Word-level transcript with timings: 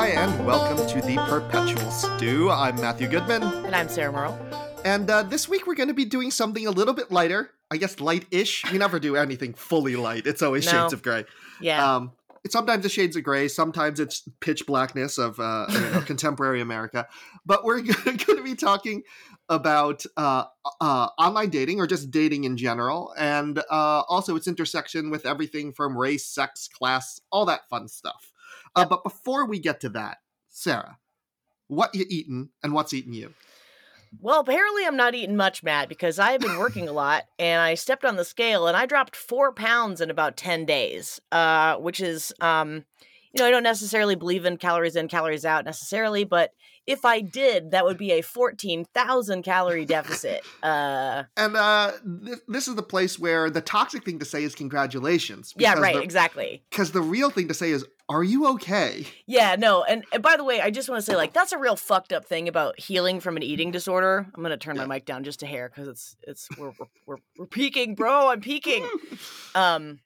Hi, 0.00 0.10
and 0.10 0.46
welcome 0.46 0.86
to 0.86 1.04
the 1.04 1.16
Perpetual 1.28 1.90
Stew. 1.90 2.50
I'm 2.50 2.76
Matthew 2.76 3.08
Goodman. 3.08 3.42
And 3.42 3.74
I'm 3.74 3.88
Sarah 3.88 4.12
Morrow. 4.12 4.38
And 4.84 5.10
uh, 5.10 5.24
this 5.24 5.48
week 5.48 5.66
we're 5.66 5.74
going 5.74 5.88
to 5.88 5.92
be 5.94 6.04
doing 6.04 6.30
something 6.30 6.68
a 6.68 6.70
little 6.70 6.94
bit 6.94 7.10
lighter. 7.10 7.50
I 7.68 7.78
guess 7.78 7.98
light-ish. 7.98 8.70
We 8.70 8.78
never 8.78 9.00
do 9.00 9.16
anything 9.16 9.54
fully 9.54 9.96
light. 9.96 10.24
It's 10.28 10.40
always 10.40 10.66
No. 10.66 10.70
shades 10.70 10.92
of 10.92 11.02
gray. 11.02 11.24
Yeah. 11.60 11.96
Um, 11.96 12.12
it's 12.44 12.52
sometimes 12.52 12.84
it's 12.84 12.94
shades 12.94 13.16
of 13.16 13.24
gray. 13.24 13.48
Sometimes 13.48 13.98
it's 13.98 14.22
pitch 14.38 14.68
blackness 14.68 15.18
of 15.18 15.40
uh, 15.40 15.66
know, 15.66 16.00
contemporary 16.06 16.60
America. 16.60 17.08
But 17.44 17.64
we're 17.64 17.80
going 17.82 18.18
to 18.18 18.42
be 18.44 18.54
talking 18.54 19.02
about 19.48 20.04
uh, 20.16 20.44
uh, 20.80 21.08
online 21.18 21.50
dating 21.50 21.80
or 21.80 21.88
just 21.88 22.12
dating 22.12 22.44
in 22.44 22.56
general, 22.56 23.12
and 23.18 23.58
uh, 23.68 24.02
also 24.08 24.36
its 24.36 24.46
intersection 24.46 25.10
with 25.10 25.26
everything 25.26 25.72
from 25.72 25.98
race, 25.98 26.24
sex, 26.24 26.68
class, 26.68 27.20
all 27.32 27.46
that 27.46 27.68
fun 27.68 27.88
stuff. 27.88 28.27
Uh, 28.78 28.84
but 28.86 29.02
before 29.04 29.46
we 29.46 29.58
get 29.58 29.80
to 29.80 29.88
that, 29.90 30.18
Sarah, 30.48 30.98
what 31.68 31.94
you 31.94 32.04
eating 32.08 32.48
and 32.62 32.72
what's 32.72 32.92
eating 32.94 33.12
you? 33.12 33.34
well, 34.22 34.40
apparently 34.40 34.86
I'm 34.86 34.96
not 34.96 35.14
eating 35.14 35.36
much, 35.36 35.62
Matt, 35.62 35.90
because 35.90 36.18
I've 36.18 36.40
been 36.40 36.58
working 36.58 36.88
a 36.88 36.92
lot 36.92 37.24
and 37.38 37.60
I 37.60 37.74
stepped 37.74 38.06
on 38.06 38.16
the 38.16 38.24
scale 38.24 38.66
and 38.66 38.74
I 38.74 38.86
dropped 38.86 39.14
four 39.14 39.52
pounds 39.52 40.00
in 40.00 40.10
about 40.10 40.36
10 40.38 40.64
days, 40.64 41.20
uh, 41.30 41.76
which 41.76 42.00
is, 42.00 42.32
um, 42.40 42.86
you 43.34 43.38
know, 43.42 43.44
I 43.46 43.50
don't 43.50 43.62
necessarily 43.62 44.14
believe 44.14 44.46
in 44.46 44.56
calories 44.56 44.96
in, 44.96 45.08
calories 45.08 45.44
out 45.44 45.66
necessarily, 45.66 46.24
but 46.24 46.52
if 46.86 47.04
I 47.04 47.20
did, 47.20 47.72
that 47.72 47.84
would 47.84 47.98
be 47.98 48.12
a 48.12 48.22
14,000 48.22 49.42
calorie 49.42 49.84
deficit. 49.84 50.42
Uh, 50.62 51.24
And 51.36 51.54
uh, 51.54 51.92
th- 52.24 52.38
this 52.48 52.66
is 52.66 52.76
the 52.76 52.82
place 52.82 53.18
where 53.18 53.50
the 53.50 53.60
toxic 53.60 54.06
thing 54.06 54.18
to 54.20 54.24
say 54.24 54.42
is 54.42 54.54
congratulations. 54.54 55.52
yeah, 55.58 55.74
right, 55.74 55.96
the- 55.96 56.00
exactly. 56.00 56.62
Because 56.70 56.92
the 56.92 57.02
real 57.02 57.28
thing 57.28 57.48
to 57.48 57.54
say 57.54 57.70
is, 57.72 57.84
are 58.08 58.24
you 58.24 58.46
okay? 58.54 59.06
Yeah, 59.26 59.56
no, 59.58 59.84
and, 59.84 60.04
and 60.12 60.22
by 60.22 60.36
the 60.36 60.44
way, 60.44 60.60
I 60.60 60.70
just 60.70 60.88
want 60.88 60.98
to 60.98 61.02
say, 61.10 61.14
like, 61.16 61.32
that's 61.34 61.52
a 61.52 61.58
real 61.58 61.76
fucked 61.76 62.12
up 62.12 62.24
thing 62.24 62.48
about 62.48 62.80
healing 62.80 63.20
from 63.20 63.36
an 63.36 63.42
eating 63.42 63.70
disorder. 63.70 64.26
I'm 64.34 64.42
gonna 64.42 64.56
turn 64.56 64.76
Yeah. 64.76 64.86
my 64.86 64.96
mic 64.96 65.04
down 65.04 65.24
just 65.24 65.42
a 65.42 65.46
hair 65.46 65.68
because 65.68 65.88
it's 65.88 66.16
it's 66.22 66.48
we're, 66.58 66.72
we're 66.78 66.86
we're 67.06 67.16
we're 67.38 67.46
peaking, 67.46 67.94
bro. 67.94 68.28
I'm 68.28 68.40
peaking. 68.40 68.86
Um, 69.54 70.00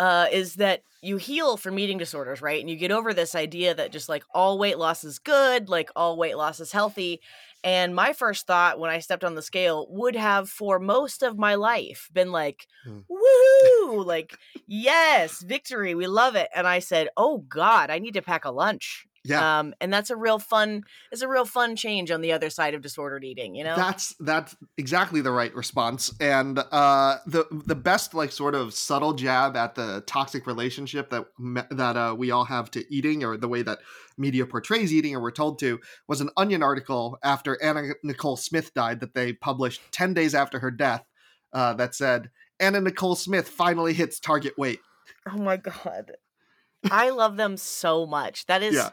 uh, 0.00 0.26
is 0.32 0.54
that 0.56 0.82
you 1.02 1.16
heal 1.18 1.56
from 1.56 1.78
eating 1.78 1.98
disorders, 1.98 2.42
right? 2.42 2.60
And 2.60 2.68
you 2.68 2.76
get 2.76 2.90
over 2.90 3.14
this 3.14 3.34
idea 3.34 3.74
that 3.74 3.92
just 3.92 4.08
like 4.08 4.24
all 4.34 4.58
weight 4.58 4.78
loss 4.78 5.04
is 5.04 5.18
good, 5.18 5.68
like 5.68 5.90
all 5.94 6.16
weight 6.16 6.36
loss 6.36 6.58
is 6.60 6.72
healthy. 6.72 7.20
And 7.64 7.94
my 7.94 8.12
first 8.12 8.46
thought 8.46 8.78
when 8.78 8.90
I 8.90 9.00
stepped 9.00 9.24
on 9.24 9.34
the 9.34 9.42
scale 9.42 9.86
would 9.90 10.16
have 10.16 10.50
for 10.50 10.78
most 10.78 11.22
of 11.24 11.38
my 11.38 11.56
life 11.56 12.08
been 12.12 12.30
like, 12.32 12.68
Hmm. 12.84 13.00
woohoo, 13.10 14.04
like, 14.06 14.38
yes, 14.66 15.40
victory, 15.42 15.94
we 15.94 16.06
love 16.06 16.36
it. 16.36 16.50
And 16.54 16.66
I 16.66 16.80
said, 16.80 17.08
oh 17.16 17.38
God, 17.38 17.90
I 17.90 17.98
need 17.98 18.14
to 18.14 18.22
pack 18.22 18.44
a 18.44 18.50
lunch. 18.52 19.06
Yeah. 19.26 19.60
Um, 19.60 19.74
and 19.80 19.90
that's 19.90 20.10
a 20.10 20.16
real 20.16 20.38
fun, 20.38 20.82
it's 21.10 21.22
a 21.22 21.28
real 21.28 21.46
fun 21.46 21.76
change 21.76 22.10
on 22.10 22.20
the 22.20 22.32
other 22.32 22.50
side 22.50 22.74
of 22.74 22.82
disordered 22.82 23.24
eating, 23.24 23.54
you 23.54 23.64
know? 23.64 23.74
That's 23.74 24.14
that's 24.20 24.54
exactly 24.76 25.22
the 25.22 25.32
right 25.32 25.54
response, 25.54 26.12
and 26.20 26.58
uh, 26.58 27.16
the 27.26 27.46
the 27.50 27.74
best 27.74 28.12
like 28.12 28.32
sort 28.32 28.54
of 28.54 28.74
subtle 28.74 29.14
jab 29.14 29.56
at 29.56 29.76
the 29.76 30.02
toxic 30.06 30.46
relationship 30.46 31.08
that 31.08 31.24
that 31.70 31.96
uh, 31.96 32.14
we 32.16 32.30
all 32.32 32.44
have 32.44 32.70
to 32.72 32.84
eating, 32.94 33.24
or 33.24 33.38
the 33.38 33.48
way 33.48 33.62
that 33.62 33.78
media 34.18 34.44
portrays 34.44 34.92
eating, 34.92 35.16
or 35.16 35.22
we're 35.22 35.30
told 35.30 35.58
to, 35.60 35.80
was 36.06 36.20
an 36.20 36.28
Onion 36.36 36.62
article 36.62 37.18
after 37.22 37.60
Anna 37.62 37.94
Nicole 38.02 38.36
Smith 38.36 38.74
died 38.74 39.00
that 39.00 39.14
they 39.14 39.32
published 39.32 39.80
ten 39.90 40.12
days 40.12 40.34
after 40.34 40.58
her 40.58 40.70
death, 40.70 41.04
uh, 41.54 41.72
that 41.72 41.94
said 41.94 42.28
Anna 42.60 42.80
Nicole 42.82 43.16
Smith 43.16 43.48
finally 43.48 43.94
hits 43.94 44.20
target 44.20 44.52
weight. 44.58 44.80
Oh 45.26 45.38
my 45.38 45.56
god. 45.56 46.12
I 46.90 47.08
love 47.08 47.38
them 47.38 47.56
so 47.56 48.04
much. 48.04 48.44
That 48.44 48.62
is 48.62 48.74
Yeah. 48.74 48.90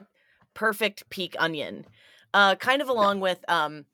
Perfect 0.53 1.09
peak 1.09 1.35
onion. 1.39 1.85
Uh 2.33 2.55
kind 2.55 2.81
of 2.81 2.89
along 2.89 3.19
with 3.19 3.43
um 3.49 3.85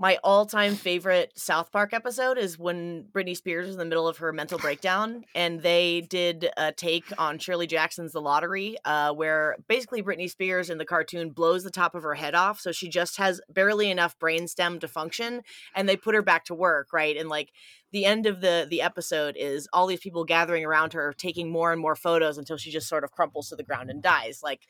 my 0.00 0.16
all-time 0.22 0.76
favorite 0.76 1.32
South 1.36 1.72
Park 1.72 1.92
episode 1.92 2.38
is 2.38 2.56
when 2.56 3.06
Britney 3.12 3.36
Spears 3.36 3.66
was 3.66 3.74
in 3.74 3.80
the 3.80 3.84
middle 3.84 4.06
of 4.06 4.18
her 4.18 4.32
mental 4.32 4.56
breakdown 4.56 5.24
and 5.34 5.60
they 5.60 6.02
did 6.02 6.50
a 6.56 6.70
take 6.70 7.04
on 7.18 7.40
Shirley 7.40 7.66
Jackson's 7.66 8.12
The 8.12 8.20
Lottery 8.20 8.76
uh 8.84 9.12
where 9.12 9.56
basically 9.68 10.02
Britney 10.02 10.30
Spears 10.30 10.70
in 10.70 10.78
the 10.78 10.84
cartoon 10.84 11.30
blows 11.30 11.64
the 11.64 11.70
top 11.70 11.96
of 11.96 12.04
her 12.04 12.14
head 12.14 12.36
off 12.36 12.60
so 12.60 12.70
she 12.70 12.88
just 12.88 13.16
has 13.16 13.40
barely 13.50 13.90
enough 13.90 14.16
brainstem 14.20 14.80
to 14.80 14.86
function 14.88 15.42
and 15.74 15.88
they 15.88 15.96
put 15.96 16.14
her 16.14 16.22
back 16.22 16.44
to 16.44 16.54
work, 16.54 16.92
right? 16.92 17.16
And 17.16 17.28
like 17.28 17.50
the 17.90 18.04
end 18.04 18.26
of 18.26 18.40
the 18.40 18.66
the 18.70 18.82
episode 18.82 19.36
is 19.36 19.68
all 19.72 19.86
these 19.86 20.00
people 20.00 20.24
gathering 20.24 20.64
around 20.64 20.92
her 20.92 21.12
taking 21.12 21.50
more 21.50 21.72
and 21.72 21.80
more 21.80 21.96
photos 21.96 22.38
until 22.38 22.56
she 22.56 22.70
just 22.70 22.88
sort 22.88 23.04
of 23.04 23.10
crumples 23.10 23.48
to 23.48 23.56
the 23.56 23.64
ground 23.64 23.90
and 23.90 24.02
dies 24.02 24.42
like 24.42 24.68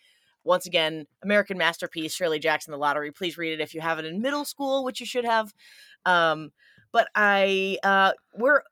once 0.49 0.67
again 0.67 1.07
american 1.23 1.59
masterpiece 1.59 2.15
shirley 2.15 2.39
jackson 2.39 2.73
the 2.73 2.79
lottery. 2.79 3.13
Please 3.13 3.37
read 3.39 3.53
it 3.53 3.61
if 3.61 3.75
you 3.75 3.81
have 3.81 3.99
it 3.99 4.05
in 4.05 4.21
middle 4.21 4.45
school 4.45 4.83
which 4.83 4.99
you 4.99 5.07
should 5.07 5.25
have. 5.25 5.53
Um 6.05 6.51
but 6.91 7.09
i 7.15 7.77
uh 7.85 8.13
we're 8.35 8.63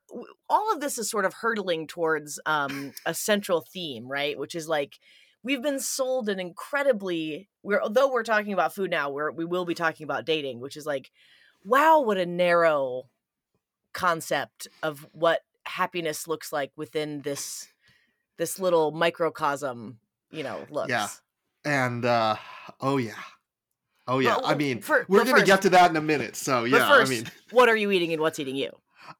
all 0.49 0.73
of 0.73 0.81
this 0.81 0.97
is 0.97 1.09
sort 1.09 1.23
of 1.23 1.35
hurtling 1.35 1.87
towards 1.87 2.39
um 2.45 2.91
a 3.05 3.13
central 3.13 3.61
theme 3.61 4.07
right? 4.07 4.37
Which 4.37 4.55
is 4.55 4.67
like 4.67 4.99
we've 5.43 5.61
been 5.61 5.79
sold 5.79 6.27
an 6.27 6.39
incredibly 6.39 7.47
we're 7.61 7.81
although 7.81 8.11
we're 8.11 8.23
talking 8.23 8.53
about 8.53 8.73
food 8.73 8.89
now 8.89 9.09
we're 9.09 9.31
we 9.31 9.45
will 9.45 9.65
be 9.65 9.75
talking 9.75 10.03
about 10.03 10.25
dating 10.25 10.59
which 10.59 10.75
is 10.75 10.85
like 10.85 11.11
wow 11.63 12.01
what 12.01 12.17
a 12.17 12.25
narrow 12.25 13.03
concept 13.93 14.67
of 14.81 15.07
what 15.11 15.41
happiness 15.65 16.27
looks 16.27 16.51
like 16.51 16.71
within 16.75 17.21
this 17.21 17.67
this 18.37 18.59
little 18.59 18.91
microcosm 18.91 19.99
you 20.31 20.43
know 20.43 20.65
looks. 20.69 20.89
Yeah. 20.89 21.07
And 21.67 22.05
uh, 22.05 22.37
oh 22.81 22.95
yeah, 22.97 23.11
oh 24.07 24.19
yeah. 24.19 24.37
Well, 24.37 24.45
I 24.45 24.55
mean, 24.55 24.81
fir- 24.81 25.05
we're 25.09 25.19
gonna 25.25 25.31
first- 25.31 25.45
get 25.45 25.61
to 25.63 25.69
that 25.71 25.89
in 25.91 25.97
a 25.97 26.01
minute. 26.01 26.35
So 26.37 26.61
but 26.61 26.71
yeah, 26.71 26.87
first, 26.87 27.11
I 27.11 27.15
mean. 27.15 27.31
what 27.51 27.67
are 27.69 27.75
you 27.75 27.91
eating 27.91 28.13
and 28.13 28.21
what's 28.21 28.39
eating 28.39 28.55
you 28.55 28.71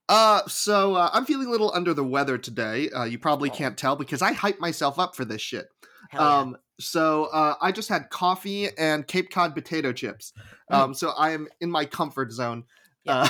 Uh, 0.07 0.41
so 0.47 0.95
uh, 0.95 1.09
I'm 1.13 1.25
feeling 1.25 1.47
a 1.47 1.51
little 1.51 1.71
under 1.75 1.93
the 1.93 2.03
weather 2.05 2.37
today. 2.37 2.89
Uh, 2.89 3.03
you 3.03 3.19
probably 3.19 3.49
Oh. 3.51 3.53
can't 3.53 3.77
tell 3.77 3.95
because 3.97 4.21
I 4.21 4.31
hype 4.33 4.59
myself 4.59 4.97
up 4.97 5.15
for 5.15 5.25
this 5.25 5.41
shit. 5.41 5.67
Hell 6.09 6.21
yeah. 6.21 6.37
Um, 6.39 6.57
so 6.79 7.25
uh, 7.33 7.55
I 7.61 7.71
just 7.73 7.89
had 7.89 8.09
coffee 8.09 8.69
and 8.77 9.05
Cape 9.07 9.29
Cod 9.31 9.53
potato 9.55 9.91
chips. 9.91 10.31
Mm. 10.71 10.75
Um, 10.77 10.93
so 10.93 11.09
I 11.09 11.31
am 11.31 11.47
in 11.59 11.69
my 11.71 11.85
comfort 11.85 12.31
zone. 12.31 12.63
Yeah. 13.03 13.27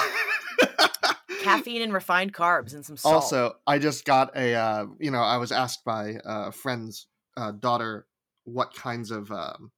Uh, 0.59 0.87
caffeine 1.41 1.81
and 1.81 1.93
refined 1.93 2.33
carbs 2.33 2.73
and 2.73 2.85
some 2.85 2.97
salt 2.97 3.15
also, 3.15 3.53
I 3.65 3.79
just 3.79 4.05
got 4.05 4.35
a. 4.35 4.53
Uh, 4.53 4.85
you 4.99 5.11
know, 5.11 5.19
I 5.21 5.37
was 5.37 5.51
asked 5.51 5.85
by 5.85 6.17
a 6.25 6.51
friend's 6.51 7.07
uh, 7.37 7.51
daughter 7.51 8.05
what 8.47 8.73
kinds 8.73 9.11
of 9.11 9.29
um, 9.31 9.71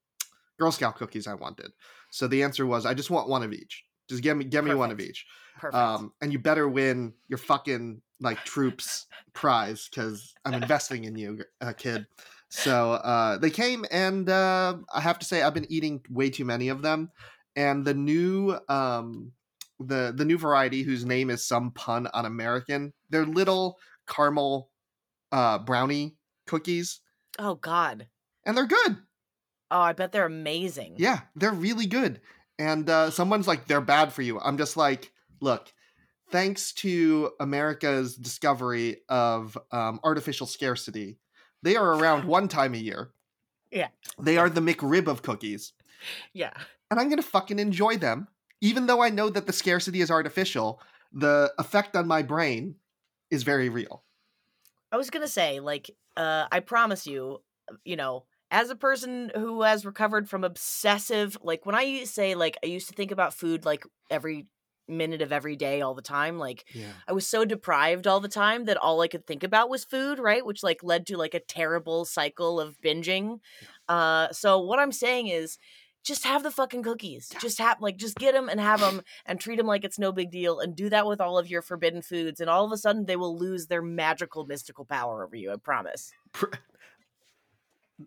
Girl 0.59 0.71
Scout 0.71 0.95
cookies 0.95 1.27
I 1.27 1.33
wanted. 1.33 1.71
So 2.11 2.27
the 2.27 2.43
answer 2.43 2.65
was, 2.65 2.85
I 2.85 2.93
just 2.93 3.09
want 3.09 3.29
one 3.29 3.43
of 3.43 3.51
each. 3.51 3.83
Just 4.07 4.23
give 4.23 4.37
me, 4.37 4.45
give 4.45 4.63
me 4.63 4.75
one 4.75 4.91
of 4.91 4.99
each. 4.99 5.25
perfect 5.57 5.75
um, 5.75 6.13
and 6.21 6.31
you 6.31 6.39
better 6.39 6.67
win 6.67 7.13
your 7.27 7.37
fucking 7.37 8.01
like 8.19 8.43
troops 8.43 9.07
prize 9.33 9.89
because 9.89 10.33
I'm 10.45 10.53
investing 10.53 11.05
in 11.05 11.15
you, 11.15 11.39
uh, 11.61 11.73
kid. 11.73 12.05
So 12.49 12.93
uh, 12.93 13.37
they 13.37 13.51
came, 13.51 13.85
and 13.91 14.27
uh, 14.27 14.77
I 14.93 15.01
have 15.01 15.19
to 15.19 15.25
say 15.25 15.41
I've 15.41 15.53
been 15.53 15.71
eating 15.71 16.01
way 16.09 16.29
too 16.31 16.45
many 16.45 16.69
of 16.69 16.81
them. 16.81 17.11
And 17.55 17.85
the 17.85 17.93
new 17.93 18.57
um, 18.67 19.33
the 19.79 20.13
the 20.15 20.25
new 20.25 20.37
variety, 20.37 20.81
whose 20.81 21.05
name 21.05 21.29
is 21.29 21.45
some 21.45 21.71
pun 21.71 22.07
on 22.13 22.25
American, 22.25 22.93
they're 23.11 23.25
little 23.25 23.77
caramel 24.07 24.71
uh, 25.31 25.59
brownie 25.59 26.15
cookies, 26.47 27.01
oh 27.37 27.53
god 27.55 28.07
and 28.45 28.55
they're 28.57 28.65
good. 28.65 28.97
oh 29.71 29.81
i 29.81 29.93
bet 29.93 30.11
they're 30.11 30.25
amazing 30.25 30.95
Yeah, 30.97 31.21
they're 31.35 31.51
really 31.51 31.85
good. 31.85 32.21
And 32.57 32.89
uh, 32.89 33.09
someone's 33.09 33.47
like, 33.47 33.67
they're 33.67 33.79
bad 33.79 34.11
for 34.11 34.21
you. 34.21 34.37
I'm 34.41 34.57
just 34.57 34.75
like, 34.75 35.13
look, 35.39 35.71
thanks 36.29 36.73
to 36.73 37.31
America's 37.39 38.17
discovery 38.17 38.97
of 39.07 39.57
um, 39.71 40.01
artificial 40.03 40.45
scarcity, 40.45 41.19
they 41.63 41.77
are 41.77 41.93
around 41.93 42.25
one 42.37 42.49
time 42.49 42.73
a 42.73 42.77
year. 42.77 43.11
Yeah. 43.71 43.87
They 44.19 44.37
are 44.37 44.49
the 44.49 44.59
McRib 44.59 45.07
of 45.07 45.21
cookies. 45.21 45.71
yeah 46.33 46.51
And 46.91 46.99
I'm 46.99 47.07
going 47.07 47.21
to 47.21 47.27
fucking 47.27 47.59
enjoy 47.59 47.95
them. 47.97 48.27
Even 48.61 48.87
though 48.87 49.01
I 49.01 49.09
know 49.09 49.29
that 49.29 49.47
the 49.47 49.53
scarcity 49.53 50.01
is 50.01 50.11
artificial, 50.11 50.81
the 51.13 51.53
effect 51.57 51.95
on 51.95 52.07
my 52.07 52.21
brain 52.23 52.75
is 53.31 53.43
very 53.43 53.69
real. 53.69 54.03
I 54.91 54.97
was 54.97 55.09
gonna 55.09 55.27
say, 55.29 55.59
like, 55.61 55.89
uh, 56.17 56.47
I 56.51 56.59
promise 56.59 57.07
you, 57.07 57.41
you 57.85 57.95
know, 57.95 58.25
as 58.51 58.69
a 58.69 58.75
person 58.75 59.31
who 59.35 59.61
has 59.61 59.85
recovered 59.85 60.29
from 60.29 60.43
obsessive, 60.43 61.37
like, 61.41 61.65
when 61.65 61.75
I 61.75 62.03
say, 62.05 62.35
like, 62.35 62.57
I 62.63 62.67
used 62.67 62.87
to 62.89 62.95
think 62.95 63.11
about 63.11 63.33
food 63.33 63.65
like 63.65 63.83
every 64.09 64.47
minute 64.87 65.21
of 65.21 65.31
every 65.31 65.55
day, 65.55 65.81
all 65.81 65.93
the 65.93 66.01
time, 66.01 66.39
like, 66.39 66.65
Yeah. 66.73 66.91
I 67.07 67.13
was 67.13 67.27
so 67.27 67.45
deprived 67.45 68.07
all 68.07 68.19
the 68.19 68.27
time 68.27 68.65
that 68.65 68.77
all 68.77 69.01
I 69.01 69.07
could 69.07 69.27
think 69.27 69.43
about 69.43 69.69
was 69.69 69.85
food, 69.85 70.17
right? 70.17 70.43
Which 70.45 70.63
like 70.63 70.83
led 70.83 71.05
to 71.07 71.17
like 71.17 71.35
a 71.35 71.39
terrible 71.39 72.05
cycle 72.05 72.59
of 72.59 72.81
binging. 72.81 73.39
Uh, 73.87 74.31
so 74.31 74.59
what 74.59 74.79
I'm 74.79 74.91
saying 74.91 75.27
is, 75.27 75.57
just 76.01 76.23
have 76.23 76.43
the 76.43 76.49
fucking 76.49 76.81
cookies. 76.81 77.29
Yeah. 77.33 77.39
Just 77.39 77.59
have 77.59 77.81
like 77.81 77.97
just 77.97 78.15
get 78.15 78.33
them 78.33 78.47
and 78.47 78.59
have 78.59 78.79
them 78.79 79.01
and 79.25 79.37
treat 79.39 79.57
them 79.57 79.67
like 79.67 79.83
it's 79.83 79.99
no 79.99 80.13
big 80.13 80.31
deal 80.31 80.59
and 80.61 80.73
do 80.73 80.89
that 80.89 81.05
with 81.05 81.19
all 81.19 81.37
of 81.37 81.49
your 81.49 81.61
forbidden 81.61 82.01
foods 82.01 82.39
and 82.39 82.49
all 82.49 82.65
of 82.65 82.71
a 82.71 82.77
sudden 82.77 83.05
they 83.05 83.17
will 83.17 83.37
lose 83.37 83.67
their 83.67 83.81
magical 83.81 84.45
mystical 84.45 84.85
power 84.85 85.25
over 85.25 85.35
you. 85.35 85.51
I 85.51 85.57
promise. 85.57 86.11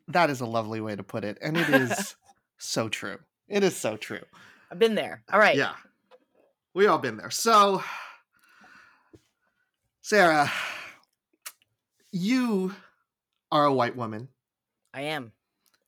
That 0.08 0.30
is 0.30 0.40
a 0.40 0.46
lovely 0.46 0.80
way 0.80 0.96
to 0.96 1.02
put 1.02 1.24
it, 1.24 1.38
and 1.42 1.56
it 1.56 1.68
is 1.82 2.16
so 2.58 2.88
true. 2.88 3.18
It 3.48 3.62
is 3.64 3.76
so 3.76 3.96
true. 3.96 4.22
I've 4.70 4.78
been 4.78 4.94
there. 4.94 5.22
All 5.32 5.38
right. 5.38 5.56
Yeah, 5.56 5.74
we 6.74 6.86
all 6.86 6.98
been 6.98 7.16
there. 7.16 7.30
So, 7.30 7.82
Sarah, 10.00 10.50
you 12.10 12.74
are 13.50 13.66
a 13.66 13.72
white 13.72 13.96
woman. 13.96 14.28
I 14.94 15.02
am. 15.02 15.32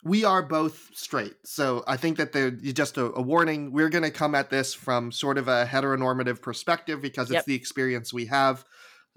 We 0.04 0.24
are 0.24 0.42
both 0.42 0.90
straight. 0.92 1.34
So 1.44 1.82
I 1.86 1.96
think 1.96 2.18
that 2.18 2.32
there 2.32 2.50
just 2.50 2.98
a, 2.98 3.06
a 3.14 3.22
warning. 3.22 3.72
We're 3.72 3.88
going 3.88 4.04
to 4.04 4.10
come 4.10 4.34
at 4.34 4.50
this 4.50 4.74
from 4.74 5.10
sort 5.10 5.38
of 5.38 5.48
a 5.48 5.64
heteronormative 5.64 6.42
perspective 6.42 7.00
because 7.00 7.28
it's 7.28 7.36
Yep. 7.36 7.44
the 7.46 7.54
experience 7.54 8.12
we 8.12 8.26
have. 8.26 8.64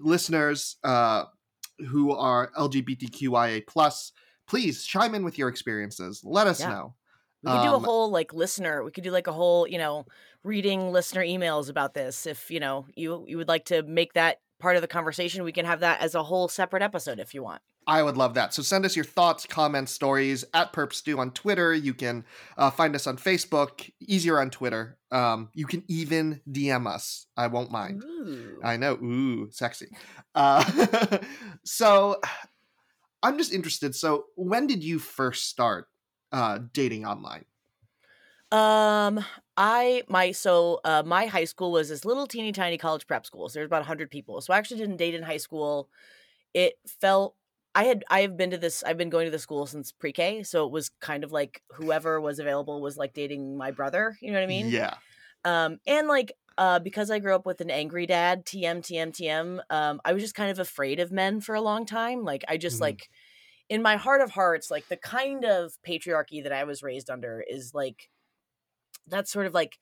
Listeners 0.00 0.76
uh, 0.84 1.24
who 1.88 2.12
are 2.12 2.50
LGBTQIA 2.56 3.66
plus, 3.66 4.12
please 4.48 4.84
chime 4.84 5.14
in 5.14 5.24
with 5.24 5.38
your 5.38 5.48
experiences. 5.48 6.22
Let 6.24 6.46
us 6.46 6.60
Yeah. 6.60 6.70
know. 6.70 6.94
We 7.44 7.52
could 7.52 7.62
do 7.62 7.70
a 7.72 7.76
Um, 7.76 7.84
whole 7.84 8.10
like 8.10 8.32
listener. 8.34 8.82
We 8.82 8.90
could 8.90 9.04
do 9.04 9.12
like 9.12 9.28
a 9.28 9.32
whole, 9.32 9.66
you 9.68 9.78
know, 9.78 10.06
reading 10.42 10.90
listener 10.90 11.22
emails 11.22 11.68
about 11.70 11.94
this. 11.94 12.26
If 12.26 12.50
you 12.50 12.58
know 12.58 12.86
you 12.96 13.24
you 13.28 13.36
would 13.36 13.48
like 13.48 13.66
to 13.66 13.82
make 13.84 14.14
that 14.14 14.38
part 14.58 14.74
of 14.74 14.82
the 14.82 14.88
conversation, 14.88 15.44
we 15.44 15.52
can 15.52 15.64
have 15.64 15.80
that 15.80 16.00
as 16.00 16.16
a 16.16 16.22
whole 16.24 16.48
separate 16.48 16.82
episode 16.82 17.20
if 17.20 17.34
you 17.34 17.42
want. 17.44 17.62
I 17.86 18.02
would 18.02 18.18
love 18.18 18.34
that. 18.34 18.52
So 18.52 18.60
send 18.62 18.84
us 18.84 18.96
your 18.96 19.04
thoughts, 19.04 19.46
comments, 19.46 19.92
stories 19.92 20.44
at 20.52 20.74
PerpStew 20.74 21.16
on 21.18 21.30
Twitter. 21.30 21.72
You 21.72 21.94
can 21.94 22.24
uh, 22.58 22.70
find 22.70 22.94
us 22.94 23.06
on 23.06 23.16
Facebook, 23.16 23.88
easier 24.00 24.38
on 24.40 24.50
Twitter. 24.50 24.98
Um, 25.10 25.48
you 25.54 25.64
can 25.64 25.84
even 25.88 26.42
DM 26.50 26.86
us. 26.86 27.28
I 27.34 27.46
won't 27.46 27.70
mind. 27.70 28.02
Ooh. 28.04 28.60
I 28.62 28.76
know. 28.76 28.94
Ooh, 28.96 29.48
sexy. 29.52 29.88
Uh, 30.34 31.18
so 31.64 32.20
I'm 33.22 33.38
just 33.38 33.52
interested. 33.52 33.94
So 33.94 34.26
when 34.36 34.66
did 34.66 34.82
you 34.84 34.98
first 34.98 35.48
start 35.48 35.88
uh, 36.32 36.60
dating 36.72 37.04
online? 37.06 37.44
Um, 38.50 39.22
I 39.58 40.04
my 40.08 40.32
so 40.32 40.80
uh 40.84 41.02
my 41.04 41.26
high 41.26 41.44
school 41.44 41.70
was 41.70 41.90
this 41.90 42.04
little 42.06 42.26
teeny 42.26 42.52
tiny 42.52 42.78
college 42.78 43.06
prep 43.06 43.26
school. 43.26 43.48
So 43.48 43.58
there's 43.58 43.66
about 43.66 43.84
hundred 43.84 44.10
people. 44.10 44.40
So 44.40 44.54
I 44.54 44.58
actually 44.58 44.80
didn't 44.80 44.96
date 44.96 45.14
in 45.14 45.22
high 45.22 45.36
school. 45.36 45.90
It 46.54 46.74
felt 46.86 47.36
I 47.74 47.84
had 47.84 48.04
I 48.08 48.22
have 48.22 48.36
been 48.36 48.50
to 48.52 48.58
this 48.58 48.82
I've 48.84 48.96
been 48.96 49.10
going 49.10 49.26
to 49.26 49.30
the 49.30 49.38
school 49.38 49.66
since 49.66 49.92
pre-K, 49.92 50.44
so 50.44 50.64
it 50.64 50.72
was 50.72 50.90
kind 51.00 51.24
of 51.24 51.32
like 51.32 51.62
whoever 51.72 52.20
was 52.20 52.38
available 52.38 52.80
was 52.80 52.96
like 52.96 53.12
dating 53.12 53.58
my 53.58 53.70
brother, 53.70 54.16
you 54.22 54.30
know 54.30 54.38
what 54.38 54.44
I 54.44 54.48
mean? 54.48 54.68
Yeah. 54.68 54.94
Um 55.44 55.78
and 55.86 56.08
like 56.08 56.32
uh 56.58 56.80
because 56.80 57.10
I 57.10 57.20
grew 57.20 57.34
up 57.34 57.46
with 57.46 57.62
an 57.62 57.70
angry 57.70 58.06
dad, 58.06 58.46
TM 58.46 58.82
TM 58.82 59.12
TM, 59.12 59.60
um 59.70 60.00
I 60.04 60.12
was 60.14 60.22
just 60.22 60.34
kind 60.36 60.50
of 60.50 60.58
afraid 60.60 61.00
of 61.00 61.12
men 61.12 61.40
for 61.40 61.54
a 61.54 61.62
long 61.62 61.86
time. 61.86 62.24
Like 62.24 62.44
I 62.48 62.58
just 62.58 62.80
Mhm. 62.80 62.82
like 62.82 63.10
in 63.68 63.82
my 63.82 63.96
heart 63.96 64.22
of 64.22 64.30
hearts, 64.32 64.70
like 64.70 64.88
the 64.88 64.96
kind 64.98 65.44
of 65.44 65.74
patriarchy 65.86 66.42
that 66.44 66.52
I 66.52 66.64
was 66.64 66.82
raised 66.82 67.10
under 67.10 67.42
is 67.48 67.74
like 67.74 68.10
that's 69.06 69.30
sort 69.32 69.46
of 69.46 69.54
like 69.54 69.78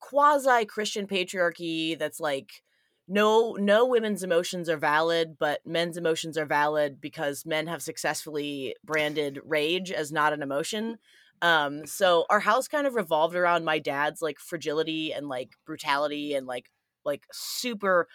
quasi 0.00 0.64
Christian 0.66 1.06
patriarchy 1.06 1.98
that's 1.98 2.20
like 2.20 2.62
no 3.08 3.52
no 3.54 3.86
women's 3.86 4.22
emotions 4.22 4.68
are 4.68 4.76
valid 4.78 5.36
but 5.38 5.64
men's 5.66 5.96
emotions 5.96 6.38
are 6.38 6.46
valid 6.46 7.00
because 7.00 7.46
men 7.46 7.66
have 7.66 7.82
successfully 7.82 8.74
branded 8.84 9.40
rage 9.44 9.92
as 9.92 10.12
not 10.12 10.32
an 10.32 10.42
emotion 10.42 10.98
um 11.42 11.86
so 11.86 12.26
our 12.30 12.40
house 12.40 12.68
kind 12.68 12.86
of 12.86 12.94
revolved 12.94 13.34
around 13.36 13.64
my 13.64 13.78
dad's 13.78 14.22
like 14.22 14.38
fragility 14.38 15.12
and 15.12 15.28
like 15.28 15.54
brutality 15.66 16.34
and 16.34 16.46
like 16.46 16.70
like 17.04 17.26
super 17.32 18.08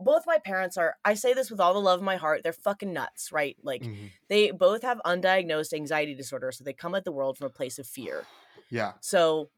both 0.00 0.22
my 0.26 0.38
parents 0.38 0.76
are 0.76 0.96
i 1.04 1.14
say 1.14 1.34
this 1.34 1.50
with 1.50 1.60
all 1.60 1.74
the 1.74 1.80
love 1.80 2.00
of 2.00 2.04
my 2.04 2.16
heart 2.16 2.42
they're 2.42 2.52
fucking 2.52 2.92
nuts 2.92 3.32
right 3.32 3.56
like 3.62 3.88
Mhm. 3.88 4.12
they 4.28 4.50
both 4.50 4.82
have 4.82 5.00
undiagnosed 5.04 5.72
anxiety 5.72 6.14
disorder 6.14 6.52
so 6.52 6.64
they 6.64 6.72
come 6.72 6.94
at 6.94 7.04
the 7.04 7.12
world 7.12 7.36
from 7.36 7.46
a 7.46 7.50
place 7.50 7.78
of 7.78 7.86
fear 7.86 8.28
Yeah. 8.70 8.94
so, 9.00 9.50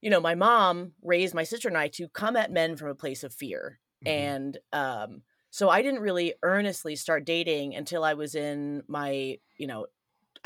you 0.00 0.10
know, 0.10 0.20
my 0.20 0.34
mom 0.34 0.94
raised 1.02 1.34
my 1.34 1.44
sister 1.44 1.68
and 1.68 1.78
I 1.78 1.88
to 1.88 2.08
come 2.08 2.36
at 2.36 2.52
men 2.52 2.76
from 2.76 2.88
a 2.88 2.94
place 2.94 3.24
of 3.24 3.34
fear. 3.34 3.80
Mhm. 4.00 4.36
And 4.44 4.58
um, 4.72 5.22
so 5.50 5.68
I 5.68 5.82
didn't 5.82 6.00
really 6.00 6.34
earnestly 6.42 6.96
start 6.96 7.24
dating 7.24 7.74
until 7.74 8.04
I 8.04 8.14
was 8.14 8.34
in 8.34 8.82
my, 8.88 9.38
you 9.58 9.66
know, 9.66 9.86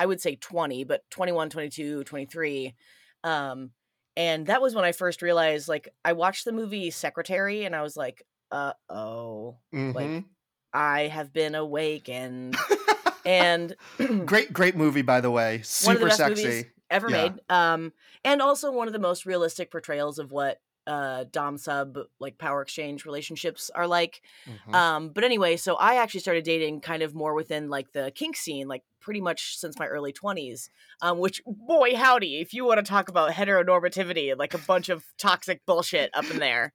I 0.00 0.06
would 0.06 0.20
say 0.22 0.36
20, 0.36 0.84
but 0.84 1.02
21, 1.10 1.50
22, 1.50 2.04
23. 2.04 2.74
Um, 3.22 3.72
and 4.16 4.46
that 4.46 4.62
was 4.62 4.74
when 4.74 4.84
I 4.86 4.92
first 4.92 5.20
realized, 5.20 5.68
like, 5.68 5.90
I 6.06 6.14
watched 6.14 6.46
the 6.46 6.52
movie 6.52 6.90
Secretary 6.90 7.64
and 7.64 7.76
I 7.76 7.82
was 7.82 7.98
like, 7.98 8.22
uh 8.50 8.72
oh, 8.88 9.58
Mhm. 9.74 10.24
I 10.72 11.02
have 11.02 11.32
been 11.34 11.54
awakened. 11.54 12.56
and 13.26 13.76
great, 14.24 14.52
great 14.54 14.74
movie, 14.74 15.02
by 15.02 15.20
the 15.20 15.30
way. 15.30 15.62
one 15.84 15.96
of 15.96 16.00
the 16.00 16.10
Super 16.10 16.30
best 16.30 16.42
sexy. 16.42 16.70
ever 16.90 17.10
Yeah. 17.10 17.22
made. 17.28 17.40
Um, 17.50 17.92
and 18.24 18.40
also 18.40 18.72
one 18.72 18.86
of 18.86 18.94
the 18.94 18.98
most 18.98 19.26
realistic 19.26 19.70
portrayals 19.70 20.18
of 20.18 20.32
what 20.32 20.60
uh 20.90 21.24
dom 21.30 21.56
sub 21.56 21.96
like 22.18 22.36
power 22.38 22.62
exchange 22.62 23.04
relationships 23.04 23.70
are 23.74 23.86
like 23.86 24.22
Mhm. 24.46 24.74
um 24.74 25.08
but 25.10 25.24
anyway 25.24 25.56
so 25.56 25.76
i 25.76 25.96
actually 25.96 26.20
started 26.20 26.44
dating 26.44 26.80
kind 26.80 27.02
of 27.02 27.14
more 27.14 27.34
within 27.34 27.70
like 27.70 27.92
the 27.92 28.10
kink 28.14 28.36
scene 28.36 28.66
like 28.68 28.82
pretty 29.00 29.20
much 29.20 29.56
since 29.58 29.78
my 29.78 29.86
early 29.86 30.12
20s 30.12 30.68
um 31.02 31.18
which 31.18 31.40
boy 31.46 31.94
howdy 31.94 32.40
if 32.40 32.52
you 32.52 32.64
want 32.64 32.78
to 32.78 32.82
talk 32.88 33.08
about 33.08 33.30
heteronormativity 33.32 34.30
and 34.30 34.38
like 34.38 34.54
a 34.54 34.58
bunch 34.58 34.88
of 34.88 35.04
toxic 35.18 35.64
bullshit 35.66 36.10
up 36.14 36.30
in 36.30 36.38
there 36.38 36.72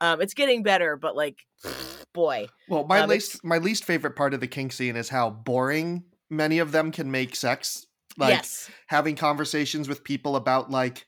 um 0.00 0.20
it's 0.20 0.34
getting 0.34 0.62
better 0.62 0.96
but 0.96 1.16
like 1.16 1.46
boy 2.12 2.46
Well, 2.68 2.84
my 2.86 3.00
Um, 3.00 3.08
least 3.10 3.44
my 3.44 3.58
least 3.58 3.84
favorite 3.84 4.16
part 4.16 4.34
of 4.34 4.40
the 4.40 4.48
kink 4.48 4.72
scene 4.72 4.96
is 4.96 5.08
how 5.08 5.30
boring 5.30 6.04
many 6.30 6.58
of 6.58 6.72
them 6.72 6.90
can 6.92 7.10
make 7.10 7.36
sex. 7.36 7.86
Like 8.18 8.30
yes 8.30 8.70
having 8.86 9.14
conversations 9.16 9.88
with 9.88 10.02
people 10.04 10.36
about 10.36 10.70
like 10.70 11.06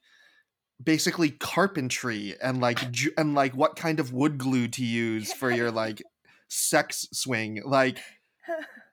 basically 0.82 1.30
carpentry 1.30 2.34
and 2.42 2.60
like 2.60 2.90
ju- 2.92 3.12
and 3.16 3.34
like 3.34 3.54
what 3.54 3.76
kind 3.76 4.00
of 4.00 4.12
wood 4.12 4.38
glue 4.38 4.68
to 4.68 4.84
use 4.84 5.32
for 5.32 5.50
your 5.50 5.70
like 5.70 6.02
sex 6.48 7.06
swing. 7.12 7.60
Like 7.64 7.98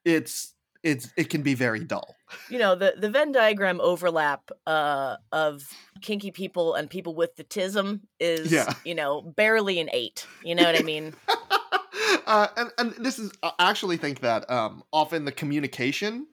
it's 0.04 0.54
it's 0.84 1.10
it 1.18 1.30
can 1.30 1.42
be 1.42 1.54
very 1.56 1.84
dull. 1.84 2.16
you 2.50 2.60
know 2.60 2.76
the 2.76 2.94
the 2.98 3.10
venn 3.10 3.32
diagram 3.32 3.80
overlap 3.82 4.50
uh 4.68 5.16
of 5.32 5.64
kinky 6.02 6.32
people 6.32 6.74
and 6.76 6.90
people 6.90 7.16
with 7.16 7.36
the 7.36 7.44
tism 7.44 8.02
is 8.20 8.52
Yeah. 8.52 8.74
you 8.84 8.94
know 8.96 9.22
barely 9.22 9.80
an 9.80 9.90
eight 9.94 10.26
you 10.44 10.54
know 10.56 10.64
what 10.64 10.78
i 10.78 10.84
mean 10.84 11.14
uh, 12.28 12.48
and 12.58 12.72
and 12.78 12.92
this 13.06 13.18
is 13.20 13.32
I 13.44 13.52
actually 13.60 13.98
think 13.98 14.20
that 14.22 14.50
um, 14.50 14.84
often 14.92 15.26
the 15.26 15.32
communication 15.32 16.28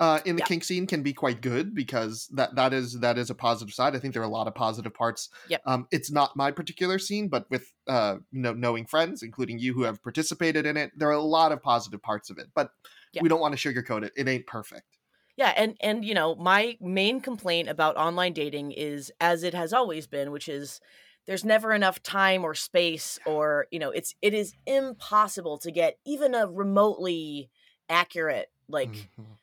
uh, 0.00 0.20
in 0.24 0.36
the 0.36 0.40
Yeah. 0.40 0.42
kink 0.42 0.64
scene 0.64 0.86
can 0.86 1.02
be 1.02 1.12
quite 1.12 1.42
good 1.42 1.74
because 1.74 2.26
that 2.28 2.54
that 2.56 2.72
is 2.72 3.00
that 3.00 3.18
is 3.18 3.30
a 3.30 3.34
positive 3.34 3.74
side. 3.74 3.94
I 3.94 3.98
think 3.98 4.14
there 4.14 4.22
are 4.22 4.26
a 4.26 4.28
lot 4.28 4.48
of 4.48 4.54
positive 4.54 4.94
parts. 4.94 5.28
Yep. 5.44 5.64
Um, 5.66 5.86
it's 5.92 6.10
not 6.10 6.36
my 6.36 6.50
particular 6.50 6.98
scene, 6.98 7.28
but 7.28 7.48
with 7.50 7.72
uh, 7.86 8.16
you 8.32 8.40
know 8.40 8.54
knowing 8.54 8.86
friends, 8.86 9.22
including 9.22 9.58
you 9.58 9.74
who 9.74 9.82
have 9.82 10.02
participated 10.02 10.66
in 10.66 10.76
it, 10.76 10.92
there 10.96 11.08
are 11.08 11.12
a 11.12 11.20
lot 11.22 11.52
of 11.52 11.62
positive 11.62 12.02
parts 12.02 12.30
of 12.30 12.38
it. 12.38 12.48
But 12.54 12.70
Yeah. 13.12 13.22
we 13.22 13.28
don't 13.28 13.40
want 13.40 13.56
to 13.56 13.72
sugarcoat 13.72 14.04
it. 14.04 14.12
It 14.16 14.26
ain't 14.28 14.46
perfect. 14.46 14.98
yeah 15.36 15.52
and 15.56 15.76
and 15.80 16.04
you 16.04 16.14
know 16.14 16.34
my 16.36 16.76
main 16.80 17.20
complaint 17.20 17.68
about 17.68 17.96
online 17.96 18.32
dating 18.32 18.72
is 18.72 19.12
as 19.20 19.42
it 19.42 19.54
has 19.54 19.72
always 19.72 20.06
been 20.06 20.30
which 20.30 20.48
is 20.48 20.80
there's 21.26 21.44
never 21.44 21.72
enough 21.72 22.02
time 22.02 22.44
or 22.44 22.54
space 22.54 23.18
or 23.24 23.66
you 23.70 23.78
know 23.78 23.90
it's 23.90 24.14
it 24.22 24.34
is 24.34 24.54
impossible 24.66 25.58
to 25.58 25.70
get 25.70 25.98
even 26.04 26.34
a 26.34 26.46
remotely 26.46 27.50
accurate 27.88 28.48
like 28.68 29.10
Mhm. 29.18 29.39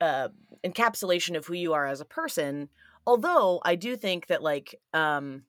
Uh, 0.00 0.28
encapsulation 0.64 1.36
of 1.36 1.46
who 1.46 1.54
you 1.54 1.72
are 1.74 1.86
as 1.86 2.00
a 2.00 2.04
person. 2.04 2.68
Although 3.06 3.60
I 3.64 3.76
do 3.76 3.96
think 3.96 4.26
that 4.28 4.42
like 4.42 4.74
um 4.92 5.44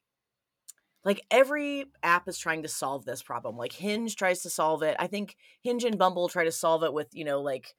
like 1.03 1.21
every 1.31 1.85
app 2.03 2.27
is 2.27 2.37
trying 2.37 2.63
to 2.63 2.67
solve 2.67 3.05
this 3.05 3.23
problem. 3.23 3.55
Like 3.55 3.71
Hinge 3.71 4.15
tries 4.15 4.41
to 4.41 4.49
solve 4.49 4.83
it. 4.83 4.95
I 4.99 5.07
think 5.07 5.37
Hinge 5.61 5.83
and 5.85 5.97
Bumble 5.97 6.27
try 6.27 6.43
to 6.43 6.51
solve 6.51 6.83
it 6.83 6.93
with, 6.93 7.07
you 7.13 7.23
know, 7.23 7.41
like 7.41 7.75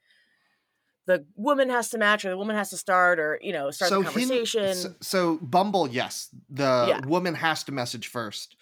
the 1.07 1.27
woman 1.37 1.71
has 1.71 1.91
to 1.91 1.99
match 1.99 2.25
or 2.25 2.31
the 2.31 2.37
woman 2.39 2.57
has 2.57 2.71
to 2.71 2.77
start 2.77 3.19
or, 3.19 3.39
you 3.43 3.53
know, 3.53 3.71
start 3.71 3.95
the 3.95 3.99
Hin- 4.05 4.05
conversation. 4.05 4.67
so, 4.67 4.95
so 5.01 5.39
Bumble, 5.39 5.89
yes, 5.89 6.35
the 6.49 6.95
Yeah. 6.95 7.01
woman 7.07 7.35
has 7.35 7.65
to 7.65 7.73
message 7.73 8.09
first 8.09 8.57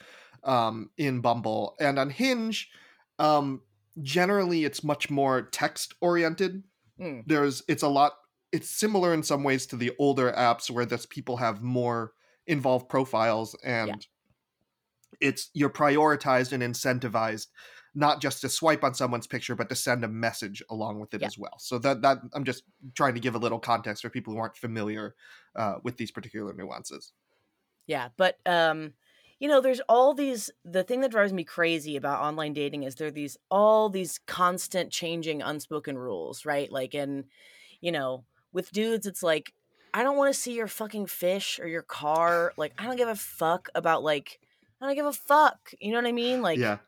um, 0.45 0.91
in 0.97 1.21
Bumble, 1.21 1.75
and 1.81 1.99
on 1.99 2.11
Hinge, 2.11 2.71
um, 3.19 3.63
generally 4.03 4.65
it's 4.65 4.85
much 4.85 5.11
more 5.11 5.43
text 5.43 5.95
oriented. 6.01 6.63
Mm. 7.01 7.25
There's 7.27 7.63
it's 7.69 7.83
a 7.83 7.89
lot. 7.89 8.13
It's 8.53 8.71
similar 8.71 9.13
in 9.13 9.23
some 9.23 9.43
ways 9.43 9.67
to 9.67 9.77
the 9.77 9.93
older 9.99 10.33
apps 10.33 10.71
where 10.71 10.87
this 10.87 11.05
people 11.07 11.37
have 11.37 11.63
more 11.63 12.13
involved 12.47 12.89
profiles 12.89 13.57
and 13.65 14.07
it's 15.21 15.51
you're 15.55 15.71
prioritized 15.71 16.53
and 16.53 16.63
incentivized 16.63 17.47
not 17.95 18.21
just 18.21 18.43
to 18.43 18.49
swipe 18.49 18.85
on 18.85 18.95
someone's 18.95 19.27
picture 19.27 19.55
but 19.55 19.69
to 19.69 19.75
send 19.75 20.05
a 20.05 20.09
message 20.09 20.63
along 20.71 21.01
with 21.01 21.15
it 21.15 21.23
Yeah. 21.23 21.29
as 21.29 21.39
well 21.39 21.59
so 21.59 21.79
that 21.79 22.03
that 22.03 22.19
i'm 22.35 22.45
just 22.45 22.65
trying 22.95 23.15
to 23.15 23.21
give 23.21 23.35
a 23.35 23.39
little 23.39 23.59
context 23.59 24.03
for 24.03 24.11
people 24.11 24.33
who 24.35 24.39
aren't 24.39 24.57
familiar 24.57 25.15
uh, 25.55 25.77
with 25.83 25.97
these 25.97 26.11
particular 26.11 26.53
nuances 26.53 27.13
Yeah, 27.87 28.09
but 28.17 28.39
um 28.47 28.95
you 29.39 29.49
know, 29.49 29.61
there's 29.61 29.81
all 29.89 30.15
these 30.15 30.51
the 30.65 30.83
thing 30.83 31.01
that 31.03 31.11
drives 31.11 31.33
me 31.33 31.45
crazy 31.45 31.97
about 31.97 32.23
online 32.23 32.53
dating 32.55 32.85
is 32.85 32.95
there 32.95 33.09
are 33.09 33.13
these 33.13 33.37
all 33.51 33.89
these 33.89 34.19
constant 34.27 34.91
changing 34.91 35.43
unspoken 35.43 35.99
rules, 35.99 36.47
right? 36.47 36.71
Like 36.73 36.95
and 36.95 37.25
you 37.81 37.93
know, 37.93 38.25
with 38.53 38.73
dudes, 38.73 39.07
it's 39.07 39.23
like 39.23 39.53
I 39.93 40.03
don't 40.03 40.17
want 40.17 40.33
to 40.33 40.41
see 40.41 40.55
your 40.55 40.69
fucking 40.69 41.07
fish 41.07 41.61
or 41.61 41.67
your 41.67 41.83
car. 41.83 42.53
Like 42.57 42.73
I 42.79 42.85
don't 42.85 42.97
give 42.97 43.09
a 43.09 43.17
fuck 43.17 43.69
about 43.75 44.03
like 44.03 44.41
I 44.81 44.87
don't 44.87 44.95
give 44.95 45.07
a 45.07 45.13
fuck. 45.13 45.73
You 45.81 45.93
know 45.93 45.99
what 45.99 46.07
I 46.09 46.13
mean? 46.13 46.41
Like 46.41 46.59
yeah. 46.59 46.79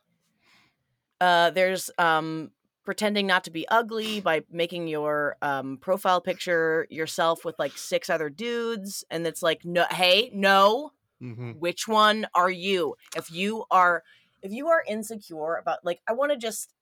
uh 1.20 1.50
there's 1.50 1.90
um 1.98 2.50
pretending 2.84 3.26
not 3.26 3.44
to 3.44 3.50
be 3.50 3.68
ugly 3.68 4.20
by 4.20 4.42
making 4.50 4.88
your 4.88 5.36
um 5.42 5.76
profile 5.76 6.22
picture 6.22 6.86
yourself 6.88 7.44
with 7.44 7.58
like 7.58 7.76
six 7.76 8.08
other 8.08 8.30
dudes 8.30 9.04
and 9.10 9.26
it's 9.26 9.42
like 9.42 9.66
no 9.66 9.84
hey, 9.90 10.30
no. 10.32 10.92
Hmm 11.20 11.52
Which 11.52 11.88
one 11.88 12.26
are 12.34 12.50
you? 12.50 12.96
If 13.16 13.30
you 13.30 13.64
are 13.70 14.04
if 14.42 14.52
you 14.52 14.68
are 14.68 14.84
insecure 14.86 15.56
about 15.56 15.84
like 15.84 16.00
I 16.06 16.12
want 16.12 16.32
to 16.32 16.38
just 16.38 16.74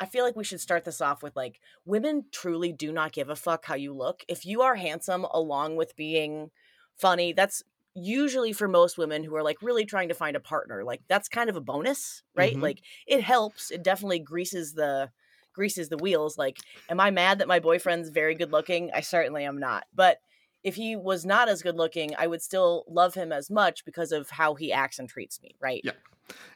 I 0.00 0.06
feel 0.06 0.24
like 0.24 0.36
we 0.36 0.44
should 0.44 0.60
start 0.60 0.84
this 0.84 1.00
off 1.00 1.22
with 1.22 1.36
like 1.36 1.60
women 1.84 2.26
truly 2.32 2.72
do 2.72 2.92
not 2.92 3.12
give 3.12 3.28
a 3.28 3.36
fuck 3.36 3.64
how 3.66 3.74
you 3.74 3.92
look. 3.92 4.24
If 4.28 4.46
you 4.46 4.62
are 4.62 4.74
handsome 4.74 5.24
along 5.24 5.76
with 5.76 5.96
being 5.96 6.50
funny, 6.94 7.32
that's 7.32 7.62
usually 7.94 8.54
for 8.54 8.68
most 8.68 8.96
women 8.96 9.22
who 9.22 9.34
are 9.36 9.42
like 9.42 9.60
really 9.60 9.84
trying 9.84 10.08
to 10.08 10.14
find 10.14 10.34
a 10.34 10.40
partner. 10.40 10.82
Like 10.82 11.02
that's 11.08 11.28
kind 11.28 11.50
of 11.50 11.56
a 11.56 11.60
bonus, 11.60 12.22
right? 12.34 12.56
Mhm. 12.56 12.62
Like 12.62 12.80
it 13.06 13.22
helps. 13.22 13.70
It 13.70 13.82
definitely 13.82 14.18
greases 14.20 14.72
the 14.74 15.10
greases 15.52 15.90
the 15.90 15.98
wheels. 15.98 16.38
Like 16.38 16.62
am 16.88 16.98
I 16.98 17.10
mad 17.10 17.38
that 17.38 17.48
my 17.48 17.60
boyfriend's 17.60 18.08
very 18.08 18.34
good 18.34 18.50
looking? 18.50 18.90
I 18.94 19.00
certainly 19.00 19.44
am 19.44 19.58
not. 19.58 19.86
But 19.92 20.20
if 20.64 20.74
he 20.76 20.96
was 20.96 21.24
not 21.24 21.48
as 21.48 21.62
good 21.62 21.76
looking, 21.76 22.14
I 22.18 22.26
would 22.26 22.42
still 22.42 22.84
love 22.88 23.14
him 23.14 23.32
as 23.32 23.50
much 23.50 23.84
because 23.84 24.12
of 24.12 24.30
how 24.30 24.54
he 24.54 24.72
acts 24.72 24.98
and 24.98 25.08
treats 25.08 25.40
me, 25.42 25.54
right? 25.60 25.80
Yeah. 25.84 25.92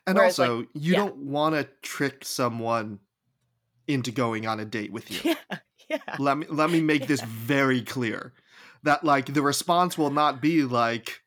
And 0.06 0.16
Whereas, 0.16 0.38
like, 0.38 0.48
also, 0.48 0.66
you 0.74 0.92
yeah. 0.92 0.98
don't 0.98 1.16
want 1.16 1.54
to 1.56 1.68
trick 1.82 2.24
someone 2.24 3.00
into 3.88 4.10
going 4.10 4.46
on 4.46 4.60
a 4.60 4.64
date 4.64 4.92
with 4.92 5.10
you. 5.24 5.34
Yeah. 5.88 5.98
Yeah. 6.06 6.16
let 6.18 6.36
me 6.36 6.46
let 6.48 6.68
me 6.68 6.80
make 6.80 7.06
this 7.06 7.20
very 7.26 7.80
clear 7.80 8.32
that 8.82 9.04
like 9.04 9.32
the 9.32 9.40
response 9.40 9.96
will 9.96 10.10
not 10.10 10.42
be 10.42 10.64
like 10.64 11.22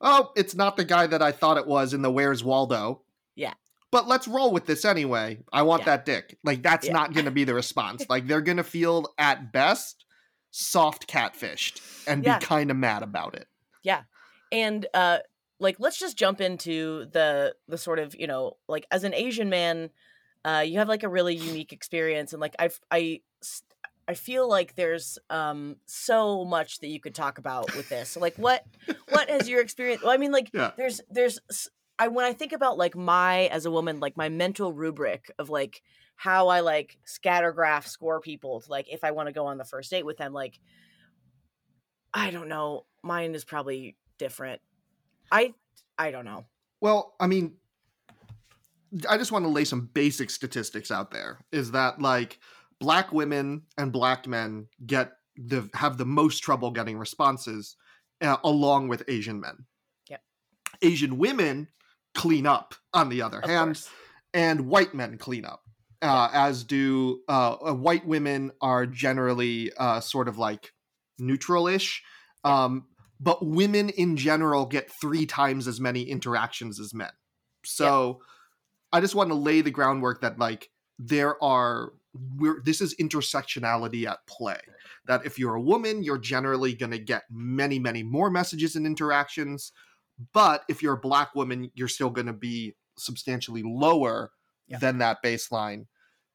oh 0.00 0.32
it's 0.34 0.56
not 0.56 0.76
the 0.76 0.82
guy 0.84 1.06
that 1.06 1.22
i 1.22 1.30
thought 1.30 1.56
it 1.56 1.68
was 1.68 1.94
in 1.94 2.02
the 2.02 2.10
where's 2.10 2.42
waldo 2.42 3.02
Yeah. 3.36 3.52
but 3.92 4.08
let's 4.08 4.26
roll 4.26 4.50
with 4.50 4.66
this 4.66 4.84
anyway 4.84 5.38
i 5.52 5.62
want 5.62 5.82
Yeah. 5.82 5.84
that 5.98 6.04
dick 6.06 6.36
like 6.42 6.64
that's 6.64 6.88
Yeah. 6.88 6.94
not 6.94 7.12
going 7.12 7.26
to 7.26 7.30
be 7.30 7.44
the 7.44 7.54
response 7.54 8.04
like 8.10 8.26
they're 8.26 8.40
going 8.40 8.56
to 8.56 8.64
feel 8.64 9.14
at 9.18 9.52
best 9.52 10.04
soft 10.52 11.08
catfished 11.08 11.80
and 12.06 12.22
Yeah. 12.22 12.38
be 12.38 12.46
kind 12.46 12.70
of 12.70 12.76
mad 12.76 13.02
about 13.02 13.34
it 13.34 13.48
Yeah. 13.82 14.02
and 14.52 14.86
uh 14.94 15.18
like 15.58 15.76
let's 15.78 15.98
just 15.98 16.16
jump 16.16 16.40
into 16.40 17.06
the 17.06 17.54
the 17.68 17.78
sort 17.78 17.98
of 17.98 18.14
you 18.18 18.26
know 18.26 18.58
like 18.68 18.86
as 18.90 19.02
an 19.04 19.14
asian 19.14 19.48
man 19.48 19.90
uh 20.44 20.62
you 20.66 20.78
have 20.78 20.88
like 20.88 21.02
a 21.02 21.08
really 21.08 21.34
unique 21.34 21.72
experience 21.72 22.32
and 22.32 22.40
like 22.40 22.54
i 22.58 22.68
i 22.90 23.20
i 24.08 24.14
feel 24.14 24.48
like 24.48 24.74
there's 24.74 25.18
um 25.30 25.76
so 25.86 26.44
much 26.44 26.80
that 26.80 26.88
you 26.88 27.00
could 27.00 27.14
talk 27.14 27.38
about 27.38 27.74
with 27.74 27.88
this 27.88 28.10
so 28.10 28.20
like 28.20 28.36
what 28.36 28.64
what 29.08 29.30
has 29.30 29.48
your 29.48 29.60
experience 29.60 30.02
well 30.02 30.12
i 30.12 30.16
mean 30.16 30.32
like 30.32 30.52
Yeah. 30.52 30.72
there's 30.76 31.00
there's 31.10 31.38
I 31.98 32.08
when 32.08 32.24
i 32.24 32.32
think 32.32 32.52
about 32.52 32.78
like 32.78 32.96
my 32.96 33.46
as 33.46 33.64
a 33.64 33.70
woman 33.70 34.00
like 34.00 34.16
my 34.16 34.28
mental 34.28 34.72
rubric 34.72 35.30
of 35.38 35.48
like 35.50 35.82
how 36.22 36.48
i 36.48 36.60
like 36.60 36.98
scattergraph 37.06 37.86
score 37.86 38.20
people 38.20 38.60
to 38.60 38.70
like 38.70 38.86
if 38.92 39.02
i 39.02 39.10
want 39.10 39.26
to 39.26 39.32
go 39.32 39.46
on 39.46 39.58
the 39.58 39.64
first 39.64 39.90
date 39.90 40.06
with 40.06 40.16
them 40.16 40.32
like 40.32 40.60
i 42.14 42.30
don't 42.30 42.48
know 42.48 42.84
mine 43.02 43.34
is 43.34 43.44
probably 43.44 43.96
different. 44.18 44.60
I 45.32 45.54
i 45.98 46.12
don't 46.12 46.24
know. 46.24 46.44
Well 46.80 47.14
i 47.18 47.26
mean 47.26 47.54
i 49.08 49.16
just 49.18 49.32
want 49.32 49.44
to 49.44 49.48
lay 49.48 49.64
some 49.64 49.90
basic 49.94 50.30
statistics 50.30 50.90
out 50.92 51.10
there 51.10 51.40
is 51.50 51.72
that 51.72 52.00
like 52.00 52.38
black 52.78 53.12
women 53.12 53.62
and 53.76 53.90
black 53.90 54.28
men 54.28 54.68
get 54.86 55.12
the 55.36 55.68
have 55.74 55.98
the 55.98 56.04
most 56.04 56.40
trouble 56.40 56.70
getting 56.70 56.98
responses 56.98 57.76
uh, 58.20 58.36
along 58.44 58.86
with 58.86 59.02
asian 59.08 59.40
men. 59.40 59.66
Yep. 60.08 60.20
asian 60.82 61.18
women 61.18 61.68
clean 62.14 62.46
up 62.46 62.74
on 62.92 63.08
the 63.08 63.22
other 63.22 63.38
of 63.38 63.48
hand 63.48 63.68
course. 63.70 63.90
and 64.34 64.66
white 64.66 64.94
men 64.94 65.16
clean 65.16 65.44
up 65.44 65.62
uh, 66.02 66.28
as 66.32 66.64
do 66.64 67.20
uh, 67.28 67.52
uh, 67.54 67.74
white 67.74 68.06
women 68.06 68.50
are 68.60 68.86
generally 68.86 69.72
uh, 69.78 70.00
sort 70.00 70.28
of 70.28 70.36
like 70.36 70.72
neutral-ish. 71.18 72.02
Um, 72.44 72.86
but 73.20 73.46
women 73.46 73.88
in 73.90 74.16
general 74.16 74.66
get 74.66 74.90
three 75.00 75.26
times 75.26 75.68
as 75.68 75.80
many 75.80 76.02
interactions 76.02 76.80
as 76.80 76.92
men. 76.92 77.10
So 77.64 78.20
i 78.92 79.00
just 79.00 79.14
want 79.14 79.30
to 79.30 79.34
lay 79.34 79.62
the 79.62 79.70
groundwork 79.70 80.20
that 80.20 80.38
like 80.38 80.68
there 80.98 81.42
are 81.42 81.92
we're, 82.36 82.60
this 82.62 82.82
is 82.82 82.94
intersectionality 83.00 84.04
at 84.06 84.18
play. 84.28 84.60
That 85.06 85.24
if 85.24 85.38
you're 85.38 85.54
a 85.54 85.62
woman 85.62 86.02
you're 86.02 86.18
generally 86.18 86.74
going 86.74 86.90
to 86.92 86.98
get 86.98 87.22
many 87.30 87.78
many 87.78 88.02
more 88.02 88.28
messages 88.30 88.76
and 88.76 88.86
interactions. 88.86 89.72
But 90.34 90.64
if 90.68 90.82
you're 90.82 90.94
a 90.94 91.00
black 91.00 91.34
woman 91.34 91.70
you're 91.74 91.88
still 91.88 92.10
going 92.10 92.26
to 92.26 92.32
be 92.32 92.74
substantially 92.98 93.62
lower 93.64 94.32
Yeah. 94.66 94.78
than 94.78 94.98
that 94.98 95.22
baseline 95.24 95.86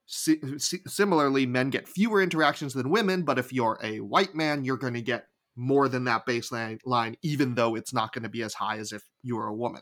Si- 0.10 0.40
si- 0.58 0.82
similarly 0.88 1.46
men 1.46 1.70
get 1.70 1.88
fewer 1.88 2.22
interactions 2.22 2.74
than 2.74 2.90
women 2.90 3.24
but 3.24 3.38
if 3.38 3.52
you're 3.52 3.78
a 3.84 4.00
white 4.00 4.34
man 4.34 4.64
you're 4.64 4.78
going 4.78 4.94
to 4.94 5.02
get 5.02 5.28
more 5.58 5.90
than 5.90 6.06
that 6.06 6.26
baseline 6.26 6.80
line 6.86 7.18
even 7.24 7.56
though 7.56 7.76
it's 7.76 7.94
not 7.94 8.14
going 8.14 8.24
to 8.24 8.30
be 8.30 8.42
as 8.42 8.54
high 8.54 8.78
as 8.78 8.94
if 8.94 9.04
you 9.22 9.36
were 9.36 9.48
a 9.48 9.54
woman 9.54 9.82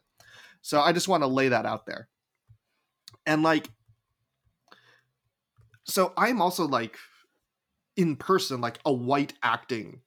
so 0.64 0.82
i 0.82 0.92
just 0.92 1.08
want 1.08 1.22
to 1.22 1.28
lay 1.28 1.50
that 1.50 1.68
out 1.68 1.86
there 1.86 2.08
and 3.28 3.44
like 3.44 3.70
so 5.84 6.12
i'm 6.18 6.42
also 6.42 6.66
like 6.68 6.98
in 7.96 8.16
person 8.16 8.62
like 8.62 8.80
a 8.84 8.92
white 8.92 9.34
acting 9.44 10.02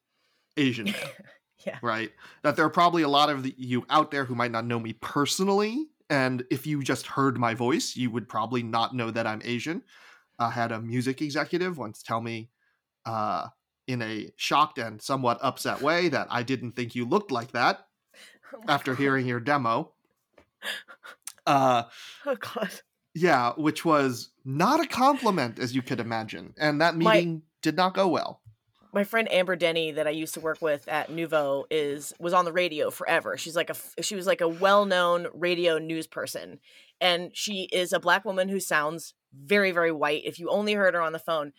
asian 0.56 0.86
man 0.86 0.94
yeah 1.66 1.78
right? 1.82 2.12
That 2.42 2.56
there 2.56 2.64
are 2.64 2.70
probably 2.70 3.02
a 3.02 3.08
lot 3.08 3.30
of 3.30 3.42
the, 3.42 3.54
you 3.56 3.84
out 3.90 4.10
there 4.10 4.24
who 4.24 4.34
might 4.34 4.50
not 4.50 4.66
know 4.66 4.78
me 4.78 4.94
personally, 4.94 5.86
and 6.10 6.44
if 6.50 6.66
you 6.66 6.82
just 6.82 7.06
heard 7.06 7.38
my 7.38 7.54
voice, 7.54 7.96
you 7.96 8.10
would 8.10 8.28
probably 8.28 8.62
not 8.62 8.94
know 8.94 9.10
that 9.10 9.26
I'm 9.26 9.42
Asian. 9.44 9.82
I 10.38 10.50
had 10.50 10.72
a 10.72 10.80
music 10.80 11.20
executive 11.22 11.78
once 11.78 12.02
tell 12.02 12.20
me, 12.20 12.50
uh, 13.06 13.48
in 13.86 14.02
a 14.02 14.30
shocked 14.36 14.78
and 14.78 15.00
somewhat 15.00 15.38
upset 15.42 15.80
way, 15.82 16.08
that 16.10 16.26
I 16.30 16.42
didn't 16.42 16.72
think 16.72 16.94
you 16.94 17.04
looked 17.06 17.30
like 17.30 17.52
that 17.52 17.86
Oh 18.54 18.60
after 18.68 18.92
God. 18.92 19.00
hearing 19.02 19.26
your 19.26 19.40
demo. 19.40 19.92
Uh, 21.46 21.84
oh 22.26 22.36
god 22.36 22.70
yeah, 23.14 23.52
which 23.56 23.84
was 23.84 24.28
not 24.44 24.78
a 24.80 24.86
compliment, 24.86 25.58
as 25.58 25.74
you 25.74 25.82
could 25.82 25.98
imagine, 25.98 26.54
and 26.58 26.80
that 26.80 26.94
My- 26.96 27.14
meeting 27.14 27.42
did 27.62 27.74
not 27.74 27.94
go 27.94 28.06
well. 28.06 28.40
my 28.92 29.02
friend 29.02 29.30
Amber 29.32 29.56
Denny 29.56 29.90
that 29.92 30.06
I 30.06 30.10
used 30.10 30.34
to 30.34 30.40
work 30.40 30.60
with 30.62 30.86
at 30.88 31.08
Nuvo 31.10 31.64
is 31.70 32.12
was 32.20 32.32
on 32.32 32.44
the 32.44 32.52
radio 32.52 32.90
forever. 32.90 33.36
She's 33.36 33.56
like 33.56 33.70
a 33.70 34.02
she 34.02 34.14
was 34.14 34.26
like 34.26 34.40
a 34.40 34.46
well-known 34.48 35.26
radio 35.34 35.78
news 35.78 36.06
person 36.06 36.60
and 37.00 37.30
she 37.36 37.64
is 37.72 37.92
a 37.92 38.00
black 38.00 38.24
woman 38.24 38.48
who 38.48 38.60
sounds 38.60 39.14
very 39.32 39.70
very 39.72 39.92
white 39.92 40.22
if 40.24 40.38
you 40.38 40.48
only 40.48 40.74
heard 40.74 40.94
her 40.94 41.02
on 41.02 41.12
the 41.12 41.18
phone. 41.18 41.52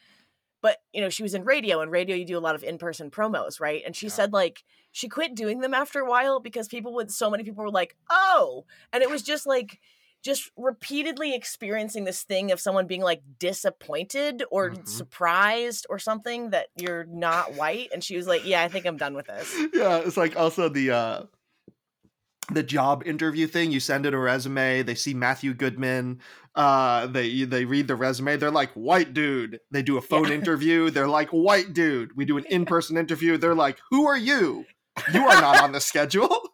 But, 0.61 0.79
you 0.91 0.99
know, 0.99 1.07
she 1.09 1.23
was 1.23 1.33
in 1.33 1.45
radio 1.45 1.79
and 1.79 1.89
radio 1.89 2.17
you 2.17 2.25
do 2.25 2.37
a 2.37 2.41
lot 2.41 2.53
of 2.55 2.65
in-person 2.65 3.11
promos, 3.11 3.61
right? 3.61 3.81
And 3.85 3.95
she 3.95 4.07
Yeah. 4.07 4.11
said 4.11 4.33
like 4.33 4.63
she 4.91 5.07
quit 5.07 5.33
doing 5.33 5.59
them 5.61 5.73
after 5.73 6.01
a 6.01 6.09
while 6.09 6.41
because 6.41 6.67
people 6.67 6.93
would 6.95 7.11
so 7.11 7.29
many 7.29 7.43
people 7.45 7.63
were 7.63 7.71
like, 7.71 7.95
"Oh." 8.09 8.65
And 8.91 9.01
it 9.01 9.09
was 9.09 9.21
just 9.23 9.45
like 9.45 9.79
just 10.21 10.51
repeatedly 10.57 11.33
experiencing 11.33 12.03
this 12.03 12.23
thing 12.23 12.51
of 12.51 12.59
someone 12.59 12.87
being 12.87 13.01
like 13.01 13.21
disappointed 13.39 14.43
or 14.51 14.71
Mhm. 14.71 14.85
surprised 14.85 15.85
or 15.89 15.97
something 15.97 16.49
that 16.49 16.67
you're 16.75 17.05
not 17.05 17.53
white 17.53 17.89
and 17.93 18.03
she 18.03 18.17
was 18.17 18.27
like 18.27 18.43
yeah 18.43 18.61
i 18.61 18.67
think 18.67 18.85
i'm 18.85 18.97
done 18.97 19.13
with 19.13 19.27
this 19.27 19.55
yeah, 19.73 19.99
it's 19.99 20.17
like 20.17 20.35
also 20.35 20.67
the 20.67 20.91
uh 20.91 21.23
the 22.51 22.63
job 22.63 23.03
interview 23.05 23.47
thing. 23.47 23.71
You 23.71 23.79
send 23.79 24.05
in 24.05 24.13
a 24.13 24.19
resume, 24.19 24.81
they 24.83 24.95
see 24.95 25.13
Matthew 25.13 25.53
Goodman, 25.53 26.19
uh 26.55 27.05
they 27.07 27.43
they 27.43 27.65
read 27.65 27.87
the 27.87 27.95
resume, 27.95 28.37
they're 28.37 28.51
like 28.51 28.71
white 28.73 29.13
dude. 29.13 29.59
They 29.71 29.81
do 29.83 29.97
a 29.97 30.01
phone 30.01 30.27
Yeah. 30.29 30.35
interview, 30.35 30.89
they're 30.89 31.07
like 31.07 31.29
white 31.29 31.73
dude. 31.73 32.15
We 32.17 32.25
do 32.25 32.37
an 32.37 32.45
in-person 32.49 32.97
interview, 32.97 33.37
they're 33.37 33.55
like 33.55 33.77
who 33.91 34.07
are 34.07 34.17
you? 34.17 34.65
You 35.13 35.21
are 35.21 35.41
not 35.41 35.61
on 35.63 35.71
the 35.71 35.79
schedule. 35.91 36.29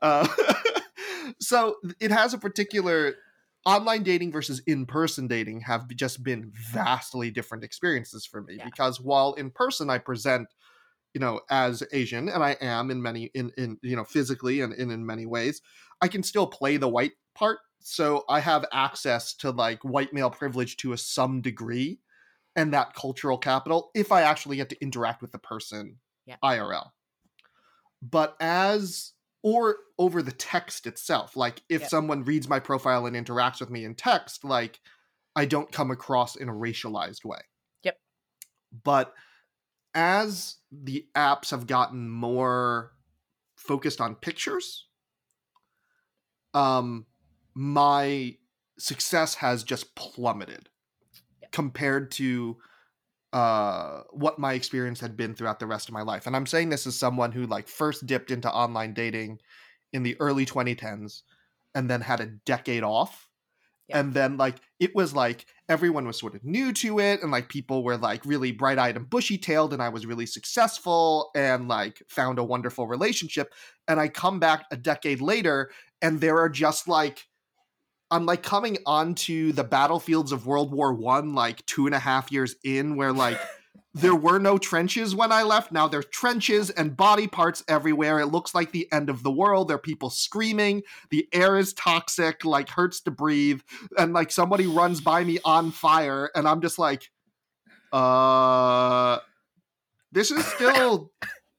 Uh, 0.00 0.26
so 1.40 1.76
it 2.00 2.10
has 2.10 2.32
a 2.32 2.38
particular 2.38 3.14
online 3.66 4.02
dating 4.02 4.32
versus 4.32 4.62
in-person 4.66 5.26
dating 5.26 5.60
have 5.62 5.88
just 5.88 6.22
been 6.22 6.50
vastly 6.72 7.30
different 7.30 7.64
experiences 7.64 8.24
for 8.24 8.40
me 8.42 8.54
Yeah. 8.56 8.64
because 8.64 9.00
while 9.00 9.34
in 9.34 9.50
person 9.50 9.90
I 9.90 9.98
present 9.98 10.48
you 11.14 11.20
know 11.20 11.40
as 11.50 11.82
asian 11.92 12.28
and 12.28 12.42
i 12.42 12.56
am 12.60 12.90
in 12.90 13.02
many 13.02 13.24
in 13.34 13.50
in 13.56 13.78
you 13.82 13.96
know 13.96 14.04
physically 14.04 14.60
and 14.60 14.72
in, 14.74 14.90
in 14.90 15.04
many 15.04 15.26
ways 15.26 15.60
i 16.00 16.08
can 16.08 16.22
still 16.22 16.46
play 16.46 16.76
the 16.76 16.88
white 16.88 17.12
part 17.34 17.58
so 17.80 18.24
i 18.28 18.40
have 18.40 18.64
access 18.72 19.34
to 19.34 19.50
like 19.50 19.80
white 19.82 20.12
male 20.12 20.30
privilege 20.30 20.76
to 20.76 20.92
a 20.92 20.98
some 20.98 21.40
degree 21.40 21.98
and 22.56 22.72
that 22.72 22.94
cultural 22.94 23.38
capital 23.38 23.90
if 23.94 24.12
i 24.12 24.22
actually 24.22 24.56
get 24.56 24.68
to 24.68 24.80
interact 24.82 25.22
with 25.22 25.32
the 25.32 25.38
person 25.38 25.98
Yeah. 26.26 26.36
irl 26.44 26.90
but 28.02 28.36
as 28.40 29.12
or 29.42 29.76
over 29.98 30.22
the 30.22 30.32
text 30.32 30.86
itself 30.86 31.36
like 31.36 31.62
if 31.68 31.82
Yeah. 31.82 31.86
someone 31.88 32.24
reads 32.24 32.48
my 32.48 32.60
profile 32.60 33.06
and 33.06 33.16
interacts 33.16 33.60
with 33.60 33.70
me 33.70 33.84
in 33.84 33.94
text 33.94 34.44
like 34.44 34.80
i 35.36 35.44
don't 35.44 35.72
come 35.72 35.90
across 35.90 36.36
in 36.36 36.48
a 36.48 36.52
racialized 36.52 37.24
way 37.24 37.40
Yep. 37.82 37.96
but 38.84 39.14
as 39.94 40.56
the 40.70 41.06
apps 41.16 41.50
have 41.50 41.66
gotten 41.66 42.08
more 42.08 42.92
focused 43.56 44.00
on 44.00 44.14
pictures, 44.14 44.86
um, 46.54 47.06
my 47.54 48.36
success 48.78 49.36
has 49.36 49.62
just 49.62 49.94
plummeted 49.94 50.68
compared 51.52 52.10
to 52.10 52.56
uh 53.32 54.02
what 54.10 54.38
my 54.38 54.54
experience 54.54 54.98
had 54.98 55.16
been 55.16 55.34
throughout 55.34 55.60
the 55.60 55.66
rest 55.66 55.88
of 55.88 55.94
my 55.94 56.02
life. 56.02 56.26
And 56.26 56.34
i'm 56.34 56.46
saying 56.46 56.70
this 56.70 56.86
as 56.86 56.96
someone 56.96 57.30
who 57.30 57.46
like 57.46 57.68
first 57.68 58.06
dipped 58.06 58.30
into 58.30 58.50
online 58.50 58.92
dating 58.92 59.38
in 59.92 60.02
the 60.02 60.16
early 60.20 60.46
2010s 60.46 61.22
and 61.74 61.88
then 61.88 62.00
had 62.00 62.20
a 62.20 62.26
decade 62.26 62.82
off 62.82 63.29
Yeah. 63.90 64.00
and 64.00 64.14
then 64.14 64.36
like 64.36 64.56
it 64.78 64.94
was 64.94 65.14
like 65.14 65.46
everyone 65.68 66.06
was 66.06 66.18
sort 66.18 66.34
of 66.34 66.44
new 66.44 66.72
to 66.72 66.98
it 66.98 67.22
and 67.22 67.30
like 67.30 67.48
people 67.48 67.84
were 67.84 67.96
like 67.96 68.24
really 68.24 68.52
bright-eyed 68.52 68.96
and 68.96 69.08
bushy-tailed 69.08 69.72
and 69.72 69.82
i 69.82 69.88
was 69.88 70.06
really 70.06 70.26
successful 70.26 71.30
and 71.34 71.68
like 71.68 72.02
found 72.08 72.38
a 72.38 72.44
wonderful 72.44 72.86
relationship 72.86 73.52
and 73.86 74.00
i 74.00 74.08
come 74.08 74.38
back 74.38 74.64
a 74.70 74.76
decade 74.76 75.20
later 75.20 75.70
and 76.02 76.20
there 76.20 76.38
are 76.38 76.48
just 76.48 76.88
like 76.88 77.26
i'm 78.10 78.26
like 78.26 78.42
coming 78.42 78.78
onto 78.86 79.52
the 79.52 79.64
battlefields 79.64 80.32
of 80.32 80.46
world 80.46 80.72
war 80.72 80.92
one 80.92 81.34
like 81.34 81.64
two 81.66 81.86
and 81.86 81.94
a 81.94 81.98
half 82.00 82.32
years 82.32 82.56
in 82.64 82.96
where 82.96 83.12
like 83.12 83.38
there 83.92 84.14
were 84.14 84.38
no 84.38 84.56
trenches 84.56 85.14
when 85.16 85.32
I 85.32 85.42
left. 85.42 85.72
Now 85.72 85.88
there's 85.88 86.06
trenches 86.06 86.70
and 86.70 86.96
body 86.96 87.26
parts 87.26 87.64
everywhere. 87.66 88.20
It 88.20 88.26
looks 88.26 88.54
like 88.54 88.70
the 88.70 88.86
end 88.92 89.10
of 89.10 89.22
the 89.24 89.32
world. 89.32 89.68
There 89.68 89.74
are 89.76 89.80
people 89.80 90.10
screaming. 90.10 90.82
The 91.10 91.28
air 91.32 91.58
is 91.58 91.72
toxic, 91.72 92.44
like 92.44 92.68
hurts 92.68 93.00
to 93.02 93.10
breathe. 93.10 93.60
And 93.98 94.12
like 94.12 94.30
somebody 94.30 94.66
runs 94.68 95.00
by 95.00 95.24
me 95.24 95.38
on 95.44 95.72
fire, 95.72 96.30
and 96.34 96.46
I'm 96.46 96.60
just 96.60 96.78
like, 96.78 97.10
uh, 97.92 99.18
this 100.12 100.30
is 100.30 100.44
still, 100.46 101.10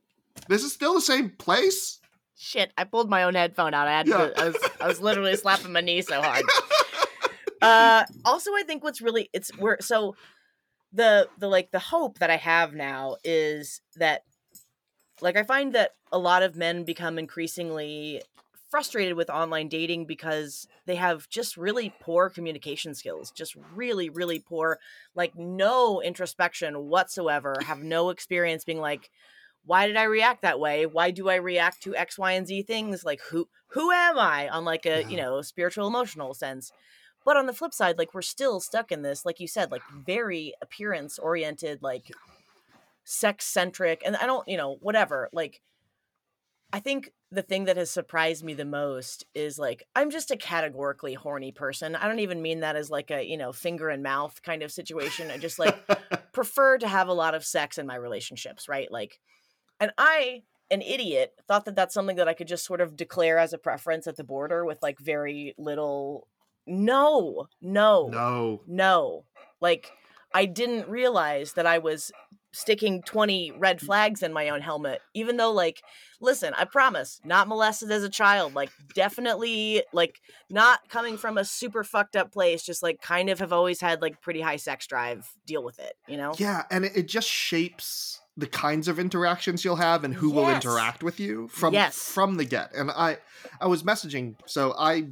this 0.47 0.63
is 0.63 0.71
still 0.73 0.93
the 0.93 1.01
same 1.01 1.31
place. 1.31 2.00
Shit, 2.38 2.71
I 2.77 2.85
pulled 2.85 3.09
my 3.09 3.23
own 3.23 3.35
headphone 3.35 3.73
out. 3.73 3.88
I 3.88 3.91
had 3.91 4.07
Yeah. 4.07 4.17
to, 4.29 4.39
I 4.41 4.45
was 4.47 4.69
I 4.81 4.88
was 4.88 5.01
literally 5.01 5.35
slapping 5.35 5.71
my 5.73 5.81
knee 5.81 6.01
so 6.01 6.21
hard. 6.21 6.43
Uh 7.61 8.05
also 8.25 8.50
I 8.55 8.63
think 8.63 8.83
what's 8.83 9.01
really 9.01 9.29
it's 9.33 9.55
we're 9.55 9.77
so 9.81 10.15
the 10.93 11.29
the 11.38 11.48
like 11.48 11.71
the 11.71 11.79
hope 11.79 12.19
that 12.19 12.29
I 12.29 12.38
have 12.38 12.74
now 12.74 13.17
is 13.24 13.81
that 13.98 14.24
like 15.21 15.38
I 15.38 15.43
find 15.43 15.74
that 15.74 15.91
a 16.12 16.17
lot 16.17 16.43
of 16.43 16.55
men 16.55 16.83
become 16.83 17.17
increasingly 17.17 18.21
frustrated 18.69 19.15
with 19.15 19.29
online 19.29 19.67
dating 19.67 20.05
because 20.05 20.67
they 20.86 20.95
have 20.95 21.27
just 21.29 21.57
really 21.57 21.93
poor 22.00 22.29
communication 22.29 22.95
skills, 22.95 23.31
just 23.31 23.55
really 23.74 24.10
really 24.10 24.39
poor 24.39 24.79
like 25.15 25.36
no 25.36 26.01
introspection 26.01 26.88
whatsoever, 26.88 27.55
have 27.65 27.79
no 27.79 28.10
experience 28.10 28.63
being 28.63 28.79
like 28.79 29.10
why 29.63 29.88
did 29.88 29.95
I 29.95 30.03
react 30.03 30.41
that 30.41 30.60
way? 30.60 30.86
Why 30.86 31.12
do 31.12 31.29
I 31.29 31.36
react 31.36 31.83
to 31.83 31.95
X, 31.95 32.17
Y, 32.17 32.31
and 32.31 32.48
Z 32.48 32.63
things? 32.63 33.03
Like 33.03 33.21
who 33.29 33.48
who 33.67 33.91
am 33.91 34.17
I 34.17 34.50
on 34.50 34.65
like 34.65 34.86
a, 34.86 35.03
you 35.03 35.17
know, 35.17 35.41
spiritual 35.41 35.88
emotional 35.88 36.33
sense? 36.33 36.71
But 37.23 37.37
on 37.37 37.45
the 37.45 37.53
flip 37.53 37.73
side, 37.73 37.97
like 37.97 38.13
we're 38.13 38.21
still 38.21 38.59
stuck 38.59 38.91
in 38.91 39.01
this, 39.01 39.25
like 39.25 39.39
you 39.39 39.47
said, 39.47 39.71
like 39.71 39.83
very 40.05 40.53
appearance 40.61 41.19
oriented, 41.19 41.81
like 41.81 42.11
sex 43.03 43.45
centric, 43.45 44.01
and 44.05 44.15
I 44.15 44.25
don't, 44.25 44.47
you 44.47 44.57
know, 44.57 44.77
whatever. 44.81 45.29
Like 45.31 45.61
I 46.73 46.79
think 46.79 47.11
the 47.31 47.41
thing 47.41 47.65
that 47.65 47.77
has 47.77 47.89
surprised 47.89 48.43
me 48.43 48.53
the 48.53 48.65
most 48.65 49.25
is 49.33 49.59
like 49.59 49.83
I'm 49.95 50.09
just 50.09 50.31
a 50.31 50.37
categorically 50.37 51.13
horny 51.13 51.51
person. 51.51 51.95
I 51.95 52.07
don't 52.07 52.19
even 52.19 52.41
mean 52.41 52.61
that 52.61 52.75
as 52.75 52.89
like 52.89 53.11
a, 53.11 53.23
you 53.23 53.37
know, 53.37 53.51
finger 53.51 53.89
and 53.89 54.03
mouth 54.03 54.41
kind 54.43 54.63
of 54.63 54.71
situation. 54.71 55.31
I 55.31 55.37
just 55.37 55.59
like 55.59 55.77
prefer 56.33 56.77
to 56.77 56.87
have 56.87 57.07
a 57.07 57.13
lot 57.13 57.35
of 57.35 57.45
sex 57.45 57.77
in 57.77 57.87
my 57.87 57.95
relationships, 57.95 58.69
right? 58.69 58.91
Like, 58.91 59.19
and 59.79 59.91
I, 59.98 60.43
an 60.69 60.81
idiot, 60.81 61.33
thought 61.48 61.65
that 61.65 61.75
that's 61.75 61.93
something 61.93 62.15
that 62.17 62.27
I 62.27 62.33
could 62.33 62.48
just 62.48 62.65
sort 62.65 62.81
of 62.81 62.96
declare 62.96 63.37
as 63.37 63.53
a 63.53 63.57
preference 63.57 64.07
at 64.07 64.15
the 64.15 64.24
border 64.24 64.65
with 64.65 64.81
like 64.81 65.00
very 65.00 65.53
little. 65.57 66.27
No, 66.65 67.47
no, 67.61 68.07
no. 68.11 68.61
no. 68.67 69.25
Like, 69.59 69.91
I 70.33 70.45
didn't 70.45 70.89
realize 70.89 71.53
that 71.53 71.65
I 71.65 71.79
was 71.79 72.11
sticking 72.53 73.01
20 73.03 73.53
red 73.57 73.79
mm. 73.79 73.85
flags 73.85 74.21
in 74.21 74.33
my 74.33 74.50
own 74.50 74.61
helmet, 74.61 75.01
even 75.13 75.37
though, 75.37 75.51
like, 75.51 75.81
listen, 76.19 76.53
I 76.57 76.65
promise, 76.65 77.19
not 77.24 77.47
molested 77.47 77.91
as 77.91 78.03
a 78.03 78.09
child. 78.09 78.53
Like, 78.53 78.71
definitely, 78.93 79.83
like, 79.93 80.19
not 80.50 80.87
coming 80.89 81.17
from 81.17 81.37
a 81.37 81.45
super 81.45 81.83
fucked 81.83 82.15
up 82.15 82.31
place, 82.31 82.63
just 82.63 82.83
like 82.83 83.01
kind 83.01 83.29
of 83.29 83.39
have 83.39 83.53
always 83.53 83.81
had 83.81 84.01
like 84.01 84.21
pretty 84.21 84.41
high 84.41 84.57
sex 84.57 84.87
drive. 84.87 85.29
Deal 85.45 85.63
with 85.63 85.79
it, 85.79 85.93
you 86.07 86.17
know? 86.17 86.33
Yeah, 86.37 86.63
and 86.69 86.85
it, 86.85 86.95
it 86.95 87.07
just 87.07 87.27
shapes 87.27 88.21
the 88.37 88.47
kinds 88.47 88.87
of 88.87 88.97
interactions 88.97 89.65
you'll 89.65 89.75
have 89.75 90.03
and 90.03 90.13
who 90.13 90.31
will 90.31 90.50
interact 90.50 91.03
with 91.03 91.19
you 91.19 91.47
from 91.50 91.74
Yes. 91.74 91.97
from 91.97 92.37
the 92.37 92.45
get. 92.45 92.74
And 92.74 92.89
I 92.89 93.17
I 93.59 93.67
was 93.67 93.83
messaging 93.83 94.35
so 94.45 94.74
I 94.77 95.09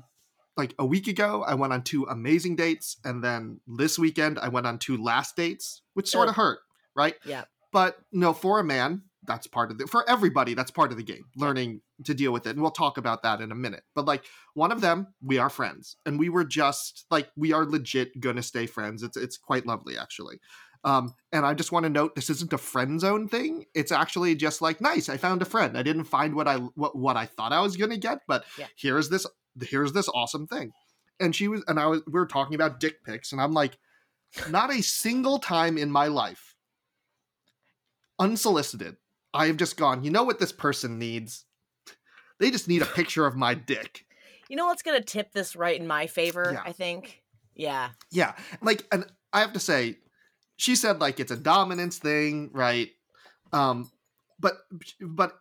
like 0.59 0.75
a 0.77 0.85
week 0.85 1.07
ago 1.07 1.43
I 1.47 1.55
went 1.55 1.73
on 1.73 1.81
two 1.81 2.03
amazing 2.03 2.55
dates 2.55 2.97
and 3.03 3.23
then 3.23 3.61
this 3.65 3.97
weekend 3.97 4.37
I 4.37 4.49
went 4.49 4.67
on 4.67 4.77
two 4.77 4.97
last 5.01 5.35
dates, 5.35 5.81
which 5.95 6.09
sort 6.09 6.29
of 6.29 6.35
hurt, 6.35 6.59
right? 6.95 7.15
Yeah. 7.25 7.45
But 7.71 7.97
no, 8.11 8.33
for 8.33 8.59
a 8.59 8.63
man, 8.63 9.03
that's 9.25 9.47
part 9.47 9.71
of 9.71 9.77
the 9.77 9.87
for 9.87 10.07
everybody, 10.09 10.53
that's 10.55 10.71
part 10.71 10.91
of 10.91 10.97
the 10.97 11.03
game. 11.03 11.25
Learning 11.35 11.81
to 12.05 12.13
deal 12.13 12.31
with 12.33 12.45
it. 12.45 12.51
And 12.51 12.61
we'll 12.61 12.71
talk 12.71 12.97
about 12.97 13.23
that 13.23 13.41
in 13.41 13.51
a 13.51 13.55
minute. 13.55 13.83
But 13.95 14.05
like 14.05 14.25
one 14.53 14.71
of 14.71 14.81
them, 14.81 15.07
we 15.21 15.37
are 15.37 15.49
friends. 15.49 15.95
And 16.05 16.19
we 16.19 16.29
were 16.29 16.45
just 16.45 17.05
like 17.09 17.29
we 17.37 17.53
are 17.53 17.65
legit 17.65 18.19
gonna 18.19 18.43
stay 18.43 18.65
friends. 18.65 19.01
It's 19.03 19.17
it's 19.17 19.37
quite 19.37 19.65
lovely 19.65 19.97
actually. 19.97 20.39
Um, 20.85 21.13
and 21.33 21.45
I 21.45 21.53
just 21.53 21.73
want 21.73 21.83
to 21.83 21.89
note 21.89 22.15
this 22.15 22.29
isn't 22.29 22.53
a 22.53 22.57
friend 22.57 23.01
zone 23.01 23.27
thing. 23.27 23.65
It's 23.75 23.91
actually 23.91 24.33
just 24.35 24.61
like 24.61 24.79
nice. 24.79 25.09
I 25.09 25.17
found 25.17 25.41
a 25.41 25.45
friend. 25.45 25.77
I 25.77 25.83
didn't 25.83 26.05
find 26.05 26.33
what 26.35 26.47
I 26.47 26.55
what, 26.55 26.97
what 26.97 27.17
I 27.17 27.25
thought 27.25 27.51
I 27.51 27.61
was 27.61 27.75
gonna 27.77 27.97
get, 27.97 28.19
but 28.27 28.45
Yeah. 28.57 28.67
here's 28.77 29.09
this 29.09 29.25
here's 29.61 29.93
this 29.93 30.09
awesome 30.09 30.47
thing. 30.47 30.71
And 31.19 31.35
she 31.35 31.47
was 31.47 31.63
and 31.67 31.79
I 31.79 31.87
was 31.87 32.01
we 32.05 32.13
were 32.13 32.25
talking 32.25 32.55
about 32.55 32.79
dick 32.79 33.03
pics, 33.03 33.31
and 33.31 33.41
I'm 33.41 33.53
like, 33.53 33.77
not 34.49 34.73
a 34.73 34.81
single 34.81 35.39
time 35.39 35.77
in 35.77 35.91
my 35.91 36.07
life, 36.07 36.55
unsolicited, 38.19 38.97
I 39.33 39.47
have 39.47 39.57
just 39.57 39.77
gone, 39.77 40.03
you 40.03 40.11
know 40.11 40.23
what 40.23 40.39
this 40.39 40.51
person 40.51 40.99
needs? 40.99 41.45
They 42.39 42.51
just 42.51 42.67
need 42.67 42.81
a 42.81 42.85
picture 42.85 43.25
of 43.25 43.35
my 43.35 43.53
dick. 43.53 44.05
You 44.49 44.55
know 44.55 44.65
what's 44.65 44.81
gonna 44.81 45.01
tip 45.01 45.31
this 45.31 45.55
right 45.55 45.79
in 45.79 45.87
my 45.87 46.07
favor? 46.07 46.51
Yeah. 46.53 46.61
I 46.65 46.71
think. 46.71 47.21
Yeah. 47.55 47.89
Yeah. 48.11 48.33
Like 48.61 48.85
and 48.91 49.05
I 49.33 49.41
have 49.41 49.53
to 49.53 49.59
say, 49.59 49.97
she 50.55 50.75
said 50.75 50.99
like 50.99 51.19
it's 51.19 51.31
a 51.31 51.37
dominance 51.37 51.97
thing, 51.97 52.49
right? 52.53 52.89
Um 53.51 53.91
but 54.39 54.57
but 55.01 55.37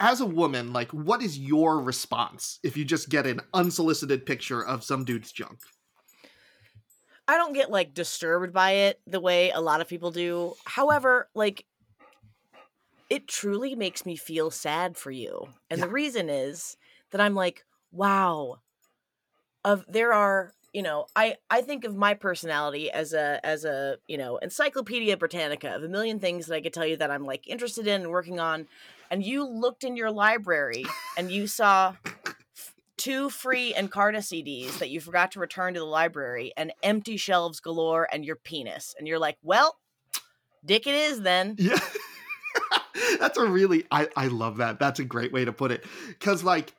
as 0.00 0.20
a 0.20 0.26
woman, 0.26 0.72
like 0.72 0.90
what 0.90 1.22
is 1.22 1.38
your 1.38 1.80
response 1.80 2.58
if 2.64 2.76
you 2.76 2.84
just 2.84 3.08
get 3.10 3.26
an 3.26 3.40
unsolicited 3.54 4.26
picture 4.26 4.64
of 4.64 4.82
some 4.82 5.04
dude's 5.04 5.30
junk? 5.30 5.60
I 7.28 7.36
don't 7.36 7.52
get 7.52 7.70
like 7.70 7.94
disturbed 7.94 8.52
by 8.52 8.72
it 8.72 9.00
the 9.06 9.20
way 9.20 9.50
a 9.50 9.60
lot 9.60 9.80
of 9.80 9.86
people 9.86 10.10
do. 10.10 10.54
However, 10.64 11.28
like 11.34 11.64
it 13.10 13.28
truly 13.28 13.74
makes 13.74 14.06
me 14.06 14.16
feel 14.16 14.50
sad 14.50 14.96
for 14.96 15.10
you. 15.10 15.48
And 15.68 15.82
the 15.82 15.88
reason 15.88 16.28
is 16.28 16.76
that 17.10 17.20
I'm 17.20 17.34
like, 17.34 17.64
wow. 17.92 18.60
Of 19.62 19.84
there 19.88 20.14
are, 20.14 20.54
you 20.72 20.82
know, 20.82 21.06
I 21.16 21.36
I 21.50 21.62
think 21.62 21.84
of 21.84 21.96
my 21.96 22.14
personality 22.14 22.90
as 22.90 23.12
a 23.12 23.44
as 23.44 23.64
a, 23.64 23.98
you 24.06 24.16
know, 24.16 24.36
encyclopedia 24.38 25.16
britannica 25.16 25.74
of 25.74 25.82
a 25.82 25.88
million 25.88 26.20
things 26.20 26.46
that 26.46 26.54
I 26.54 26.60
could 26.60 26.72
tell 26.72 26.86
you 26.86 26.96
that 26.98 27.10
I'm 27.10 27.24
like 27.24 27.48
interested 27.48 27.86
in 27.86 28.02
and 28.02 28.10
working 28.10 28.38
on. 28.38 28.68
And 29.10 29.24
you 29.24 29.44
looked 29.44 29.82
in 29.82 29.96
your 29.96 30.10
library 30.10 30.86
and 31.18 31.30
you 31.30 31.48
saw 31.48 31.94
two 32.96 33.30
free 33.30 33.74
Encarta 33.74 34.18
CDs 34.18 34.78
that 34.78 34.90
you 34.90 35.00
forgot 35.00 35.32
to 35.32 35.40
return 35.40 35.74
to 35.74 35.80
the 35.80 35.86
library 35.86 36.52
and 36.56 36.72
empty 36.82 37.16
shelves 37.16 37.58
galore 37.58 38.06
and 38.12 38.24
your 38.24 38.36
penis. 38.36 38.94
And 38.98 39.08
you're 39.08 39.18
like, 39.18 39.38
well, 39.42 39.78
dick 40.64 40.86
it 40.86 40.94
is 40.94 41.22
then. 41.22 41.56
Yeah. 41.58 41.80
That's 43.18 43.38
a 43.38 43.46
really 43.46 43.86
I 43.90 44.08
I 44.16 44.28
love 44.28 44.58
that. 44.58 44.78
That's 44.78 45.00
a 45.00 45.04
great 45.04 45.32
way 45.32 45.44
to 45.44 45.52
put 45.52 45.72
it 45.72 45.84
cuz 46.20 46.44
like 46.44 46.72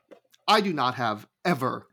I 0.48 0.62
do 0.62 0.72
not 0.72 0.96
have 0.96 1.28
ever 1.44 1.88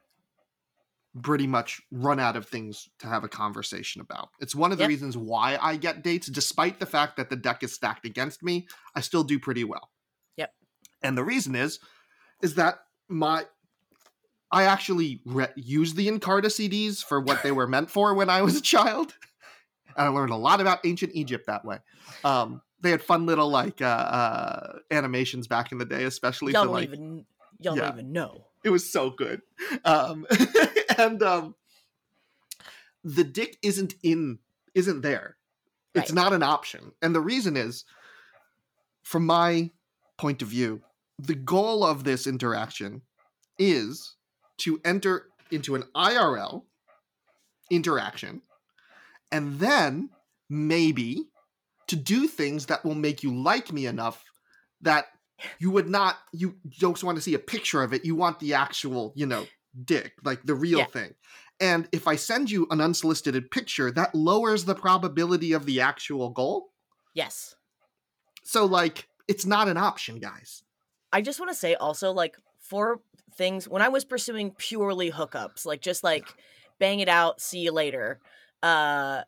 pretty 1.23 1.47
much 1.47 1.81
run 1.90 2.21
out 2.21 2.37
of 2.37 2.47
things 2.47 2.88
to 3.01 3.07
have 3.07 3.25
a 3.25 3.29
conversation 3.29 4.01
about. 4.01 4.29
It's 4.40 4.55
one 4.55 4.73
of 4.73 4.79
the 4.79 4.85
Yep. 4.85 4.88
reasons 4.88 5.16
why 5.16 5.59
I 5.61 5.77
get 5.77 6.03
dates 6.03 6.29
despite 6.29 6.79
the 6.81 6.87
fact 6.87 7.16
that 7.16 7.31
the 7.31 7.37
deck 7.37 7.62
is 7.62 7.73
stacked 7.75 8.05
against 8.07 8.42
me, 8.42 8.66
I 8.94 9.01
still 9.01 9.25
do 9.25 9.38
pretty 9.38 9.64
well. 9.64 9.90
Yep. 10.37 10.53
And 11.03 11.16
the 11.18 11.25
reason 11.25 11.55
is 11.55 11.79
is 12.42 12.55
that 12.55 12.79
my 13.09 13.44
I 14.51 14.64
actually 14.64 15.21
re- 15.27 15.49
used 15.57 15.97
the 15.97 16.09
Encarta 16.09 16.47
CDs 16.47 17.03
for 17.05 17.21
what 17.21 17.42
they 17.42 17.53
were 17.53 17.66
meant 17.75 17.90
for 17.90 18.14
when 18.14 18.31
I 18.31 18.42
was 18.42 18.57
a 18.57 18.62
child. 18.62 19.14
And 19.97 20.07
I 20.07 20.09
learned 20.09 20.31
a 20.33 20.37
lot 20.37 20.61
about 20.61 20.79
ancient 20.85 21.12
Egypt 21.14 21.47
that 21.49 21.64
way. 21.64 21.79
Um, 22.25 22.62
they 22.81 22.90
had 22.90 23.03
fun 23.03 23.27
little 23.27 23.49
like 23.49 23.83
uh, 23.83 23.85
uh, 23.87 24.79
animations 24.90 25.49
back 25.49 25.73
in 25.73 25.79
the 25.79 25.85
day, 25.85 26.05
especially 26.05 26.53
Y'all 26.53 26.62
for 26.62 26.66
don't 26.66 26.75
like 26.75 26.88
even 26.88 27.27
y'all 27.59 27.77
yeah. 27.77 27.83
don't 27.88 27.99
even 27.99 28.12
know. 28.12 28.44
it 28.64 28.71
was 28.71 28.90
so 28.90 29.11
good. 29.11 29.42
Um, 29.85 30.25
and 30.98 31.22
um, 31.22 31.54
the 33.04 33.24
dick 33.24 33.56
isn't 33.62 33.94
in 34.02 34.38
isn't 34.74 35.00
there. 35.00 35.37
It's 35.94 36.12
not 36.12 36.32
an 36.32 36.42
option. 36.42 36.92
And 37.02 37.14
the 37.14 37.20
reason 37.20 37.56
is, 37.56 37.84
from 39.02 39.26
my 39.26 39.70
point 40.18 40.42
of 40.42 40.48
view, 40.48 40.82
the 41.18 41.34
goal 41.34 41.84
of 41.84 42.04
this 42.04 42.26
interaction 42.26 43.02
is 43.58 44.14
to 44.58 44.80
enter 44.84 45.26
into 45.50 45.74
an 45.74 45.84
IRL 45.96 46.62
interaction 47.70 48.42
and 49.32 49.58
then 49.58 50.11
maybe 50.48 51.24
to 51.88 51.96
do 51.96 52.26
things 52.26 52.66
that 52.66 52.84
will 52.84 52.94
make 52.94 53.22
you 53.22 53.34
like 53.34 53.72
me 53.72 53.87
enough 53.87 54.24
that 54.82 55.06
you 55.58 55.70
would 55.70 55.88
not 55.88 56.16
you 56.32 56.56
don't 56.78 57.02
want 57.02 57.16
to 57.16 57.22
see 57.22 57.34
a 57.34 57.38
picture 57.38 57.82
of 57.82 57.92
it 57.92 58.04
you 58.04 58.14
want 58.14 58.38
the 58.40 58.54
actual 58.54 59.12
you 59.14 59.26
know 59.26 59.46
dick 59.85 60.12
like 60.25 60.43
the 60.45 60.55
real 60.55 60.79
Yeah. 60.81 60.87
thing 60.87 61.14
and 61.61 61.88
if 61.93 62.07
i 62.09 62.17
send 62.17 62.51
you 62.51 62.67
an 62.71 62.81
unsolicited 62.81 63.51
picture 63.51 63.91
that 63.93 64.14
lowers 64.14 64.64
the 64.64 64.75
probability 64.75 65.53
of 65.53 65.67
the 65.67 65.81
actual 65.81 66.31
goal 66.31 66.69
Yes. 67.14 67.55
so 68.45 68.64
like 68.64 69.09
it's 69.29 69.45
not 69.47 69.69
an 69.69 69.77
option 69.77 70.19
guys 70.19 70.62
I 71.11 71.23
just 71.23 71.41
want 71.41 71.51
to 71.51 71.57
say 71.57 71.75
also 71.75 72.12
like 72.12 72.37
for 72.61 73.01
things 73.35 73.67
when 73.67 73.81
I 73.81 73.88
was 73.88 74.05
pursuing 74.05 74.51
purely 74.59 75.11
hookups, 75.11 75.64
like 75.64 75.81
just 75.81 76.05
like 76.05 76.27
bang 76.79 77.01
it 77.01 77.09
out, 77.09 77.41
see 77.41 77.61
you 77.61 77.73
later. 77.73 78.21
Uh 78.62 79.23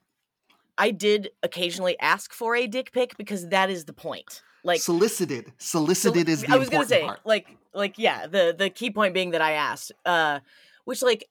I 0.76 0.90
did 0.90 1.30
occasionally 1.42 1.98
ask 1.98 2.34
for 2.34 2.54
a 2.54 2.66
dick 2.66 2.92
pic 2.92 3.16
because 3.16 3.48
that 3.48 3.70
is 3.70 3.86
the 3.86 3.94
point. 3.94 4.42
Like 4.62 4.80
solicited 4.80 5.52
solicited 5.58 6.28
is 6.28 6.42
the 6.42 6.52
I 6.52 6.56
was 6.56 6.68
gonna 6.68 6.86
say 6.86 7.04
part 7.04 7.20
like 7.24 7.48
like 7.72 7.98
yeah, 7.98 8.26
the 8.26 8.54
the 8.56 8.70
key 8.70 8.90
point 8.90 9.14
being 9.14 9.30
that 9.30 9.40
I 9.40 9.52
asked. 9.52 9.92
Uh 10.04 10.40
which 10.84 11.02
like 11.02 11.26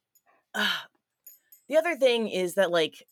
uh, 0.55 0.67
the 1.67 1.77
other 1.77 1.95
thing 1.95 2.27
is 2.27 2.55
that 2.55 2.71
like 2.71 3.05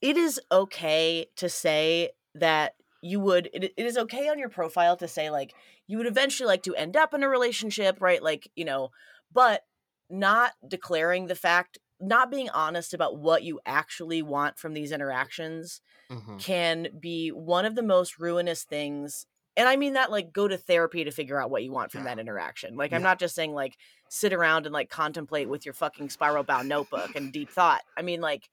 it 0.00 0.16
is 0.16 0.40
okay 0.50 1.26
to 1.36 1.48
say 1.48 2.10
that 2.34 2.74
you 3.02 3.20
would 3.20 3.48
it, 3.52 3.72
it 3.76 3.86
is 3.86 3.96
okay 3.96 4.28
on 4.28 4.38
your 4.38 4.48
profile 4.48 4.96
to 4.96 5.08
say 5.08 5.30
like 5.30 5.54
you 5.86 5.98
would 5.98 6.06
eventually 6.06 6.46
like 6.46 6.62
to 6.62 6.74
end 6.74 6.96
up 6.96 7.14
in 7.14 7.22
a 7.22 7.28
relationship 7.28 8.00
right 8.00 8.22
like 8.22 8.50
you 8.54 8.64
know 8.64 8.90
but 9.32 9.62
not 10.10 10.52
declaring 10.66 11.26
the 11.26 11.34
fact 11.34 11.78
not 12.02 12.30
being 12.30 12.50
honest 12.50 12.92
about 12.94 13.16
what 13.18 13.42
you 13.44 13.60
actually 13.64 14.22
want 14.22 14.58
from 14.58 14.74
these 14.74 14.92
interactions 14.92 15.80
Mhm. 16.10 16.38
can 16.38 16.88
be 17.00 17.30
one 17.30 17.64
of 17.64 17.74
the 17.74 17.82
most 17.82 18.18
ruinous 18.18 18.64
things 18.64 19.26
and 19.56 19.68
i 19.68 19.76
mean 19.76 19.92
that 19.94 20.10
like 20.10 20.32
go 20.32 20.48
to 20.48 20.58
therapy 20.58 21.04
to 21.04 21.10
figure 21.10 21.40
out 21.40 21.50
what 21.50 21.62
you 21.62 21.70
want 21.72 21.90
from 21.92 22.00
Yeah. 22.00 22.14
that 22.14 22.18
interaction 22.20 22.76
like 22.76 22.92
i'm 22.92 23.02
not 23.02 23.18
just 23.18 23.34
saying 23.34 23.52
like 23.52 23.76
sit 24.08 24.32
around 24.32 24.66
and 24.66 24.72
like 24.72 24.90
contemplate 24.90 25.48
with 25.48 25.64
your 25.64 25.74
fucking 25.74 26.10
spiral 26.10 26.42
bound 26.44 26.68
notebook 26.68 27.14
and 27.14 27.32
deep 27.32 27.50
thought 27.50 27.82
i 27.96 28.02
mean 28.02 28.20
like 28.20 28.48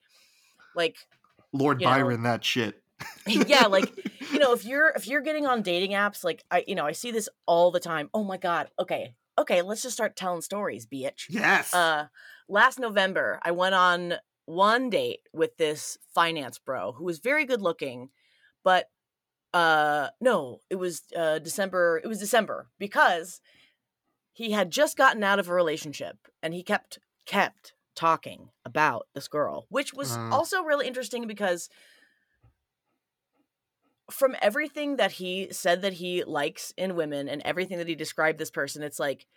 like 0.76 0.98
lord 1.52 1.82
you 1.82 1.86
know, 1.88 1.92
byron 1.92 2.24
that 2.24 2.44
shit 2.46 2.82
yeah 3.28 3.66
like 3.66 3.92
you 4.32 4.40
know 4.40 4.54
if 4.54 4.64
you're 4.70 4.90
if 4.96 5.08
you're 5.08 5.22
getting 5.22 5.46
on 5.46 5.62
dating 5.62 5.92
apps 5.92 6.24
like 6.24 6.44
i 6.52 6.64
you 6.68 6.76
know 6.76 6.86
i 6.86 6.92
see 6.92 7.12
this 7.12 7.30
all 7.46 7.72
the 7.72 7.80
time 7.80 8.10
oh 8.14 8.24
my 8.24 8.38
god 8.38 8.70
okay 8.78 9.16
okay 9.38 9.62
let's 9.62 9.82
just 9.82 9.96
start 9.96 10.16
telling 10.16 10.42
stories 10.42 10.86
bitch 10.86 11.26
yes 11.30 11.74
uh 11.74 12.08
last 12.50 12.80
november 12.80 13.40
i 13.44 13.52
went 13.52 13.76
on 13.76 14.16
one 14.46 14.90
date 14.90 15.20
with 15.32 15.56
this 15.58 15.98
finance 16.14 16.58
bro 16.60 16.92
who 16.94 17.06
was 17.06 17.20
very 17.20 17.46
good 17.46 17.62
looking 17.62 18.10
but 18.64 18.86
uh 19.54 20.08
no 20.20 20.60
it 20.70 20.76
was 20.76 21.04
uh 21.16 21.40
december 21.40 22.02
it 22.04 22.08
was 22.08 22.20
december 22.20 22.68
because 22.80 23.40
he 24.34 24.52
had 24.52 24.72
just 24.72 24.98
gotten 24.98 25.24
out 25.24 25.40
of 25.40 25.50
a 25.50 25.54
relationship 25.54 26.18
and 26.42 26.54
he 26.54 26.64
kept 26.64 27.00
kept 27.26 27.74
talking 27.96 28.50
about 28.66 29.08
this 29.14 29.28
girl 29.28 29.66
which 29.70 29.94
was 29.94 30.16
Uh. 30.16 30.30
also 30.32 30.64
really 30.64 30.88
interesting 30.88 31.28
because 31.28 31.70
from 34.12 34.36
everything 34.42 34.96
that 34.96 35.12
he 35.14 35.48
said 35.52 35.82
that 35.84 35.94
he 35.94 36.24
likes 36.24 36.74
in 36.78 36.96
women 36.96 37.30
and 37.30 37.42
everything 37.46 37.78
that 37.78 37.88
he 37.88 37.96
described 37.96 38.40
this 38.40 38.50
person 38.52 38.82
it's 38.82 39.00
like 39.00 39.28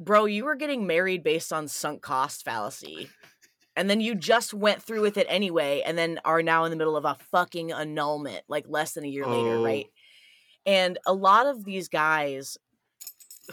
bro 0.00 0.24
you 0.24 0.44
were 0.44 0.56
getting 0.56 0.86
married 0.86 1.22
based 1.22 1.52
on 1.52 1.68
sunk 1.68 2.00
cost 2.02 2.44
fallacy 2.44 3.08
and 3.76 3.88
then 3.88 4.00
you 4.00 4.14
just 4.16 4.52
went 4.52 4.82
through 4.82 5.00
with 5.02 5.16
it 5.16 5.26
anyway 5.30 5.82
and 5.86 5.96
then 5.96 6.18
are 6.24 6.42
now 6.42 6.64
in 6.64 6.70
the 6.70 6.76
middle 6.76 6.96
of 6.96 7.04
a 7.04 7.16
fucking 7.30 7.70
annulment 7.70 8.42
like 8.48 8.64
less 8.68 8.92
than 8.94 9.04
a 9.04 9.08
year 9.08 9.26
later 9.26 9.56
Oh. 9.56 9.64
right 9.64 9.86
and 10.66 10.98
a 11.06 11.12
lot 11.14 11.46
of 11.46 11.64
these 11.64 11.88
guys 11.88 12.58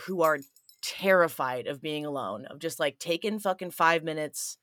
who 0.05 0.21
are 0.21 0.39
terrified 0.81 1.67
of 1.67 1.81
being 1.81 2.05
alone 2.05 2.45
of 2.45 2.60
just 2.60 2.79
like 2.79 2.97
taking 2.99 3.39
fucking 3.39 3.71
five 3.71 4.03
minutes 4.03 4.57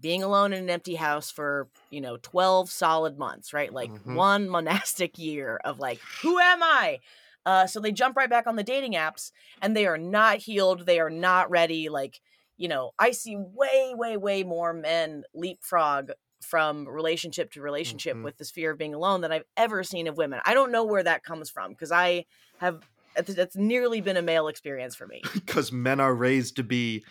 being 0.00 0.22
alone 0.22 0.52
in 0.52 0.64
an 0.64 0.70
empty 0.70 0.94
house 0.96 1.30
for 1.30 1.68
you 1.90 2.00
know 2.00 2.16
12 2.20 2.70
solid 2.70 3.18
months 3.18 3.52
right 3.52 3.72
like 3.72 3.90
Mhm. 3.90 4.14
one 4.14 4.48
monastic 4.48 5.18
year 5.18 5.58
of 5.64 5.78
like 5.78 5.98
who 6.22 6.38
am 6.38 6.62
i 6.62 7.00
uh, 7.46 7.66
so 7.66 7.80
they 7.80 7.92
jump 7.92 8.16
right 8.16 8.30
back 8.30 8.46
on 8.46 8.56
the 8.56 8.62
dating 8.62 8.92
apps 8.94 9.30
and 9.62 9.76
they 9.76 9.86
are 9.86 9.98
not 9.98 10.38
healed 10.38 10.86
they 10.86 10.98
are 11.00 11.10
not 11.10 11.50
ready 11.50 11.88
like 11.88 12.20
you 12.56 12.68
know 12.68 12.92
i 12.98 13.10
see 13.10 13.36
way 13.36 13.92
way 13.94 14.16
way 14.16 14.42
more 14.42 14.72
men 14.72 15.22
leapfrog 15.34 16.10
from 16.42 16.86
relationship 16.88 17.50
to 17.52 17.60
relationship 17.62 18.16
Mhm. 18.16 18.22
with 18.24 18.36
this 18.36 18.50
fear 18.50 18.70
of 18.72 18.78
being 18.78 18.94
alone 18.94 19.20
than 19.22 19.32
i've 19.32 19.44
ever 19.56 19.82
seen 19.82 20.06
of 20.06 20.16
women. 20.18 20.40
I 20.44 20.52
don't 20.54 20.70
know 20.72 20.84
where 20.84 21.02
that 21.02 21.24
comes 21.24 21.48
from 21.50 21.70
because 21.72 21.90
i 21.92 22.26
have 22.58 22.82
that's- 23.16 23.56
nearly 23.56 24.00
been 24.00 24.16
a 24.16 24.22
male 24.22 24.48
experience 24.48 24.94
for 24.94 25.06
me. 25.06 25.22
Because 25.34 25.72
men 25.72 26.00
are 26.00 26.14
raised 26.14 26.56
to 26.56 26.62
be 26.62 27.04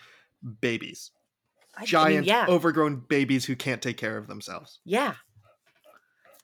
babies. 0.62 1.12
I- 1.76 1.80
I 1.80 1.82
mean, 1.82 1.88
giant 1.88 2.28
yeah. 2.28 2.46
overgrown 2.48 2.98
babies 3.08 3.46
who 3.46 3.56
can't 3.56 3.82
take 3.82 3.98
care 3.98 4.18
of 4.18 4.28
themselves. 4.28 4.80
Yeah 4.86 5.16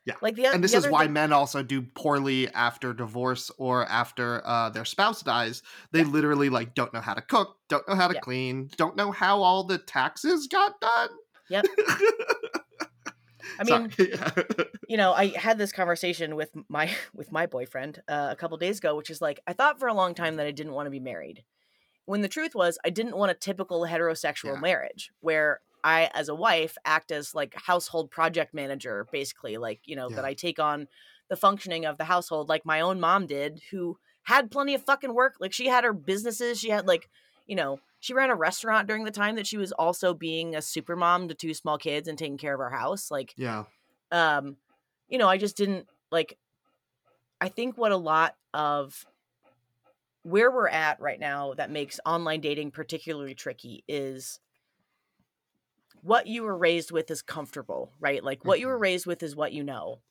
Yeah. 0.05 0.15
like 0.21 0.35
the 0.35 0.45
and 0.47 0.63
this 0.63 0.73
is 0.73 0.88
why 0.88 1.03
thing- 1.03 1.13
men 1.13 1.33
also 1.33 1.62
do 1.62 1.81
poorly 1.81 2.47
after 2.53 2.93
divorce 2.93 3.51
or 3.57 3.85
after 3.88 4.41
uh, 4.45 4.69
their 4.69 4.85
spouse 4.85 5.21
dies 5.21 5.62
they 5.91 6.03
literally 6.03 6.49
like 6.49 6.73
don't 6.73 6.93
know 6.93 7.01
how 7.01 7.13
to 7.13 7.21
cook 7.21 7.57
don't 7.67 7.88
know 7.88 7.95
how 7.95 8.07
to 8.07 8.15
Yeah. 8.15 8.21
clean 8.21 8.69
don't 8.77 8.95
know 8.95 9.12
how 9.12 9.41
all 9.43 9.63
the 9.65 9.77
taxes 9.77 10.47
got 10.47 10.79
done 10.81 11.09
Yep. 11.49 11.65
i 13.59 13.63
mean 13.63 13.91
Yeah. 13.97 14.31
you 14.88 14.97
know 14.97 15.12
i 15.13 15.27
had 15.35 15.57
this 15.57 15.71
conversation 15.71 16.35
with 16.35 16.49
my 16.69 16.89
with 17.13 17.31
my 17.31 17.45
boyfriend 17.45 18.01
uh, 18.07 18.29
a 18.31 18.35
couple 18.35 18.57
days 18.57 18.79
ago 18.79 18.95
which 18.95 19.09
is 19.09 19.21
like 19.21 19.39
i 19.47 19.53
thought 19.53 19.79
for 19.79 19.88
a 19.88 19.93
long 19.93 20.13
time 20.13 20.35
that 20.38 20.45
i 20.47 20.51
didn't 20.51 20.73
want 20.73 20.85
to 20.88 20.91
be 20.91 20.99
married 20.99 21.43
when 22.05 22.21
the 22.21 22.27
truth 22.27 22.55
was 22.55 22.77
i 22.85 22.89
didn't 22.89 23.17
want 23.17 23.31
a 23.31 23.35
typical 23.35 23.81
heterosexual 23.81 24.53
Yeah. 24.55 24.59
marriage 24.59 25.12
where 25.19 25.62
i 25.83 26.09
as 26.13 26.29
a 26.29 26.35
wife 26.35 26.77
act 26.85 27.11
as 27.11 27.33
like 27.33 27.53
household 27.55 28.11
project 28.11 28.53
manager 28.53 29.07
basically 29.11 29.57
like 29.57 29.81
you 29.85 29.95
know 29.95 30.09
that 30.09 30.25
i 30.25 30.33
take 30.33 30.59
on 30.59 30.87
the 31.29 31.35
functioning 31.35 31.85
of 31.85 31.97
the 31.97 32.03
household 32.03 32.49
like 32.49 32.65
my 32.65 32.81
own 32.81 32.99
mom 32.99 33.25
did 33.25 33.61
who 33.71 33.97
had 34.23 34.51
plenty 34.51 34.73
of 34.73 34.83
fucking 34.83 35.13
work 35.13 35.35
like 35.39 35.53
she 35.53 35.67
had 35.67 35.83
her 35.83 35.93
businesses 35.93 36.59
she 36.59 36.69
had 36.69 36.87
like 36.87 37.09
you 37.47 37.55
know 37.55 37.79
she 37.99 38.13
ran 38.13 38.29
a 38.29 38.35
restaurant 38.35 38.87
during 38.87 39.03
the 39.03 39.11
time 39.11 39.35
that 39.35 39.47
she 39.47 39.57
was 39.57 39.71
also 39.73 40.13
being 40.13 40.55
a 40.55 40.61
super 40.61 40.95
mom 40.95 41.27
to 41.27 41.33
two 41.33 41.53
small 41.53 41.77
kids 41.77 42.07
and 42.07 42.17
taking 42.17 42.37
care 42.37 42.53
of 42.53 42.59
our 42.59 42.69
house 42.69 43.11
like 43.11 43.33
yeah. 43.37 43.63
um 44.11 44.57
you 45.07 45.17
know 45.17 45.27
i 45.27 45.37
just 45.37 45.57
didn't 45.57 45.87
like 46.11 46.37
i 47.41 47.49
think 47.49 47.77
what 47.77 47.91
a 47.91 47.97
lot 47.97 48.35
of 48.53 49.05
where 50.23 50.51
we're 50.51 50.67
at 50.67 50.99
right 50.99 51.19
now 51.19 51.53
that 51.53 51.71
makes 51.71 51.99
online 52.05 52.41
dating 52.41 52.71
particularly 52.71 53.33
tricky 53.33 53.83
is 53.87 54.39
what 56.01 56.27
you 56.27 56.43
were 56.43 56.57
raised 56.57 56.91
with 56.91 57.09
is 57.12 57.21
comfortable 57.21 57.93
right 57.99 58.23
like 58.23 58.45
what 58.45 58.59
you 58.59 58.67
were 58.67 58.77
Mhm. 58.77 58.81
raised 58.81 59.05
with 59.05 59.23
is 59.23 59.35
what 59.35 59.53
you 59.53 59.63
know 59.63 60.01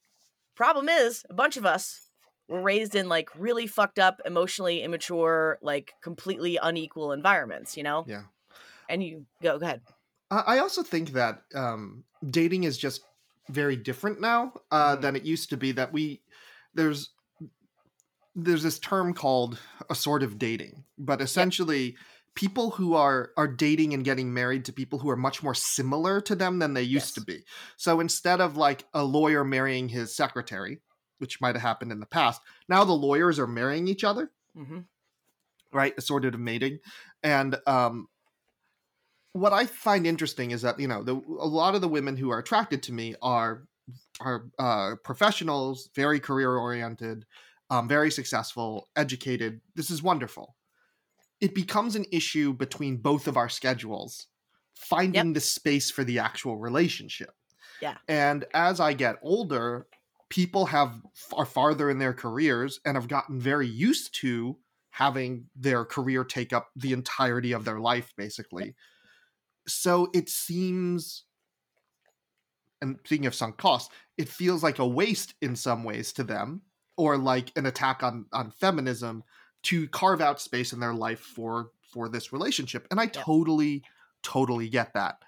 problem 0.57 0.88
is 0.88 1.24
a 1.31 1.35
bunch 1.35 1.57
of 1.57 1.66
us 1.66 2.11
were 2.48 2.62
raised 2.62 2.94
in 2.94 3.09
like 3.09 3.29
really 3.37 3.66
fucked 3.66 3.98
up 3.98 4.20
emotionally 4.24 4.83
immature 4.83 5.59
like 5.62 5.94
completely 6.03 6.59
unequal 6.62 7.12
environments 7.12 7.77
you 7.77 7.83
know 7.83 8.05
yeah 8.07 8.24
and 8.88 9.03
you 9.03 9.27
go 9.42 9.59
go 9.59 9.66
ahead 9.66 9.83
I 10.31 10.59
also 10.59 10.83
think 10.83 11.12
that 11.12 11.44
um, 11.55 12.05
dating 12.29 12.64
is 12.64 12.77
just 12.77 13.03
very 13.48 13.77
different 13.77 14.20
now 14.20 14.53
uh, 14.70 14.96
Mhm. 14.96 15.01
than 15.01 15.16
it 15.16 15.22
used 15.24 15.48
to 15.51 15.57
be. 15.57 15.72
That 15.72 15.92
we 15.92 16.22
there's 16.74 17.11
there's 18.35 18.62
this 18.62 18.79
term 18.79 19.14
called 19.14 19.59
assortive 19.90 20.38
dating, 20.38 20.85
but 20.98 21.20
essentially 21.20 21.96
people 22.35 22.71
who 22.71 22.95
are 22.95 23.31
are 23.37 23.49
dating 23.49 23.95
and 23.95 24.05
getting 24.05 24.33
married 24.33 24.64
to 24.64 24.73
people 24.73 24.99
who 24.99 25.11
are 25.11 25.17
much 25.17 25.43
more 25.43 25.55
similar 25.55 26.21
to 26.21 26.35
them 26.35 26.59
than 26.59 26.75
they 26.75 26.83
used 26.83 27.14
to 27.14 27.21
be. 27.21 27.45
So 27.77 28.01
instead 28.01 28.41
of 28.41 28.57
like 28.57 28.85
a 28.95 29.05
lawyer 29.05 29.45
marrying 29.45 29.88
his 29.88 30.14
secretary, 30.14 30.81
which 31.19 31.41
might 31.41 31.55
have 31.55 31.62
happened 31.62 31.93
in 31.93 32.01
the 32.01 32.07
past, 32.07 32.41
now 32.69 32.85
the 32.85 32.93
lawyers 32.93 33.38
are 33.38 33.47
marrying 33.47 33.88
each 33.88 34.05
other. 34.05 34.31
Hmm 34.55 34.81
right? 35.73 35.95
Assorted 35.99 36.38
mating. 36.38 36.79
And 37.23 37.57
um 37.67 38.09
what 39.33 39.53
i 39.53 39.67
find 39.67 40.07
interesting 40.07 40.53
is 40.53 40.62
that 40.62 40.81
you 40.81 40.88
know 40.88 41.03
the, 41.03 41.12
a 41.12 41.47
lot 41.47 41.75
of 41.75 41.83
the 41.83 41.87
women 41.87 42.17
who 42.17 42.31
are 42.31 42.38
attracted 42.38 42.83
to 42.83 42.93
me 42.93 43.14
are 43.21 43.69
are 44.21 44.47
uh, 44.59 44.95
professionals 45.05 45.91
very 45.95 46.19
career 46.19 46.57
oriented 46.57 47.25
um, 47.71 47.87
very 47.87 48.11
successful 48.11 48.88
educated. 48.97 49.61
This 49.75 49.91
is 49.91 50.03
wonderful 50.03 50.57
it 51.40 51.55
becomes 51.55 51.96
an 51.96 52.05
issue 52.12 52.53
between 52.53 52.96
both 52.96 53.27
of 53.27 53.37
our 53.37 53.48
schedules 53.48 54.27
finding 54.74 55.33
the 55.33 55.40
space 55.40 55.90
for 55.90 56.05
the 56.05 56.18
actual 56.18 56.57
relationship 56.57 57.31
Yeah. 57.81 57.96
And 58.09 58.44
as 58.55 58.81
I 58.81 58.92
get 58.92 59.16
older, 59.22 59.87
people 60.31 60.66
have 60.66 61.01
are 61.33 61.46
farther 61.46 61.90
in 61.90 61.98
their 61.98 62.12
careers 62.12 62.81
and 62.85 62.96
have 62.96 63.09
gotten 63.09 63.40
very 63.40 63.66
used 63.66 64.14
to 64.20 64.59
having 64.90 65.46
their 65.55 65.85
career 65.85 66.24
take 66.24 66.53
up 66.53 66.68
the 66.77 66.92
entirety 66.92 67.53
of 67.53 67.64
their 67.64 67.79
life 67.79 68.12
basically. 68.16 68.74
So 69.66 70.09
it 70.14 70.29
seems 70.29 71.24
and 72.81 72.98
speaking 73.05 73.27
of 73.27 73.35
sunk 73.35 73.57
cost, 73.59 73.90
it 74.16 74.29
feels 74.29 74.62
like 74.62 74.79
a 74.79 74.87
waste 74.87 75.35
in 75.42 75.57
some 75.57 75.83
ways 75.83 76.12
to 76.12 76.22
them, 76.22 76.62
or 76.96 77.16
like 77.16 77.53
an 77.57 77.66
attack 77.66 78.03
on 78.03 78.27
on 78.33 78.51
feminism 78.51 79.22
to 79.64 79.88
carve 79.88 80.21
out 80.21 80.40
space 80.40 80.73
in 80.73 80.81
their 80.81 80.94
life 80.94 81.21
for 81.21 81.71
for 81.92 82.09
this 82.09 82.33
relationship. 82.33 82.87
And 82.90 83.01
I 83.01 83.05
Yeah. 83.05 83.11
totally, 83.25 83.83
totally 84.23 84.68
get 84.68 84.92
that. 84.94 85.23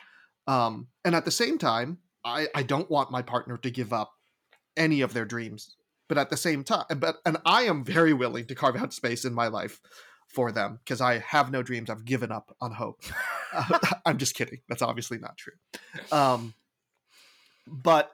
Um, 0.46 0.88
and 1.04 1.14
at 1.14 1.24
the 1.24 1.30
same 1.30 1.58
time, 1.58 1.98
I 2.24 2.48
I 2.54 2.62
don't 2.62 2.90
want 2.90 3.10
my 3.10 3.22
partner 3.22 3.56
to 3.58 3.70
give 3.70 3.92
up 3.92 4.12
any 4.76 5.00
of 5.00 5.12
their 5.14 5.24
dreams. 5.24 5.76
But 6.08 6.18
at 6.18 6.28
the 6.28 6.36
same 6.36 6.64
time, 6.64 6.86
but 6.96 7.16
and 7.24 7.38
I 7.46 7.62
am 7.62 7.84
very 7.84 8.12
willing 8.12 8.46
to 8.46 8.54
carve 8.54 8.76
out 8.76 8.92
space 8.92 9.24
in 9.24 9.32
my 9.32 9.46
life 9.46 9.80
for 10.26 10.50
them 10.52 10.80
because 10.84 11.00
I 11.00 11.18
have 11.18 11.50
no 11.52 11.62
dreams. 11.62 11.88
I've 11.88 12.04
given 12.04 12.30
up 12.32 12.54
on 12.60 12.72
hope. 12.72 13.00
Uh, 13.52 13.78
I'm 14.06 14.18
just 14.18 14.34
kidding. 14.34 14.58
That's 14.68 14.82
obviously 14.82 15.18
not 15.18 15.36
true. 15.36 15.54
Um, 16.10 16.54
but 17.66 18.10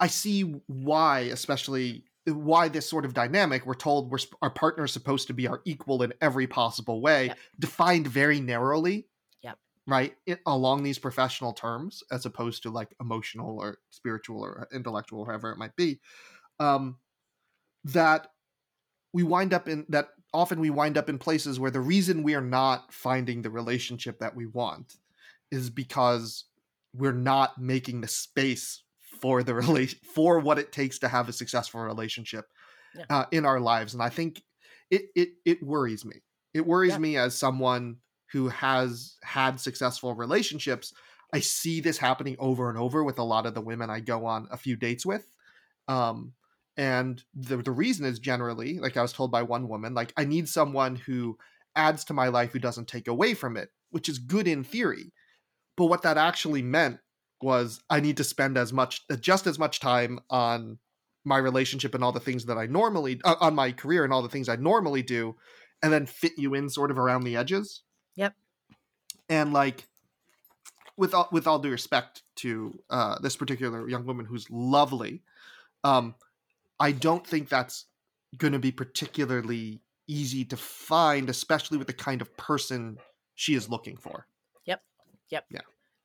I 0.00 0.08
see 0.08 0.42
why, 0.66 1.20
especially 1.20 2.04
why 2.36 2.68
this 2.68 2.88
sort 2.88 3.04
of 3.04 3.14
dynamic. 3.14 3.66
We're 3.66 3.74
told 3.74 4.10
we're 4.10 4.18
sp- 4.22 4.38
our 4.42 4.50
partner 4.50 4.84
is 4.84 4.92
supposed 4.92 5.26
to 5.28 5.34
be 5.34 5.46
our 5.46 5.60
equal 5.64 6.02
in 6.02 6.12
every 6.20 6.46
possible 6.46 7.00
way, 7.00 7.26
Yep. 7.26 7.38
defined 7.58 8.06
very 8.06 8.40
narrowly. 8.40 9.08
Yep. 9.42 9.58
Right 9.86 10.16
it, 10.26 10.40
along 10.46 10.82
these 10.82 10.98
professional 10.98 11.52
terms, 11.52 12.02
as 12.10 12.26
opposed 12.26 12.62
to 12.64 12.70
like 12.70 12.94
emotional 13.00 13.58
or 13.58 13.78
spiritual 13.90 14.42
or 14.42 14.68
intellectual, 14.72 15.20
or 15.20 15.26
whatever 15.26 15.50
it 15.52 15.58
might 15.58 15.76
be. 15.76 16.00
Um, 16.58 16.98
that 17.84 18.28
we 19.12 19.22
wind 19.22 19.54
up 19.54 19.68
in 19.68 19.86
that 19.88 20.08
often 20.34 20.60
we 20.60 20.70
wind 20.70 20.98
up 20.98 21.08
in 21.08 21.18
places 21.18 21.58
where 21.58 21.70
the 21.70 21.80
reason 21.80 22.22
we 22.22 22.34
are 22.34 22.40
not 22.40 22.92
finding 22.92 23.40
the 23.40 23.50
relationship 23.50 24.18
that 24.18 24.34
we 24.36 24.46
want 24.46 24.96
is 25.50 25.70
because 25.70 26.44
we're 26.94 27.12
not 27.12 27.58
making 27.58 28.00
the 28.00 28.08
space 28.08 28.82
for 29.20 29.42
the 29.42 29.54
relation 29.54 29.98
for 30.14 30.38
what 30.40 30.58
it 30.58 30.72
takes 30.72 30.98
to 31.00 31.08
have 31.08 31.28
a 31.28 31.32
successful 31.32 31.80
relationship 31.80 32.46
Yeah. 32.94 33.06
uh, 33.10 33.26
in 33.32 33.44
our 33.44 33.60
lives 33.60 33.94
and 33.94 34.02
i 34.02 34.08
think 34.08 34.42
it 34.90 35.06
it 35.14 35.30
it 35.44 35.62
worries 35.62 36.04
me 36.04 36.22
it 36.54 36.66
worries 36.66 36.92
Yeah. 36.92 36.98
me 36.98 37.16
as 37.16 37.36
someone 37.36 37.98
who 38.32 38.48
has 38.48 39.16
had 39.22 39.60
successful 39.60 40.14
relationships 40.14 40.92
i 41.32 41.40
see 41.40 41.80
this 41.80 41.98
happening 41.98 42.36
over 42.38 42.68
and 42.68 42.78
over 42.78 43.04
with 43.04 43.18
a 43.18 43.22
lot 43.24 43.46
of 43.46 43.54
the 43.54 43.60
women 43.60 43.90
i 43.90 44.00
go 44.00 44.26
on 44.26 44.48
a 44.50 44.56
few 44.56 44.76
dates 44.76 45.06
with 45.06 45.30
um 45.88 46.34
and 46.76 47.24
the, 47.34 47.56
the 47.58 47.72
reason 47.72 48.06
is 48.06 48.18
generally 48.18 48.78
like 48.78 48.96
i 48.96 49.02
was 49.02 49.12
told 49.12 49.30
by 49.30 49.42
one 49.42 49.68
woman 49.68 49.94
like 49.94 50.12
i 50.16 50.24
need 50.24 50.48
someone 50.48 50.96
who 50.96 51.36
adds 51.76 52.04
to 52.04 52.14
my 52.14 52.28
life 52.28 52.52
who 52.52 52.58
doesn't 52.58 52.88
take 52.88 53.08
away 53.08 53.34
from 53.34 53.56
it 53.56 53.70
which 53.90 54.08
is 54.08 54.18
good 54.18 54.46
in 54.48 54.64
theory 54.64 55.12
but 55.76 55.86
what 55.86 56.02
that 56.02 56.18
actually 56.18 56.62
meant 56.62 57.00
was 57.42 57.80
i 57.90 58.00
need 58.00 58.16
to 58.16 58.24
spend 58.24 58.56
as 58.56 58.72
much 58.72 59.06
just 59.20 59.46
as 59.46 59.58
much 59.58 59.80
time 59.80 60.18
on 60.30 60.78
my 61.24 61.38
relationship 61.38 61.94
and 61.94 62.02
all 62.02 62.12
the 62.12 62.20
things 62.20 62.46
that 62.46 62.58
i 62.58 62.66
normally 62.66 63.20
uh, 63.24 63.36
on 63.40 63.54
my 63.54 63.72
career 63.72 64.04
and 64.04 64.12
all 64.12 64.22
the 64.22 64.28
things 64.28 64.48
i 64.48 64.56
normally 64.56 65.02
do 65.02 65.36
and 65.82 65.92
then 65.92 66.06
fit 66.06 66.32
you 66.36 66.54
in 66.54 66.68
sort 66.68 66.90
of 66.90 66.98
around 66.98 67.24
the 67.24 67.36
edges 67.36 67.82
Yep. 68.16 68.34
and 69.28 69.52
like 69.52 69.86
with 70.96 71.14
all, 71.14 71.28
with 71.30 71.46
all 71.46 71.60
due 71.60 71.70
respect 71.70 72.22
to 72.34 72.76
uh, 72.90 73.18
this 73.20 73.36
particular 73.36 73.88
young 73.88 74.04
woman 74.04 74.26
who's 74.26 74.50
lovely 74.50 75.22
um, 75.84 76.14
I 76.80 76.92
don't 76.92 77.26
think 77.26 77.48
that's 77.48 77.86
going 78.36 78.52
to 78.52 78.58
be 78.58 78.72
particularly 78.72 79.80
easy 80.06 80.44
to 80.46 80.56
find, 80.56 81.28
especially 81.28 81.78
with 81.78 81.86
the 81.86 81.92
kind 81.92 82.20
of 82.20 82.34
person 82.36 82.98
she 83.34 83.54
is 83.54 83.68
looking 83.68 83.96
for. 83.96 84.26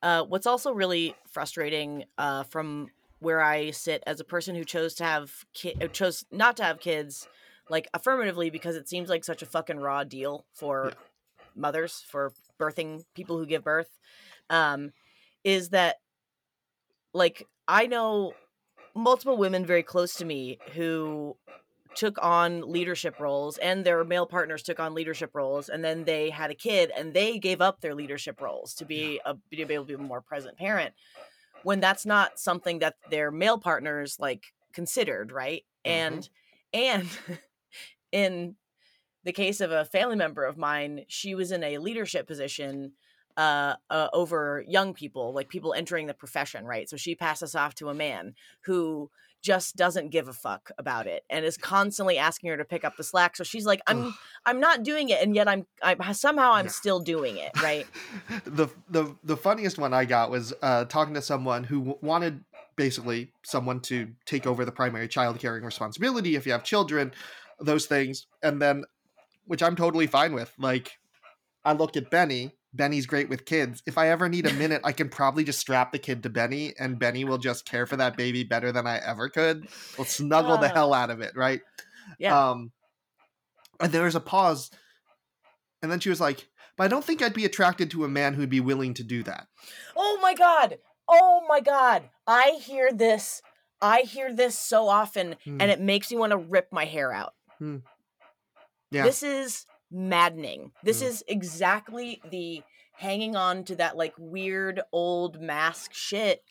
Uh, 0.03 0.23
what's 0.23 0.45
also 0.45 0.73
really 0.73 1.15
frustrating 1.31 2.03
uh, 2.17 2.43
from 2.43 2.89
where 3.19 3.41
I 3.41 3.71
sit 3.71 4.03
as 4.05 4.19
a 4.19 4.25
person 4.25 4.53
who 4.53 4.65
chose 4.65 4.93
to 4.95 5.05
have 5.05 5.31
ki- 5.53 5.75
uh, 5.81 5.87
chose 5.87 6.25
not 6.29 6.57
to 6.57 6.63
have 6.63 6.81
kids, 6.81 7.25
like 7.69 7.87
affirmatively 7.93 8.49
because 8.49 8.75
it 8.75 8.89
seems 8.89 9.07
like 9.07 9.23
such 9.23 9.41
a 9.41 9.45
fucking 9.45 9.79
raw 9.79 10.03
deal 10.03 10.45
for 10.53 10.87
Yeah. 10.87 10.93
mothers 11.55 12.03
for 12.05 12.33
birthing 12.59 13.05
people 13.15 13.37
who 13.37 13.45
give 13.45 13.63
birth, 13.63 13.97
um, 14.49 14.91
is 15.45 15.69
that 15.69 16.01
like 17.13 17.47
I 17.67 17.87
know 17.87 18.33
multiple 18.93 19.37
women 19.37 19.65
very 19.65 19.83
close 19.83 20.15
to 20.15 20.25
me 20.25 20.59
who 20.73 21.37
took 21.95 22.17
on 22.21 22.61
leadership 22.71 23.19
roles 23.19 23.57
and 23.57 23.85
their 23.85 24.03
male 24.03 24.25
partners 24.25 24.63
took 24.63 24.79
on 24.79 24.93
leadership 24.93 25.31
roles 25.33 25.69
and 25.69 25.83
then 25.83 26.03
they 26.03 26.29
had 26.29 26.51
a 26.51 26.55
kid 26.55 26.91
and 26.95 27.13
they 27.13 27.37
gave 27.39 27.61
up 27.61 27.81
their 27.81 27.95
leadership 27.95 28.41
roles 28.41 28.73
to 28.73 28.85
be 28.85 29.19
a 29.25 29.33
to 29.33 29.65
be 29.65 29.73
able 29.73 29.85
to 29.85 29.97
be 29.97 30.03
a 30.03 30.07
more 30.07 30.21
present 30.21 30.57
parent 30.57 30.93
when 31.63 31.79
that's 31.79 32.05
not 32.05 32.39
something 32.39 32.79
that 32.79 32.95
their 33.09 33.31
male 33.31 33.57
partners 33.57 34.17
like 34.19 34.43
considered 34.73 35.31
right? 35.31 35.63
And 35.85 36.27
and 36.73 37.07
in 38.11 38.55
the 39.23 39.33
case 39.33 39.61
of 39.61 39.71
a 39.71 39.85
family 39.85 40.15
member 40.15 40.43
of 40.43 40.57
mine 40.57 41.05
she 41.07 41.35
was 41.35 41.51
in 41.51 41.63
a 41.63 41.77
leadership 41.77 42.27
position 42.27 42.93
uh, 43.35 43.73
uh 43.89 44.09
over 44.13 44.63
young 44.67 44.93
people 44.93 45.33
like 45.33 45.49
people 45.49 45.73
entering 45.73 46.07
the 46.07 46.13
profession 46.13 46.65
right? 46.65 46.89
So 46.89 46.97
she 46.97 47.15
passed 47.15 47.43
us 47.43 47.55
off 47.55 47.75
to 47.75 47.89
a 47.89 47.93
man 47.93 48.35
who 48.65 49.09
just 49.43 49.75
doesn't 49.75 50.09
give 50.09 50.27
a 50.27 50.33
fuck 50.33 50.71
about 50.79 51.05
it 51.05 51.23
and 51.29 51.45
is 51.45 51.57
constantly 51.57 52.17
asking 52.17 52.49
her 52.49 52.57
to 52.57 52.65
pick 52.65 52.83
up 52.83 52.95
the 52.97 53.03
slack 53.03 53.35
so 53.35 53.43
she's 53.43 53.65
like 53.65 53.81
i'm 53.85 54.05
Ugh. 54.05 54.13
i'm 54.47 54.59
not 54.59 54.81
doing 54.83 55.09
it 55.09 55.21
and 55.21 55.35
yet 55.35 55.47
i'm 55.47 55.67
i 55.83 56.11
somehow 56.13 56.53
i'm 56.53 56.65
Yeah. 56.65 56.71
still 56.71 56.99
doing 56.99 57.37
it 57.37 57.51
right 57.61 57.85
the 58.45 58.67
the 58.89 59.15
the 59.23 59.37
funniest 59.37 59.77
one 59.77 59.93
I 59.93 60.05
got 60.05 60.31
was 60.31 60.53
uh, 60.61 60.85
talking 60.85 61.13
to 61.13 61.21
someone 61.21 61.63
who 61.63 61.97
wanted 62.01 62.43
basically 62.75 63.31
someone 63.43 63.79
to 63.81 64.07
take 64.25 64.47
over 64.47 64.65
the 64.65 64.71
primary 64.71 65.07
child 65.07 65.39
caring 65.39 65.63
responsibility 65.63 66.35
if 66.35 66.45
you 66.45 66.51
have 66.53 66.63
children, 66.63 67.11
those 67.59 67.85
things, 67.85 68.25
and 68.41 68.61
then 68.61 68.85
which 69.45 69.61
I'm 69.61 69.75
totally 69.75 70.07
fine 70.07 70.33
with. 70.33 70.51
Like, 70.57 70.97
I 71.65 71.73
look 71.73 71.97
at 71.97 72.09
Benny. 72.09 72.53
Benny's 72.73 73.05
great 73.05 73.29
with 73.29 73.45
kids. 73.45 73.83
If 73.85 73.97
I 73.97 74.09
ever 74.09 74.27
need 74.29 74.47
a 74.47 74.53
minute, 74.53 74.81
I 74.83 74.91
can 74.93 75.09
probably 75.09 75.43
just 75.43 75.59
strap 75.59 75.91
the 75.91 75.99
kid 75.99 76.23
to 76.23 76.29
Benny, 76.29 76.73
and 76.79 76.97
Benny 76.97 77.23
will 77.23 77.37
just 77.37 77.65
care 77.65 77.85
for 77.85 77.95
that 77.97 78.17
baby 78.17 78.43
better 78.43 78.71
than 78.71 78.87
I 78.87 78.97
ever 78.97 79.29
could. 79.29 79.67
Will 79.97 80.05
snuggle 80.05 80.57
the 80.57 80.69
Ah. 80.71 80.73
hell 80.73 80.93
out 80.93 81.09
of 81.11 81.21
it, 81.21 81.35
right? 81.35 81.61
yeah 82.19 82.49
Um, 82.49 82.71
and 83.79 83.91
there 83.91 84.03
was 84.03 84.15
a 84.15 84.19
pause, 84.19 84.69
and 85.81 85.91
then 85.91 85.99
she 85.99 86.09
was 86.09 86.19
like, 86.19 86.47
"But 86.77 86.85
I 86.85 86.87
don't 86.87 87.03
think 87.05 87.21
I'd 87.21 87.33
be 87.33 87.45
attracted 87.45 87.91
to 87.91 88.03
a 88.05 88.09
man 88.09 88.33
who'd 88.33 88.49
be 88.49 88.59
willing 88.59 88.93
to 88.95 89.03
do 89.03 89.23
that." 89.23 89.47
Oh 89.95 90.19
my 90.21 90.33
god. 90.33 90.79
Oh 91.07 91.45
my 91.47 91.59
god. 91.59 92.09
I 92.27 92.59
hear 92.61 92.91
this. 92.91 93.41
I 93.81 94.01
hear 94.01 94.33
this 94.33 94.57
so 94.57 94.87
often 94.87 95.35
Hmm. 95.43 95.61
and 95.61 95.69
it 95.69 95.79
makes 95.81 96.09
me 96.09 96.17
want 96.17 96.31
to 96.31 96.37
rip 96.37 96.69
my 96.71 96.85
hair 96.85 97.11
out. 97.11 97.33
Yeah. 98.91 99.03
This 99.03 99.23
is 99.23 99.65
maddening. 99.93 100.71
This 100.83 100.99
Hmm. 100.99 101.05
is 101.07 101.23
exactly 101.27 102.21
the 102.31 102.63
hanging 102.95 103.35
on 103.35 103.65
to 103.65 103.75
that 103.77 103.97
like 103.97 104.13
weird 104.17 104.81
old 104.91 105.41
mask 105.41 105.93
shit 105.93 106.43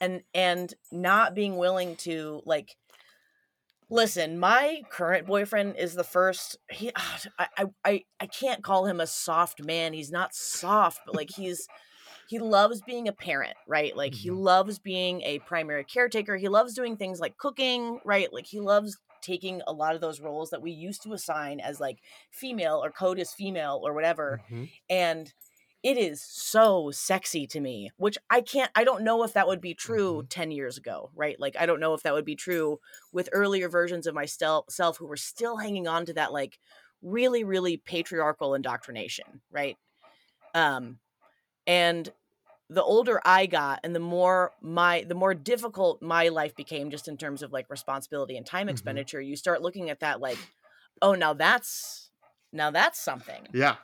and 0.00 0.22
and 0.34 0.74
not 0.92 1.34
being 1.34 1.56
willing 1.56 1.96
to 1.98 2.42
like 2.46 2.76
listen 3.88 4.38
my 4.38 4.82
current 4.90 5.26
boyfriend 5.26 5.76
is 5.76 5.94
the 5.94 6.04
first 6.04 6.56
he 6.70 6.92
I, 7.38 7.66
I 7.84 8.04
i 8.20 8.26
can't 8.26 8.62
call 8.62 8.86
him 8.86 9.00
a 9.00 9.06
soft 9.06 9.62
man 9.62 9.92
he's 9.92 10.12
not 10.12 10.34
soft 10.34 11.00
but 11.04 11.14
like 11.14 11.30
he's 11.30 11.66
he 12.28 12.38
loves 12.38 12.82
being 12.82 13.08
a 13.08 13.12
parent 13.12 13.56
right 13.66 13.96
like 13.96 14.14
he 14.14 14.30
Mhm. 14.30 14.36
loves 14.44 14.78
being 14.78 15.22
a 15.22 15.40
primary 15.40 15.84
caretaker 15.84 16.36
he 16.36 16.48
loves 16.48 16.74
doing 16.74 16.96
things 16.96 17.20
like 17.20 17.36
cooking 17.36 18.00
right 18.04 18.32
like 18.32 18.46
he 18.46 18.60
loves 18.60 18.98
taking 19.22 19.62
a 19.66 19.72
lot 19.72 19.94
of 19.94 20.00
those 20.00 20.20
roles 20.20 20.50
that 20.50 20.62
we 20.62 20.70
used 20.70 21.02
to 21.02 21.12
assign 21.12 21.60
as 21.60 21.80
like 21.80 22.00
female 22.30 22.82
or 22.84 22.90
code 22.92 23.18
as 23.18 23.32
female 23.32 23.80
or 23.84 23.92
whatever 23.94 24.42
Mhm. 24.50 24.70
and 24.88 25.34
it 25.82 25.96
is 25.96 26.22
so 26.22 26.90
sexy 26.90 27.46
to 27.46 27.60
me 27.60 27.90
which 27.96 28.18
i 28.28 28.40
can't 28.40 28.70
i 28.74 28.84
don't 28.84 29.02
know 29.02 29.22
if 29.22 29.32
that 29.32 29.46
would 29.46 29.60
be 29.60 29.74
true 29.74 30.24
10 30.28 30.50
years 30.50 30.76
ago 30.76 31.10
right? 31.14 31.38
Like 31.40 31.56
i 31.58 31.66
don't 31.66 31.80
know 31.80 31.94
if 31.94 32.02
that 32.02 32.12
would 32.14 32.24
be 32.24 32.36
true 32.36 32.78
with 33.12 33.28
earlier 33.32 33.68
versions 33.68 34.06
of 34.06 34.14
myself 34.14 34.66
who 34.98 35.06
were 35.06 35.16
still 35.16 35.56
hanging 35.56 35.88
on 35.88 36.04
to 36.06 36.14
that 36.14 36.32
like 36.32 36.58
really 37.02 37.44
really 37.44 37.76
patriarchal 37.78 38.54
indoctrination 38.54 39.40
right? 39.50 39.76
Um 40.54 41.00
and 41.66 42.12
the 42.70 42.82
older 42.82 43.20
i 43.24 43.46
got 43.46 43.80
and 43.84 43.94
the 43.94 44.00
more 44.00 44.52
my 44.62 45.04
the 45.08 45.14
more 45.14 45.34
difficult 45.34 46.00
my 46.00 46.28
life 46.28 46.54
became 46.56 46.90
just 46.90 47.08
in 47.08 47.16
terms 47.16 47.42
of 47.42 47.52
like 47.52 47.68
responsibility 47.68 48.36
and 48.36 48.46
time 48.46 48.68
Mhm. 48.68 48.70
expenditure 48.70 49.20
you 49.20 49.36
start 49.36 49.60
looking 49.60 49.90
at 49.90 50.00
that 50.00 50.20
like 50.20 50.38
oh 51.02 51.14
now 51.14 51.34
that's 51.34 52.10
now 52.52 52.70
that's 52.70 52.98
something 53.00 53.46
Yeah. 53.52 53.76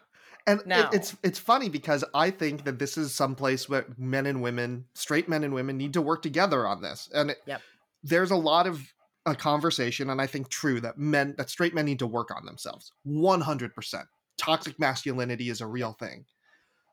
And 0.48 0.62
No. 0.64 0.82
it, 0.82 0.94
it's 0.94 1.16
it's 1.24 1.38
funny 1.40 1.68
because 1.68 2.04
I 2.14 2.30
think 2.30 2.64
that 2.64 2.78
this 2.78 2.96
is 2.96 3.12
some 3.12 3.34
place 3.34 3.68
where 3.68 3.84
men 3.98 4.26
and 4.26 4.40
women, 4.40 4.86
straight 4.94 5.28
men 5.28 5.42
and 5.42 5.52
women, 5.52 5.76
need 5.76 5.92
to 5.94 6.02
work 6.02 6.22
together 6.22 6.66
on 6.66 6.82
this. 6.82 7.08
And 7.12 7.30
it, 7.32 7.38
Yep. 7.46 7.62
there's 8.04 8.30
a 8.30 8.36
lot 8.36 8.68
of 8.68 8.80
a 9.26 9.34
conversation, 9.34 10.08
and 10.08 10.20
I 10.20 10.28
think 10.28 10.48
true 10.48 10.80
that 10.82 10.98
men 10.98 11.34
that 11.36 11.50
straight 11.50 11.74
men 11.74 11.84
need 11.84 11.98
to 11.98 12.06
work 12.06 12.30
on 12.30 12.46
themselves. 12.46 12.92
One 13.02 13.40
hundred 13.40 13.74
percent. 13.74 14.06
Toxic 14.38 14.78
masculinity 14.78 15.48
is 15.50 15.60
a 15.60 15.66
real 15.66 15.94
thing. 15.94 16.26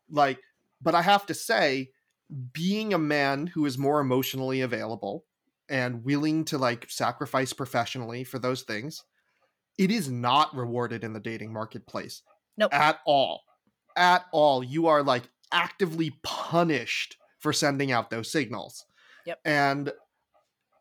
Like, 0.09 0.39
but 0.83 0.95
I 0.95 1.01
have 1.01 1.25
to 1.27 1.33
say, 1.33 1.89
being 2.51 2.93
a 2.93 2.97
man 2.97 3.47
who 3.47 3.65
is 3.65 3.77
more 3.77 3.99
emotionally 3.99 4.61
available 4.61 5.25
and 5.69 6.03
willing 6.03 6.45
to 6.45 6.57
like 6.57 6.89
sacrifice 6.89 7.53
professionally 7.53 8.23
for 8.23 8.39
those 8.39 8.63
things, 8.63 9.03
it 9.77 9.91
is 9.91 10.09
not 10.09 10.55
rewarded 10.55 11.03
in 11.03 11.13
the 11.13 11.19
dating 11.19 11.53
marketplace 11.53 12.21
Nope. 12.57 12.73
at 12.73 12.99
all. 13.05 13.41
At 13.95 14.25
all. 14.31 14.63
You 14.63 14.87
are 14.87 15.03
like 15.03 15.23
actively 15.51 16.11
punished 16.23 17.17
for 17.39 17.53
sending 17.53 17.91
out 17.91 18.09
those 18.09 18.31
signals. 18.31 18.85
Yep. 19.25 19.39
And 19.45 19.91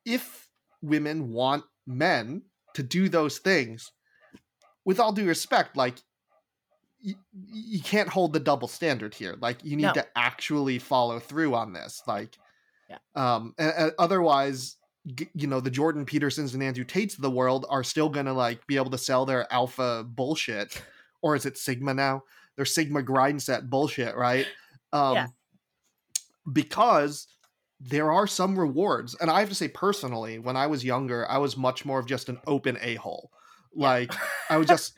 if 0.04 0.48
women 0.80 1.30
want 1.30 1.64
men 1.86 2.42
to 2.74 2.82
do 2.82 3.08
those 3.08 3.38
things, 3.38 3.92
with 4.84 4.98
all 4.98 5.12
due 5.12 5.26
respect, 5.26 5.76
like 5.76 5.96
you, 7.02 7.14
you 7.52 7.80
can't 7.82 8.08
hold 8.08 8.32
the 8.32 8.40
double 8.40 8.68
standard 8.68 9.12
here. 9.14 9.36
Like 9.40 9.64
you 9.64 9.76
need 9.76 9.82
No. 9.82 9.92
to 9.94 10.06
actually 10.16 10.78
follow 10.78 11.18
through 11.18 11.54
on 11.54 11.72
this. 11.72 12.02
Like, 12.06 12.38
Yeah. 12.88 12.98
um, 13.16 13.54
a- 13.58 13.88
a- 13.88 13.92
otherwise, 13.98 14.76
g- 15.14 15.28
you 15.34 15.46
know, 15.48 15.60
the 15.60 15.70
Jordan 15.70 16.06
Petersons 16.06 16.54
and 16.54 16.62
Andrew 16.62 16.84
Tates 16.84 17.16
of 17.16 17.22
the 17.22 17.30
world 17.30 17.66
are 17.68 17.82
still 17.84 18.08
gonna 18.08 18.32
like 18.32 18.64
be 18.68 18.76
able 18.76 18.90
to 18.90 18.98
sell 18.98 19.26
their 19.26 19.52
alpha 19.52 20.04
bullshit, 20.06 20.80
or 21.22 21.34
is 21.34 21.44
it 21.44 21.58
Sigma 21.58 21.92
now? 21.92 22.22
Their 22.56 22.64
Sigma 22.66 23.02
grind 23.02 23.42
set 23.42 23.68
bullshit, 23.68 24.14
right? 24.16 24.46
Um, 24.92 25.14
Yeah. 25.16 25.26
Because 26.52 27.28
there 27.80 28.10
are 28.12 28.26
some 28.26 28.58
rewards, 28.58 29.14
and 29.20 29.30
I 29.30 29.40
have 29.40 29.48
to 29.48 29.54
say 29.54 29.68
personally, 29.68 30.38
when 30.38 30.56
I 30.56 30.66
was 30.66 30.84
younger, 30.84 31.28
I 31.30 31.38
was 31.38 31.56
much 31.56 31.84
more 31.84 31.98
of 31.98 32.06
just 32.06 32.28
an 32.28 32.38
open 32.46 32.78
a 32.80 32.94
hole. 32.96 33.30
Like 33.74 34.12
I 34.50 34.56
was 34.56 34.66
just 34.68 34.94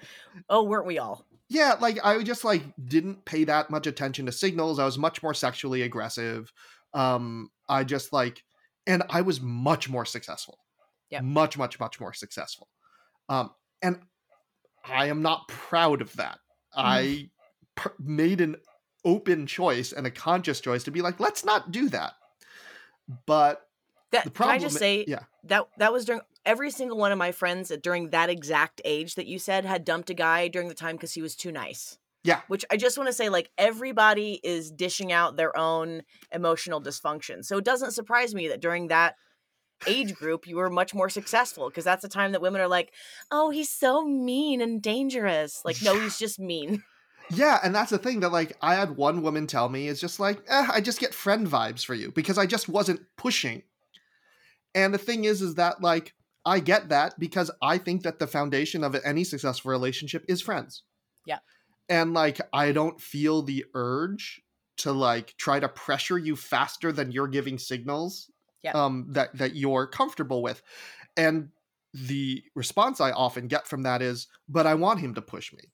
oh, 0.48 0.64
weren't 0.64 0.86
we 0.86 0.98
all? 0.98 1.24
Yeah 1.54 1.76
like 1.80 1.98
i 2.04 2.22
just 2.22 2.44
like 2.44 2.62
didn't 2.84 3.24
pay 3.24 3.44
that 3.44 3.70
much 3.70 3.86
attention 3.86 4.26
to 4.26 4.32
signals. 4.32 4.78
I 4.78 4.84
was 4.84 4.98
much 4.98 5.22
more 5.22 5.34
sexually 5.34 5.82
aggressive. 5.82 6.52
Um 6.92 7.50
i 7.68 7.84
just 7.84 8.12
like 8.12 8.42
and 8.86 9.02
i 9.08 9.20
was 9.22 9.40
much 9.40 9.88
more 9.88 10.04
successful. 10.04 10.58
Yeah. 11.10 11.20
much 11.20 11.56
much 11.56 11.78
much 11.78 12.00
more 12.00 12.12
successful. 12.12 12.68
Um 13.28 13.50
and 13.80 14.00
i 14.84 15.06
am 15.06 15.22
not 15.22 15.48
proud 15.48 16.02
of 16.02 16.14
that. 16.16 16.38
I 16.76 17.30
per- 17.76 17.94
made 18.00 18.40
an 18.40 18.56
open 19.04 19.46
choice 19.46 19.92
and 19.92 20.06
a 20.06 20.10
conscious 20.10 20.60
choice 20.60 20.82
to 20.84 20.90
be 20.90 21.02
like 21.02 21.20
let's 21.20 21.44
not 21.44 21.70
do 21.70 21.88
that. 21.90 22.14
But 23.26 23.62
That 24.14 24.24
the 24.24 24.30
can 24.30 24.48
I 24.48 24.58
just 24.58 24.78
say 24.78 25.04
yeah 25.06 25.20
that 25.44 25.66
that 25.78 25.92
was 25.92 26.04
during 26.04 26.22
every 26.46 26.70
single 26.70 26.98
one 26.98 27.12
of 27.12 27.18
my 27.18 27.32
friends 27.32 27.72
during 27.82 28.10
that 28.10 28.30
exact 28.30 28.80
age 28.84 29.14
that 29.14 29.26
you 29.26 29.38
said 29.38 29.64
had 29.64 29.84
dumped 29.84 30.10
a 30.10 30.14
guy 30.14 30.48
during 30.48 30.68
the 30.68 30.74
time 30.74 30.96
because 30.96 31.12
he 31.12 31.22
was 31.22 31.34
too 31.36 31.52
nice. 31.52 31.98
Yeah. 32.22 32.40
Which 32.48 32.64
I 32.70 32.76
just 32.76 32.96
want 32.96 33.08
to 33.08 33.12
say, 33.12 33.28
like 33.28 33.50
everybody 33.58 34.40
is 34.42 34.70
dishing 34.70 35.12
out 35.12 35.36
their 35.36 35.56
own 35.56 36.02
emotional 36.32 36.82
dysfunction. 36.82 37.44
So 37.44 37.58
it 37.58 37.64
doesn't 37.64 37.92
surprise 37.92 38.34
me 38.34 38.48
that 38.48 38.60
during 38.60 38.88
that 38.88 39.16
age 39.86 40.14
group 40.14 40.46
you 40.46 40.56
were 40.56 40.70
much 40.70 40.94
more 40.94 41.10
successful 41.10 41.68
because 41.68 41.84
that's 41.84 42.02
the 42.02 42.08
time 42.08 42.32
that 42.32 42.40
women 42.40 42.62
are 42.62 42.68
like, 42.68 42.92
"Oh, 43.30 43.50
he's 43.50 43.68
so 43.68 44.04
mean 44.04 44.62
and 44.62 44.80
dangerous." 44.80 45.60
Like, 45.64 45.82
no, 45.82 46.00
he's 46.00 46.18
just 46.18 46.38
mean. 46.38 46.82
Yeah, 47.30 47.58
and 47.64 47.74
that's 47.74 47.90
the 47.90 47.96
thing 47.96 48.20
that 48.20 48.32
like 48.32 48.54
I 48.60 48.74
had 48.74 48.98
one 48.98 49.22
woman 49.22 49.46
tell 49.46 49.70
me 49.70 49.88
is 49.88 49.98
just 49.98 50.20
like, 50.20 50.42
eh, 50.46 50.68
I 50.70 50.82
just 50.82 51.00
get 51.00 51.14
friend 51.14 51.46
vibes 51.46 51.82
for 51.82 51.94
you 51.94 52.12
because 52.12 52.36
I 52.36 52.44
just 52.44 52.68
wasn't 52.68 53.00
pushing. 53.16 53.62
And 54.74 54.92
the 54.94 54.98
thing 54.98 55.24
is, 55.24 55.42
is 55.42 55.54
that 55.56 55.80
like 55.82 56.14
I 56.44 56.60
get 56.60 56.88
that 56.90 57.18
because 57.18 57.50
I 57.62 57.78
think 57.78 58.02
that 58.02 58.18
the 58.18 58.26
foundation 58.26 58.84
of 58.84 58.94
any 59.04 59.24
successful 59.24 59.70
relationship 59.70 60.24
is 60.28 60.42
friends. 60.42 60.82
Yeah. 61.26 61.38
And 61.88 62.14
like 62.14 62.40
I 62.52 62.72
don't 62.72 63.00
feel 63.00 63.42
the 63.42 63.64
urge 63.74 64.40
to 64.78 64.92
like 64.92 65.36
try 65.36 65.60
to 65.60 65.68
pressure 65.68 66.18
you 66.18 66.34
faster 66.36 66.90
than 66.92 67.12
you're 67.12 67.28
giving 67.28 67.58
signals 67.58 68.30
Yeah. 68.62 68.72
um 68.72 69.06
that 69.10 69.36
that 69.38 69.54
you're 69.56 69.86
comfortable 69.86 70.42
with. 70.42 70.62
And 71.16 71.50
the 71.92 72.42
response 72.56 73.00
I 73.00 73.12
often 73.12 73.46
get 73.48 73.68
from 73.68 73.82
that 73.84 74.02
is, 74.02 74.26
but 74.48 74.66
I 74.66 74.74
want 74.74 75.00
him 75.00 75.14
to 75.14 75.22
push 75.22 75.52
me. 75.52 75.64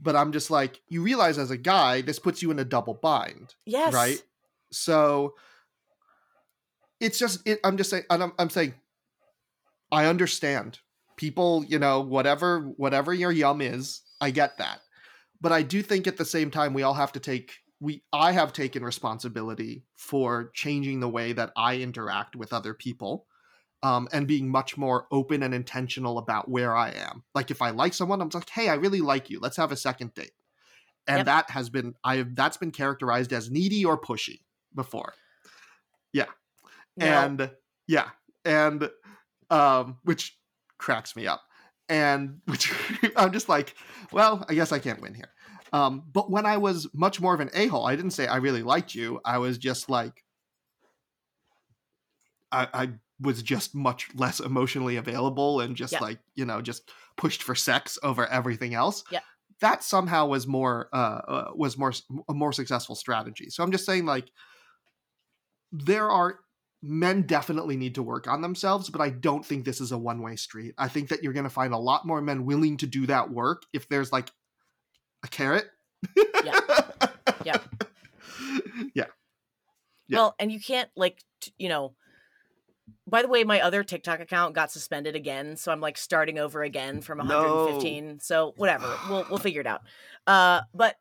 But 0.00 0.16
I'm 0.16 0.32
just 0.32 0.50
like, 0.50 0.80
you 0.88 1.02
realize 1.02 1.38
as 1.38 1.50
a 1.50 1.58
guy, 1.58 2.00
this 2.02 2.18
puts 2.18 2.42
you 2.42 2.50
in 2.50 2.58
a 2.58 2.64
double 2.64 2.94
bind 2.94 3.54
Yes. 3.66 3.92
right 3.92 4.22
so 4.72 5.34
it's 7.00 7.18
just 7.18 7.46
it, 7.46 7.58
i'm 7.64 7.76
just 7.76 7.90
saying 7.90 8.04
and 8.10 8.22
I'm, 8.22 8.32
I'm 8.38 8.50
saying 8.50 8.74
i 9.90 10.06
understand. 10.06 10.78
People 11.16 11.64
you 11.68 11.78
know 11.78 12.00
whatever 12.00 12.60
whatever 12.76 13.12
your 13.12 13.32
yum 13.32 13.60
is 13.60 14.02
i 14.20 14.30
get 14.30 14.58
that. 14.58 14.80
But 15.40 15.52
i 15.52 15.62
do 15.62 15.82
think 15.82 16.06
at 16.06 16.16
the 16.16 16.24
same 16.24 16.50
time 16.50 16.72
we 16.74 16.82
all 16.82 16.94
have 16.94 17.12
to 17.12 17.20
take 17.20 17.52
we 17.80 18.02
i 18.12 18.32
have 18.32 18.52
taken 18.52 18.82
responsibility 18.84 19.84
for 19.96 20.50
changing 20.54 21.00
the 21.00 21.08
way 21.08 21.32
that 21.32 21.52
i 21.56 21.76
interact 21.76 22.36
with 22.36 22.52
other 22.52 22.74
people 22.74 23.26
um, 23.82 24.08
and 24.12 24.26
being 24.26 24.50
much 24.50 24.76
more 24.76 25.06
open 25.10 25.42
and 25.42 25.54
intentional 25.54 26.18
about 26.18 26.50
where 26.50 26.76
i 26.76 26.90
am. 26.90 27.24
Like 27.34 27.50
if 27.50 27.60
i 27.62 27.70
like 27.70 27.94
someone 27.94 28.20
i'm 28.22 28.30
like 28.32 28.48
hey 28.50 28.68
i 28.68 28.74
really 28.74 29.00
like 29.00 29.28
you. 29.30 29.40
Let's 29.40 29.56
have 29.56 29.72
a 29.72 29.76
second 29.76 30.14
date. 30.14 30.32
And 31.06 31.18
Yep. 31.18 31.26
that 31.26 31.50
has 31.50 31.68
been 31.68 31.94
i 32.04 32.16
have 32.16 32.34
that's 32.34 32.56
been 32.56 32.70
characterized 32.70 33.32
as 33.32 33.50
needy 33.50 33.84
or 33.84 34.00
pushy 34.00 34.40
before 34.74 35.14
And 37.06 37.50
yeah 37.86 38.10
and 38.44 38.88
um 39.50 39.98
which 40.04 40.38
cracks 40.78 41.14
me 41.16 41.26
up 41.26 41.42
and 41.88 42.40
which 42.46 42.72
i'm 43.16 43.32
just 43.32 43.48
like 43.48 43.74
well 44.12 44.44
i 44.48 44.54
guess 44.54 44.72
i 44.72 44.78
can't 44.78 45.00
win 45.02 45.14
here 45.14 45.30
um 45.72 46.02
but 46.12 46.30
when 46.30 46.46
i 46.46 46.56
was 46.56 46.88
much 46.94 47.20
more 47.20 47.34
of 47.34 47.40
an 47.40 47.50
a-hole 47.54 47.86
i 47.86 47.96
didn't 47.96 48.12
say 48.12 48.26
i 48.26 48.36
really 48.36 48.62
liked 48.62 48.94
you 48.94 49.20
i 49.24 49.38
was 49.38 49.58
just 49.58 49.90
like 49.90 50.24
i 52.52 52.66
i 52.72 52.88
was 53.20 53.42
just 53.42 53.74
much 53.74 54.08
less 54.14 54.40
emotionally 54.40 54.96
available 54.96 55.60
and 55.60 55.76
just 55.76 55.92
Yeah. 55.92 56.00
like 56.00 56.18
you 56.34 56.44
know 56.46 56.62
just 56.62 56.90
pushed 57.16 57.42
for 57.42 57.54
sex 57.54 57.98
over 58.02 58.26
everything 58.26 58.72
else 58.74 59.04
Yeah. 59.10 59.20
that 59.60 59.82
somehow 59.84 60.26
was 60.26 60.46
more 60.46 60.88
uh, 60.92 61.20
uh 61.28 61.50
was 61.54 61.76
more 61.76 61.92
a 62.28 62.34
more 62.34 62.52
successful 62.52 62.94
strategy 62.94 63.50
so 63.50 63.62
i'm 63.62 63.72
just 63.72 63.84
saying 63.84 64.06
like 64.06 64.30
there 65.72 66.10
are 66.10 66.40
men 66.82 67.22
definitely 67.22 67.76
need 67.76 67.94
to 67.96 68.02
work 68.02 68.26
on 68.26 68.40
themselves, 68.40 68.88
but 68.88 69.00
I 69.00 69.10
don't 69.10 69.44
think 69.44 69.64
this 69.64 69.80
is 69.80 69.92
a 69.92 69.98
one 69.98 70.22
way 70.22 70.36
street. 70.36 70.74
I 70.78 70.88
think 70.88 71.08
that 71.08 71.22
you're 71.22 71.32
going 71.32 71.44
to 71.44 71.50
find 71.50 71.74
a 71.74 71.78
lot 71.78 72.06
more 72.06 72.20
men 72.20 72.46
willing 72.46 72.76
to 72.78 72.86
do 72.86 73.06
that 73.06 73.30
work 73.30 73.62
if 73.72 73.88
there's 73.88 74.12
like 74.12 74.30
a 75.22 75.28
carrot. 75.28 75.66
Yeah. 76.16 76.60
Yeah. 77.44 77.56
yeah. 78.94 79.04
Yeah. 80.08 80.16
Well, 80.18 80.34
and 80.38 80.50
you 80.50 80.60
can't 80.60 80.90
like 80.96 81.22
t- 81.40 81.52
you 81.58 81.68
know. 81.68 81.94
By 83.06 83.22
the 83.22 83.28
way, 83.28 83.44
my 83.44 83.60
other 83.60 83.82
TikTok 83.82 84.20
account 84.20 84.54
got 84.54 84.70
suspended 84.70 85.16
again, 85.16 85.56
so 85.56 85.72
I'm 85.72 85.80
like 85.80 85.98
starting 85.98 86.38
over 86.38 86.62
again 86.62 87.00
from 87.00 87.18
No. 87.18 87.64
115. 87.66 88.20
So 88.20 88.54
whatever, 88.56 88.92
we'll 89.08 89.26
we'll 89.28 89.38
figure 89.38 89.60
it 89.60 89.66
out. 89.66 89.82
Uh, 90.26 90.62
but 90.74 90.96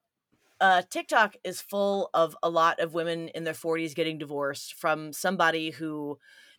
uh, 0.62 0.82
TikTok 0.90 1.36
is 1.44 1.62
full 1.62 2.10
of 2.14 2.36
a 2.44 2.50
lot 2.50 2.80
of 2.80 2.94
women 2.94 3.30
in 3.30 3.44
their 3.44 3.54
40s 3.54 3.96
getting 3.96 4.18
divorced 4.18 4.74
from 4.74 5.14
somebody 5.14 5.72
who 5.72 6.18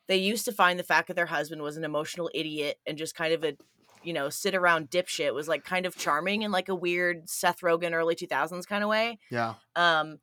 they 0.08 0.16
used 0.16 0.44
to 0.46 0.52
find 0.52 0.78
the 0.78 0.84
fact 0.84 1.08
that 1.08 1.14
their 1.14 1.26
husband 1.26 1.62
was 1.62 1.76
an 1.76 1.84
emotional 1.84 2.30
idiot 2.34 2.78
and 2.86 2.98
just 2.98 3.14
kind 3.14 3.32
of 3.32 3.44
a 3.44 3.56
you 4.02 4.12
know 4.12 4.30
sit 4.30 4.54
around 4.54 4.90
dipshit 4.90 5.34
was 5.34 5.46
like 5.46 5.64
kind 5.64 5.84
of 5.84 5.96
charming 5.96 6.42
in 6.42 6.50
like 6.50 6.68
a 6.68 6.74
weird 6.74 7.28
Seth 7.28 7.60
Rogen 7.60 7.92
early 7.92 8.14
2000s 8.16 8.66
kind 8.66 8.82
of 8.82 8.88
way. 8.88 9.18
Yeah. 9.30 9.54
um 9.76 10.18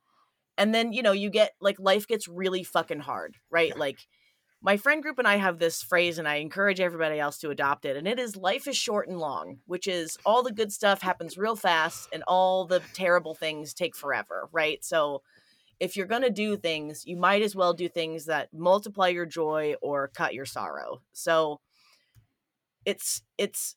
and 0.58 0.74
then 0.74 0.92
you 0.92 1.04
know 1.04 1.12
you 1.12 1.30
get 1.30 1.52
like 1.62 1.80
life 1.80 2.08
gets 2.08 2.28
really 2.28 2.64
fucking 2.64 3.00
hard 3.00 3.36
right? 3.52 3.78
Like 3.78 4.00
my 4.62 4.78
friend 4.78 5.04
group 5.04 5.20
and 5.20 5.28
i 5.28 5.36
have 5.36 5.60
this 5.60 5.82
phrase 5.84 6.18
and 6.18 6.28
i 6.28 6.36
encourage 6.36 6.80
everybody 6.80 7.20
else 7.20 7.38
to 7.38 7.50
adopt 7.50 7.86
it 7.86 7.96
and 7.96 8.08
it 8.08 8.20
is 8.20 8.36
life 8.36 8.68
is 8.68 8.76
short 8.76 9.08
and 9.08 9.20
long 9.20 9.60
which 9.66 9.88
is 9.88 10.18
all 10.26 10.44
the 10.44 10.52
good 10.52 10.72
stuff 10.72 11.02
happens 11.02 11.38
real 11.38 11.56
fast 11.56 12.10
and 12.12 12.24
all 12.28 12.66
the 12.66 12.82
terrible 12.94 13.34
things 13.34 13.74
take 13.74 13.96
forever 13.96 14.48
right? 14.52 14.84
So 14.84 15.22
if 15.80 15.96
you're 15.96 16.08
going 16.08 16.24
to 16.24 16.30
do 16.30 16.58
things 16.58 17.06
you 17.06 17.18
might 17.18 17.42
as 17.42 17.56
well 17.56 17.74
do 17.74 17.88
things 17.88 18.26
that 18.26 18.50
multiply 18.54 19.10
your 19.10 19.26
joy 19.26 19.76
or 19.82 20.08
cut 20.08 20.34
your 20.34 20.46
sorrow. 20.46 21.02
So 21.14 21.60
it's 22.86 23.22
it's 23.38 23.76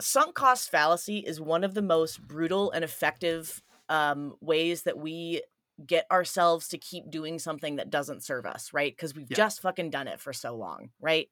sunk 0.00 0.34
cost 0.34 0.70
fallacy 0.70 1.18
is 1.18 1.40
one 1.40 1.64
of 1.64 1.74
the 1.74 1.82
most 1.82 2.20
brutal 2.20 2.70
and 2.70 2.84
effective 2.84 3.62
um, 3.88 4.34
ways 4.40 4.82
that 4.82 4.98
we 4.98 5.42
get 5.86 6.06
ourselves 6.10 6.68
to 6.68 6.78
keep 6.78 7.10
doing 7.10 7.38
something 7.38 7.76
that 7.76 7.90
doesn't 7.90 8.24
serve 8.24 8.46
us, 8.46 8.72
right? 8.72 8.92
Because 8.92 9.14
we've 9.14 9.30
Yeah. 9.30 9.36
just 9.36 9.60
fucking 9.62 9.90
done 9.90 10.08
it 10.08 10.20
for 10.20 10.32
so 10.32 10.54
long, 10.56 10.90
right? 11.00 11.28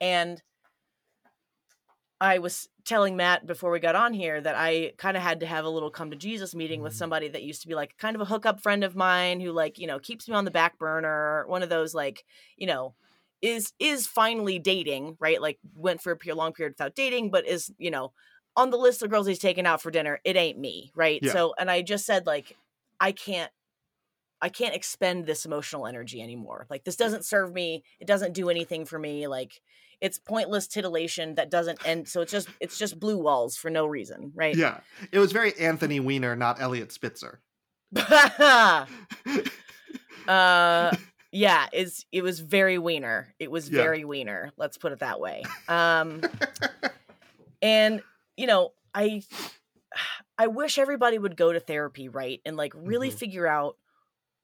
And 0.00 0.42
I 2.20 2.38
was 2.38 2.68
telling 2.84 3.16
Matt 3.16 3.46
before 3.46 3.70
we 3.70 3.80
got 3.80 3.96
on 3.96 4.12
here 4.14 4.40
that 4.40 4.54
I 4.56 4.92
kind 4.96 5.16
of 5.16 5.22
had 5.22 5.40
to 5.40 5.46
have 5.46 5.64
a 5.64 5.68
little 5.68 5.90
come 5.90 6.10
to 6.10 6.16
Jesus 6.16 6.54
meeting 6.54 6.80
with 6.80 6.92
Mhm. 6.92 6.96
somebody 6.96 7.28
that 7.28 7.42
used 7.42 7.62
to 7.62 7.68
be 7.68 7.74
like 7.74 7.96
kind 7.98 8.14
of 8.14 8.22
a 8.22 8.26
hookup 8.26 8.60
friend 8.60 8.84
of 8.84 8.96
mine 8.96 9.40
who 9.40 9.52
like, 9.52 9.78
you 9.78 9.86
know, 9.86 9.98
keeps 9.98 10.28
me 10.28 10.34
on 10.34 10.44
the 10.44 10.50
back 10.50 10.78
burner, 10.78 11.44
one 11.48 11.62
of 11.62 11.68
those 11.68 11.92
like, 11.94 12.24
you 12.56 12.66
know, 12.66 12.94
is 13.42 13.72
is 13.78 14.06
finally 14.06 14.58
dating, 14.58 15.16
right? 15.20 15.40
Like 15.42 15.58
went 15.74 16.00
for 16.00 16.16
a 16.26 16.34
long 16.34 16.52
period 16.52 16.74
without 16.78 16.94
dating, 16.94 17.30
but 17.30 17.46
is, 17.46 17.70
you 17.78 17.90
know, 17.90 18.12
on 18.56 18.70
the 18.70 18.78
list 18.78 19.02
of 19.02 19.10
girls 19.10 19.26
he's 19.26 19.38
taken 19.38 19.66
out 19.66 19.82
for 19.82 19.90
dinner, 19.90 20.20
it 20.24 20.36
ain't 20.36 20.58
me, 20.58 20.92
right? 20.94 21.22
Yeah. 21.22 21.32
So 21.32 21.54
and 21.58 21.70
I 21.70 21.82
just 21.82 22.06
said 22.06 22.26
like 22.26 22.56
I 23.00 23.12
can't 23.12 23.52
I 24.44 24.50
can't 24.50 24.74
expend 24.74 25.24
this 25.24 25.46
emotional 25.46 25.86
energy 25.86 26.20
anymore. 26.20 26.66
Like 26.68 26.84
this 26.84 26.96
doesn't 26.96 27.24
serve 27.24 27.54
me. 27.54 27.82
It 27.98 28.06
doesn't 28.06 28.34
do 28.34 28.50
anything 28.50 28.84
for 28.84 28.98
me. 28.98 29.26
Like 29.26 29.62
it's 30.02 30.18
pointless 30.18 30.66
titillation 30.68 31.36
that 31.36 31.50
doesn't 31.50 31.78
end. 31.86 32.08
So 32.08 32.20
it's 32.20 32.30
just 32.30 32.48
it's 32.60 32.76
just 32.76 33.00
blue 33.00 33.16
walls 33.16 33.56
for 33.56 33.70
no 33.70 33.86
reason, 33.86 34.32
right? 34.34 34.54
Yeah, 34.54 34.80
it 35.10 35.18
was 35.18 35.32
very 35.32 35.58
Anthony 35.58 35.98
Weiner, 35.98 36.36
not 36.36 36.60
Elliot 36.60 36.92
Spitzer. 36.92 37.40
uh 40.28 40.92
yeah, 41.32 41.66
it's 41.72 42.04
it 42.12 42.22
was 42.22 42.40
very 42.40 42.76
Weiner. 42.78 43.34
It 43.38 43.50
was 43.50 43.70
Yeah. 43.70 43.82
very 43.82 44.04
Weiner. 44.04 44.52
Let's 44.58 44.76
put 44.78 44.92
it 44.92 44.98
that 45.00 45.20
way. 45.20 45.42
Um 45.68 46.22
and 47.62 48.02
you 48.36 48.46
know, 48.46 48.72
I 48.94 49.22
I 50.38 50.48
wish 50.48 50.78
everybody 50.78 51.18
would 51.18 51.36
go 51.36 51.52
to 51.52 51.60
therapy, 51.60 52.08
right? 52.08 52.40
And 52.44 52.56
like 52.58 52.72
really 52.76 53.08
Mhm. 53.10 53.14
figure 53.18 53.46
out 53.46 53.76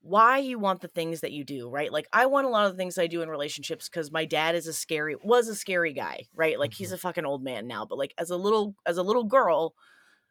why 0.03 0.39
you 0.39 0.59
want 0.59 0.81
the 0.81 0.89
things 0.89 1.21
that 1.21 1.33
you 1.33 1.45
do, 1.45 1.69
right? 1.69 1.93
Like 1.93 2.09
I 2.13 2.27
want 2.27 2.47
a 2.47 2.51
lot 2.51 2.67
of 2.67 2.73
the 2.73 2.79
things 2.79 2.97
I 2.99 3.07
do 3.07 3.23
in 3.23 3.29
relationships 3.29 3.89
because 3.89 4.11
my 4.11 4.25
dad 4.25 4.55
is 4.55 4.67
a 4.67 4.73
scary 4.73 5.17
was 5.23 5.49
a 5.49 5.55
scary 5.55 5.93
guy, 5.93 6.27
right? 6.35 6.59
Like 6.59 6.73
he's 6.75 6.93
a 6.93 6.99
fucking 6.99 7.27
old 7.27 7.43
man 7.43 7.67
now, 7.67 7.85
but 7.85 7.99
like 7.99 8.15
as 8.19 8.31
a 8.31 8.37
little 8.37 8.75
as 8.87 8.97
a 8.97 9.03
little 9.03 9.25
girl, 9.25 9.75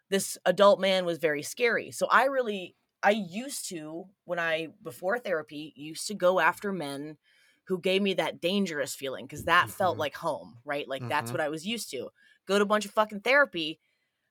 this 0.10 0.38
adult 0.46 0.80
man 0.80 1.06
was 1.06 1.18
very 1.20 1.44
scary. 1.44 1.92
So 1.92 2.08
I 2.08 2.26
really 2.26 2.76
I 3.04 3.12
used 3.12 3.70
to 3.70 4.06
when 4.26 4.40
I 4.40 4.70
before 4.84 5.20
therapy 5.20 5.74
used 5.76 6.08
to 6.08 6.14
go 6.16 6.40
after 6.40 6.72
men 6.74 7.18
who 7.66 7.80
gave 7.80 8.02
me 8.02 8.14
that 8.16 8.42
dangerous 8.42 8.96
feeling 8.96 9.26
because 9.26 9.46
that 9.46 9.70
felt 9.70 9.98
Mhm. 9.98 10.00
like 10.00 10.16
home, 10.16 10.60
right? 10.66 10.88
Like 10.88 11.06
that's 11.08 11.32
Mhm. 11.32 11.34
what 11.34 11.42
I 11.42 11.50
was 11.50 11.66
used 11.68 11.92
to. 11.92 12.10
Go 12.48 12.58
to 12.58 12.64
a 12.64 12.68
bunch 12.68 12.86
of 12.86 12.92
fucking 12.92 13.22
therapy. 13.22 13.80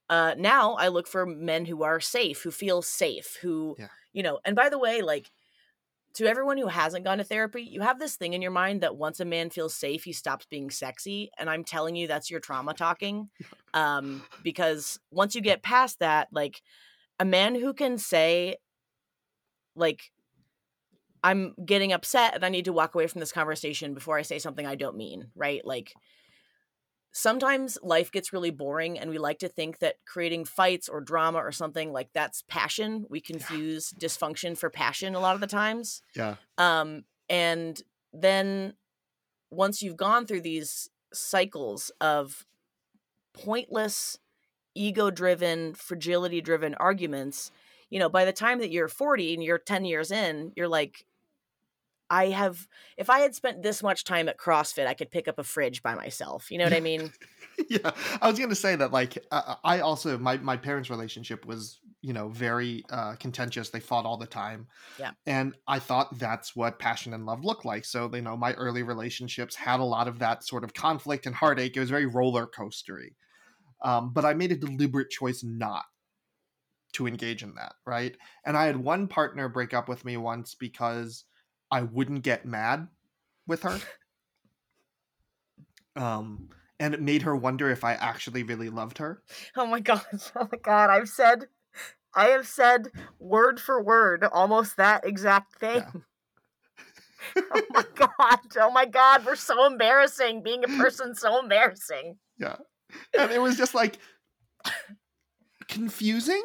Uh, 0.09 0.35
now 0.39 0.75
I 0.75 0.89
look 0.89 1.07
for 1.07 1.27
men 1.27 1.67
who 1.67 1.83
are 1.83 2.01
safe, 2.01 2.43
who 2.43 2.51
feel 2.51 2.83
safe, 2.83 3.37
who 3.43 3.77
Yeah. 3.79 3.89
you 4.13 4.23
know. 4.23 4.41
And 4.45 4.57
by 4.57 4.69
the 4.69 4.79
way, 4.79 5.03
like 5.03 5.31
to 6.15 6.27
everyone 6.27 6.59
who 6.59 6.67
hasn't 6.69 7.05
gone 7.05 7.19
to 7.19 7.25
therapy, 7.25 7.63
you 7.63 7.81
have 7.83 7.99
this 8.01 8.17
thing 8.17 8.33
in 8.33 8.43
your 8.43 8.51
mind 8.51 8.81
that 8.81 8.97
once 8.97 9.21
a 9.21 9.25
man 9.25 9.51
feels 9.51 9.75
safe, 9.75 10.05
he 10.05 10.13
stops 10.13 10.47
being 10.47 10.71
sexy. 10.71 11.31
And 11.39 11.49
I'm 11.51 11.63
telling 11.65 11.95
you, 11.95 12.09
that's 12.09 12.31
your 12.31 12.41
trauma 12.41 12.75
talking. 12.75 13.29
Um, 13.75 14.23
because 14.43 14.99
once 15.11 15.35
you 15.35 15.43
get 15.43 15.63
past 15.63 15.99
that, 15.99 16.29
like 16.33 16.63
a 17.21 17.25
man 17.27 17.55
who 17.55 17.75
can 17.75 17.99
say, 17.99 18.57
like, 19.77 20.11
I'm 21.23 21.55
getting 21.65 21.93
upset 21.93 22.35
and 22.35 22.45
I 22.45 22.49
need 22.49 22.65
to 22.65 22.73
walk 22.73 22.95
away 22.95 23.07
from 23.09 23.21
this 23.21 23.31
conversation 23.31 23.93
before 23.93 24.17
I 24.19 24.23
say 24.23 24.39
something 24.39 24.67
I 24.67 24.75
don't 24.75 24.97
mean, 24.97 25.31
right? 25.37 25.65
Like, 25.65 25.93
sometimes 27.13 27.79
life 27.83 28.13
gets 28.13 28.33
really 28.33 28.51
boring 28.51 28.99
and 28.99 29.11
we 29.11 29.19
like 29.19 29.39
to 29.41 29.49
think 29.49 29.79
that 29.79 29.97
creating 30.07 30.45
fights 30.45 30.89
or 30.89 31.01
drama 31.01 31.39
or 31.39 31.53
something 31.53 31.93
like 31.93 32.11
that's 32.13 32.43
passion. 32.43 33.07
We 33.09 33.21
confuse 33.21 33.93
dysfunction 33.93 34.57
for 34.57 34.71
passion 34.71 35.15
a 35.15 35.21
lot 35.21 35.35
of 35.35 35.41
the 35.41 35.47
times. 35.47 36.03
yeah, 36.15 36.37
Um, 36.59 37.05
and 37.29 37.83
then 38.13 38.75
once 39.51 39.83
you've 39.83 39.97
gone 39.97 40.27
through 40.27 40.43
these 40.43 40.91
cycles 41.13 41.91
of 42.01 42.47
pointless, 43.33 44.19
ego 44.75 45.11
driven, 45.11 45.75
fragility 45.75 46.41
driven 46.41 46.75
arguments, 46.77 47.51
you 47.91 47.99
know, 47.99 48.09
by 48.09 48.25
the 48.25 48.33
time 48.33 48.59
that 48.59 48.71
you're 48.71 48.89
40 48.89 49.35
and 49.35 49.43
you're 49.43 49.59
10 49.59 49.85
years 49.85 50.11
in, 50.11 50.53
you're 50.57 50.69
like, 50.69 51.07
I 52.11 52.27
have, 52.27 52.67
if 52.97 53.11
I 53.11 53.21
had 53.21 53.35
spent 53.35 53.63
this 53.63 53.83
much 53.83 54.05
time 54.05 54.29
at 54.29 54.39
CrossFit, 54.39 54.87
I 54.87 54.95
could 54.95 55.11
pick 55.11 55.29
up 55.29 55.39
a 55.39 55.45
fridge 55.45 55.83
by 55.83 55.95
myself. 55.95 56.51
You 56.51 56.59
know 56.59 56.65
what 56.65 56.73
I 56.73 56.81
mean? 56.81 57.13
yeah. 57.69 57.91
I 58.21 58.31
was 58.31 58.39
gonna 58.39 58.55
say 58.55 58.77
that 58.77 58.93
like 58.93 59.19
uh, 59.31 59.57
I 59.65 59.81
also 59.81 60.17
my 60.19 60.37
my 60.39 60.57
parents' 60.57 60.91
relationship 60.91 61.45
was 61.47 61.81
you 62.01 62.13
know 62.13 62.29
very 62.29 62.85
uh, 62.91 63.15
contentious. 63.17 63.71
They 63.71 63.81
fought 63.81 64.07
all 64.07 64.17
the 64.17 64.27
time. 64.27 64.69
Yeah. 64.99 65.11
and 65.27 65.55
I 65.67 65.79
thought 65.79 66.19
that's 66.19 66.55
what 66.55 66.79
passion 66.79 67.15
and 67.15 67.27
love 67.27 67.45
look 67.45 67.65
like. 67.65 67.85
So 67.85 68.11
you 68.15 68.23
know 68.23 68.37
my 68.37 68.53
early 68.55 68.83
relationships 68.83 69.55
had 69.55 69.81
a 69.81 69.85
lot 69.85 70.09
of 70.09 70.19
that 70.21 70.45
sort 70.45 70.65
of 70.65 70.75
conflict 70.75 71.27
and 71.27 71.35
heartache. 71.35 71.77
It 71.77 71.81
was 71.81 71.91
very 71.91 72.07
roller 72.07 72.47
coastery. 72.47 73.15
Um, 73.83 74.13
but 74.13 74.25
I 74.25 74.35
made 74.35 74.53
a 74.53 74.57
deliberate 74.57 75.11
choice 75.11 75.45
not 75.45 75.85
to 76.95 77.07
engage 77.07 77.43
in 77.43 77.55
that, 77.55 77.75
right? 77.87 78.17
And 78.45 78.57
I 78.57 78.67
had 78.67 78.77
one 78.77 79.07
partner 79.09 79.49
break 79.49 79.75
up 79.75 79.89
with 79.89 80.05
me 80.05 80.17
once 80.17 80.55
because 80.55 81.25
I 81.71 81.83
wouldn't 81.83 82.23
get 82.23 82.47
mad 82.47 82.89
with 83.47 83.63
her. 83.63 83.79
Um, 85.97 86.51
and 86.79 86.95
it 86.95 87.03
made 87.03 87.23
her 87.23 87.35
wonder 87.35 87.69
if 87.71 87.83
I 87.83 87.95
actually 87.95 88.45
really 88.45 88.71
loved 88.71 88.99
her. 88.99 89.23
Oh 89.57 89.67
my 89.67 89.81
god. 89.81 90.03
Oh 90.37 90.49
my 90.51 90.59
god. 90.63 90.91
I've 90.91 91.09
said 91.09 91.47
I 92.15 92.27
have 92.27 92.47
said 92.47 92.89
word 93.19 93.59
for 93.61 93.83
word 93.83 94.25
almost 94.25 94.77
that 94.77 95.05
exact 95.05 95.59
thing. 95.59 95.83
Yeah. 97.35 97.43
oh 97.53 97.63
my 97.71 97.85
god. 97.97 98.39
Oh 98.61 98.71
my 98.71 98.87
god, 98.87 99.27
we're 99.27 99.35
so 99.35 99.67
embarrassing. 99.67 100.43
Being 100.45 100.63
a 100.65 100.69
person 100.69 101.15
so 101.17 101.41
embarrassing. 101.41 102.19
Yeah. 102.39 102.57
And 103.19 103.33
it 103.33 103.43
was 103.43 103.57
just 103.57 103.75
like 103.75 103.99
confusing 105.67 106.43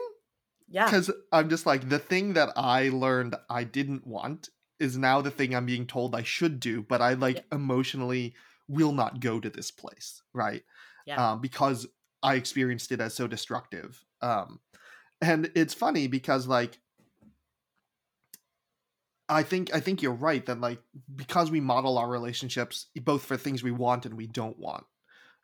Yeah. 0.68 0.86
because 0.86 1.12
I'm 1.32 1.50
just 1.50 1.66
like, 1.66 1.90
the 1.90 2.00
thing 2.00 2.34
that 2.34 2.50
I 2.56 2.90
learned 2.90 3.36
I 3.50 3.64
didn't 3.64 4.06
want 4.08 4.50
is 4.80 4.98
now 4.98 5.22
the 5.22 5.32
thing 5.32 5.56
I'm 5.56 5.66
being 5.66 5.86
told 5.86 6.16
I 6.16 6.24
should 6.24 6.60
do, 6.60 6.82
but 6.82 7.02
I 7.02 7.14
like 7.14 7.46
emotionally 7.52 8.36
will 8.68 8.92
not 8.92 9.20
go 9.20 9.40
to 9.40 9.50
this 9.50 9.72
place, 9.72 10.22
right? 10.34 10.64
Yeah. 11.06 11.32
Um, 11.32 11.42
because 11.42 11.88
I 12.22 12.36
experienced 12.36 12.92
it 12.92 13.02
as 13.02 13.14
so 13.14 13.28
destructive. 13.28 14.04
Um, 14.22 14.60
and 15.22 15.52
it's 15.56 15.74
funny 15.74 16.08
because 16.08 16.48
like 16.48 16.80
I 19.30 19.44
think 19.44 19.74
I 19.74 19.80
think 19.80 20.02
you're 20.02 20.14
right 20.14 20.46
that 20.46 20.60
like 20.60 20.80
because 21.16 21.50
we 21.50 21.62
model 21.62 21.98
our 21.98 22.10
relationships 22.10 22.88
both 23.02 23.24
for 23.24 23.38
things 23.38 23.64
we 23.64 23.72
want 23.72 24.06
and 24.06 24.16
we 24.16 24.28
don't 24.28 24.60
want 24.60 24.86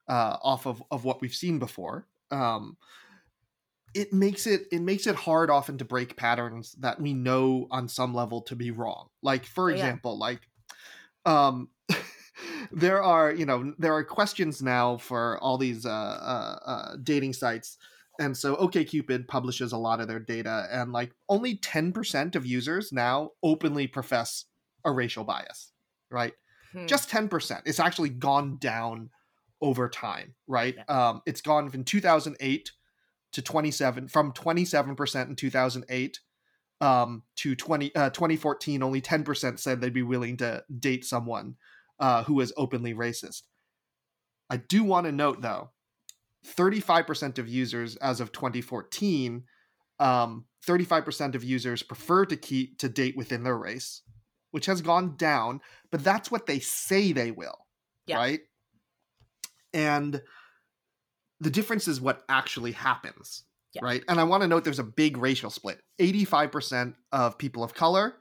uh, 0.07 0.38
off 0.41 0.65
of 0.67 0.84
of 0.91 1.05
what 1.05 1.21
we've 1.21 1.34
seen 1.34 1.59
before. 1.59 2.05
Um, 2.32 2.77
it 3.93 4.13
makes 4.13 4.47
it 4.47 4.67
it 4.71 4.81
makes 4.81 5.07
it 5.07 5.15
hard 5.15 5.49
often 5.49 5.77
to 5.77 5.85
break 5.85 6.15
patterns 6.17 6.73
that 6.79 6.99
we 7.01 7.13
know 7.13 7.67
on 7.71 7.87
some 7.87 8.13
level 8.13 8.41
to 8.43 8.55
be 8.55 8.71
wrong. 8.71 9.09
Like 9.21 9.45
for 9.45 9.69
Oh, 9.69 9.73
yeah. 9.73 9.97
example, 9.97 10.17
like 10.17 10.41
um 11.25 11.69
there 12.71 13.03
are 13.03 13.31
you 13.33 13.45
know 13.45 13.73
there 13.77 13.93
are 13.93 14.03
questions 14.03 14.61
now 14.61 14.97
for 14.97 15.37
all 15.39 15.57
these 15.57 15.85
uh, 15.85 15.89
uh, 15.91 16.59
uh 16.65 16.95
dating 17.03 17.33
sites 17.33 17.77
and 18.19 18.37
so 18.37 18.55
okcupid 18.57 19.27
publishes 19.27 19.71
a 19.71 19.77
lot 19.77 20.01
of 20.01 20.07
their 20.07 20.19
data 20.19 20.67
and 20.71 20.91
like 20.93 21.13
only 21.29 21.57
10% 21.57 22.35
of 22.35 22.45
users 22.45 22.91
now 22.91 23.31
openly 23.43 23.87
profess 23.87 24.45
a 24.85 24.91
racial 24.91 25.23
bias 25.23 25.73
right 26.11 26.33
Hmm. 26.71 26.89
just 26.89 27.09
10% 27.09 27.63
it's 27.65 27.79
actually 27.79 28.09
gone 28.09 28.57
down 28.57 29.09
over 29.61 29.89
time 29.89 30.35
right 30.47 30.77
um 30.87 31.21
it's 31.25 31.41
gone 31.41 31.69
from 31.69 31.83
2008 31.83 32.71
to 33.34 33.41
27 33.41 34.07
from 34.07 34.32
27% 34.34 35.27
in 35.27 35.36
2008 35.36 36.19
um 36.82 37.23
to 37.36 37.55
20 37.55 37.95
uh 37.95 38.09
2014 38.09 38.82
only 38.84 39.01
10% 39.01 39.59
said 39.59 39.82
they'd 39.82 39.93
be 39.93 40.01
willing 40.01 40.38
to 40.38 40.63
date 40.80 41.03
someone 41.05 41.55
uh 41.99 42.23
who 42.23 42.39
is 42.39 42.53
openly 42.55 42.93
racist 42.93 43.43
i 44.49 44.57
do 44.57 44.84
want 44.84 45.05
to 45.05 45.11
note 45.11 45.41
though 45.41 45.71
35% 46.55 47.38
of 47.38 47.49
users 47.49 47.97
as 47.97 48.21
of 48.21 48.32
2014 48.32 49.43
um 49.99 50.45
35% 50.65 51.36
of 51.36 51.43
users 51.43 51.84
prefer 51.84 52.25
to 52.25 52.38
keep 52.38 52.77
to 52.80 52.88
date 52.88 53.17
within 53.17 53.43
their 53.43 53.57
race 53.57 54.01
which 54.51 54.65
has 54.65 54.82
gone 54.82 55.15
down 55.17 55.59
but 55.91 56.03
that's 56.03 56.32
what 56.32 56.45
they 56.45 56.59
say 56.59 57.11
they 57.11 57.32
will 57.32 57.65
Yeah. 58.07 58.15
right 58.17 58.39
and 59.73 60.21
the 61.39 61.49
difference 61.49 61.87
is 61.87 62.01
what 62.01 62.23
actually 62.29 62.71
happens 62.73 63.43
Yeah. 63.73 63.81
right? 63.83 64.03
And 64.07 64.19
i 64.19 64.23
want 64.23 64.41
to 64.43 64.47
note 64.47 64.63
there's 64.63 64.79
a 64.79 64.83
big 64.83 65.17
racial 65.17 65.49
split. 65.49 65.81
85% 65.99 66.95
of 67.11 67.37
people 67.37 67.63
of 67.63 67.73
color 67.73 68.15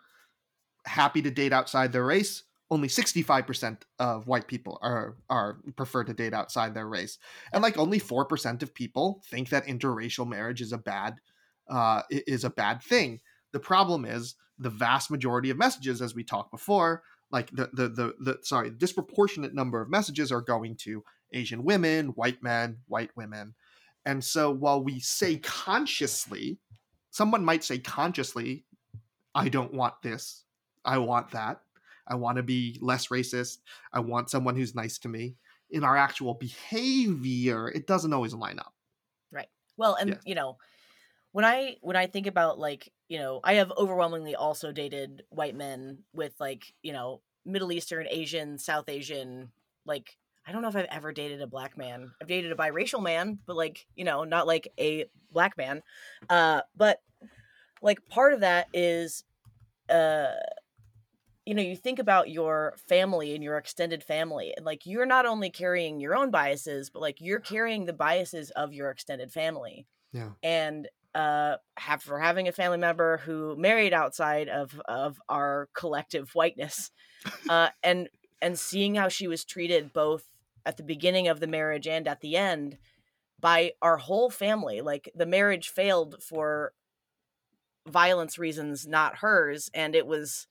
happy 0.86 1.22
to 1.22 1.30
date 1.30 1.52
outside 1.52 1.92
their 1.92 2.04
race. 2.04 2.44
Only 2.70 2.88
65% 2.88 3.78
of 3.98 4.26
white 4.26 4.46
people 4.46 4.78
are 4.82 5.16
are 5.30 5.58
prefer 5.76 6.04
to 6.04 6.12
date 6.12 6.34
outside 6.34 6.74
their 6.74 6.86
race. 6.86 7.18
And 7.52 7.62
like 7.62 7.78
only 7.78 7.98
4% 7.98 8.62
of 8.62 8.74
people 8.74 9.22
think 9.30 9.48
that 9.48 9.66
interracial 9.66 10.28
marriage 10.28 10.60
is 10.60 10.72
a 10.72 10.78
bad 10.78 11.20
uh, 11.68 12.02
is 12.10 12.44
a 12.44 12.50
bad 12.50 12.82
thing. 12.82 13.20
The 13.52 13.60
problem 13.60 14.04
is 14.04 14.34
the 14.58 14.70
vast 14.70 15.10
majority 15.10 15.50
of 15.50 15.56
messages 15.56 16.02
as 16.02 16.14
we 16.14 16.24
talked 16.24 16.50
before 16.50 17.02
like 17.30 17.50
the 17.50 17.70
the 17.72 17.88
the, 17.88 18.14
the 18.20 18.38
sorry 18.42 18.70
disproportionate 18.70 19.54
number 19.54 19.80
of 19.80 19.90
messages 19.90 20.32
are 20.32 20.40
going 20.40 20.76
to 20.76 21.04
Asian 21.33 21.64
women, 21.64 22.09
white 22.09 22.43
men, 22.43 22.79
white 22.87 23.11
women. 23.16 23.55
And 24.07 24.24
so 24.24 24.51
while 24.51 24.83
we 24.83 25.01
say 25.01 25.37
consciously, 25.37 26.59
someone 27.11 27.45
might 27.45 27.64
say 27.64 27.79
consciously, 27.79 28.64
I 29.35 29.49
don't 29.49 29.74
want 29.74 30.01
this. 30.03 30.45
I 30.85 30.99
want 30.99 31.31
that. 31.33 31.61
I 32.07 32.14
want 32.14 32.37
to 32.37 32.43
be 32.43 32.79
less 32.81 33.09
racist. 33.09 33.59
I 33.93 34.01
want 34.01 34.31
someone 34.31 34.57
who's 34.57 34.74
nice 34.74 34.99
to 35.01 35.09
me. 35.09 35.35
In 35.70 35.85
our 35.85 35.97
actual 35.97 36.35
behavior, 36.35 37.68
it 37.68 37.87
doesn't 37.87 38.14
always 38.14 38.33
line 38.33 38.59
up. 38.59 38.72
Right. 39.31 39.49
Well, 39.76 39.95
and 39.95 40.18
you 40.24 40.35
know, 40.35 40.57
when 41.33 41.45
I 41.45 41.76
when 41.83 41.97
I 41.97 42.07
think 42.07 42.26
about 42.26 42.59
like, 42.59 42.91
you 43.09 43.18
know, 43.18 43.41
I 43.45 43.55
have 43.55 43.70
overwhelmingly 43.76 44.35
also 44.35 44.72
dated 44.72 45.24
white 45.29 45.55
men 45.55 45.99
with 46.14 46.33
like, 46.41 46.72
you 46.83 46.95
know, 46.95 47.20
Middle 47.45 47.72
Eastern, 47.72 48.07
Asian, 48.09 48.59
South 48.59 48.89
Asian, 48.89 49.51
like 49.85 50.16
I 50.49 50.53
don't 50.53 50.62
know 50.62 50.68
if 50.68 50.76
I've 50.76 50.86
ever 50.90 51.12
dated 51.12 51.42
a 51.42 51.46
black 51.46 51.76
man. 51.76 52.11
I've 52.22 52.26
dated 52.28 52.53
a 52.53 52.57
biracial 52.57 53.03
man, 53.03 53.38
but 53.46 53.55
like, 53.55 53.86
you 53.94 54.05
know, 54.05 54.24
not 54.24 54.46
like 54.46 54.68
a 54.78 55.05
black 55.30 55.59
man. 55.59 55.82
Uh 56.30 56.62
but 56.74 57.03
like 57.82 58.09
part 58.09 58.32
of 58.32 58.40
that 58.40 58.68
is 58.72 59.24
uh 59.90 60.32
you 61.44 61.55
know 61.55 61.62
you 61.62 61.76
think 61.76 61.99
about 61.99 62.30
your 62.30 62.74
family 62.88 63.34
and 63.34 63.42
your 63.42 63.57
extended 63.57 64.03
family 64.03 64.53
and 64.57 64.66
like 64.66 64.84
you're 64.84 65.07
not 65.07 65.26
only 65.26 65.51
carrying 65.51 66.01
your 66.01 66.14
own 66.14 66.30
biases 66.30 66.90
but 66.90 67.01
like 67.01 67.16
you're 67.20 67.40
carrying 67.40 67.86
the 67.86 67.92
biases 67.92 68.51
of 68.51 68.74
your 68.74 68.90
extended 68.90 69.32
family 69.32 69.86
Yeah. 70.12 70.30
and 70.42 70.88
uh 71.14 71.57
have 71.78 72.03
for 72.03 72.18
having 72.18 72.49
a 72.49 72.53
family 72.53 72.76
member 72.76 73.18
who 73.18 73.57
married 73.57 73.94
outside 73.94 74.49
of 74.51 74.78
of 74.86 75.18
our 75.28 75.68
collective 75.72 76.34
whiteness 76.34 76.90
uh 77.49 77.68
and 77.82 78.11
and 78.42 78.59
seeing 78.59 78.94
how 78.94 79.09
she 79.09 79.26
was 79.26 79.44
treated 79.44 79.92
both 79.94 80.28
at 80.66 80.76
the 80.76 80.82
beginning 80.82 81.28
of 81.28 81.40
the 81.40 81.46
marriage 81.46 81.86
and 81.86 82.06
at 82.09 82.20
the 82.20 82.36
end 82.36 82.78
by 83.40 83.72
our 83.82 83.96
whole 83.98 84.30
family 84.30 84.80
like 84.80 85.11
the 85.14 85.26
marriage 85.26 85.68
failed 85.68 86.22
for 86.22 86.72
violence 87.86 88.38
reasons 88.38 88.86
not 88.86 89.16
hers 89.18 89.70
and 89.72 89.94
it 89.94 90.06
was 90.06 90.46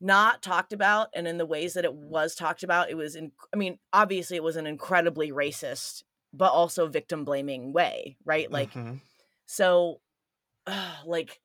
not 0.00 0.42
talked 0.42 0.72
about 0.72 1.08
and 1.14 1.28
in 1.28 1.38
the 1.38 1.46
ways 1.46 1.74
that 1.74 1.84
it 1.84 1.94
was 1.94 2.34
talked 2.34 2.64
about 2.64 2.90
it 2.90 2.96
was 2.96 3.14
in 3.14 3.30
i 3.54 3.56
mean 3.56 3.78
obviously 3.92 4.36
it 4.36 4.42
was 4.42 4.56
an 4.56 4.66
incredibly 4.66 5.30
racist 5.30 6.02
but 6.32 6.50
also 6.50 6.88
victim 6.88 7.24
blaming 7.24 7.72
way 7.72 8.16
right 8.24 8.50
like 8.50 8.72
Mhm. 8.72 9.00
so 9.46 10.00
uh, 10.66 10.96
like 11.06 11.40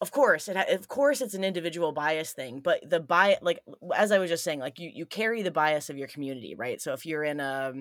of 0.00 0.10
course 0.12 0.48
it 0.48 0.56
ha- 0.56 0.64
of 0.68 0.88
course 0.88 1.20
it's 1.20 1.34
an 1.34 1.44
individual 1.44 1.92
bias 1.92 2.32
thing 2.32 2.60
but 2.60 2.80
the 2.88 3.00
bias 3.00 3.38
like 3.42 3.60
as 3.94 4.12
i 4.12 4.18
was 4.18 4.30
just 4.30 4.44
saying 4.44 4.60
like 4.60 4.78
you 4.78 4.90
you 4.94 5.04
carry 5.06 5.42
the 5.42 5.50
bias 5.50 5.90
of 5.90 5.98
your 5.98 6.08
community 6.08 6.54
right? 6.54 6.80
So 6.80 6.92
if 6.92 7.04
you're 7.04 7.24
in 7.24 7.40
a 7.40 7.72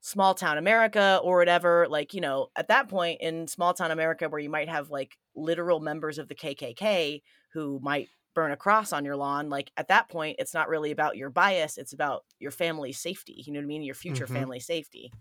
small 0.00 0.34
town 0.34 0.56
america 0.56 1.20
or 1.24 1.38
whatever 1.38 1.86
like 1.88 2.14
you 2.14 2.20
know 2.20 2.48
at 2.54 2.68
that 2.68 2.88
point 2.88 3.20
in 3.20 3.48
small 3.48 3.74
town 3.74 3.90
america 3.90 4.28
where 4.28 4.40
you 4.40 4.50
might 4.50 4.68
have 4.68 4.88
like 4.90 5.18
literal 5.34 5.80
members 5.80 6.18
of 6.18 6.28
the 6.28 6.34
kkk 6.34 7.22
who 7.52 7.80
might 7.82 8.08
burn 8.34 8.52
a 8.52 8.56
cross 8.56 8.92
on 8.92 9.04
your 9.04 9.16
lawn 9.16 9.48
like 9.48 9.72
at 9.76 9.88
that 9.88 10.08
point 10.08 10.36
it's 10.38 10.54
not 10.54 10.68
really 10.68 10.92
about 10.92 11.16
your 11.16 11.30
bias 11.30 11.76
it's 11.76 11.92
about 11.92 12.24
your 12.38 12.50
family's 12.52 12.98
safety 13.00 13.42
you 13.46 13.52
know 13.52 13.58
what 13.58 13.64
i 13.64 13.66
mean? 13.66 13.82
Your 13.82 13.94
future 13.94 14.26
Mhm. 14.26 14.32
family 14.32 14.60
safety 14.60 15.12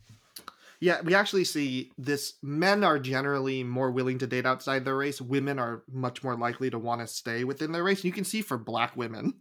Yeah, 0.81 1.01
we 1.01 1.15
actually 1.15 1.45
see 1.45 1.91
this. 1.97 2.33
Men 2.43 2.83
are 2.83 2.99
generally 2.99 3.63
more 3.63 3.91
willing 3.91 4.17
to 4.19 4.27
date 4.27 4.45
outside 4.45 4.83
their 4.85 4.97
race. 4.97 5.21
Women 5.21 5.57
are 5.59 5.83
much 5.91 6.23
more 6.23 6.35
likely 6.37 6.69
to 6.69 6.77
want 6.79 7.01
to 7.01 7.07
stay 7.07 7.43
within 7.43 7.71
their 7.71 7.83
race. 7.83 8.03
You 8.03 8.11
can 8.11 8.23
see 8.25 8.41
for 8.41 8.57
black 8.57 8.95
women, 8.95 9.35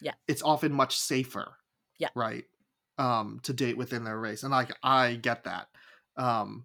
Yeah. 0.00 0.14
it's 0.26 0.42
often 0.42 0.72
much 0.72 0.98
safer. 0.98 1.56
Yeah. 1.98 2.08
right. 2.14 2.44
Um, 2.98 3.40
to 3.44 3.52
date 3.52 3.76
within 3.76 4.04
their 4.04 4.18
race, 4.18 4.42
and 4.42 4.50
like 4.52 4.72
I 4.82 5.14
get 5.14 5.44
that. 5.44 5.68
Um, 6.16 6.64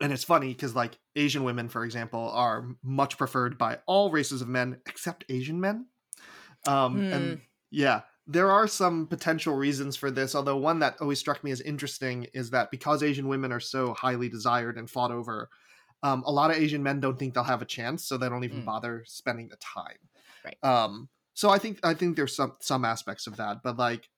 and 0.00 0.12
it's 0.12 0.24
funny 0.24 0.48
because 0.48 0.74
like 0.74 0.98
Asian 1.16 1.44
women, 1.44 1.68
for 1.68 1.84
example, 1.84 2.30
are 2.30 2.66
much 2.82 3.16
preferred 3.16 3.56
by 3.58 3.78
all 3.86 4.10
races 4.10 4.42
of 4.42 4.48
men 4.48 4.80
except 4.86 5.24
Asian 5.28 5.60
men. 5.60 5.86
Um, 6.66 6.94
Hmm. 6.96 7.12
and 7.12 7.40
yeah, 7.70 8.02
there 8.26 8.50
are 8.50 8.66
some 8.66 9.06
potential 9.06 9.54
reasons 9.54 9.96
for 9.96 10.10
this, 10.10 10.34
although 10.34 10.56
one 10.56 10.78
that 10.78 10.96
always 11.00 11.18
struck 11.18 11.44
me 11.44 11.50
as 11.50 11.60
interesting 11.60 12.26
is 12.32 12.50
that 12.50 12.70
because 12.70 13.02
Asian 13.02 13.28
women 13.28 13.52
are 13.52 13.60
so 13.60 13.92
highly 13.94 14.28
desired 14.28 14.78
and 14.78 14.88
fought 14.88 15.10
over, 15.10 15.50
um, 16.02 16.22
a 16.26 16.32
lot 16.32 16.50
of 16.50 16.56
Asian 16.56 16.82
men 16.82 17.00
don't 17.00 17.18
think 17.18 17.34
they'll 17.34 17.44
have 17.44 17.62
a 17.62 17.66
chance, 17.66 18.04
so 18.04 18.16
they 18.16 18.28
don't 18.28 18.44
even 18.44 18.62
Mm. 18.62 18.66
bother 18.66 19.04
spending 19.06 19.48
the 19.48 19.56
time. 19.56 19.98
Right. 20.44 20.62
Um, 20.62 21.08
so 21.34 21.50
I 21.50 21.58
think 21.58 21.80
I 21.84 21.94
think 21.94 22.16
there's 22.16 22.34
some 22.36 22.56
some 22.60 22.84
aspects 22.84 23.26
of 23.26 23.36
that, 23.36 23.62
but 23.62 23.76
like 23.76 24.08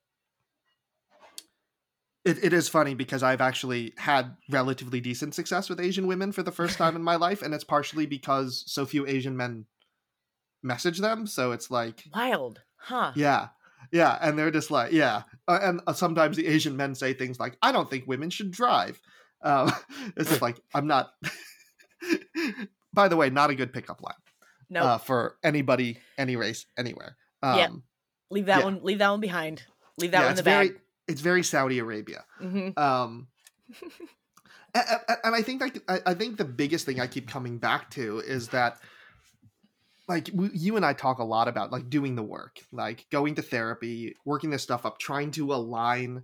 it, 2.24 2.42
it 2.42 2.52
is 2.52 2.68
funny 2.68 2.94
because 2.94 3.22
I've 3.22 3.40
actually 3.40 3.94
had 3.96 4.36
relatively 4.50 5.00
decent 5.00 5.34
success 5.34 5.68
with 5.68 5.80
Asian 5.80 6.06
women 6.06 6.32
for 6.32 6.42
the 6.42 6.52
first 6.52 6.76
time 6.76 6.96
in 6.96 7.02
my 7.10 7.16
life, 7.16 7.42
and 7.42 7.54
it's 7.54 7.64
partially 7.64 8.06
because 8.06 8.64
so 8.66 8.84
few 8.84 9.06
Asian 9.06 9.36
men 9.36 9.66
message 10.62 10.98
them. 10.98 11.26
So 11.26 11.52
it's 11.52 11.70
like 11.70 12.04
wild 12.12 12.62
huh 12.76 13.12
yeah. 13.14 13.48
Yeah, 13.92 14.18
and 14.20 14.38
they're 14.38 14.50
just 14.50 14.70
like, 14.70 14.92
yeah, 14.92 15.22
uh, 15.48 15.58
and 15.62 15.80
uh, 15.86 15.92
sometimes 15.92 16.36
the 16.36 16.46
Asian 16.46 16.76
men 16.76 16.94
say 16.94 17.12
things 17.14 17.38
like, 17.38 17.56
"I 17.62 17.72
don't 17.72 17.88
think 17.90 18.06
women 18.06 18.30
should 18.30 18.50
drive." 18.50 19.00
Um, 19.42 19.72
it's 20.16 20.28
just 20.30 20.42
like 20.42 20.60
I'm 20.74 20.86
not. 20.86 21.10
By 22.92 23.08
the 23.08 23.16
way, 23.16 23.30
not 23.30 23.50
a 23.50 23.54
good 23.54 23.72
pickup 23.72 24.02
line 24.02 24.14
no 24.70 24.80
uh, 24.82 24.98
for 24.98 25.36
anybody, 25.44 25.98
any 26.18 26.36
race, 26.36 26.66
anywhere. 26.78 27.16
Um, 27.42 27.58
Yeah. 27.58 27.68
leave 28.30 28.46
that 28.46 28.58
yeah. 28.58 28.64
one 28.64 28.80
leave 28.82 28.98
that 28.98 29.10
one 29.10 29.20
behind 29.20 29.62
leave 29.98 30.10
that 30.12 30.18
yeah, 30.20 30.24
one 30.24 30.30
in 30.30 30.36
the 30.36 30.42
very, 30.42 30.68
bag 30.70 30.80
it's 31.08 31.20
very 31.20 31.42
Saudi 31.42 31.78
Arabia. 31.78 32.24
hmm 32.38 32.70
Um, 32.76 33.28
and, 34.74 34.84
and- 35.08 35.18
and 35.24 35.34
I 35.34 35.42
think 35.42 35.60
like 35.60 35.82
I, 35.88 36.00
I 36.06 36.14
think 36.14 36.36
the 36.36 36.44
biggest 36.44 36.86
thing 36.86 37.00
I 37.00 37.06
keep 37.06 37.28
coming 37.28 37.58
back 37.58 37.90
to 37.90 38.18
is 38.20 38.48
that 38.48 38.78
like 40.08 40.30
we, 40.32 40.50
you 40.52 40.76
and 40.76 40.84
I 40.84 40.92
talk 40.92 41.18
a 41.18 41.24
lot 41.24 41.48
about 41.48 41.72
like 41.72 41.90
doing 41.90 42.14
the 42.14 42.22
work, 42.22 42.60
like 42.72 43.06
going 43.10 43.34
to 43.36 43.42
therapy, 43.42 44.14
working 44.24 44.50
this 44.50 44.62
stuff 44.62 44.86
up, 44.86 44.98
trying 44.98 45.30
to 45.32 45.52
align 45.52 46.22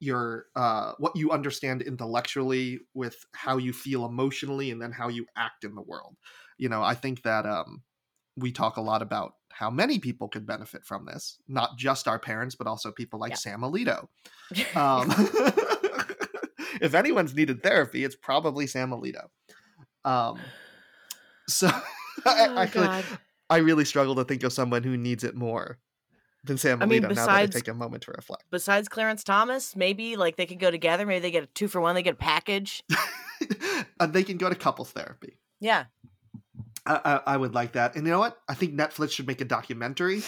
your 0.00 0.46
uh 0.54 0.92
what 0.98 1.16
you 1.16 1.32
understand 1.32 1.82
intellectually 1.82 2.78
with 2.94 3.16
how 3.34 3.56
you 3.56 3.72
feel 3.72 4.06
emotionally 4.06 4.70
and 4.70 4.80
then 4.80 4.92
how 4.92 5.08
you 5.08 5.26
act 5.36 5.64
in 5.64 5.74
the 5.74 5.82
world. 5.82 6.16
You 6.56 6.68
know, 6.68 6.82
I 6.82 6.94
think 6.94 7.22
that 7.22 7.46
um 7.46 7.82
we 8.36 8.52
talk 8.52 8.76
a 8.76 8.80
lot 8.82 9.02
about 9.02 9.32
how 9.50 9.70
many 9.70 9.98
people 9.98 10.28
could 10.28 10.46
benefit 10.46 10.84
from 10.84 11.04
this, 11.06 11.38
not 11.48 11.76
just 11.76 12.06
our 12.06 12.20
parents, 12.20 12.54
but 12.54 12.68
also 12.68 12.92
people 12.92 13.18
like 13.18 13.32
Yeah. 13.32 13.36
Sam 13.36 13.60
Alito. 13.62 14.06
Um, 14.76 15.10
if 16.80 16.94
anyone's 16.94 17.34
needed 17.34 17.62
therapy, 17.62 18.04
it's 18.04 18.14
probably 18.16 18.66
Sam 18.66 18.90
Alito. 18.90 19.26
Um, 20.04 20.38
so 21.48 21.68
Oh, 22.26 22.58
actually, 22.58 22.86
God. 22.86 23.04
I 23.50 23.56
really 23.58 23.84
struggle 23.84 24.14
to 24.16 24.24
think 24.24 24.42
of 24.42 24.52
someone 24.52 24.82
who 24.82 24.96
needs 24.96 25.24
it 25.24 25.34
more 25.34 25.78
than 26.44 26.58
Sam. 26.58 26.82
I 26.82 26.86
mean, 26.86 27.02
now 27.02 27.08
that 27.08 27.18
I 27.28 27.46
besides- 27.46 27.54
take 27.56 27.68
a 27.68 27.74
moment 27.74 28.02
to 28.04 28.12
reflect. 28.12 28.44
besides 28.50 28.88
clarence 28.88 29.24
thomas 29.24 29.74
maybe 29.76 30.16
like 30.16 30.36
they 30.36 30.46
could 30.46 30.60
go 30.60 30.70
together 30.70 31.04
maybe 31.06 31.20
they 31.20 31.30
get 31.30 31.42
a 31.44 31.46
two 31.46 31.68
for 31.68 31.80
one 31.80 31.94
they 31.94 32.02
get 32.02 32.14
a 32.14 32.16
package 32.16 32.84
and 34.00 34.12
they 34.12 34.22
can 34.22 34.36
go 34.38 34.48
to 34.48 34.54
couples 34.54 34.90
therapy. 34.92 35.38
yeah 35.60 35.84
I, 36.86 37.00
I, 37.04 37.32
I 37.34 37.36
would 37.36 37.54
like 37.54 37.72
that. 37.72 37.96
And 37.96 38.06
you 38.06 38.12
know 38.12 38.18
what? 38.20 38.38
I 38.48 38.54
think 38.54 38.74
Netflix 38.74 39.10
should 39.10 39.26
make 39.26 39.42
a 39.42 39.44
documentary 39.44 40.22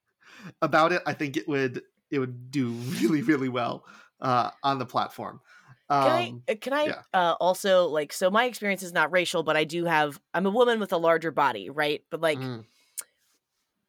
about 0.62 0.90
it. 0.92 1.02
I 1.06 1.12
think 1.12 1.36
it 1.36 1.46
would 1.48 1.82
it 2.10 2.18
would 2.18 2.50
do 2.50 2.70
really 3.00 3.22
really 3.22 3.48
well 3.48 3.84
uh, 4.20 4.50
on 4.64 4.78
the 4.78 4.86
platform. 4.86 5.40
Um, 5.88 6.02
Can 6.02 6.12
I? 6.12 6.52
uh, 6.52 6.56
Can 6.60 6.72
I 6.72 6.84
yeah. 6.86 7.02
uh, 7.14 7.34
also 7.40 7.86
like? 7.86 8.12
So 8.12 8.30
my 8.30 8.44
experience 8.44 8.82
is 8.82 8.92
not 8.92 9.12
racial, 9.12 9.42
but 9.42 9.56
I 9.56 9.64
do 9.64 9.84
have. 9.84 10.20
I'm 10.34 10.46
a 10.46 10.50
woman 10.50 10.80
with 10.80 10.92
a 10.92 10.98
larger 10.98 11.30
body, 11.30 11.70
right? 11.70 12.02
But 12.10 12.20
like, 12.20 12.38
mm, 12.38 12.64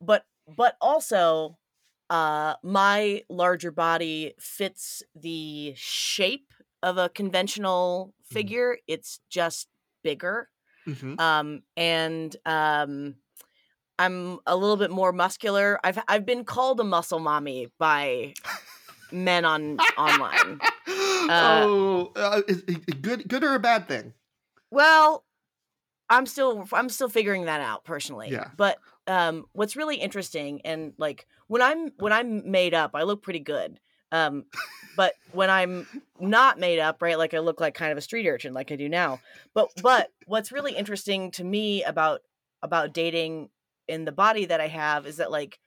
but 0.02 0.26
but 0.56 0.76
also, 0.82 1.58
uh, 2.10 2.56
my 2.64 3.24
larger 3.30 3.72
body 3.72 4.34
fits 4.40 5.04
the 5.16 5.74
shape 5.76 6.54
of 6.84 6.98
a 6.98 7.10
conventional 7.10 8.14
Mm. 8.34 8.34
figure. 8.34 8.78
It's 8.88 9.20
just 9.30 9.68
bigger, 10.04 10.50
mhm. 10.86 11.20
um, 11.20 11.64
and 11.78 12.36
um, 12.46 13.16
I'm 14.00 14.40
a 14.48 14.56
little 14.56 14.78
bit 14.78 14.92
more 14.92 15.12
muscular. 15.14 15.80
I've 15.84 16.00
I've 16.08 16.26
been 16.26 16.46
called 16.46 16.80
a 16.80 16.84
muscle 16.84 17.20
mommy 17.20 17.70
by 17.80 18.34
men 19.12 19.46
on 19.46 19.78
online. 19.98 20.62
Oh, 21.30 22.12
uh, 22.16 22.42
is, 22.48 22.64
is- 22.64 22.78
good 23.02 23.28
good 23.28 23.44
or 23.44 23.54
a 23.56 23.60
bad 23.60 23.88
thing? 23.88 24.14
Well, 24.72 25.24
I'm 26.10 26.26
still 26.26 26.68
I'm 26.74 26.90
still 26.90 27.10
figuring 27.10 27.46
that 27.46 27.62
out 27.62 27.84
personally. 27.86 28.30
Yeah. 28.32 28.50
But 28.58 28.78
um 29.08 29.46
what's 29.54 29.76
really 29.76 29.96
interesting 29.98 30.62
and 30.66 30.94
like 30.98 31.28
when 31.48 31.62
I'm 31.62 31.92
when 31.98 32.12
I'm 32.14 32.50
made 32.50 32.74
up, 32.74 32.92
I 32.94 33.04
look 33.04 33.24
pretty 33.24 33.40
good. 33.40 33.80
Um 34.12 34.46
but 34.96 35.14
when 35.32 35.50
I'm 35.50 35.86
not 36.20 36.60
made 36.60 36.80
up, 36.80 37.02
right, 37.02 37.18
like 37.18 37.34
I 37.34 37.40
look 37.40 37.60
like 37.62 37.74
kind 37.74 37.92
of 37.92 37.98
a 37.98 38.02
street 38.02 38.28
urchin 38.28 38.54
like 38.54 38.72
I 38.72 38.76
do 38.76 38.90
now. 38.90 39.20
But 39.54 39.70
but 39.82 40.12
what's 40.26 40.52
really 40.52 40.74
interesting 40.76 41.32
to 41.32 41.44
me 41.44 41.84
about 41.84 42.22
about 42.62 42.94
dating 42.94 43.50
in 43.88 44.06
the 44.06 44.12
body 44.12 44.46
that 44.46 44.60
I 44.60 44.68
have 44.68 45.06
is 45.08 45.18
that 45.18 45.32
like 45.32 45.60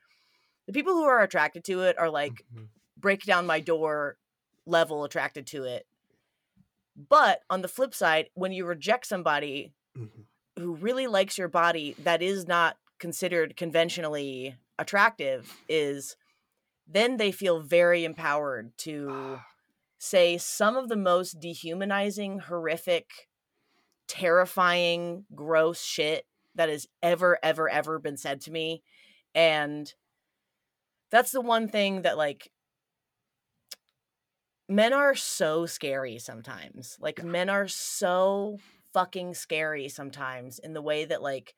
the 0.67 0.73
people 0.73 0.93
who 0.95 1.05
are 1.05 1.23
attracted 1.23 1.65
to 1.65 1.83
it 1.83 1.99
are 1.99 2.11
like 2.11 2.45
Mhm. 2.55 2.69
break 2.99 3.25
down 3.25 3.47
my 3.47 3.61
door 3.61 4.17
level 4.67 5.05
attracted 5.05 5.47
to 5.49 5.65
it. 5.65 5.87
But 6.97 7.43
on 7.49 7.63
the 7.63 7.69
flip 7.69 7.95
side, 7.95 8.31
when 8.35 8.53
you 8.53 8.67
reject 8.67 9.07
somebody 9.07 9.73
Mhm. 9.97 10.27
who 10.59 10.75
really 10.75 11.07
likes 11.07 11.39
your 11.39 11.49
body 11.49 11.95
that 11.99 12.23
is 12.23 12.47
not 12.47 12.79
considered 12.99 13.57
conventionally 13.57 14.57
attractive 14.79 15.57
is 15.69 16.17
then 16.87 17.17
they 17.17 17.31
feel 17.31 17.61
very 17.61 18.05
empowered 18.05 18.77
to 18.77 19.41
say 19.99 20.37
some 20.37 20.77
of 20.77 20.89
the 20.89 20.97
most 20.97 21.39
dehumanizing, 21.39 22.41
horrific, 22.41 23.29
terrifying, 24.09 25.25
gross 25.35 25.83
shit 25.83 26.27
that 26.55 26.69
has 26.69 26.89
ever, 27.03 27.39
ever, 27.43 27.69
ever 27.69 27.99
been 27.99 28.17
said 28.17 28.41
to 28.41 28.51
me. 28.51 28.83
And 29.35 29.95
that's 31.11 31.31
the 31.31 31.41
one 31.41 31.69
thing 31.69 32.03
that, 32.03 32.17
like, 32.17 32.51
men 34.71 34.93
are 34.93 35.17
so 35.17 35.67
scary 35.67 36.19
sometimes. 36.19 36.97
Like 37.01 37.19
yeah. 37.19 37.25
men 37.25 37.51
are 37.51 37.69
so 37.69 38.59
fucking 38.95 39.35
scary 39.35 39.89
sometimes 39.89 40.59
in 40.59 40.73
the 40.73 40.81
way 40.81 41.05
that 41.05 41.23
like 41.23 41.55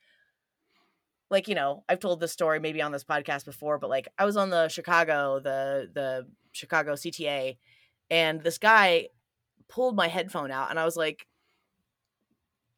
like 1.31 1.47
you 1.47 1.55
know, 1.55 1.85
I've 1.89 2.01
told 2.01 2.21
this 2.21 2.33
story 2.33 2.59
maybe 2.59 2.83
on 2.83 2.93
this 2.93 3.05
podcast 3.05 3.45
before, 3.45 3.79
but 3.79 3.91
like 3.91 4.09
I 4.19 4.25
was 4.25 4.37
on 4.37 4.51
the 4.51 4.69
Chicago 4.69 5.41
the 5.41 5.91
the 5.93 6.27
Chicago 6.53 6.95
CTA 6.95 7.59
and 8.11 8.43
this 8.43 8.59
guy 8.59 9.09
pulled 9.69 9.95
my 9.95 10.09
headphone 10.09 10.51
out 10.51 10.71
and 10.71 10.79
I 10.81 10.85
was 10.85 10.97
like 10.97 11.27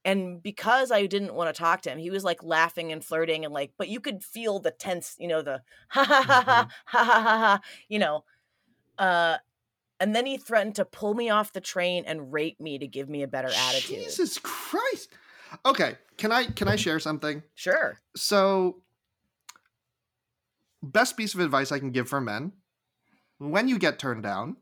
and 0.05 0.43
because 0.43 0.93
I 0.93 1.07
didn't 1.07 1.33
want 1.33 1.55
to 1.55 1.59
talk 1.59 1.81
to 1.83 1.91
him, 1.91 1.99
he 1.99 2.11
was 2.11 2.25
like 2.25 2.43
laughing 2.43 2.93
and 2.93 3.03
flirting 3.03 3.47
and 3.47 3.55
like, 3.55 3.73
but 3.79 3.89
you 3.89 4.01
could 4.01 4.23
feel 4.23 4.59
the 4.59 4.71
tense, 4.71 5.17
you 5.19 5.29
know, 5.29 5.41
the 5.41 5.63
ha 5.89 6.05
ha 6.05 6.23
ha 6.23 6.43
ha 6.43 6.69
mm-hmm. 6.69 6.99
ha 6.99 7.05
ha, 7.05 7.39
ha 7.39 7.61
you 7.89 8.01
know. 8.01 8.25
Uh 8.99 9.39
and 10.05 10.15
then 10.15 10.27
he 10.27 10.37
threatened 10.37 10.75
to 10.75 10.85
pull 10.85 11.15
me 11.15 11.31
off 11.31 11.55
the 11.55 11.63
train 11.63 12.05
and 12.07 12.31
rape 12.31 12.61
me 12.61 12.79
to 12.79 12.87
give 12.87 13.09
me 13.09 13.23
a 13.23 13.27
better 13.27 13.49
attitude 13.49 14.05
Jesus 14.05 14.39
Christ. 14.39 15.09
Okay, 15.65 15.97
can 16.19 16.31
I 16.31 16.45
can 16.45 16.69
I 16.69 16.77
share 16.77 17.01
something? 17.01 17.43
sure 17.55 17.99
So, 18.15 18.83
best 20.83 21.17
piece 21.17 21.33
of 21.33 21.41
advice 21.41 21.73
I 21.73 21.79
can 21.79 21.91
give 21.91 22.07
for 22.07 22.21
men: 22.21 22.53
when 23.39 23.67
you 23.67 23.79
get 23.79 23.99
turned 23.99 24.23
down, 24.23 24.59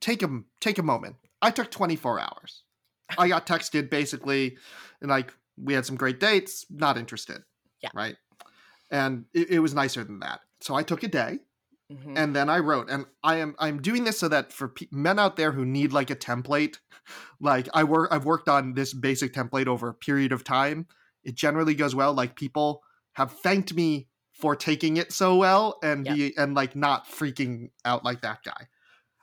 take 0.00 0.22
a 0.22 0.42
take 0.60 0.78
a 0.78 0.84
moment. 0.84 1.16
I 1.40 1.50
took 1.50 1.72
24 1.72 2.20
hours. 2.20 2.62
I 3.18 3.26
got 3.26 3.44
texted 3.44 3.90
basically, 3.90 4.56
and 5.00 5.10
like 5.10 5.34
we 5.56 5.74
had 5.74 5.84
some 5.84 5.96
great 5.96 6.20
dates. 6.20 6.64
Not 6.70 6.96
interested. 6.96 7.42
Yeah. 7.82 7.90
Right. 7.92 8.14
And 8.88 9.24
it, 9.34 9.50
it 9.50 9.58
was 9.58 9.74
nicer 9.74 10.04
than 10.04 10.20
that. 10.20 10.42
So 10.60 10.76
I 10.76 10.84
took 10.84 11.02
a 11.02 11.08
day, 11.08 11.40
Mhm. 11.92 12.16
and 12.16 12.34
then 12.36 12.48
I 12.48 12.58
wrote. 12.58 12.88
And 12.90 13.06
I 13.22 13.36
am 13.36 13.54
I'm 13.58 13.80
doing 13.82 14.04
this 14.04 14.18
so 14.18 14.28
that 14.28 14.52
for 14.52 14.68
pe- 14.68 14.86
men 14.90 15.18
out 15.18 15.36
there 15.36 15.52
who 15.52 15.64
need 15.64 15.92
like 15.92 16.10
a 16.10 16.16
template, 16.16 16.78
like 17.40 17.68
I 17.74 17.84
work 17.84 18.10
I've 18.12 18.24
worked 18.24 18.48
on 18.48 18.74
this 18.74 18.94
basic 18.94 19.32
template 19.32 19.66
over 19.66 19.88
a 19.88 19.94
period 19.94 20.32
of 20.32 20.44
time. 20.44 20.86
It 21.24 21.34
generally 21.34 21.74
goes 21.74 21.94
well. 21.94 22.12
Like 22.14 22.36
people 22.36 22.82
have 23.14 23.32
thanked 23.32 23.74
me 23.74 24.08
for 24.32 24.56
taking 24.56 24.96
it 24.96 25.12
so 25.12 25.36
well 25.36 25.78
and 25.82 26.06
Yeah. 26.06 26.14
be 26.14 26.36
and 26.36 26.54
like 26.54 26.74
not 26.74 27.06
freaking 27.06 27.70
out 27.84 28.04
like 28.04 28.22
that 28.22 28.42
guy. 28.44 28.68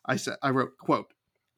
I 0.05 0.15
said 0.17 0.37
I 0.41 0.51
wrote 0.51 0.77
quote, 0.77 1.13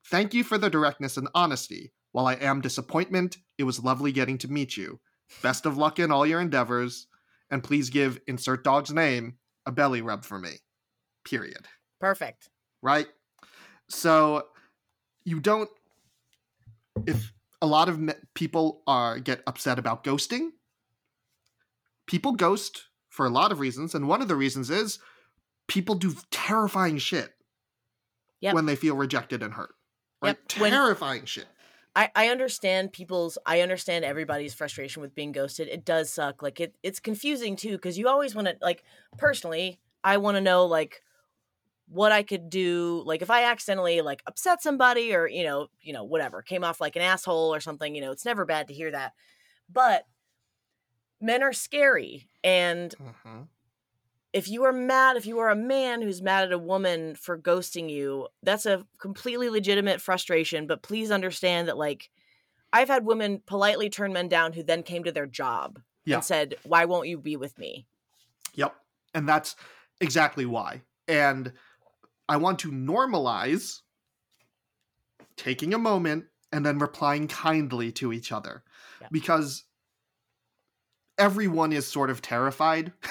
"Thank 0.05 0.33
you 0.33 0.43
for 0.43 0.57
the 0.57 0.69
directness 0.69 1.17
and 1.17 1.27
honesty. 1.35 1.93
While 2.11 2.27
I 2.27 2.33
am 2.35 2.61
disappointment, 2.61 3.37
it 3.57 3.63
was 3.63 3.83
lovely 3.83 4.11
getting 4.11 4.37
to 4.39 4.47
meet 4.51 4.75
you. 4.77 4.99
Best 5.41 5.65
of 5.65 5.77
luck 5.77 5.99
in 5.99 6.11
all 6.11 6.25
your 6.25 6.41
endeavors, 6.41 7.07
and 7.49 7.63
please 7.63 7.89
give 7.89 8.19
insert 8.27 8.63
dog's 8.63 8.91
name 8.91 9.37
a 9.65 9.71
belly 9.71 10.01
rub 10.01 10.25
for 10.25 10.39
me." 10.39 10.59
Period 11.23 11.67
perfect 11.99 12.49
right? 12.81 13.07
So 13.87 14.47
you 15.23 15.39
don't. 15.39 15.69
If 17.05 17.31
a 17.61 17.67
lot 17.67 17.89
of 17.89 17.99
me- 17.99 18.13
people 18.33 18.81
are 18.87 19.19
get 19.19 19.43
upset 19.45 19.77
about 19.77 20.03
ghosting, 20.03 20.49
people 22.07 22.31
ghost 22.33 22.85
for 23.09 23.25
a 23.25 23.29
lot 23.29 23.51
of 23.51 23.59
reasons, 23.59 23.93
and 23.93 24.07
one 24.07 24.21
of 24.21 24.27
the 24.27 24.35
reasons 24.35 24.69
is 24.69 24.99
people 25.67 25.95
do 25.95 26.15
terrifying 26.31 26.97
shit 26.97 27.31
Yep. 28.41 28.55
when 28.55 28.65
they 28.65 28.75
feel 28.75 28.95
rejected 28.95 29.43
and 29.43 29.53
hurt. 29.53 29.75
Right? 30.21 30.37
Yep. 30.49 30.61
When- 30.61 30.71
Terrifying 30.71 31.25
shit. 31.25 31.45
I, 31.93 32.09
I 32.15 32.27
understand 32.29 32.93
people's 32.93 33.37
I 33.45 33.59
understand 33.59 34.05
everybody's 34.05 34.53
frustration 34.53 35.01
with 35.01 35.13
being 35.13 35.33
ghosted. 35.33 35.67
It 35.67 35.83
does 35.83 36.09
suck. 36.09 36.41
Like 36.41 36.61
it 36.61 36.73
it's 36.83 37.01
confusing 37.01 37.57
too 37.57 37.73
because 37.73 37.97
you 37.97 38.07
always 38.07 38.33
want 38.33 38.47
to 38.47 38.55
like 38.61 38.83
personally, 39.17 39.81
I 40.01 40.15
want 40.15 40.37
to 40.37 40.41
know 40.41 40.65
like 40.65 41.03
what 41.91 42.13
I 42.13 42.23
could 42.23 42.49
do 42.49 43.03
like 43.05 43.21
if 43.21 43.29
I 43.29 43.43
accidentally 43.45 44.01
like 44.01 44.23
upset 44.25 44.61
somebody 44.63 45.13
or 45.13 45.27
you 45.27 45.43
know, 45.43 45.67
you 45.81 45.93
know, 45.93 46.03
whatever, 46.05 46.41
came 46.41 46.63
off 46.63 46.79
like 46.81 46.95
an 46.95 47.01
asshole 47.01 47.53
or 47.53 47.59
something, 47.59 47.95
you 47.95 48.01
know, 48.01 48.11
it's 48.11 48.25
never 48.25 48.45
bad 48.45 48.69
to 48.69 48.73
hear 48.73 48.91
that. 48.91 49.13
But 49.69 50.05
men 51.19 51.43
are 51.43 51.53
scary 51.53 52.27
and 52.43 52.95
Mhm. 52.99 53.49
if 54.33 54.47
you 54.47 54.63
are 54.63 54.71
mad, 54.71 55.17
if 55.17 55.25
you 55.25 55.39
are 55.39 55.49
a 55.49 55.55
man 55.55 56.01
who's 56.01 56.21
mad 56.21 56.45
at 56.45 56.53
a 56.53 56.57
woman 56.57 57.15
for 57.15 57.37
ghosting 57.37 57.89
you, 57.89 58.27
that's 58.43 58.65
a 58.65 58.87
completely 58.97 59.49
legitimate 59.49 59.99
frustration. 60.01 60.67
But 60.67 60.83
please 60.83 61.11
understand 61.11 61.67
that, 61.67 61.77
like, 61.77 62.09
I've 62.73 62.89
had 62.89 63.05
women 63.05 63.41
politely 63.45 63.89
turn 63.89 64.13
men 64.13 64.29
down 64.29 64.53
who 64.53 64.63
then 64.63 64.83
came 64.83 65.03
to 65.05 65.11
their 65.11 65.27
job 65.27 65.81
Yeah. 66.05 66.17
and 66.17 66.25
said, 66.25 66.55
Why 66.63 66.85
won't 66.85 67.07
you 67.09 67.17
be 67.17 67.37
with 67.37 67.57
me? 67.57 67.87
Yep. 68.53 68.75
And 69.13 69.27
that's 69.27 69.55
exactly 69.99 70.45
why. 70.45 70.83
And 71.07 71.53
I 72.31 72.37
want 72.37 72.59
to 72.59 72.71
normalize 72.71 73.81
taking 75.35 75.73
a 75.73 75.77
moment 75.77 76.27
and 76.53 76.65
then 76.65 76.79
replying 76.79 77.27
kindly 77.27 77.91
to 77.93 78.13
each 78.13 78.31
other 78.31 78.63
Yeah. 79.01 79.07
because 79.11 79.65
everyone 81.17 81.73
is 81.73 81.85
sort 81.85 82.09
of 82.09 82.21
terrified. 82.21 82.93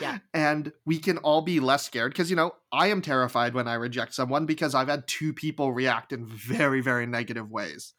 Yeah. 0.00 0.18
and 0.32 0.72
we 0.84 0.98
can 0.98 1.18
all 1.18 1.40
be 1.42 1.60
less 1.60 1.84
scared 1.86 2.10
because, 2.12 2.28
you 2.28 2.34
know, 2.34 2.56
I 2.72 2.88
am 2.88 3.00
terrified 3.00 3.54
when 3.54 3.68
I 3.68 3.74
reject 3.74 4.12
someone 4.12 4.44
because 4.44 4.74
I've 4.74 4.88
had 4.88 5.06
two 5.06 5.32
people 5.32 5.72
react 5.72 6.12
in 6.12 6.26
very, 6.26 6.80
very 6.80 7.06
negative 7.06 7.48
ways. 7.48 7.92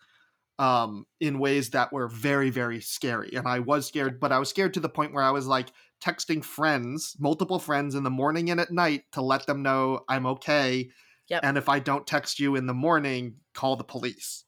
Um, 0.60 1.06
in 1.22 1.39
ways 1.39 1.70
that 1.70 1.93
were 1.93 2.10
very, 2.10 2.49
very 2.49 2.82
scary. 2.82 3.32
And 3.34 3.47
I 3.47 3.60
was 3.60 3.88
scared, 3.88 4.20
but 4.20 4.34
I 4.34 4.39
was 4.39 4.49
scared 4.49 4.74
to 4.74 4.82
the 4.82 4.89
point 4.89 5.14
where 5.14 5.24
I 5.24 5.32
was 5.32 5.47
like, 5.47 5.68
texting 6.02 6.43
friends, 6.43 7.16
multiple 7.20 7.60
friends 7.60 7.96
in 7.96 8.04
the 8.04 8.10
morning 8.10 8.50
and 8.50 8.60
at 8.60 8.72
night 8.72 9.04
to 9.14 9.22
let 9.22 9.46
them 9.46 9.64
know 9.64 10.02
I'm 10.08 10.26
okay. 10.28 10.89
Yep. 11.30 11.41
And 11.43 11.58
if 11.58 11.70
I 11.70 11.80
don't 11.80 12.06
text 12.06 12.39
you 12.39 12.56
in 12.56 12.68
the 12.68 12.74
morning, 12.74 13.36
call 13.54 13.76
the 13.76 13.84
police. 13.84 14.43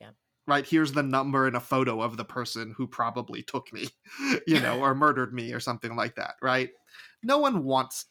Yep. 0.00 0.14
Right? 0.46 0.66
Here's 0.66 0.92
the 0.92 1.02
number 1.02 1.46
and 1.46 1.56
a 1.56 1.60
photo 1.60 2.00
of 2.00 2.16
the 2.16 2.24
person 2.24 2.74
who 2.76 2.86
probably 2.86 3.42
took 3.42 3.72
me, 3.72 3.88
you 4.46 4.60
know, 4.60 4.80
or 4.82 4.94
murdered 4.94 5.34
me 5.34 5.52
or 5.52 5.60
something 5.60 5.94
like 5.96 6.16
that, 6.16 6.34
right? 6.40 6.70
No 7.22 7.38
one 7.38 7.64
wants 7.64 8.06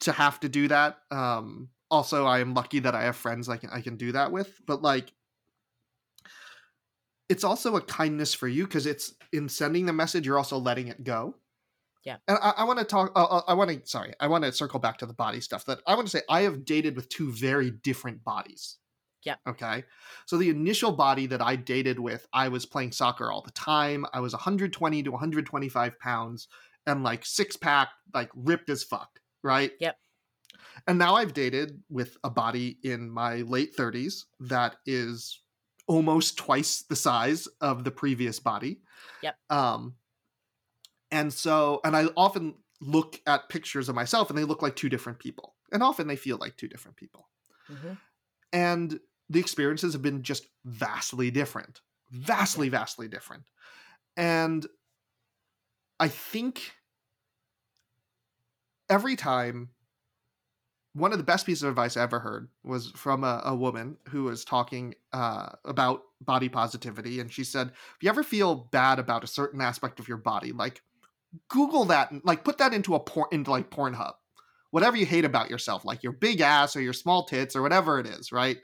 to 0.00 0.12
have 0.12 0.40
to 0.40 0.48
do 0.48 0.68
that. 0.68 0.98
Um 1.10 1.68
also 1.90 2.26
I 2.26 2.40
am 2.40 2.54
lucky 2.54 2.80
that 2.80 2.94
I 2.94 3.04
have 3.04 3.16
friends 3.16 3.48
I 3.48 3.56
can 3.56 3.70
I 3.70 3.80
can 3.80 3.96
do 3.96 4.12
that 4.12 4.32
with, 4.32 4.60
but 4.66 4.82
like 4.82 5.12
it's 7.28 7.44
also 7.44 7.76
a 7.76 7.80
kindness 7.80 8.34
for 8.34 8.48
you 8.48 8.64
because 8.64 8.86
it's 8.86 9.14
in 9.32 9.48
sending 9.48 9.86
the 9.86 9.92
message 9.92 10.26
you're 10.26 10.36
also 10.36 10.58
letting 10.58 10.88
it 10.88 11.04
go 11.04 11.34
Yeah. 12.04 12.16
and 12.28 12.38
i, 12.42 12.52
I 12.58 12.64
want 12.64 12.78
to 12.78 12.84
talk 12.84 13.12
uh, 13.16 13.24
uh, 13.24 13.42
i 13.48 13.54
want 13.54 13.70
to 13.70 13.80
sorry 13.88 14.12
i 14.20 14.26
want 14.28 14.44
to 14.44 14.52
circle 14.52 14.78
back 14.80 14.98
to 14.98 15.06
the 15.06 15.14
body 15.14 15.40
stuff 15.40 15.64
that 15.66 15.78
i 15.86 15.94
want 15.94 16.06
to 16.06 16.10
say 16.16 16.22
i 16.28 16.42
have 16.42 16.64
dated 16.64 16.96
with 16.96 17.08
two 17.08 17.32
very 17.32 17.70
different 17.70 18.22
bodies 18.24 18.78
Yeah. 19.24 19.36
okay 19.48 19.84
so 20.26 20.36
the 20.36 20.50
initial 20.50 20.92
body 20.92 21.26
that 21.26 21.40
i 21.42 21.56
dated 21.56 21.98
with 21.98 22.26
i 22.32 22.48
was 22.48 22.66
playing 22.66 22.92
soccer 22.92 23.30
all 23.32 23.42
the 23.42 23.52
time 23.52 24.04
i 24.12 24.20
was 24.20 24.32
120 24.32 25.02
to 25.02 25.10
125 25.10 25.98
pounds 25.98 26.48
and 26.86 27.02
like 27.02 27.24
six 27.24 27.56
pack 27.56 27.88
like 28.12 28.30
ripped 28.34 28.68
as 28.70 28.82
fuck 28.84 29.08
right 29.42 29.72
Yep. 29.80 29.96
and 30.86 30.98
now 30.98 31.14
i've 31.14 31.32
dated 31.32 31.82
with 31.88 32.16
a 32.24 32.30
body 32.30 32.78
in 32.82 33.08
my 33.10 33.36
late 33.42 33.74
30s 33.76 34.24
that 34.40 34.76
is 34.86 35.40
almost 35.86 36.38
twice 36.38 36.82
the 36.88 36.96
size 36.96 37.46
of 37.60 37.84
the 37.84 37.90
previous 37.90 38.40
body. 38.40 38.80
Yep. 39.22 39.36
Um 39.50 39.94
and 41.14 41.32
so 41.32 41.80
and 41.84 41.96
I 41.96 42.06
often 42.16 42.56
look 42.80 43.20
at 43.26 43.48
pictures 43.48 43.88
of 43.88 43.94
myself 43.94 44.28
and 44.28 44.38
they 44.38 44.44
look 44.44 44.60
like 44.60 44.76
two 44.76 44.88
different 44.88 45.18
people. 45.18 45.54
And 45.72 45.82
often 45.82 46.06
they 46.06 46.16
feel 46.16 46.36
like 46.36 46.56
two 46.56 46.68
different 46.68 46.96
people. 46.96 47.28
Mhm. 47.70 47.98
And 48.52 49.00
the 49.30 49.40
experiences 49.40 49.92
have 49.94 50.02
been 50.02 50.22
just 50.22 50.46
vastly 50.64 51.30
different. 51.30 51.80
Vastly 52.10 52.68
vastly 52.68 53.08
different. 53.08 53.44
And 54.16 54.66
I 56.00 56.08
think 56.08 56.72
every 58.88 59.16
time 59.16 59.70
one 60.94 61.10
of 61.10 61.18
the 61.18 61.24
best 61.24 61.44
pieces 61.44 61.64
of 61.64 61.70
advice 61.70 61.96
I 61.96 62.02
ever 62.02 62.20
heard 62.20 62.48
was 62.62 62.90
from 62.92 63.24
a, 63.24 63.42
a 63.44 63.54
woman 63.54 63.96
who 64.08 64.24
was 64.24 64.44
talking 64.44 64.94
uh, 65.12 65.50
about 65.64 66.02
body 66.20 66.48
positivity, 66.48 67.18
and 67.20 67.32
she 67.32 67.42
said, 67.42 67.68
"If 67.68 68.02
you 68.02 68.08
ever 68.08 68.22
feel 68.22 68.54
bad 68.54 68.98
about 68.98 69.24
a 69.24 69.28
certain 69.28 69.60
aspect 69.60 69.98
of 69.98 70.06
your 70.06 70.18
body, 70.18 70.52
like 70.52 70.82
Google 71.48 71.84
that, 71.86 72.10
and 72.10 72.20
like 72.24 72.44
put 72.44 72.58
that 72.58 72.72
into 72.74 72.94
a 72.94 73.00
porn 73.00 73.28
into 73.32 73.50
like 73.50 73.70
Pornhub. 73.70 74.14
whatever 74.74 74.96
you 74.96 75.06
hate 75.06 75.24
about 75.24 75.50
yourself, 75.50 75.84
like 75.84 76.02
your 76.02 76.10
big 76.12 76.40
ass 76.40 76.74
or 76.74 76.80
your 76.80 76.92
small 76.92 77.24
tits 77.26 77.54
or 77.54 77.62
whatever 77.62 78.00
it 78.00 78.06
is, 78.08 78.32
right? 78.32 78.58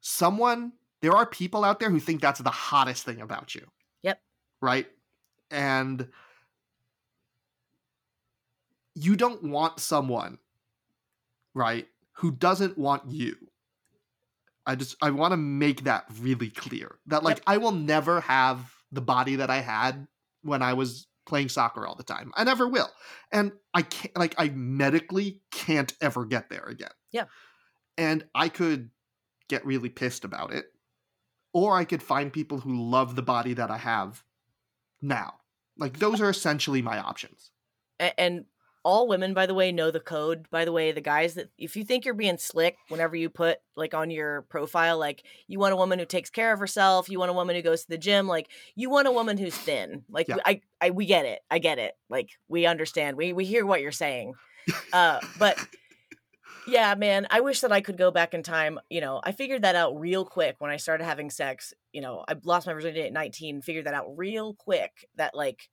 Someone, 0.00 0.72
there 1.02 1.12
are 1.12 1.24
people 1.24 1.62
out 1.64 1.78
there 1.78 1.88
who 1.88 2.00
think 2.00 2.20
that's 2.20 2.40
the 2.40 2.50
hottest 2.50 3.04
thing 3.04 3.20
about 3.20 3.54
you. 3.54 3.64
Yep. 4.02 4.20
Right? 4.60 4.88
And 5.52 6.08
you 8.96 9.14
don't 9.14 9.44
want 9.44 9.78
someone, 9.78 10.38
right, 11.54 11.86
who 12.14 12.32
doesn't 12.32 12.76
want 12.76 13.08
you. 13.08 13.36
I 14.66 14.74
just 14.74 14.96
I 15.00 15.10
want 15.10 15.30
to 15.30 15.36
make 15.36 15.84
that 15.84 16.06
really 16.18 16.50
clear. 16.50 16.96
That 17.06 17.22
like 17.22 17.36
Yep. 17.36 17.44
I 17.46 17.56
will 17.58 17.70
never 17.70 18.20
have 18.22 18.68
the 18.90 19.00
body 19.00 19.36
that 19.36 19.48
I 19.48 19.60
had 19.60 20.08
when 20.42 20.60
I 20.60 20.72
was 20.72 21.06
playing 21.26 21.48
soccer 21.48 21.86
all 21.86 21.94
the 21.94 22.02
time. 22.02 22.32
I 22.34 22.44
never 22.44 22.68
will. 22.68 22.90
And 23.32 23.52
I 23.74 23.82
can't 23.82 24.16
like 24.16 24.34
I 24.38 24.48
medically 24.50 25.40
can't 25.50 25.92
ever 26.00 26.24
get 26.24 26.48
there 26.48 26.64
again. 26.64 26.90
Yeah. 27.12 27.24
And 27.98 28.24
I 28.34 28.48
could 28.48 28.90
get 29.48 29.66
really 29.66 29.88
pissed 29.88 30.24
about 30.24 30.52
it. 30.52 30.66
Or 31.52 31.76
I 31.76 31.84
could 31.84 32.02
find 32.02 32.32
people 32.32 32.60
who 32.60 32.90
love 32.90 33.16
the 33.16 33.22
body 33.22 33.54
that 33.54 33.70
I 33.70 33.78
have 33.78 34.22
now. 35.00 35.34
Like 35.78 35.98
those 35.98 36.20
are 36.20 36.30
essentially 36.30 36.82
my 36.82 36.98
options. 36.98 37.50
And 37.98 38.44
all 38.86 39.08
women 39.08 39.34
by 39.34 39.46
the 39.46 39.54
way 39.54 39.72
know 39.72 39.90
the 39.90 39.98
code 39.98 40.46
by 40.50 40.64
the 40.64 40.70
way 40.70 40.92
the 40.92 41.00
guys 41.00 41.34
that 41.34 41.50
if 41.58 41.74
you 41.74 41.84
think 41.84 42.04
you're 42.04 42.14
being 42.14 42.38
slick 42.38 42.76
whenever 42.88 43.16
you 43.16 43.28
put 43.28 43.58
like 43.74 43.94
on 43.94 44.12
your 44.12 44.42
profile 44.42 44.96
like 44.96 45.24
you 45.48 45.58
want 45.58 45.72
a 45.72 45.76
woman 45.76 45.98
who 45.98 46.04
takes 46.04 46.30
care 46.30 46.52
of 46.52 46.60
herself 46.60 47.08
you 47.08 47.18
want 47.18 47.30
a 47.30 47.34
woman 47.34 47.56
who 47.56 47.62
goes 47.62 47.82
to 47.82 47.88
the 47.88 47.98
gym 47.98 48.28
like 48.28 48.48
you 48.76 48.88
want 48.88 49.08
a 49.08 49.12
woman 49.12 49.36
who's 49.36 49.56
thin. 49.56 50.04
Like 50.08 50.28
Yeah. 50.28 50.36
I, 50.44 50.60
I 50.80 50.90
we 50.90 51.06
get 51.06 51.26
it. 51.26 51.40
I 51.50 51.58
get 51.58 51.78
it. 51.78 51.94
Like 52.08 52.30
we 52.48 52.66
understand. 52.66 53.16
We 53.16 53.32
we 53.32 53.44
hear 53.44 53.66
what 53.66 53.80
you're 53.80 53.92
saying. 53.92 54.34
Uh 54.92 55.20
but 55.38 55.58
yeah 56.66 56.96
man 56.96 57.28
i 57.30 57.38
wish 57.38 57.60
that 57.60 57.70
i 57.70 57.80
could 57.80 57.96
go 57.96 58.10
back 58.10 58.34
in 58.34 58.42
time. 58.42 58.78
You 58.88 59.00
know 59.00 59.20
i 59.22 59.32
figured 59.32 59.62
that 59.62 59.76
out 59.76 59.98
real 59.98 60.24
quick 60.24 60.56
when 60.58 60.70
i 60.70 60.76
started 60.76 61.04
having 61.04 61.30
sex. 61.30 61.74
You 61.92 62.00
know 62.00 62.24
i 62.28 62.34
lost 62.44 62.66
my 62.66 62.72
virginity 62.72 63.02
at 63.02 63.12
19 63.12 63.62
figured 63.62 63.86
that 63.86 63.94
out 63.94 64.16
real 64.16 64.54
quick 64.54 65.08
that 65.16 65.34
like 65.34 65.68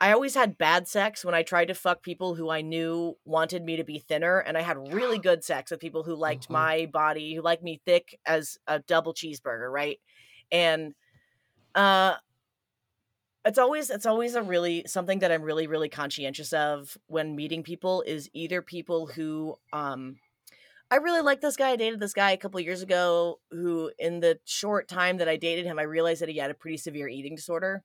I 0.00 0.12
always 0.12 0.34
had 0.34 0.56
bad 0.56 0.88
sex 0.88 1.24
when 1.26 1.34
I 1.34 1.42
tried 1.42 1.66
to 1.66 1.74
fuck 1.74 2.02
people 2.02 2.34
who 2.34 2.48
I 2.48 2.62
knew 2.62 3.18
wanted 3.26 3.62
me 3.64 3.76
to 3.76 3.84
be 3.84 3.98
thinner, 3.98 4.38
and 4.38 4.56
I 4.56 4.62
had 4.62 4.78
really 4.78 5.18
good 5.20 5.44
sex 5.44 5.70
with 5.70 5.80
people 5.80 6.04
who 6.04 6.14
liked 6.14 6.48
Mhm. 6.48 6.50
my 6.50 6.86
body, 6.86 7.34
who 7.34 7.42
liked 7.42 7.62
me 7.62 7.82
thick 7.84 8.18
as 8.24 8.56
a 8.66 8.78
double 8.78 9.12
cheeseburger, 9.12 9.70
right? 9.70 10.00
And 10.50 10.94
uh 11.74 12.16
it's 13.46 13.58
always 13.58 13.88
it's 13.88 14.04
always 14.04 14.34
a 14.34 14.42
really 14.42 14.84
something 14.86 15.20
that 15.20 15.32
I'm 15.32 15.42
really 15.42 15.66
really 15.66 15.88
conscientious 15.88 16.52
of 16.52 16.98
when 17.06 17.34
meeting 17.36 17.62
people 17.62 18.02
is 18.02 18.28
either 18.34 18.60
people 18.60 19.06
who 19.06 19.56
um 19.72 20.16
I 20.90 20.96
really 20.96 21.22
like 21.22 21.40
this 21.40 21.56
guy. 21.56 21.70
I 21.70 21.76
dated 21.76 22.00
this 22.00 22.14
guy 22.14 22.32
a 22.32 22.38
couple 22.38 22.60
years 22.60 22.82
ago 22.82 23.40
who 23.50 23.92
in 23.98 24.20
the 24.20 24.40
short 24.46 24.88
time 24.88 25.18
that 25.18 25.28
I 25.28 25.36
dated 25.36 25.66
him 25.66 25.78
I 25.78 25.82
realized 25.84 26.22
that 26.22 26.28
he 26.30 26.38
had 26.38 26.50
a 26.52 26.54
pretty 26.54 26.78
severe 26.78 27.08
eating 27.08 27.36
disorder. 27.36 27.84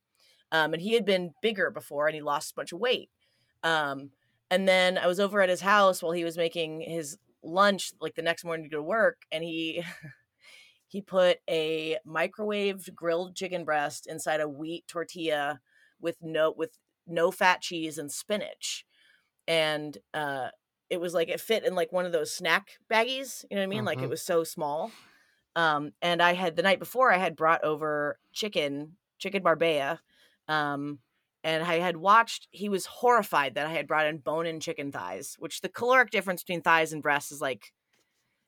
Um, 0.55 0.73
and 0.73 0.81
he 0.81 0.93
had 0.93 1.05
been 1.05 1.33
bigger 1.41 1.71
before 1.71 2.07
and 2.07 2.15
he 2.15 2.21
lost 2.21 2.51
a 2.51 2.55
bunch 2.55 2.71
of 2.73 2.79
weight. 2.79 3.09
Um, 3.63 4.11
and 4.51 4.67
then 4.67 4.97
I 4.97 5.07
was 5.07 5.19
over 5.19 5.41
at 5.41 5.49
his 5.49 5.61
house 5.61 6.03
while 6.03 6.13
he 6.13 6.23
was 6.25 6.37
making 6.37 6.81
his 6.81 7.17
lunch, 7.43 7.91
like 8.01 8.15
the 8.15 8.21
next 8.23 8.45
morning 8.45 8.65
to 8.65 8.69
go 8.69 8.77
to 8.77 8.83
work, 8.83 9.23
and 9.31 9.43
he 9.43 9.83
he 10.87 11.01
put 11.01 11.39
a 11.49 11.97
microwaved 12.05 12.93
grilled 12.93 13.35
chicken 13.35 13.65
breast 13.65 14.07
inside 14.07 14.41
a 14.41 14.49
wheat 14.49 14.87
tortilla 14.87 15.59
with 15.99 16.17
no 16.21 16.51
with 16.51 16.77
no 17.07 17.31
fat 17.31 17.61
cheese 17.61 17.97
and 17.97 18.11
spinach. 18.11 18.85
And 19.47 19.97
uh 20.13 20.49
it 20.89 21.01
was 21.01 21.13
like 21.13 21.29
it 21.29 21.41
fit 21.41 21.65
in 21.65 21.75
like 21.75 21.91
one 21.91 22.05
of 22.05 22.13
those 22.13 22.33
snack 22.35 22.77
baggies, 22.91 23.45
you 23.51 23.55
know 23.55 23.61
what 23.61 23.65
I 23.65 23.67
mean? 23.67 23.85
Like 23.85 24.03
it 24.03 24.09
Mhm. 24.09 24.11
was 24.11 24.23
so 24.23 24.43
small. 24.43 24.95
Um 25.55 25.93
and 26.01 26.21
I 26.21 26.33
had 26.33 26.55
the 26.55 26.63
night 26.63 26.79
before 26.79 27.11
I 27.13 27.17
had 27.17 27.35
brought 27.35 27.63
over 27.63 28.19
chicken, 28.33 28.97
chicken 29.19 29.43
barbea. 29.43 29.99
Um 30.47 30.99
and 31.43 31.63
I 31.63 31.75
had 31.79 31.97
watched 31.97 32.47
he 32.51 32.69
was 32.69 32.85
horrified 32.87 33.53
that 33.55 33.67
I 33.67 33.71
had 33.73 33.87
brought 33.87 34.07
in 34.07 34.17
bone-in 34.17 34.59
chicken 34.59 34.91
thighs, 34.91 35.35
which 35.39 35.61
the 35.61 35.69
caloric 35.69 36.09
difference 36.09 36.41
between 36.43 36.61
thighs 36.61 36.91
and 36.93 37.03
breasts 37.03 37.31
is 37.31 37.41
like 37.41 37.71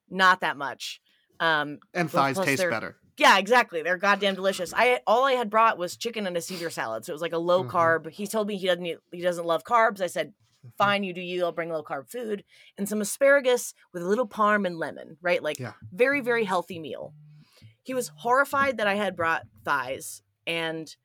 not 0.10 0.42
that 0.42 0.58
much. 0.58 1.02
Um 1.40 1.80
And 1.94 2.10
thighs 2.10 2.40
taste 2.40 2.64
better. 2.70 2.98
yeah, 3.18 3.38
exactly. 3.38 3.82
They're 3.84 3.98
goddamn 3.98 4.36
delicious. 4.36 4.74
I 4.76 5.02
all 5.06 5.26
I 5.26 5.34
had 5.34 5.50
brought 5.50 5.78
was 5.78 5.98
chicken 5.98 6.26
and 6.28 6.38
a 6.38 6.42
Caesar 6.42 6.70
salad, 6.70 7.06
so 7.06 7.12
it 7.12 7.16
was 7.16 7.22
like 7.22 7.34
a 7.34 7.38
low 7.38 7.64
Mhm. 7.64 7.72
carb. 7.72 8.10
He 8.12 8.26
told 8.28 8.48
me 8.48 8.58
he 8.58 8.68
doesn't 8.68 8.86
eat, 8.86 8.98
he 9.12 9.22
doesn't 9.22 9.46
love 9.46 9.64
carbs. 9.64 10.02
I 10.02 10.08
said, 10.08 10.34
Mhm. 10.66 10.74
"Fine, 10.78 11.04
you 11.04 11.14
do 11.14 11.22
you. 11.22 11.44
I'll 11.46 11.52
bring 11.52 11.70
low 11.70 11.84
carb 11.84 12.10
food 12.10 12.44
and 12.78 12.88
some 12.90 13.02
asparagus 13.02 13.74
with 13.94 14.02
a 14.02 14.08
little 14.08 14.28
parm 14.28 14.66
and 14.66 14.78
lemon." 14.80 15.18
Right, 15.22 15.44
like 15.44 15.60
Yeah. 15.60 15.74
very 15.92 16.22
very 16.22 16.46
healthy 16.46 16.80
meal. 16.80 17.14
He 17.84 17.94
was 17.94 18.10
horrified 18.18 18.78
that 18.78 18.88
I 18.88 18.96
had 18.96 19.16
brought 19.16 19.46
thighs, 19.64 20.24
and 20.48 20.96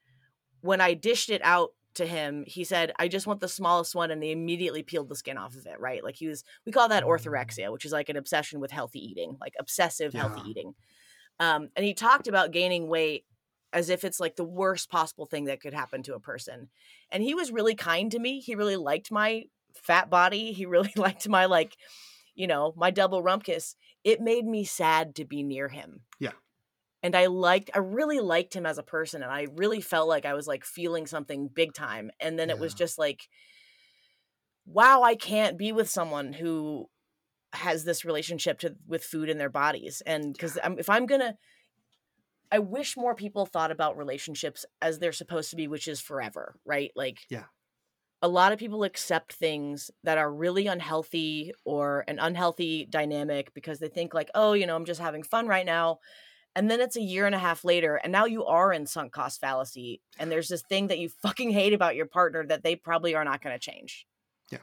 when 0.63 0.81
I 0.81 0.95
dished 0.95 1.31
it 1.31 1.43
out 1.45 1.71
to 1.95 2.07
him, 2.07 2.45
he 2.47 2.65
said, 2.65 2.93
"I 2.99 3.09
just 3.09 3.27
want 3.27 3.41
the 3.41 3.49
smallest 3.49 3.95
one," 3.95 4.11
and 4.11 4.23
they 4.23 4.33
immediately 4.33 4.83
peeled 4.83 5.09
the 5.09 5.17
skin 5.17 5.37
off 5.37 5.55
of 5.55 5.67
it. 5.67 5.79
Right, 5.79 6.03
like 6.03 6.17
he 6.17 6.27
was. 6.27 6.43
We 6.65 6.73
call 6.73 6.89
that 6.89 7.05
orthorexia, 7.05 7.71
which 7.71 7.85
is 7.85 7.93
like 7.93 8.09
an 8.09 8.17
obsession 8.17 8.61
with 8.61 8.71
healthy 8.71 9.01
eating, 9.01 9.37
like 9.41 9.55
obsessive 9.59 10.15
healthy 10.15 10.43
eating. 10.49 10.75
Um, 11.39 11.69
and 11.77 11.85
he 11.85 11.95
talked 11.95 12.29
about 12.29 12.53
gaining 12.53 12.89
weight 12.89 13.25
as 13.73 13.89
if 13.89 14.05
it's 14.05 14.21
like 14.21 14.37
the 14.37 14.45
worst 14.45 14.91
possible 14.91 15.27
thing 15.27 15.47
that 15.47 15.61
could 15.61 15.75
happen 15.75 16.03
to 16.05 16.15
a 16.15 16.21
person. 16.21 16.69
And 17.11 17.23
he 17.23 17.35
was 17.35 17.51
really 17.51 17.75
kind 17.75 18.11
to 18.13 18.19
me. 18.19 18.41
He 18.41 18.55
really 18.55 18.77
liked 18.77 19.11
my 19.11 19.45
fat 19.75 20.11
body. 20.11 20.53
He 20.53 20.67
really 20.67 20.93
liked 20.97 21.29
my 21.29 21.47
like, 21.47 21.77
you 22.35 22.47
know, 22.47 22.75
my 22.77 22.91
double 22.91 23.23
rumpus. 23.23 23.77
It 24.05 24.21
made 24.21 24.45
me 24.45 24.65
sad 24.65 25.15
to 25.17 25.25
be 25.25 25.43
near 25.43 25.69
him. 25.69 26.01
Yeah. 26.21 26.33
And 27.03 27.17
I 27.17 27.27
liked 27.27 27.71
I 27.75 27.79
really 27.79 28.21
liked 28.21 28.55
him 28.55 28.67
as 28.67 28.79
a 28.79 28.83
person 28.83 29.23
and 29.23 29.33
I 29.33 29.47
really 29.55 29.81
felt 29.81 30.09
like 30.09 30.25
I 30.25 30.35
was 30.35 30.47
like 30.47 30.65
feeling 30.65 31.07
something 31.07 31.49
big 31.49 31.73
time. 31.75 32.11
And 32.21 32.39
then 32.39 32.51
it 32.51 32.59
was 32.59 32.75
just 32.75 32.99
like 32.99 33.29
wow, 34.65 35.03
I 35.03 35.15
can't 35.15 35.59
be 35.59 35.73
with 35.73 35.91
someone 35.91 36.33
who 36.33 36.89
has 37.55 37.85
this 37.85 38.05
relationship 38.05 38.61
to 38.61 38.77
with 38.87 39.05
food 39.05 39.29
in 39.29 39.39
their 39.39 39.51
bodies 39.51 40.03
and 40.07 40.33
because 40.33 40.59
I'm, 40.65 40.79
if 40.79 40.91
i'm 40.91 41.07
gonna 41.07 41.37
i 42.51 42.59
wish 42.59 42.97
more 42.97 43.15
people 43.15 43.47
thought 43.47 43.71
about 43.71 43.97
relationships 43.97 44.65
as 44.81 44.99
they're 44.99 45.13
supposed 45.13 45.51
to 45.51 45.57
be 45.57 45.69
which 45.69 45.89
is 45.89 46.01
forever 46.01 46.57
right 46.65 46.91
like 46.97 47.21
Yeah. 47.29 47.45
a 48.23 48.29
lot 48.29 48.53
of 48.53 48.59
people 48.59 48.85
accept 48.85 49.33
things 49.33 49.91
that 50.05 50.19
are 50.19 50.33
really 50.33 50.67
unhealthy 50.67 51.53
or 51.65 52.05
an 52.09 52.19
unhealthy 52.19 52.87
dynamic 52.87 53.53
because 53.55 53.79
they 53.79 53.89
think 53.89 54.15
like 54.15 54.31
oh 54.35 54.53
you 54.53 54.67
know 54.67 54.77
i'm 54.77 54.85
just 54.85 55.01
having 55.01 55.23
fun 55.23 55.47
right 55.47 55.67
now 55.67 55.99
and 56.55 56.71
then 56.71 56.81
it's 56.81 56.97
a 56.97 57.03
year 57.03 57.27
and 57.27 57.35
a 57.35 57.39
half 57.39 57.65
later 57.65 57.97
and 57.97 58.13
now 58.13 58.25
you 58.25 58.45
are 58.45 58.73
in 58.73 58.87
sunk 58.87 59.13
cost 59.13 59.41
fallacy 59.41 60.01
and 60.19 60.31
there's 60.31 60.49
this 60.49 60.63
thing 60.63 60.89
that 60.89 60.99
you 60.99 61.09
fucking 61.09 61.51
hate 61.51 61.73
about 61.73 61.97
your 61.97 62.07
partner 62.07 62.45
that 62.47 62.63
they 62.63 62.77
probably 62.77 63.15
are 63.15 63.25
not 63.25 63.43
going 63.43 63.55
to 63.55 63.59
change 63.59 64.07
Yeah. 64.51 64.59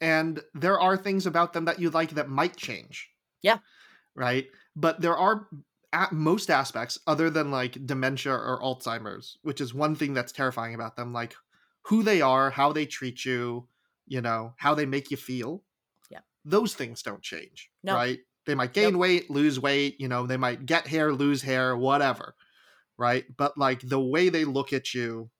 and 0.00 0.40
there 0.54 0.78
are 0.78 0.96
things 0.96 1.26
about 1.26 1.52
them 1.52 1.64
that 1.66 1.80
you 1.80 1.90
like 1.90 2.10
that 2.10 2.28
might 2.28 2.56
change. 2.56 3.08
Yeah. 3.42 3.58
Right. 4.14 4.48
But 4.74 5.00
there 5.00 5.16
are 5.16 5.46
at 5.92 6.12
most 6.12 6.50
aspects 6.50 6.98
other 7.06 7.30
than 7.30 7.50
like 7.50 7.86
dementia 7.86 8.32
or 8.32 8.60
Alzheimer's, 8.60 9.38
which 9.42 9.60
is 9.60 9.72
one 9.72 9.94
thing 9.94 10.14
that's 10.14 10.32
terrifying 10.32 10.74
about 10.74 10.96
them, 10.96 11.12
like 11.12 11.34
who 11.82 12.02
they 12.02 12.20
are, 12.20 12.50
how 12.50 12.72
they 12.72 12.84
treat 12.86 13.24
you, 13.24 13.68
you 14.06 14.20
know, 14.20 14.52
how 14.56 14.74
they 14.74 14.84
make 14.86 15.10
you 15.10 15.16
feel. 15.16 15.62
Yeah. 16.10 16.20
Those 16.44 16.74
things 16.74 17.02
don't 17.02 17.22
change. 17.22 17.70
No. 17.84 17.94
Right. 17.94 18.18
They 18.46 18.54
might 18.54 18.72
gain 18.72 18.92
Nope. 18.92 19.00
weight, 19.00 19.30
lose 19.30 19.58
weight, 19.60 19.96
you 20.00 20.08
know, 20.08 20.26
they 20.26 20.36
might 20.36 20.64
get 20.66 20.86
hair, 20.86 21.12
lose 21.12 21.42
hair, 21.42 21.76
whatever. 21.76 22.34
Right. 22.96 23.24
But 23.36 23.58
like 23.58 23.80
the 23.80 24.00
way 24.00 24.28
they 24.28 24.44
look 24.44 24.72
at 24.72 24.94
you, 24.94 25.30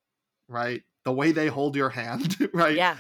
right? 0.49 0.83
The 1.05 1.13
way 1.13 1.33
they 1.33 1.47
hold 1.47 1.77
your 1.77 1.91
hand, 1.91 2.37
right? 2.53 2.75
yeah 2.77 2.97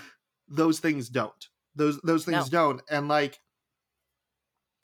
those 0.48 0.78
things 0.78 1.08
don't 1.08 1.46
those 1.74 2.00
those 2.02 2.24
things 2.24 2.48
don't 2.48 2.80
and 2.88 3.08
like 3.08 3.40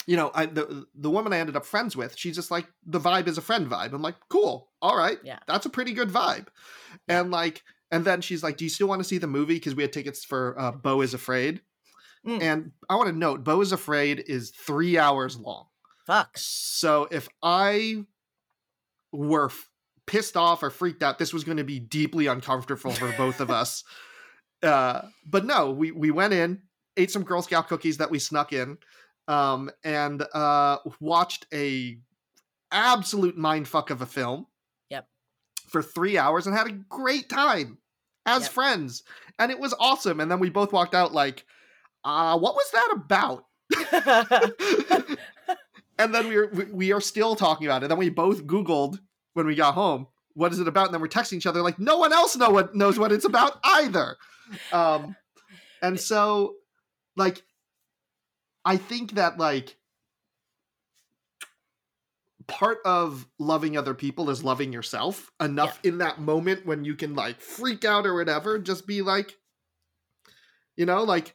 you 0.09 0.17
know 0.17 0.33
i 0.35 0.45
the, 0.45 0.85
the 0.97 1.09
woman 1.09 1.33
i 1.33 1.39
ended 1.39 1.55
up 1.55 1.65
friends 1.65 1.97
with 1.97 2.19
she's 2.19 2.35
just 2.35 2.51
like 2.51 2.67
the 2.85 2.99
vibe 2.99 3.29
is 3.29 3.39
a 3.39 3.41
friend 3.41 3.69
vibe 3.71 3.93
i'm 3.93 4.03
like 4.03 4.17
cool 4.29 4.73
all 4.83 4.97
right 4.97 5.19
Yeah. 5.23 5.39
that's 5.47 5.65
a 5.67 5.71
pretty 5.71 5.93
good 5.93 6.09
vibe 6.09 6.49
Yeah. 7.09 7.21
and 7.21 7.31
like 7.31 7.63
and 7.93 8.05
then 8.05 8.23
she's 8.23 8.43
like 8.43 8.57
do 8.57 8.65
you 8.65 8.69
still 8.71 8.89
want 8.89 9.01
to 9.01 9.09
see 9.09 9.19
the 9.19 9.29
movie 9.29 9.55
because 9.55 9.77
we 9.77 9.85
had 9.85 9.93
tickets 9.93 10.25
for 10.25 10.59
uh, 10.59 10.73
beau 10.73 11.01
is 11.01 11.15
afraid 11.15 11.61
Mm. 12.27 12.41
and 12.43 12.73
i 12.89 12.95
want 12.95 13.09
to 13.09 13.17
note 13.17 13.43
beau 13.43 13.61
is 13.61 13.73
afraid 13.73 14.23
is 14.29 14.51
three 14.51 14.97
hours 14.99 15.37
long 15.37 15.67
fuck 16.07 16.31
so 16.37 17.09
if 17.11 17.29
i 17.43 18.05
were 19.13 19.47
f- 19.47 19.69
pissed 20.07 20.37
off 20.37 20.63
or 20.63 20.71
freaked 20.71 21.03
out 21.03 21.19
this 21.19 21.33
was 21.33 21.45
going 21.45 21.57
to 21.59 21.65
be 21.65 21.79
deeply 21.79 22.27
uncomfortable 22.29 22.93
for 22.93 23.13
both 23.17 23.41
of 23.41 23.51
us 23.63 23.85
uh 24.63 25.03
but 25.27 25.45
no 25.45 25.71
we 25.71 25.91
we 25.91 26.11
went 26.11 26.33
in 26.33 26.63
ate 26.97 27.11
some 27.11 27.25
girl 27.25 27.43
scout 27.43 27.69
cookies 27.69 27.97
that 27.99 28.11
we 28.11 28.19
snuck 28.19 28.53
in 28.53 28.79
um 29.29 29.71
and 29.85 30.23
uh 30.35 30.79
watched 31.01 31.47
a 31.53 31.99
absolute 32.71 33.37
mindfuck 33.37 33.91
of 33.91 34.01
a 34.01 34.07
film 34.07 34.47
Yep. 34.91 35.07
for 35.69 35.83
three 35.83 36.17
hours 36.19 36.47
and 36.47 36.57
had 36.57 36.67
a 36.69 36.73
great 36.89 37.29
time 37.29 37.79
as 38.25 38.43
Yep. 38.45 38.53
friends. 38.53 39.03
And 39.39 39.51
it 39.51 39.59
was 39.59 39.75
awesome. 39.79 40.21
And 40.21 40.31
then 40.31 40.39
we 40.41 40.49
both 40.49 40.73
walked 40.73 40.95
out 40.95 41.13
like, 41.13 41.45
uh, 42.05 42.39
what 42.39 42.55
was 42.55 42.71
that 42.73 42.89
about? 42.95 43.47
and 45.99 46.15
then 46.15 46.29
we 46.29 46.37
were 46.37 46.51
we- 46.73 46.93
are 46.93 47.01
still 47.01 47.37
talking 47.37 47.67
about 47.67 47.83
it. 47.83 47.89
Then 47.89 47.99
we 47.99 48.11
both 48.11 48.47
Googled 48.47 48.99
when 49.35 49.47
we 49.47 49.55
got 49.55 49.75
home, 49.75 50.07
what 50.35 50.53
is 50.53 50.59
it 50.59 50.69
about? 50.69 50.87
And 50.87 50.95
then 50.95 51.01
we're 51.01 51.09
texting 51.09 51.35
each 51.35 51.47
other 51.47 51.63
like 51.63 51.79
no 51.79 51.99
one 51.99 52.13
else 52.13 52.37
know 52.37 52.51
what 52.51 52.75
knows 52.75 52.99
what 52.99 53.13
it's 53.13 53.25
about 53.25 53.59
either. 53.65 54.17
Um 54.73 55.17
and 55.81 55.99
so 55.99 56.57
like 57.17 57.43
I 58.65 58.77
think 58.77 59.13
that 59.13 59.39
like 59.39 59.77
part 62.47 62.79
of 62.85 63.27
loving 63.39 63.77
other 63.77 63.95
people 63.95 64.29
is 64.29 64.45
loving 64.45 64.73
yourself 64.73 65.31
enough 65.41 65.79
in 65.85 65.99
that 65.99 66.21
moment 66.21 66.67
when 66.67 66.85
you 66.85 66.95
can 66.95 67.15
like 67.15 67.41
freak 67.41 67.85
out 67.85 68.05
or 68.05 68.15
whatever 68.15 68.59
just 68.59 68.87
be 68.87 69.01
like 69.01 69.39
you 70.77 70.85
know 70.85 71.03
like 71.05 71.35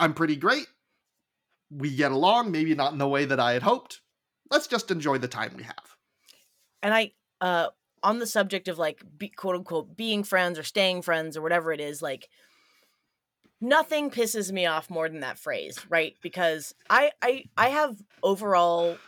i'm 0.00 0.14
pretty 0.14 0.36
great. 0.36 0.66
We 1.70 1.94
get 1.94 2.12
along 2.12 2.50
maybe 2.52 2.74
not 2.74 2.92
in 2.92 2.98
the 2.98 3.08
way 3.08 3.24
that 3.24 3.40
i 3.40 3.52
had 3.52 3.62
hoped. 3.62 4.00
Let's 4.50 4.66
just 4.66 4.90
enjoy 4.90 5.18
the 5.18 5.28
time 5.28 5.54
we 5.56 5.62
have. 5.64 5.96
And 6.82 6.94
I 6.94 7.12
uh 7.40 7.68
on 8.02 8.18
the 8.18 8.26
subject 8.26 8.68
of 8.68 8.78
like 8.78 9.02
be, 9.16 9.28
quote 9.28 9.56
unquote 9.56 9.96
being 9.96 10.22
friends 10.24 10.58
or 10.58 10.62
staying 10.62 11.02
friends 11.02 11.36
or 11.36 11.42
whatever 11.42 11.72
it 11.72 11.80
is 11.80 12.02
like 12.02 12.28
nothing 13.60 14.10
pisses 14.10 14.52
me 14.52 14.66
off 14.66 14.90
more 14.90 15.08
than 15.08 15.20
that 15.20 15.38
phrase 15.38 15.78
right? 15.88 16.14
Because 16.22 16.74
I 16.90 17.12
I 17.22 17.44
I 17.56 17.68
have 17.68 17.96
overall 18.22 18.98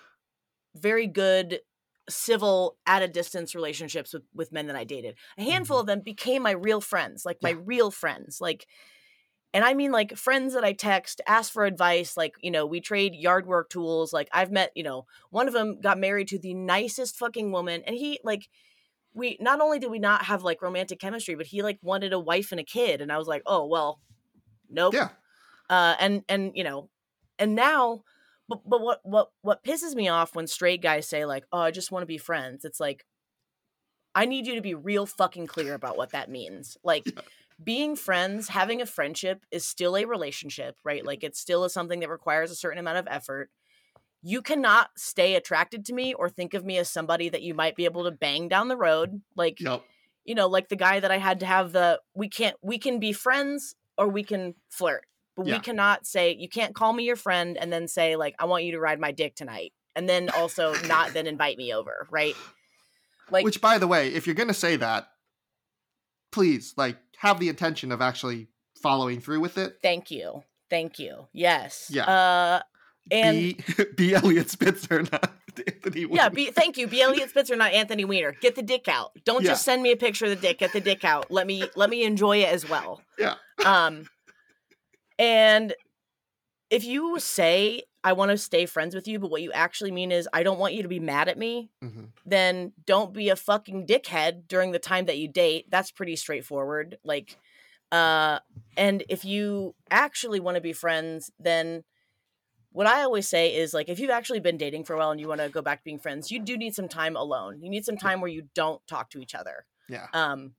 very 0.74 1.06
good 1.06 1.60
civil 2.08 2.76
at 2.86 3.02
a 3.02 3.08
distance 3.08 3.54
relationships 3.54 4.12
with 4.14 4.22
with 4.34 4.52
men 4.52 4.68
that 4.68 4.76
I 4.76 4.84
dated. 4.84 5.16
A 5.38 5.42
handful 5.42 5.80
of 5.80 5.86
them 5.86 6.00
became 6.00 6.42
my 6.42 6.52
real 6.52 6.80
friends 6.80 7.24
like 7.24 7.42
my 7.42 7.50
Yeah. 7.50 7.60
real 7.64 7.90
friends. 7.90 8.40
Like 8.40 8.66
and 9.56 9.64
I 9.64 9.72
mean 9.72 9.90
like 9.90 10.18
friends 10.18 10.52
that 10.52 10.64
I 10.64 10.74
text, 10.74 11.22
ask 11.26 11.50
for 11.50 11.64
advice, 11.64 12.14
like, 12.14 12.34
you 12.42 12.50
know, 12.50 12.66
we 12.66 12.78
trade 12.82 13.14
yard 13.14 13.46
work 13.46 13.70
tools. 13.70 14.12
Like 14.12 14.28
I've 14.30 14.50
met, 14.50 14.70
you 14.74 14.82
know, 14.82 15.06
one 15.30 15.48
of 15.48 15.54
them 15.54 15.80
got 15.80 15.98
married 15.98 16.28
to 16.28 16.38
the 16.38 16.52
nicest 16.52 17.16
fucking 17.16 17.50
woman 17.52 17.82
and 17.86 17.96
he 17.96 18.20
like 18.22 18.50
we 19.14 19.38
not 19.40 19.62
only 19.62 19.78
did 19.78 19.90
we 19.90 19.98
not 19.98 20.26
have 20.26 20.42
like 20.42 20.60
romantic 20.60 21.00
chemistry, 21.00 21.36
but 21.36 21.46
he 21.46 21.62
like 21.62 21.78
wanted 21.80 22.12
a 22.12 22.20
wife 22.20 22.52
and 22.52 22.60
a 22.60 22.64
kid 22.64 23.00
and 23.00 23.10
I 23.10 23.16
was 23.16 23.28
like, 23.28 23.42
"Oh, 23.46 23.64
well, 23.64 23.98
nope." 24.68 24.92
yeah 24.92 25.08
uh 25.70 25.94
and 25.98 26.22
and 26.28 26.52
you 26.54 26.62
know 26.62 26.90
and 27.38 27.54
now 27.54 28.02
but 28.50 28.60
but 28.68 28.82
what 28.82 29.00
what 29.04 29.30
what 29.40 29.64
pisses 29.64 29.94
me 29.94 30.06
off 30.06 30.34
when 30.34 30.46
straight 30.46 30.82
guys 30.82 31.08
say 31.08 31.24
like 31.24 31.44
oh 31.50 31.60
i 31.60 31.70
just 31.70 31.90
want 31.90 32.02
to 32.02 32.06
be 32.06 32.18
friends 32.18 32.64
it's 32.64 32.78
like 32.78 33.04
i 34.14 34.26
need 34.26 34.46
you 34.46 34.54
to 34.54 34.60
be 34.60 34.74
real 34.74 35.06
fucking 35.06 35.46
clear 35.46 35.74
about 35.74 35.96
what 35.96 36.12
that 36.12 36.30
means 36.30 36.76
like 36.84 37.04
Yeah. 37.16 37.22
Being 37.62 37.96
friends 37.96 38.48
having 38.48 38.82
a 38.82 38.86
friendship 38.86 39.44
is 39.50 39.66
still 39.66 39.96
a 39.96 40.04
relationship 40.04 40.76
right 40.84 41.04
like 41.06 41.24
it 41.24 41.36
still 41.36 41.64
is 41.64 41.72
something 41.72 42.00
that 42.00 42.10
requires 42.10 42.50
a 42.50 42.56
certain 42.56 42.78
amount 42.78 42.98
of 42.98 43.08
effort 43.10 43.50
you 44.22 44.42
cannot 44.42 44.90
stay 44.96 45.36
attracted 45.36 45.84
to 45.84 45.94
me 45.94 46.12
or 46.12 46.28
think 46.28 46.52
of 46.52 46.64
me 46.64 46.76
as 46.78 46.90
somebody 46.90 47.28
that 47.28 47.42
you 47.42 47.54
might 47.54 47.76
be 47.76 47.84
able 47.84 48.04
to 48.04 48.10
bang 48.10 48.48
down 48.48 48.68
the 48.68 48.76
road 48.76 49.22
like 49.36 49.58
yep 49.60 49.82
you 50.26 50.34
know, 50.34 50.48
like 50.48 50.68
the 50.68 50.76
guy 50.76 51.00
that 51.00 51.10
I 51.10 51.18
had 51.18 51.40
to 51.40 51.46
have 51.46 51.72
the 51.72 52.00
we 52.14 52.28
can't 52.28 52.56
we 52.60 52.78
can 52.78 52.98
be 52.98 53.12
friends 53.12 53.74
or 53.96 54.08
we 54.08 54.24
can 54.24 54.54
flirt. 54.68 55.06
But 55.36 55.46
Yeah. 55.46 55.54
we 55.54 55.60
cannot 55.60 56.06
say 56.06 56.34
you 56.38 56.48
can't 56.48 56.74
call 56.74 56.92
me 56.92 57.04
your 57.04 57.16
friend 57.16 57.56
and 57.56 57.72
then 57.72 57.88
say 57.88 58.16
like 58.16 58.34
I 58.38 58.44
want 58.44 58.64
you 58.64 58.72
to 58.72 58.80
ride 58.80 59.00
my 59.00 59.12
dick 59.12 59.34
tonight 59.36 59.72
and 59.94 60.08
then 60.08 60.28
also 60.30 60.74
not 60.86 61.14
then 61.14 61.26
invite 61.26 61.56
me 61.56 61.72
over, 61.72 62.06
right? 62.10 62.34
Like 63.30 63.44
which 63.44 63.60
by 63.60 63.78
the 63.78 63.86
way 63.86 64.12
if 64.12 64.26
you're 64.26 64.34
gonna 64.34 64.52
say 64.54 64.76
that 64.76 65.08
please 66.36 66.74
like 66.76 66.96
have 67.18 67.40
the 67.40 67.48
intention 67.48 67.90
of 67.90 68.00
actually 68.00 68.48
following 68.82 69.20
through 69.20 69.40
with 69.40 69.56
it 69.58 69.78
thank 69.82 70.10
you. 70.10 70.42
Thank 70.68 70.98
you. 70.98 71.26
Yes. 71.32 71.88
Yeah. 71.90 72.04
Uh 72.04 72.60
and 73.10 73.36
be 73.36 73.56
be 73.96 74.14
elliot 74.14 74.50
spitzer 74.50 75.02
not 75.02 75.30
anthony 75.66 76.06
yeah, 76.10 76.28
be 76.28 76.50
thank 76.50 76.76
you. 76.76 76.86
Be 76.86 77.00
Elliot 77.00 77.30
Spitzer, 77.30 77.56
not 77.56 77.72
Anthony 77.72 78.04
Weiner. 78.04 78.32
Get 78.32 78.56
the 78.56 78.62
dick 78.62 78.88
out. 78.88 79.12
Don't 79.24 79.42
Yeah. 79.42 79.50
just 79.52 79.64
send 79.64 79.82
me 79.82 79.90
a 79.90 79.96
picture 79.96 80.26
of 80.26 80.30
the 80.30 80.36
dick. 80.36 80.58
Get 80.58 80.74
the 80.74 80.80
dick 80.82 81.02
out. 81.02 81.30
Let 81.30 81.46
me 81.46 81.64
let 81.76 81.88
me 81.88 82.04
enjoy 82.04 82.42
it 82.42 82.48
as 82.52 82.68
well. 82.68 83.00
Yeah. 83.18 83.36
Um 83.64 84.06
and 85.18 85.74
if 86.68 86.84
you 86.84 87.18
say 87.18 87.84
I 88.06 88.12
want 88.12 88.30
to 88.30 88.38
stay 88.38 88.66
friends 88.66 88.94
with 88.94 89.08
you, 89.08 89.18
but 89.18 89.30
what 89.32 89.42
you 89.42 89.50
actually 89.52 89.90
mean 89.90 90.12
is 90.12 90.28
I 90.32 90.44
don't 90.44 90.60
want 90.60 90.74
you 90.74 90.82
to 90.82 90.88
be 90.88 91.00
mad 91.00 91.28
at 91.28 91.36
me, 91.36 91.70
Mhm. 91.82 92.10
then 92.24 92.72
don't 92.84 93.12
be 93.12 93.28
a 93.30 93.36
fucking 93.36 93.86
dickhead 93.86 94.46
during 94.46 94.70
the 94.70 94.78
time 94.78 95.06
that 95.06 95.18
you 95.18 95.26
date. 95.26 95.66
That's 95.70 95.90
pretty 95.90 96.14
straightforward. 96.16 96.98
Like 97.02 97.36
uh 97.90 98.38
and 98.76 99.02
if 99.08 99.24
you 99.24 99.74
actually 99.90 100.40
want 100.40 100.54
to 100.54 100.60
be 100.60 100.72
friends, 100.72 101.30
then 101.40 101.82
what 102.70 102.86
I 102.86 103.02
always 103.02 103.26
say 103.28 103.54
is 103.56 103.74
like 103.74 103.88
if 103.88 103.98
you've 103.98 104.10
actually 104.18 104.40
been 104.40 104.56
dating 104.56 104.84
for 104.84 104.94
a 104.94 104.98
while 104.98 105.10
and 105.10 105.20
you 105.20 105.28
want 105.28 105.40
to 105.40 105.48
go 105.48 105.62
back 105.62 105.78
to 105.80 105.84
being 105.84 105.98
friends, 105.98 106.30
you 106.30 106.38
do 106.40 106.56
need 106.56 106.74
some 106.74 106.88
time 106.88 107.16
alone. 107.16 107.60
You 107.62 107.70
need 107.70 107.84
some 107.84 107.96
time 107.96 108.20
where 108.20 108.30
you 108.30 108.48
don't 108.54 108.86
talk 108.86 109.10
to 109.10 109.20
each 109.20 109.34
other. 109.34 109.66
yeah 109.88 110.06
Um 110.12 110.54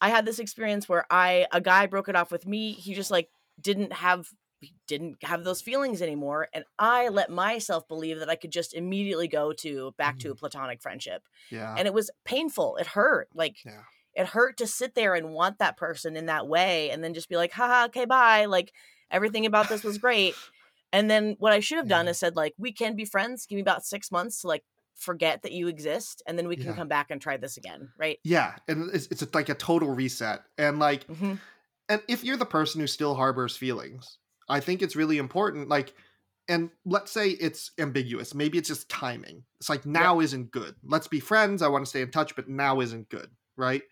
I 0.00 0.08
had 0.08 0.24
this 0.24 0.38
experience 0.40 0.88
where 0.88 1.06
I 1.10 1.46
a 1.52 1.60
guy 1.60 1.86
broke 1.86 2.08
it 2.08 2.16
off 2.16 2.32
with 2.32 2.46
me. 2.46 2.72
He 2.72 2.94
just 2.94 3.10
like 3.10 3.28
didn't 3.60 3.92
have 3.92 4.28
didn't 4.86 5.22
have 5.24 5.44
those 5.44 5.62
feelings 5.62 6.02
anymore 6.02 6.48
and 6.52 6.64
I 6.78 7.08
let 7.08 7.30
myself 7.30 7.88
believe 7.88 8.18
that 8.18 8.28
I 8.30 8.36
could 8.36 8.52
just 8.52 8.74
immediately 8.74 9.28
go 9.28 9.52
to 9.54 9.92
back 9.92 10.18
to 10.20 10.30
a 10.30 10.34
platonic 10.36 10.82
friendship. 10.82 11.28
yeah 11.50 11.78
And 11.78 11.86
it 11.86 11.94
was 11.94 12.10
painful. 12.24 12.76
It 12.76 12.86
hurt. 12.88 13.28
Like 13.34 13.56
Yeah. 13.64 13.84
it 14.14 14.26
hurt 14.26 14.56
to 14.58 14.66
sit 14.66 14.94
there 14.94 15.14
and 15.14 15.30
want 15.32 15.58
that 15.58 15.76
person 15.76 16.16
in 16.16 16.26
that 16.26 16.48
way 16.48 16.90
and 16.90 17.02
then 17.02 17.14
just 17.14 17.28
be 17.28 17.36
like, 17.36 17.52
haha, 17.52 17.86
okay, 17.86 18.04
bye. 18.04 18.46
Like 18.46 18.72
everything 19.10 19.46
about 19.46 19.68
this 19.68 19.84
was 19.84 19.98
great. 19.98 20.38
And 20.92 21.10
then 21.10 21.36
what 21.38 21.52
I 21.52 21.60
should 21.60 21.78
have 21.78 21.86
done 21.88 22.08
is 22.08 22.18
said, 22.18 22.34
like, 22.36 22.54
we 22.58 22.72
can 22.72 22.96
be 22.96 23.04
friends. 23.04 23.46
Give 23.46 23.56
me 23.56 23.62
about 23.62 23.84
six 23.84 24.10
months 24.10 24.40
to 24.42 24.48
like 24.48 24.64
forget 24.94 25.42
that 25.42 25.52
you 25.52 25.68
exist, 25.68 26.22
and 26.26 26.36
then 26.38 26.48
we 26.48 26.56
can 26.56 26.72
Yeah. 26.72 26.74
come 26.74 26.88
back 26.88 27.10
and 27.10 27.22
try 27.22 27.36
this 27.36 27.56
again, 27.56 27.92
right? 27.96 28.18
yeah 28.24 28.56
and 28.68 28.90
it's, 28.94 29.06
it's 29.06 29.34
like 29.34 29.48
a 29.48 29.54
total 29.54 29.88
reset 29.90 30.42
and 30.58 30.78
like 30.78 31.06
hmm 31.08 31.34
and 31.88 32.02
if 32.08 32.24
you're 32.24 32.36
the 32.38 32.46
person 32.46 32.80
who 32.80 32.86
still 32.86 33.14
harbors 33.14 33.56
feelings 33.56 34.18
i 34.50 34.60
think 34.60 34.82
it's 34.82 34.96
really 34.96 35.16
important 35.18 35.68
like 35.68 35.94
and 36.48 36.70
let's 36.84 37.12
say 37.12 37.30
it's 37.30 37.70
ambiguous 37.78 38.34
maybe 38.34 38.58
it's 38.58 38.68
just 38.68 38.88
timing. 38.88 39.44
It's 39.60 39.68
like 39.68 39.86
now 39.86 40.18
isn't 40.20 40.50
good. 40.50 40.74
Let's 40.82 41.06
be 41.06 41.20
friends 41.20 41.62
i 41.62 41.68
want 41.68 41.84
to 41.84 41.88
stay 41.88 42.02
in 42.02 42.10
touch 42.10 42.34
but 42.34 42.48
now 42.48 42.80
isn't 42.80 43.08
good 43.08 43.30
right? 43.56 43.82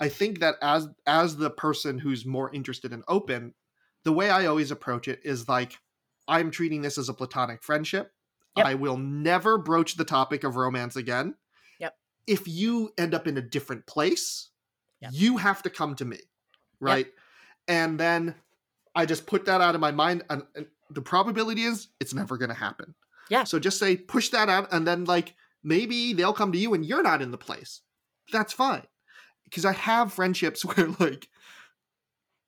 I 0.00 0.08
think 0.08 0.40
that 0.40 0.54
as 0.62 0.88
as 1.06 1.36
the 1.36 1.50
person 1.50 1.98
who's 1.98 2.24
more 2.24 2.52
interested 2.54 2.92
and 2.92 3.02
open 3.08 3.54
the 4.04 4.12
way 4.12 4.30
i 4.30 4.46
always 4.46 4.70
approach 4.70 5.08
it 5.08 5.20
is 5.24 5.48
like 5.48 5.76
i'm 6.26 6.50
treating 6.50 6.82
this 6.82 6.98
as 6.98 7.08
a 7.08 7.14
platonic 7.14 7.62
friendship. 7.62 8.12
Yep. 8.56 8.66
i 8.66 8.74
will 8.74 8.96
never 8.96 9.58
broach 9.58 9.96
the 9.96 10.04
topic 10.04 10.44
of 10.44 10.56
romance 10.56 10.96
again. 10.96 11.34
Yep. 11.80 11.94
if 12.26 12.48
you 12.48 12.90
end 12.96 13.12
up 13.14 13.26
in 13.26 13.36
a 13.36 13.42
different 13.42 13.86
place 13.86 14.48
Yep. 15.00 15.10
you 15.14 15.36
have 15.36 15.62
to 15.62 15.70
come 15.70 15.94
to 15.96 16.04
me 16.04 16.18
right? 16.80 17.06
And 17.66 17.98
then 17.98 18.34
i 18.94 19.06
just 19.06 19.26
put 19.26 19.44
that 19.46 19.60
out 19.60 19.74
of 19.74 19.80
my 19.80 19.90
mind 19.90 20.24
and, 20.30 20.42
and 20.54 20.66
the 20.90 21.02
probability 21.02 21.62
is 21.62 21.88
it's 22.00 22.14
never 22.14 22.36
going 22.36 22.48
to 22.48 22.54
happen. 22.54 22.94
Yeah. 23.30 23.44
so 23.44 23.58
just 23.58 23.78
say 23.78 23.96
push 23.96 24.30
that 24.30 24.48
out 24.48 24.72
and 24.72 24.86
then 24.86 25.04
like 25.04 25.34
maybe 25.62 26.14
they'll 26.14 26.32
come 26.32 26.50
to 26.52 26.58
you 26.58 26.72
and 26.72 26.84
you're 26.84 27.02
not 27.02 27.20
in 27.20 27.30
the 27.30 27.38
place. 27.38 27.82
That's 28.32 28.52
fine. 28.52 28.86
Because 29.44 29.64
i 29.64 29.72
have 29.72 30.12
friendships 30.12 30.64
where 30.64 30.88
like 30.98 31.28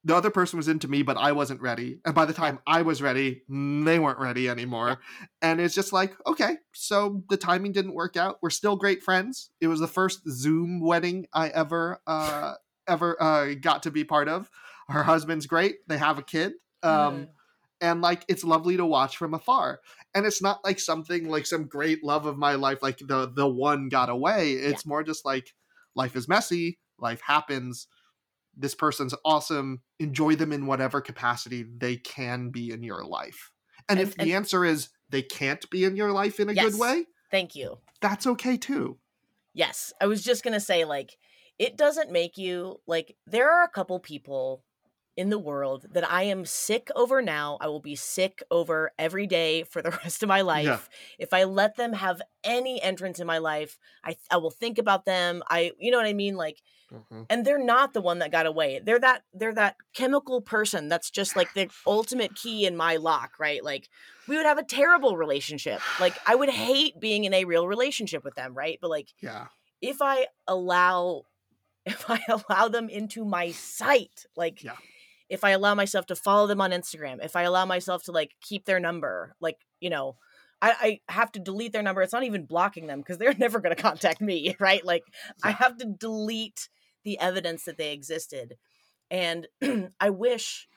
the 0.02 0.16
other 0.16 0.30
person 0.30 0.56
was 0.56 0.68
into 0.68 0.88
me 0.88 1.02
but 1.02 1.18
i 1.18 1.32
wasn't 1.32 1.60
ready 1.60 2.00
and 2.06 2.14
by 2.14 2.24
the 2.24 2.32
time 2.32 2.58
i 2.66 2.80
was 2.80 3.02
ready 3.02 3.42
mm, 3.50 3.84
they 3.84 3.98
weren't 3.98 4.18
ready 4.18 4.48
anymore. 4.48 5.00
And 5.42 5.60
it's 5.60 5.74
just 5.74 5.92
like 5.92 6.14
okay 6.26 6.56
so 6.72 7.22
the 7.28 7.36
timing 7.36 7.72
didn't 7.72 7.94
work 7.94 8.16
out. 8.16 8.38
We're 8.40 8.50
still 8.50 8.76
great 8.76 9.02
friends. 9.02 9.50
It 9.60 9.66
was 9.66 9.80
the 9.80 9.88
first 9.88 10.22
zoom 10.30 10.80
wedding 10.80 11.26
i 11.34 11.48
ever 11.48 12.00
uh 12.06 12.54
ever 12.88 13.22
uh 13.22 13.54
got 13.60 13.82
to 13.82 13.90
be 13.90 14.04
part 14.04 14.28
of 14.28 14.50
her 14.90 15.02
husband's 15.02 15.46
great. 15.46 15.76
They 15.88 15.98
have 15.98 16.18
a 16.18 16.22
kid 16.22 16.52
um 16.82 17.28
and 17.80 18.00
like 18.02 18.24
it's 18.28 18.44
lovely 18.44 18.76
to 18.76 18.84
watch 18.86 19.16
from 19.16 19.34
afar. 19.34 19.80
And 20.14 20.26
it's 20.26 20.42
not 20.42 20.64
like 20.64 20.80
something 20.80 21.28
like 21.28 21.46
some 21.46 21.64
great 21.66 22.02
love 22.04 22.26
of 22.26 22.36
my 22.36 22.54
life 22.54 22.82
like 22.82 22.98
the 22.98 23.30
the 23.34 23.48
one 23.48 23.88
got 23.88 24.08
away. 24.10 24.52
It's 24.52 24.84
more 24.86 25.02
just 25.02 25.24
like 25.24 25.54
life 25.94 26.16
is 26.16 26.28
messy 26.28 26.78
life 26.98 27.20
happens. 27.22 27.86
This 28.56 28.74
person's 28.74 29.14
awesome. 29.24 29.80
Enjoy 29.98 30.34
them 30.36 30.52
in 30.52 30.66
whatever 30.66 31.00
capacity 31.00 31.62
they 31.78 31.96
can 31.96 32.50
be 32.50 32.70
in 32.70 32.82
your 32.82 33.04
life. 33.04 33.50
And, 33.88 33.98
And- 33.98 34.08
if 34.08 34.16
the 34.16 34.34
answer 34.34 34.64
is 34.64 34.90
they 35.08 35.22
can't 35.22 35.68
be 35.70 35.84
in 35.84 35.96
your 35.96 36.12
life 36.12 36.38
in 36.40 36.48
a 36.50 36.52
Yes. 36.52 36.72
good 36.72 36.80
way 36.80 37.06
Thank 37.30 37.54
you. 37.54 37.78
that's 38.02 38.26
okay 38.26 38.56
too. 38.58 38.98
Yes. 39.54 39.92
I 40.00 40.06
was 40.06 40.22
just 40.22 40.44
going 40.44 40.52
to 40.54 40.60
say, 40.60 40.84
like, 40.84 41.16
it 41.58 41.76
doesn't 41.76 42.10
make 42.12 42.36
you, 42.38 42.80
like, 42.86 43.16
there 43.26 43.50
are 43.50 43.64
a 43.64 43.68
couple 43.68 43.98
people 43.98 44.64
in 45.20 45.28
the 45.30 45.38
world 45.50 45.80
that 45.94 46.06
I 46.10 46.22
am 46.34 46.44
sick 46.46 46.90
over 46.96 47.20
now. 47.20 47.58
I 47.60 47.66
will 47.68 47.80
be 47.92 47.96
sick 47.96 48.42
over 48.50 48.76
every 48.98 49.26
day 49.26 49.62
for 49.64 49.80
the 49.82 49.90
rest 50.04 50.22
of 50.22 50.28
my 50.28 50.40
life. 50.40 50.88
If 51.18 51.30
I 51.32 51.44
let 51.44 51.76
them 51.76 51.92
have 51.92 52.18
any 52.42 52.80
entrance 52.82 53.18
in 53.20 53.26
my 53.26 53.38
life, 53.38 53.78
I, 54.02 54.16
I 54.30 54.38
will 54.38 54.50
think 54.62 54.78
about 54.78 55.04
them. 55.04 55.42
I, 55.48 55.72
you 55.78 55.90
know 55.90 55.98
what 55.98 56.06
I 56.06 56.14
mean? 56.24 56.36
Like, 56.36 56.58
Mhm. 56.92 57.26
and 57.30 57.44
they're 57.44 57.64
not 57.76 57.92
the 57.92 58.00
one 58.00 58.18
that 58.18 58.32
got 58.32 58.46
away 58.46 58.80
they're 58.84 58.98
that 58.98 59.22
they're 59.32 59.54
that 59.54 59.76
chemical 59.94 60.40
person 60.40 60.88
that's 60.88 61.08
just 61.08 61.36
like 61.36 61.54
the 61.54 61.68
ultimate 61.86 62.34
key 62.34 62.66
in 62.66 62.74
my 62.76 62.96
lock 62.96 63.30
right 63.38 63.62
like 63.62 63.88
we 64.26 64.36
would 64.36 64.44
have 64.52 64.58
a 64.58 64.64
terrible 64.64 65.16
relationship 65.16 65.80
like 66.00 66.14
i 66.26 66.34
would 66.34 66.48
hate 66.66 66.98
being 66.98 67.22
in 67.22 67.32
a 67.32 67.44
real 67.44 67.68
relationship 67.68 68.24
with 68.24 68.34
them 68.34 68.54
right 68.54 68.78
but 68.82 68.90
like 68.90 69.08
Yeah. 69.20 69.46
if 69.80 69.98
i 70.02 70.26
allow 70.48 71.22
if 71.86 72.10
i 72.10 72.18
allow 72.28 72.66
them 72.66 72.88
into 72.88 73.24
my 73.24 73.52
sight 73.52 74.26
like 74.34 74.64
Yeah. 74.64 74.74
If 75.30 75.44
i 75.44 75.50
allow 75.50 75.74
myself 75.74 76.06
to 76.06 76.16
follow 76.16 76.46
them 76.46 76.60
on 76.60 76.70
instagram 76.70 77.24
if 77.24 77.36
i 77.36 77.42
allow 77.42 77.64
myself 77.64 78.02
to 78.02 78.12
like 78.12 78.32
keep 78.42 78.64
their 78.66 78.80
number 78.80 79.34
like 79.40 79.56
you 79.80 79.90
know 79.90 80.16
I, 80.62 81.00
I 81.08 81.12
have 81.12 81.32
to 81.32 81.40
delete 81.40 81.72
their 81.72 81.82
number. 81.82 82.02
It's 82.02 82.12
not 82.12 82.24
even 82.24 82.44
blocking 82.44 82.86
them 82.86 83.00
because 83.00 83.16
they're 83.16 83.34
never 83.38 83.60
going 83.60 83.74
to 83.74 83.82
contact 83.82 84.20
me, 84.20 84.56
right? 84.60 84.84
Like 84.84 85.04
I 85.42 85.52
have 85.52 85.78
to 85.78 85.86
delete 85.86 86.68
the 87.04 87.18
evidence 87.18 87.64
that 87.64 87.78
they 87.78 87.92
existed. 87.92 88.56
And 89.10 89.48
I 90.00 90.10
wish 90.10 90.68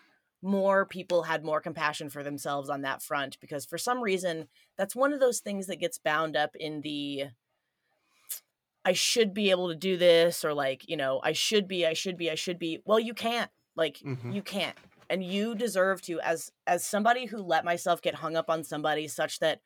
more 0.42 0.86
people 0.86 1.24
had 1.24 1.46
more 1.46 1.62
compassion 1.62 2.10
for 2.10 2.22
themselves 2.22 2.70
on 2.70 2.82
that 2.82 3.02
front 3.02 3.40
because 3.40 3.66
for 3.66 3.78
some 3.78 4.02
reason 4.02 4.50
that's 4.78 4.96
one 4.96 5.14
of 5.14 5.22
those 5.22 5.40
things 5.40 5.68
that 5.68 5.80
gets 5.80 5.98
bound 5.98 6.36
up 6.36 6.52
in 6.56 6.82
the 6.82 7.26
I 8.86 8.92
should 8.92 9.34
be 9.34 9.50
able 9.52 9.70
to 9.70 9.76
do 9.76 9.96
this 9.96 10.44
or 10.44 10.54
like, 10.54 10.90
you 10.90 10.98
know, 10.98 11.22
I 11.24 11.32
should 11.32 11.70
be, 11.70 11.86
I 11.86 11.94
should 11.94 12.18
be, 12.18 12.30
I 12.30 12.36
should 12.36 12.60
be. 12.60 12.80
Well, 12.84 13.00
you 13.00 13.14
can't. 13.14 13.50
Like 13.76 13.98
Mhm. 13.98 14.34
you 14.34 14.42
can't. 14.42 14.78
And 15.10 15.24
you 15.24 15.56
deserve 15.56 16.02
to 16.04 16.20
as 16.22 16.52
as 16.66 16.84
somebody 16.86 17.26
who 17.26 17.38
let 17.38 17.66
myself 17.66 18.02
get 18.02 18.16
hung 18.16 18.36
up 18.36 18.50
on 18.50 18.64
somebody 18.64 19.08
such 19.08 19.40
that 19.40 19.62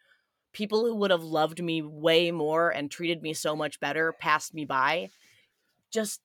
people 0.53 0.85
who 0.85 0.95
would 0.95 1.11
have 1.11 1.23
loved 1.23 1.61
me 1.61 1.81
way 1.81 2.31
more 2.31 2.69
and 2.69 2.89
treated 2.89 3.21
me 3.21 3.33
so 3.33 3.55
much 3.55 3.79
better 3.79 4.13
passed 4.13 4.53
me 4.53 4.65
by. 4.65 5.09
Just 5.91 6.21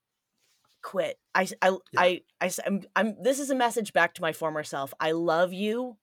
quit. 0.82 1.18
I 1.34 1.48
I 1.60 1.76
I 1.96 2.22
I 2.40 2.50
am 2.66 2.82
I'm 2.96 3.22
this 3.22 3.38
is 3.38 3.50
a 3.50 3.54
message 3.54 3.92
back 3.92 4.14
to 4.14 4.22
my 4.22 4.32
former 4.32 4.64
self. 4.64 4.92
I 4.98 5.12
love 5.12 5.52
you. 5.52 5.96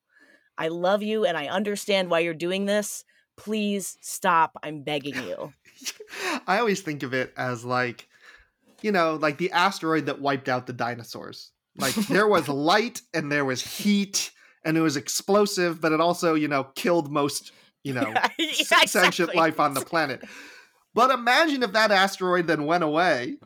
I 0.57 0.67
love 0.67 1.01
you 1.03 1.25
and 1.25 1.37
I 1.37 1.47
understand 1.47 2.09
why 2.09 2.19
you're 2.19 2.33
doing 2.33 2.65
this. 2.65 3.03
Please 3.37 3.97
stop. 4.01 4.57
I'm 4.61 4.83
begging 4.83 5.15
you. 5.15 5.53
I 6.47 6.59
always 6.59 6.81
think 6.81 7.03
of 7.03 7.13
it 7.13 7.33
as 7.37 7.63
like, 7.63 8.07
you 8.81 8.91
know, 8.91 9.15
like 9.15 9.37
the 9.37 9.51
asteroid 9.51 10.07
that 10.07 10.19
wiped 10.19 10.49
out 10.49 10.67
the 10.67 10.73
dinosaurs. 10.73 11.51
Like 11.77 11.95
there 11.95 12.27
was 12.27 12.47
light 12.47 13.01
and 13.13 13.31
there 13.31 13.45
was 13.45 13.61
heat 13.61 14.31
and 14.65 14.77
it 14.77 14.81
was 14.81 14.97
explosive, 14.97 15.79
but 15.79 15.91
it 15.91 16.01
also, 16.01 16.33
you 16.35 16.47
know, 16.47 16.65
killed 16.75 17.11
most, 17.11 17.51
you 17.83 17.93
know, 17.93 18.11
Yeah, 18.13 18.27
exactly. 18.37 18.87
sentient 18.87 19.35
life 19.35 19.59
on 19.59 19.73
the 19.73 19.81
planet. 19.81 20.23
But 20.93 21.11
imagine 21.11 21.63
if 21.63 21.73
that 21.73 21.91
asteroid 21.91 22.47
then 22.47 22.65
went 22.65 22.83
away 22.83 23.37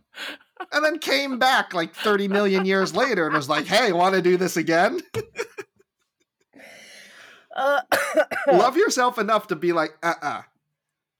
and 0.71 0.84
then 0.84 0.97
came 0.99 1.38
back 1.38 1.74
like 1.74 1.93
30 1.93 2.28
million 2.30 2.65
years 2.65 2.95
later 2.95 3.26
and 3.26 3.36
was 3.36 3.49
like, 3.49 3.65
hey, 3.65 3.91
want 3.91 4.15
to 4.15 4.21
do 4.21 4.38
this 4.38 4.57
again? 4.57 4.99
Uh, 7.55 7.82
Love 8.47 8.78
yourself 8.78 9.19
enough 9.19 9.47
to 9.47 9.55
be 9.55 9.74
like, 9.74 9.91
uh 10.01 10.13
uh 10.21 10.41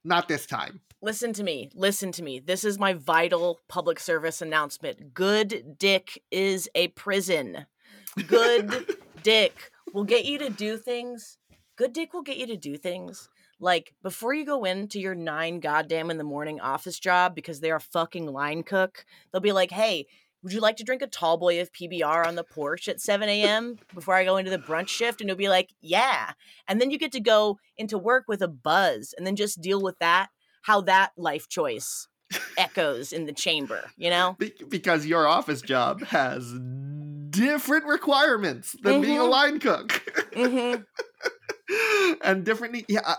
not 0.02 0.28
this 0.28 0.46
time. 0.46 0.80
Listen 1.04 1.34
to 1.34 1.44
me. 1.44 1.68
Listen 1.74 2.12
to 2.12 2.22
me. 2.22 2.40
This 2.40 2.64
is 2.64 2.78
my 2.78 2.94
vital 2.94 3.60
public 3.68 4.00
service 4.00 4.40
announcement. 4.40 5.12
Good 5.12 5.76
dick 5.78 6.22
is 6.30 6.68
a 6.74 6.88
prison. 6.88 7.66
Good 8.26 8.86
dick 9.22 9.70
will 9.92 10.04
get 10.04 10.24
you 10.24 10.38
to 10.38 10.48
do 10.48 10.78
things. 10.78 11.36
Good 11.76 11.92
dick 11.92 12.14
will 12.14 12.22
get 12.22 12.38
you 12.38 12.46
to 12.46 12.56
do 12.56 12.78
things. 12.78 13.28
Like 13.60 13.94
before 14.02 14.32
you 14.32 14.46
go 14.46 14.64
into 14.64 14.98
your 14.98 15.14
nine 15.14 15.60
goddamn 15.60 16.10
in 16.10 16.16
the 16.16 16.24
morning 16.24 16.58
office 16.60 16.98
job 16.98 17.34
because 17.34 17.60
they're 17.60 17.76
a 17.76 17.80
fucking 17.80 18.26
line 18.26 18.62
cook, 18.62 19.04
they'll 19.30 19.42
be 19.42 19.52
like, 19.52 19.70
hey, 19.70 20.06
would 20.42 20.52
you 20.52 20.60
like 20.60 20.76
to 20.76 20.84
drink 20.84 21.02
a 21.02 21.06
tall 21.06 21.36
boy 21.36 21.60
of 21.60 21.72
PBR 21.72 22.26
on 22.26 22.34
the 22.34 22.44
porch 22.44 22.88
at 22.88 23.00
7 23.00 23.28
a.m. 23.28 23.76
before 23.94 24.14
I 24.14 24.24
go 24.24 24.36
into 24.36 24.50
the 24.50 24.58
brunch 24.58 24.88
shift? 24.88 25.20
And 25.20 25.28
you'll 25.28 25.36
be 25.36 25.48
like, 25.48 25.70
yeah. 25.80 26.32
And 26.66 26.80
then 26.80 26.90
you 26.90 26.98
get 26.98 27.12
to 27.12 27.20
go 27.20 27.58
into 27.76 27.98
work 27.98 28.24
with 28.26 28.42
a 28.42 28.48
buzz 28.48 29.14
and 29.16 29.26
then 29.26 29.36
just 29.36 29.62
deal 29.62 29.80
with 29.80 29.98
that, 30.00 30.28
how 30.64 30.80
that 30.82 31.12
life 31.16 31.48
choice 31.48 32.08
echoes 32.58 33.12
in 33.12 33.26
the 33.26 33.32
chamber, 33.32 33.90
you 33.96 34.08
know? 34.10 34.34
Be- 34.38 34.52
because 34.68 35.04
your 35.06 35.26
office 35.26 35.60
job 35.62 36.02
has 36.04 36.52
different 37.30 37.84
requirements 37.84 38.74
than 38.82 39.00
being 39.02 39.18
a 39.18 39.22
Mhm. 39.22 39.30
line 39.30 39.60
cook. 39.60 39.92
Hmm 40.34 40.74
and 42.22 42.44
different 42.44 42.74
ne- 42.74 42.84
yeah 42.88 43.14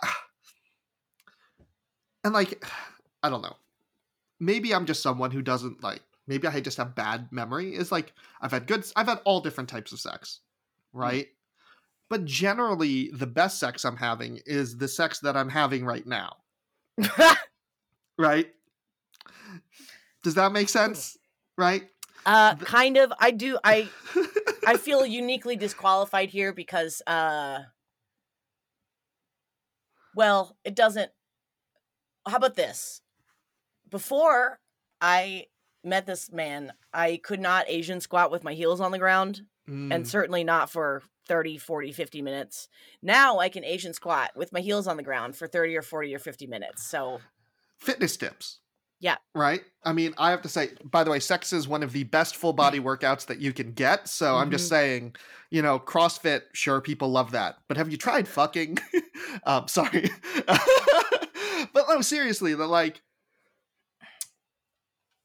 and 2.23 2.33
like 2.33 2.63
i 3.23 3.29
don't 3.29 3.41
know. 3.41 3.55
Maybe 4.39 4.73
i'm 4.73 4.85
just 4.85 5.01
someone 5.01 5.31
who 5.31 5.41
doesn't 5.41 5.81
like 5.83 6.01
maybe 6.27 6.47
i 6.47 6.59
just 6.59 6.77
have 6.77 6.95
bad 6.95 7.29
memory. 7.31 7.75
Is 7.75 7.91
like 7.91 8.13
i've 8.41 8.51
had 8.51 8.67
good 8.67 8.85
i've 8.95 9.07
had 9.07 9.19
all 9.25 9.41
different 9.41 9.69
types 9.69 9.91
of 9.91 9.99
sex 9.99 10.41
right? 10.93 11.27
But 12.09 12.25
generally 12.25 13.09
the 13.13 13.27
best 13.27 13.59
sex 13.59 13.83
i'm 13.85 13.97
having 13.97 14.39
is 14.45 14.77
the 14.77 14.87
sex 14.87 15.19
that 15.19 15.35
i'm 15.35 15.49
having 15.49 15.85
right 15.85 16.05
now 16.05 16.37
right 18.17 18.47
does 20.23 20.35
that 20.35 20.51
make 20.51 20.69
sense 20.69 21.17
right 21.57 21.83
uh, 22.25 22.55
kind 22.55 22.97
of. 22.97 23.13
I 23.19 23.31
do. 23.31 23.59
I 23.63 23.87
I 24.67 24.77
feel 24.77 25.05
uniquely 25.05 25.55
disqualified 25.55 26.29
here 26.29 26.53
because, 26.53 27.01
uh, 27.05 27.59
well, 30.15 30.57
it 30.63 30.75
doesn't. 30.75 31.11
How 32.27 32.37
about 32.37 32.55
this? 32.55 33.01
Before 33.89 34.59
I 34.99 35.45
met 35.83 36.07
this 36.07 36.31
man, 36.31 36.73
I 36.91 37.19
could 37.23 37.39
not 37.39 37.69
Asian 37.69 38.01
squat 38.01 38.31
with 38.31 38.43
my 38.43 38.53
heels 38.53 38.81
on 38.81 38.91
the 38.91 38.97
ground, 38.97 39.43
and 39.67 39.91
Mm, 39.91 40.07
certainly 40.07 40.43
not 40.43 40.71
for 40.71 41.03
30, 41.27 41.57
40, 41.57 41.91
50 41.91 42.21
minutes. 42.21 42.67
Now 43.01 43.39
I 43.39 43.49
can 43.49 43.63
Asian 43.63 43.93
squat 43.93 44.31
with 44.35 44.51
my 44.53 44.59
heels 44.61 44.87
on 44.87 44.97
the 44.97 45.03
ground 45.03 45.35
for 45.35 45.47
30 45.47 45.75
or 45.75 45.81
40 45.81 46.15
or 46.15 46.19
50 46.19 46.47
minutes. 46.47 46.85
So, 46.85 47.19
fitness 47.79 48.17
tips. 48.17 48.59
Yeah. 49.01 49.17
Right? 49.35 49.61
I 49.83 49.91
mean, 49.91 50.13
I 50.17 50.31
have 50.31 50.41
to 50.43 50.49
say, 50.49 50.69
by 50.83 51.03
the 51.03 51.11
way, 51.11 51.19
sex 51.19 51.51
is 51.51 51.67
one 51.67 51.83
of 51.83 51.91
the 51.91 52.05
best 52.05 52.37
full 52.37 52.53
body 52.53 52.79
workouts 52.79 53.25
that 53.25 53.39
you 53.39 53.51
can 53.51 53.73
get. 53.73 54.07
So 54.07 54.37
I'm 54.37 54.49
just 54.49 54.65
Mhm. 54.65 54.69
saying, 54.69 55.15
you 55.51 55.61
know, 55.61 55.79
CrossFit, 55.79 56.43
sure, 56.53 56.79
people 56.79 57.09
love 57.11 57.31
that. 57.31 57.57
But 57.67 57.75
have 57.77 57.91
you 57.91 57.97
tried 57.97 58.27
fucking? 58.27 58.77
um, 59.45 59.67
sorry. 59.67 60.09
but 60.47 61.85
no, 61.89 61.99
seriously, 62.01 62.55
the 62.55 62.65
like, 62.67 63.01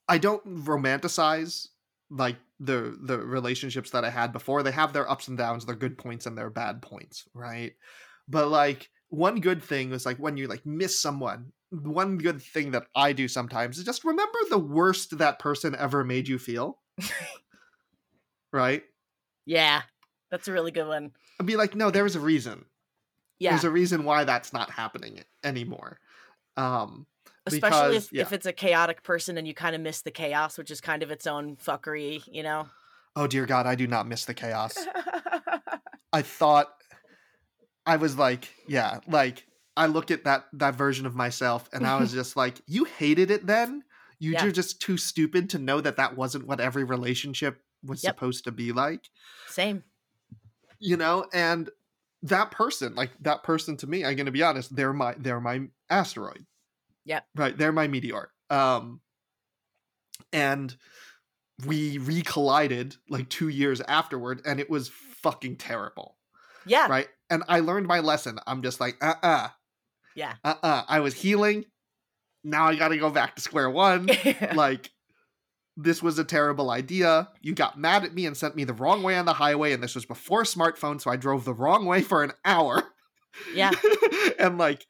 I 0.09 0.19
don't 0.19 0.45
romanticize 0.65 1.69
like 2.11 2.37
the 2.61 2.97
the 3.03 3.19
relationships 3.19 3.91
that 3.91 4.05
I 4.05 4.11
had 4.11 4.33
before. 4.33 4.63
They 4.63 4.71
have 4.71 4.93
their 4.93 5.11
ups 5.11 5.29
and 5.29 5.37
downs, 5.37 5.67
their 5.67 5.75
good 5.75 5.99
points 5.99 6.27
and 6.27 6.39
their 6.39 6.51
bad 6.51 6.83
points, 6.83 7.27
right? 7.35 7.73
But 8.29 8.49
like 8.49 8.89
one 9.09 9.41
good 9.41 9.63
thing 9.63 9.93
is 9.93 10.07
like 10.07 10.19
when 10.19 10.37
you 10.37 10.47
like 10.47 10.65
miss 10.65 11.01
someone 11.01 11.53
one 11.71 12.19
good 12.19 12.43
thing 12.43 12.73
that 12.73 12.87
I 12.95 13.13
do 13.13 13.29
sometimes 13.29 13.79
is 13.79 13.85
just 13.85 14.05
remember 14.05 14.39
the 14.49 14.59
worst 14.59 15.19
that 15.19 15.39
person 15.39 15.77
ever 15.79 16.05
made 16.05 16.29
you 16.29 16.39
feel. 16.39 16.79
right? 18.53 18.83
yeah, 19.47 19.83
that's 20.31 20.49
a 20.49 20.53
really 20.53 20.71
good 20.71 20.87
one. 20.87 21.13
I'd 21.39 21.47
be 21.47 21.57
like, 21.57 21.75
no, 21.75 21.91
there 21.91 22.05
was 22.05 22.17
a 22.17 22.21
reason. 22.21 22.65
Yeah. 23.39 23.51
There's 23.51 23.65
a 23.65 23.71
reason 23.71 24.05
why 24.05 24.25
that's 24.25 24.53
not 24.53 24.71
happening 24.71 25.23
anymore. 25.43 25.99
Um, 26.57 27.07
Especially 27.55 27.89
because- 27.89 28.07
if, 28.13 28.15
if 28.21 28.33
it's 28.33 28.47
a 28.47 28.53
chaotic 28.53 29.03
person 29.03 29.37
and 29.39 29.47
you 29.47 29.55
kind 29.55 29.75
of 29.75 29.81
miss 29.81 30.03
the 30.03 30.11
chaos, 30.11 30.57
which 30.59 30.71
is 30.71 30.81
kind 30.81 31.03
of 31.03 31.11
its 31.11 31.27
own 31.27 31.57
fuckery, 31.57 32.23
you 32.31 32.43
know? 32.43 32.69
oh 33.17 33.27
dear 33.27 33.45
God, 33.47 33.67
I 33.67 33.75
do 33.75 33.87
not 33.87 34.07
miss 34.07 34.25
the 34.25 34.35
chaos. 34.35 34.77
I 36.13 36.23
thought 36.23 36.69
I 37.87 37.97
was 37.97 38.17
like, 38.17 38.49
yeah, 38.69 39.01
like 39.09 39.47
I 39.77 39.87
look 39.87 40.11
at 40.11 40.25
that 40.25 40.47
that 40.55 40.75
version 40.75 41.07
of 41.07 41.15
myself 41.15 41.69
and 41.73 41.87
I 41.87 41.99
was 42.01 42.13
just 42.21 42.37
like, 42.37 42.61
you 42.67 42.85
hated 42.85 43.31
it 43.31 43.47
then? 43.47 43.83
You- 44.19 44.33
Yeah. 44.33 44.45
You're 44.45 44.53
just 44.53 44.81
too 44.81 44.97
stupid 44.97 45.51
to 45.51 45.59
know 45.59 45.81
that 45.81 45.97
that 45.97 46.17
wasn't 46.17 46.47
what 46.47 46.61
every 46.61 46.85
relationship 46.85 47.61
was 47.85 48.05
Yep. 48.05 48.15
supposed 48.17 48.45
to 48.45 48.53
be 48.53 48.73
like. 48.73 49.01
Same. 49.49 49.83
you 50.79 50.97
know 50.97 51.27
and 51.33 51.69
that 52.23 52.51
person 52.51 52.95
like 52.95 53.11
that 53.21 53.43
person 53.43 53.77
to 53.79 53.87
me 53.87 54.05
i'm 54.05 54.15
gonna 54.17 54.31
be 54.31 54.43
honest 54.43 54.75
they're 54.77 54.93
my 54.93 55.15
they're 55.19 55.41
my 55.41 55.61
asteroid 55.91 56.45
Yep. 57.05 57.25
right 57.37 57.57
they're 57.57 57.73
my 57.73 57.89
meteor 57.89 58.31
um 58.51 59.01
and 60.33 60.77
we 61.67 61.99
recollided 61.99 62.97
like 63.09 63.29
two 63.29 63.49
years 63.49 63.81
afterward 63.83 64.43
and 64.47 64.61
it 64.61 64.71
was 64.71 64.89
fucking 65.23 65.57
terrible 65.57 66.17
Yeah. 66.67 66.87
right 66.89 67.09
and 67.29 67.43
i 67.49 67.61
learned 67.61 67.87
my 67.87 68.01
lesson 68.01 68.39
i'm 68.47 68.63
just 68.63 68.81
like 68.81 68.97
uh-uh 69.03 69.49
Yeah. 70.15 70.35
uh-uh 70.45 70.83
i 70.89 71.01
was 71.01 71.15
healing 71.15 71.65
now 72.45 72.67
i 72.67 72.77
gotta 72.77 72.97
go 72.97 73.11
back 73.11 73.37
to 73.37 73.43
square 73.43 73.69
one 73.71 74.09
like 74.55 74.91
this 75.77 76.03
was 76.03 76.19
a 76.19 76.25
terrible 76.25 76.69
idea. 76.69 77.29
You 77.41 77.55
got 77.55 77.79
mad 77.79 78.05
at 78.05 78.13
me 78.13 78.27
and 78.27 78.37
sent 78.37 78.55
me 78.55 78.65
the 78.65 78.75
wrong 78.75 79.03
way 79.03 79.17
on 79.17 79.25
the 79.25 79.33
highway, 79.33 79.73
and 79.73 79.83
this 79.83 79.95
was 79.95 80.05
before 80.05 80.43
smartphone, 80.43 81.01
so 81.01 81.11
I 81.11 81.17
drove 81.17 81.47
the 81.47 81.55
wrong 81.55 81.87
way 81.87 82.03
for 82.03 82.23
an 82.23 82.33
hour. 82.45 82.83
Yeah. 83.55 83.71
and 84.39 84.59
like 84.59 84.85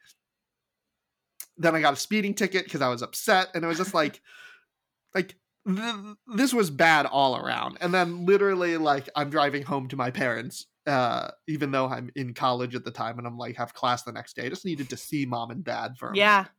then 1.60 1.74
I 1.76 1.80
got 1.80 1.92
a 1.92 1.96
speeding 1.96 2.34
ticket 2.34 2.64
because 2.64 2.80
I 2.80 2.88
was 2.88 3.02
upset, 3.02 3.48
and 3.54 3.62
it 3.64 3.68
was 3.68 3.78
just 3.78 3.94
like 3.94 4.20
like 5.14 5.36
th- 5.66 5.94
this 6.34 6.52
was 6.52 6.70
bad 6.70 7.06
all 7.06 7.36
around. 7.36 7.78
And 7.80 7.92
then 7.94 8.24
literally, 8.26 8.76
like, 8.76 9.08
I'm 9.14 9.30
driving 9.30 9.62
home 9.62 9.86
to 9.88 9.96
my 9.96 10.10
parents, 10.10 10.66
uh, 10.86 11.28
even 11.46 11.70
though 11.70 11.86
I'm 11.86 12.10
in 12.16 12.34
college 12.34 12.74
at 12.74 12.84
the 12.84 12.90
time, 12.90 13.18
and 13.18 13.26
I'm 13.26 13.36
like 13.38 13.56
have 13.56 13.74
class 13.74 14.02
the 14.02 14.12
next 14.12 14.34
day. 14.36 14.46
I 14.46 14.48
just 14.48 14.64
needed 14.64 14.88
to 14.90 14.96
see 14.96 15.26
mom 15.26 15.50
and 15.50 15.62
dad 15.62 15.98
for 15.98 16.10
a 16.10 16.16
Yeah. 16.16 16.38
minute, 16.38 16.50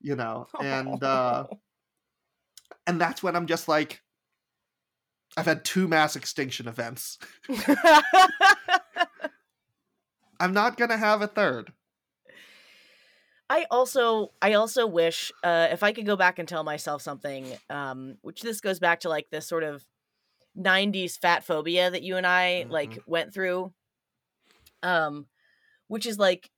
you 0.00 0.16
know, 0.16 0.46
and 0.60 1.02
uh, 1.02 1.46
and 2.86 3.00
that's 3.00 3.22
when 3.22 3.34
I'm 3.34 3.46
just 3.46 3.66
like, 3.68 4.02
I've 5.36 5.46
had 5.46 5.64
two 5.64 5.88
mass 5.88 6.16
extinction 6.16 6.68
events. 6.68 7.18
I'm 10.40 10.52
not 10.52 10.76
gonna 10.76 10.96
have 10.96 11.22
a 11.22 11.26
third. 11.28 11.72
I 13.50 13.66
also 13.70 14.32
I 14.40 14.54
also 14.54 14.86
wish 14.86 15.30
uh, 15.42 15.68
if 15.70 15.82
I 15.82 15.92
could 15.92 16.06
go 16.06 16.16
back 16.16 16.38
and 16.38 16.48
tell 16.48 16.64
myself 16.64 17.02
something, 17.02 17.58
um, 17.68 18.16
which 18.22 18.42
this 18.42 18.60
goes 18.60 18.78
back 18.78 19.00
to 19.00 19.08
like 19.08 19.28
this 19.30 19.46
sort 19.46 19.62
of 19.62 19.84
'90s 20.54 21.16
fat 21.18 21.44
phobia 21.44 21.90
that 21.90 22.02
you 22.02 22.16
and 22.16 22.26
I 22.26 22.66
like 22.68 22.98
went 23.06 23.34
through, 23.34 23.74
um, 24.82 25.26
which 25.88 26.06
is 26.06 26.18
like 26.18 26.50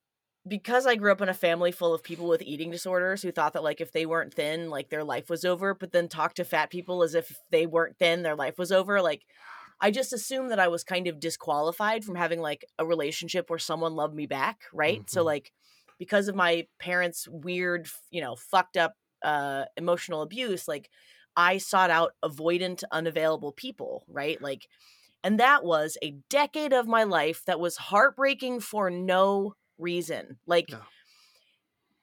because 0.47 0.87
I 0.87 0.95
grew 0.95 1.11
up 1.11 1.21
in 1.21 1.29
a 1.29 1.33
family 1.35 1.71
full 1.71 1.93
of 1.93 2.03
people 2.03 2.27
with 2.27 2.41
eating 2.41 2.71
disorders 2.71 3.21
who 3.21 3.31
thought 3.31 3.53
that 3.53 3.63
like 3.63 3.81
if 3.81 3.91
they 3.93 4.05
weren't 4.05 4.33
thin, 4.33 4.69
like 4.69 4.89
their 4.89 5.03
life 5.03 5.29
was 5.29 5.45
over, 5.45 5.75
but 5.75 5.91
then 5.91 6.09
talk 6.09 6.35
to 6.35 6.45
fat 6.45 6.71
people 6.71 7.03
as 7.03 7.15
if 7.15 7.37
they 7.51 7.67
weren't 7.67 7.97
thin, 7.99 8.23
their 8.23 8.35
life 8.35 8.57
was 8.57 8.71
over. 8.71 9.01
Like 9.01 9.23
I 9.81 9.91
just 9.91 10.13
assumed 10.13 10.51
that 10.51 10.59
I 10.59 10.69
was 10.69 10.83
kind 10.83 11.07
of 11.07 11.19
disqualified 11.19 12.05
from 12.05 12.15
having 12.15 12.41
like 12.41 12.65
a 12.79 12.85
relationship 12.85 13.49
where 13.49 13.59
someone 13.59 13.95
loved 13.95 14.15
me 14.15 14.27
back, 14.27 14.63
right? 14.73 15.09
So 15.09 15.23
Mhm. 15.23 15.25
like 15.25 15.53
because 15.97 16.27
of 16.27 16.35
my 16.35 16.67
parents' 16.79 17.27
weird, 17.29 17.87
you 18.11 18.21
know, 18.21 18.35
fucked 18.35 18.77
up 18.77 18.95
uh 19.23 19.65
emotional 19.77 20.21
abuse, 20.21 20.67
like 20.67 20.89
I 21.37 21.57
sought 21.57 21.89
out 21.89 22.13
avoidant, 22.23 22.83
unavailable 22.91 23.53
people, 23.53 24.05
right? 24.07 24.41
Like 24.41 24.67
and 25.23 25.39
that 25.39 25.63
was 25.65 25.97
a 26.03 26.11
decade 26.29 26.73
of 26.73 26.87
my 26.87 27.03
life 27.03 27.43
that 27.45 27.59
was 27.59 27.77
heartbreaking 27.77 28.61
for 28.61 28.89
no 28.89 29.55
reason. 29.77 30.39
Like 30.47 30.69
No. 30.69 30.85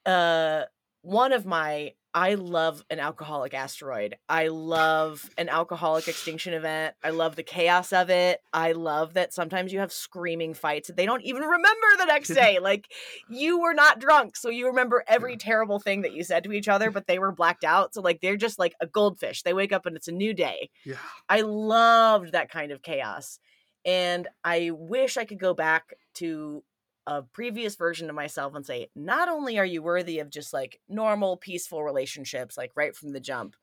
uh 0.06 0.64
one 1.02 1.32
of 1.32 1.44
my 1.46 1.92
I 2.14 2.34
love 2.34 2.84
an 2.90 3.00
alcoholic 3.00 3.54
asteroid. 3.54 4.16
I 4.28 4.48
love 4.48 5.28
an 5.38 5.48
alcoholic 5.48 6.08
extinction 6.08 6.52
event. 6.52 6.94
I 7.02 7.10
love 7.10 7.36
the 7.36 7.42
chaos 7.42 7.92
of 7.92 8.10
it. 8.10 8.40
I 8.52 8.72
love 8.72 9.14
that 9.14 9.32
sometimes 9.32 9.72
you 9.72 9.78
have 9.78 9.92
screaming 9.92 10.54
fights 10.54 10.88
that 10.88 10.96
they 10.96 11.06
don't 11.06 11.22
even 11.22 11.42
remember 11.42 11.86
the 11.98 12.04
next 12.06 12.28
day. 12.34 12.58
Like 12.58 12.88
you 13.30 13.60
were 13.60 13.74
not 13.74 14.00
drunk, 14.00 14.36
so 14.36 14.50
you 14.50 14.66
remember 14.66 15.04
every 15.06 15.36
terrible 15.36 15.78
thing 15.78 16.02
that 16.02 16.12
you 16.12 16.22
said 16.24 16.44
to 16.44 16.52
each 16.52 16.68
other, 16.68 16.90
but 16.90 17.06
they 17.06 17.18
were 17.18 17.32
blacked 17.32 17.64
out. 17.64 17.94
So 17.94 18.02
like 18.02 18.20
they're 18.20 18.36
just 18.36 18.58
like 18.58 18.74
a 18.80 18.86
goldfish. 18.86 19.42
They 19.42 19.54
wake 19.54 19.72
up 19.72 19.86
and 19.86 19.96
it's 19.96 20.08
a 20.08 20.12
new 20.12 20.34
day. 20.34 20.70
Yeah. 20.84 20.96
I 21.28 21.40
loved 21.40 22.32
that 22.32 22.50
kind 22.50 22.72
of 22.72 22.82
chaos. 22.82 23.38
And 23.84 24.28
I 24.44 24.70
wish 24.72 25.16
I 25.16 25.24
could 25.24 25.40
go 25.40 25.54
back 25.54 25.94
to 26.14 26.62
a 27.06 27.22
previous 27.22 27.76
version 27.76 28.08
of 28.08 28.16
myself 28.16 28.54
and 28.54 28.64
say, 28.64 28.88
not 28.94 29.28
only 29.28 29.58
are 29.58 29.64
you 29.64 29.82
worthy 29.82 30.18
of 30.18 30.30
just 30.30 30.52
like 30.52 30.80
normal, 30.88 31.36
peaceful 31.36 31.82
relationships, 31.82 32.56
like 32.56 32.72
right 32.76 32.94
from 32.94 33.12
the 33.12 33.20
jump, 33.20 33.56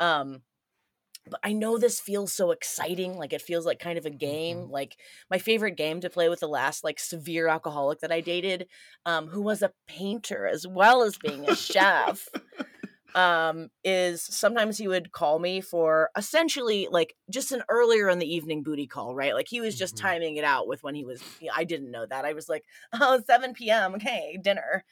um, 0.00 0.42
but 1.28 1.40
I 1.44 1.52
know 1.52 1.76
this 1.78 2.00
feels 2.00 2.32
so 2.32 2.50
exciting. 2.50 3.16
Like 3.16 3.32
it 3.32 3.42
feels 3.42 3.66
like 3.66 3.78
kind 3.78 3.98
of 3.98 4.06
a 4.06 4.10
game. 4.10 4.70
Like 4.70 4.96
my 5.30 5.38
favorite 5.38 5.76
game 5.76 6.00
to 6.00 6.10
play 6.10 6.28
with 6.28 6.40
the 6.40 6.48
last 6.48 6.82
like 6.82 6.98
severe 6.98 7.46
alcoholic 7.46 8.00
that 8.00 8.12
I 8.12 8.20
dated, 8.20 8.68
um, 9.04 9.28
who 9.28 9.42
was 9.42 9.62
a 9.62 9.72
painter 9.86 10.46
as 10.46 10.66
well 10.66 11.02
as 11.02 11.18
being 11.18 11.48
a 11.48 11.54
chef 11.54 12.28
um 13.14 13.68
is 13.84 14.22
sometimes 14.22 14.78
he 14.78 14.86
would 14.86 15.10
call 15.12 15.38
me 15.38 15.60
for 15.60 16.10
essentially 16.16 16.86
like 16.90 17.14
just 17.30 17.50
an 17.52 17.62
earlier 17.68 18.08
in 18.08 18.18
the 18.18 18.34
evening 18.34 18.62
booty 18.62 18.86
call 18.86 19.14
right 19.14 19.34
like 19.34 19.48
he 19.48 19.60
was 19.60 19.76
just 19.76 19.96
Mhm. 19.96 20.00
timing 20.02 20.36
it 20.36 20.44
out 20.44 20.68
with 20.68 20.82
when 20.82 20.94
he 20.94 21.04
was 21.04 21.24
i 21.54 21.64
didn't 21.64 21.90
know 21.90 22.06
that 22.06 22.24
i 22.24 22.32
was 22.32 22.48
like 22.48 22.64
oh 23.00 23.20
7 23.26 23.52
p.m 23.54 23.94
okay 23.94 24.38
dinner 24.42 24.84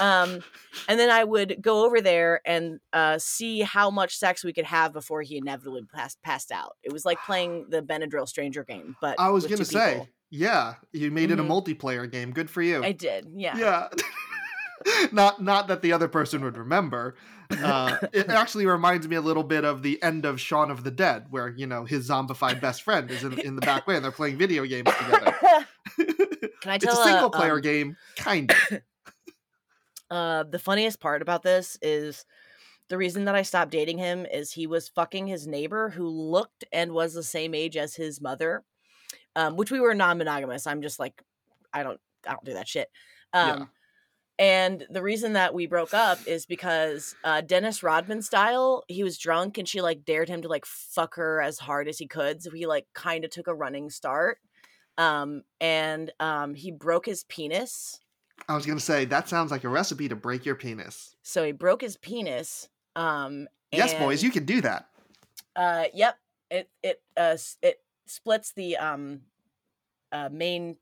um 0.00 0.42
and 0.88 0.98
then 1.00 1.10
i 1.10 1.22
would 1.24 1.56
go 1.62 1.84
over 1.86 2.00
there 2.00 2.40
and 2.44 2.80
uh 2.92 3.18
see 3.18 3.60
how 3.60 3.90
much 3.90 4.16
sex 4.16 4.42
we 4.44 4.52
could 4.52 4.64
have 4.66 4.92
before 4.92 5.22
he 5.22 5.36
inevitably 5.38 5.82
passed 5.94 6.20
passed 6.22 6.50
out 6.52 6.76
it 6.82 6.92
was 6.92 7.04
like 7.04 7.18
playing 7.24 7.66
the 7.70 7.80
benadryl 7.82 8.28
stranger 8.28 8.64
game 8.64 8.96
but 9.00 9.18
I 9.18 9.30
was 9.30 9.46
gonna 9.46 9.64
say, 9.64 9.92
people. 9.92 10.08
yeah, 10.30 10.74
you 10.92 11.10
made 11.10 11.30
it 11.30 11.38
a 11.38 11.42
Mhm. 11.42 11.48
multiplayer 11.48 12.10
game. 12.10 12.32
Good 12.32 12.48
for 12.50 12.62
you. 12.62 12.82
i 12.84 12.92
did 12.92 13.28
yeah 13.34 13.56
yeah. 13.56 13.88
not 15.12 15.42
not 15.42 15.68
that 15.68 15.82
the 15.82 15.92
other 15.92 16.08
person 16.08 16.42
would 16.42 16.56
remember. 16.56 17.14
Uh, 17.52 17.98
it 18.12 18.28
actually 18.28 18.66
reminds 18.66 19.08
me 19.08 19.16
a 19.16 19.20
little 19.20 19.42
bit 19.42 19.64
of 19.64 19.82
the 19.82 20.02
end 20.02 20.24
of 20.24 20.40
Shaun 20.40 20.70
of 20.70 20.84
the 20.84 20.90
Dead, 20.90 21.26
where 21.30 21.48
you 21.48 21.66
know 21.66 21.84
his 21.84 22.08
zombified 22.08 22.60
best 22.60 22.82
friend 22.82 23.10
is 23.10 23.24
in, 23.24 23.38
in 23.40 23.56
the 23.56 23.62
back 23.62 23.86
way 23.86 23.96
and 23.96 24.04
they're 24.04 24.12
playing 24.12 24.38
video 24.38 24.64
games 24.64 24.90
together. 24.98 25.34
can 26.60 26.70
i 26.70 26.74
it's 26.76 26.84
tell 26.84 27.00
a 27.00 27.04
single 27.04 27.30
player 27.30 27.56
um, 27.56 27.60
game, 27.60 27.96
kind 28.16 28.50
of. 28.50 28.80
Uh, 30.10 30.42
the 30.42 30.58
funniest 30.58 31.00
part 31.00 31.22
about 31.22 31.42
this 31.42 31.78
is 31.80 32.26
the 32.90 32.98
reason 32.98 33.24
that 33.24 33.34
I 33.34 33.40
stopped 33.40 33.70
dating 33.70 33.96
him 33.96 34.26
is 34.26 34.52
he 34.52 34.66
was 34.66 34.90
fucking 34.90 35.26
his 35.26 35.46
neighbor 35.46 35.88
who 35.88 36.06
looked 36.06 36.66
and 36.70 36.92
was 36.92 37.14
the 37.14 37.22
same 37.22 37.54
age 37.54 37.78
as 37.78 37.94
his 37.94 38.20
mother, 38.20 38.62
um, 39.36 39.56
which 39.56 39.70
we 39.70 39.80
were 39.80 39.94
non-monogamous. 39.94 40.66
I'm 40.66 40.82
just 40.82 40.98
like, 40.98 41.22
I 41.72 41.82
don't, 41.82 41.98
I 42.26 42.32
don't 42.32 42.44
do 42.44 42.52
that 42.52 42.68
shit. 42.68 42.90
Um, 43.32 43.48
Yeah. 43.48 43.64
And 44.38 44.86
the 44.90 45.02
reason 45.02 45.34
that 45.34 45.54
we 45.54 45.66
broke 45.66 45.94
up 45.94 46.18
is 46.26 46.46
because 46.46 47.14
uh, 47.22 47.42
Dennis 47.42 47.82
Rodman 47.82 48.22
style, 48.22 48.82
he 48.88 49.04
was 49.04 49.18
drunk 49.18 49.58
and 49.58 49.68
she 49.68 49.80
like 49.80 50.04
dared 50.04 50.28
him 50.28 50.42
to 50.42 50.48
like 50.48 50.66
fuck 50.66 51.14
her 51.16 51.40
as 51.40 51.58
hard 51.58 51.86
as 51.86 51.98
he 51.98 52.06
could. 52.06 52.42
So 52.42 52.50
he 52.50 52.66
like 52.66 52.86
kind 52.94 53.24
of 53.24 53.30
took 53.30 53.46
a 53.46 53.54
running 53.54 53.90
start. 53.90 54.38
Um, 54.98 55.42
and 55.60 56.10
um, 56.18 56.54
he 56.54 56.70
broke 56.70 57.06
his 57.06 57.24
penis 57.24 58.00
I 58.48 58.54
was 58.54 58.66
gonna 58.66 58.80
say 58.80 59.04
that 59.06 59.28
sounds 59.28 59.50
like 59.50 59.64
a 59.64 59.68
recipe 59.68 60.08
to 60.08 60.16
break 60.16 60.44
your 60.44 60.54
penis. 60.54 61.14
So 61.22 61.44
he 61.44 61.52
broke 61.52 61.80
his 61.80 61.96
penis. 61.96 62.68
Um, 62.96 63.48
Yes, 63.72 63.94
boys, 63.94 64.22
you 64.22 64.30
can 64.30 64.44
do 64.44 64.60
that. 64.60 64.88
Uh, 65.56 65.84
yep. 65.94 66.18
It 66.50 66.68
it 66.82 67.00
uh 67.16 67.36
it 67.62 67.78
splits 68.06 68.52
the 68.52 68.76
um 68.76 69.22
uh 70.10 70.28
main 70.30 70.76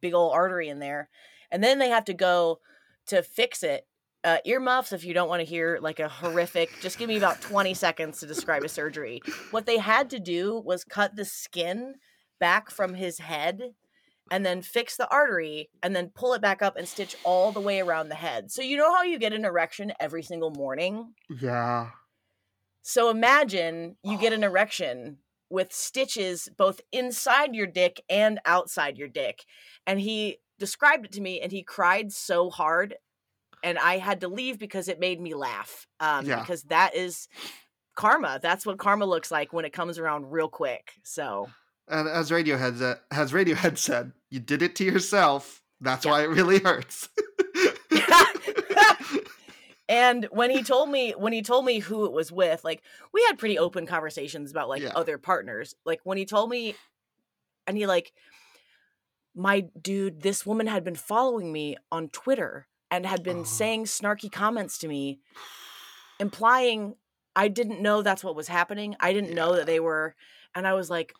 big 0.00 0.12
old 0.12 0.34
artery 0.34 0.68
in 0.68 0.78
there, 0.78 1.08
and 1.50 1.64
then 1.64 1.78
they 1.78 1.88
have 1.88 2.04
to 2.06 2.14
go 2.14 2.60
to 3.06 3.22
fix 3.22 3.62
it. 3.62 3.86
Uh, 4.24 4.38
earmuffs 4.44 4.92
if 4.92 5.04
you 5.04 5.14
don't 5.14 5.28
want 5.28 5.40
to 5.40 5.46
hear 5.46 5.78
like 5.80 6.00
a 6.00 6.08
horrific. 6.08 6.70
Just 6.80 6.98
give 6.98 7.08
me 7.08 7.16
about 7.16 7.40
twenty 7.40 7.74
seconds 7.74 8.18
to 8.20 8.26
describe 8.26 8.64
a 8.64 8.68
surgery. 8.68 9.20
What 9.52 9.66
they 9.66 9.78
had 9.78 10.10
to 10.10 10.18
do 10.18 10.60
was 10.64 10.82
cut 10.82 11.14
the 11.14 11.24
skin 11.24 11.94
back 12.40 12.70
from 12.70 12.94
his 12.94 13.18
head 13.18 13.74
and 14.30 14.44
then 14.44 14.62
fix 14.62 14.96
the 14.96 15.08
artery 15.10 15.70
and 15.82 15.94
then 15.94 16.10
pull 16.12 16.34
it 16.34 16.42
back 16.42 16.60
up 16.60 16.76
and 16.76 16.88
stitch 16.88 17.14
all 17.22 17.52
the 17.52 17.60
way 17.60 17.80
around 17.80 18.08
the 18.08 18.16
head. 18.16 18.50
So 18.50 18.62
you 18.62 18.76
know 18.76 18.92
how 18.92 19.04
you 19.04 19.18
get 19.18 19.32
an 19.32 19.44
erection 19.44 19.92
every 20.00 20.24
single 20.24 20.50
morning? 20.50 21.14
Yeah. 21.40 21.90
So 22.82 23.10
imagine 23.10 23.96
you 24.02 24.18
get 24.18 24.32
an 24.32 24.42
erection 24.42 25.18
with 25.48 25.72
stitches 25.72 26.48
both 26.56 26.80
inside 26.90 27.54
your 27.54 27.68
dick 27.68 28.02
and 28.08 28.40
outside 28.44 28.98
your 28.98 29.08
dick. 29.08 29.44
And 29.86 30.00
he 30.00 30.38
described 30.58 31.06
it 31.06 31.12
to 31.12 31.20
me 31.20 31.40
and 31.40 31.52
he 31.52 31.62
cried 31.62 32.12
so 32.12 32.50
hard 32.50 32.96
and 33.62 33.78
I 33.78 33.98
had 33.98 34.20
to 34.20 34.28
leave 34.28 34.58
because 34.58 34.88
it 34.88 35.00
made 35.00 35.20
me 35.20 35.34
laugh. 35.34 35.86
Um 36.00 36.26
Yeah. 36.26 36.40
because 36.40 36.62
that 36.64 36.94
is 36.94 37.28
karma. 37.94 38.38
That's 38.42 38.66
what 38.66 38.78
karma 38.78 39.06
looks 39.06 39.30
like 39.30 39.52
when 39.52 39.64
it 39.64 39.72
comes 39.72 39.98
around 39.98 40.30
real 40.30 40.48
quick. 40.48 40.92
So 41.02 41.48
And 41.88 42.08
as 42.08 42.30
Radiohead 42.30 42.78
said, 42.78 42.98
as 43.10 43.32
Radiohead 43.32 43.78
said, 43.78 44.12
you 44.30 44.40
did 44.40 44.62
it 44.62 44.74
to 44.76 44.84
yourself. 44.84 45.62
That's 45.80 46.04
Yeah. 46.04 46.10
why 46.12 46.22
it 46.24 46.30
really 46.30 46.58
hurts. 46.58 47.08
and 49.88 50.26
when 50.30 50.50
he 50.50 50.62
told 50.62 50.90
me 50.90 51.12
when 51.12 51.32
he 51.32 51.42
told 51.42 51.64
me 51.64 51.78
who 51.78 52.04
it 52.06 52.12
was 52.12 52.32
with 52.32 52.64
like 52.64 52.82
we 53.12 53.22
had 53.28 53.38
pretty 53.38 53.58
open 53.58 53.86
conversations 53.86 54.50
about 54.50 54.68
like 54.68 54.82
Yeah. 54.82 54.92
other 54.94 55.16
partners 55.18 55.74
like 55.84 56.00
when 56.04 56.18
he 56.18 56.24
told 56.24 56.50
me 56.50 56.74
and 57.66 57.76
he 57.76 57.86
like 57.86 58.12
my 59.36 59.60
dude 59.80 60.22
this 60.22 60.44
woman 60.46 60.66
had 60.66 60.82
been 60.82 60.94
following 60.96 61.52
me 61.52 61.76
on 61.92 62.08
twitter 62.08 62.66
and 62.90 63.04
had 63.06 63.22
been 63.22 63.40
Oh. 63.40 63.44
saying 63.44 63.84
snarky 63.84 64.32
comments 64.32 64.78
to 64.78 64.88
me 64.88 65.20
implying 66.18 66.94
i 67.34 67.48
didn't 67.48 67.80
know 67.82 68.02
that's 68.02 68.24
what 68.24 68.34
was 68.36 68.48
happening 68.48 68.96
i 69.00 69.12
didn't 69.12 69.34
know 69.34 69.54
that 69.56 69.66
they 69.66 69.80
were 69.80 70.14
and 70.54 70.66
i 70.66 70.72
was 70.72 70.88
like 70.88 71.12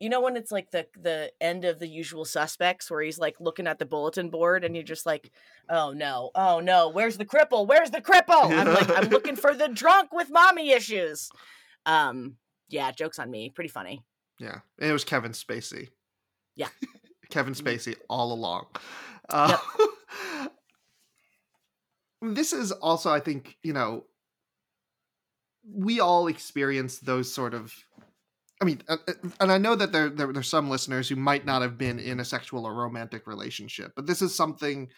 you 0.00 0.08
know 0.08 0.20
when 0.22 0.36
it's 0.36 0.50
like 0.50 0.70
the 0.70 0.86
the 0.98 1.30
end 1.40 1.64
of 1.64 1.78
the 1.78 1.86
usual 1.86 2.24
suspects 2.24 2.90
where 2.90 3.02
he's 3.02 3.18
like 3.18 3.36
looking 3.40 3.66
at 3.66 3.78
the 3.78 3.86
bulletin 3.86 4.30
board 4.30 4.64
and 4.64 4.74
you're 4.74 4.82
just 4.82 5.04
like 5.06 5.30
oh 5.68 5.92
no 5.92 6.30
oh 6.34 6.60
no 6.60 6.88
where's 6.88 7.18
the 7.18 7.24
cripple 7.24 7.66
where's 7.66 7.90
the 7.90 8.00
cripple 8.00 8.50
i'm 8.50 8.68
like 8.68 8.90
i'm 8.90 9.08
looking 9.16 9.36
for 9.36 9.54
the 9.54 9.68
drunk 9.68 10.12
with 10.12 10.30
mommy 10.30 10.70
issues 10.72 11.28
um 11.84 12.36
yeah 12.70 12.90
jokes 12.90 13.18
on 13.18 13.30
me 13.30 13.50
pretty 13.50 13.68
funny 13.68 14.02
yeah. 14.40 14.58
And 14.80 14.90
it 14.90 14.92
was 14.92 15.04
Kevin 15.04 15.30
Spacey. 15.30 15.90
Yeah. 16.56 16.66
Kevin. 17.34 17.54
Spacey 17.54 17.96
all 18.08 18.32
along. 18.32 18.66
Uh, 19.28 19.56
this 22.22 22.52
is 22.52 22.70
also, 22.70 23.10
I 23.10 23.20
think, 23.20 23.56
you 23.62 23.72
know, 23.72 24.04
we 25.68 25.98
all 25.98 26.28
experience 26.28 27.00
those 27.00 27.32
sort 27.32 27.54
of 27.54 27.74
I 28.62 28.66
mean, 28.66 28.82
uh, 28.88 28.96
uh, 29.08 29.12
and 29.40 29.50
I 29.50 29.58
know 29.58 29.74
that 29.74 29.90
there, 29.90 30.08
there 30.08 30.32
there's 30.32 30.48
some 30.48 30.70
listeners 30.70 31.08
who 31.08 31.16
might 31.16 31.44
not 31.44 31.60
have 31.60 31.76
been 31.76 31.98
in 31.98 32.20
a 32.20 32.24
sexual 32.24 32.64
or 32.64 32.72
romantic 32.72 33.26
relationship, 33.26 33.92
but 33.96 34.06
this 34.06 34.22
is 34.22 34.34
something 34.34 34.88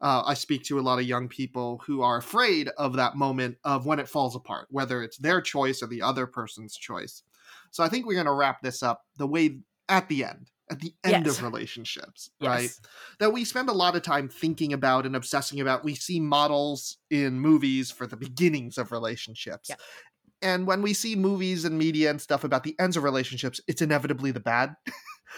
uh, 0.00 0.24
I 0.26 0.34
speak 0.34 0.64
to 0.64 0.80
a 0.80 0.82
lot 0.82 0.98
of 0.98 1.06
young 1.06 1.28
people 1.28 1.80
who 1.86 2.02
are 2.02 2.18
afraid 2.18 2.68
of 2.76 2.96
that 2.96 3.14
moment 3.14 3.56
of 3.64 3.86
when 3.86 4.00
it 4.00 4.08
falls 4.08 4.34
apart, 4.34 4.66
whether 4.70 5.02
it's 5.02 5.16
their 5.16 5.40
choice 5.40 5.82
or 5.82 5.86
the 5.86 6.02
other 6.02 6.26
person's 6.26 6.76
choice. 6.76 7.22
So 7.70 7.84
I 7.84 7.88
think 7.88 8.04
we're 8.04 8.14
going 8.14 8.26
to 8.26 8.32
wrap 8.32 8.62
this 8.62 8.82
up 8.82 9.02
the 9.16 9.28
way 9.28 9.60
at 9.88 10.08
the 10.08 10.24
end, 10.24 10.50
at 10.70 10.80
the 10.80 10.94
end 11.04 11.26
Yes. 11.26 11.38
of 11.38 11.44
relationships, 11.44 12.30
Yes. 12.40 12.48
right? 12.48 12.70
That 13.18 13.32
we 13.32 13.44
spend 13.44 13.68
a 13.68 13.72
lot 13.72 13.96
of 13.96 14.02
time 14.02 14.28
thinking 14.28 14.72
about 14.72 15.04
and 15.06 15.14
obsessing 15.14 15.60
about. 15.60 15.84
We 15.84 15.94
see 15.94 16.20
models 16.20 16.96
in 17.10 17.38
movies 17.40 17.90
for 17.90 18.06
the 18.06 18.16
beginnings 18.16 18.78
of 18.78 18.90
relationships. 18.92 19.68
Yeah. 19.68 19.76
And 20.42 20.66
when 20.66 20.82
we 20.82 20.94
see 20.94 21.16
movies 21.16 21.64
and 21.64 21.78
media 21.78 22.10
and 22.10 22.20
stuff 22.20 22.44
about 22.44 22.64
the 22.64 22.74
ends 22.78 22.96
of 22.96 23.02
relationships, 23.02 23.60
it's 23.66 23.82
inevitably 23.82 24.30
the 24.30 24.40
bad. 24.40 24.74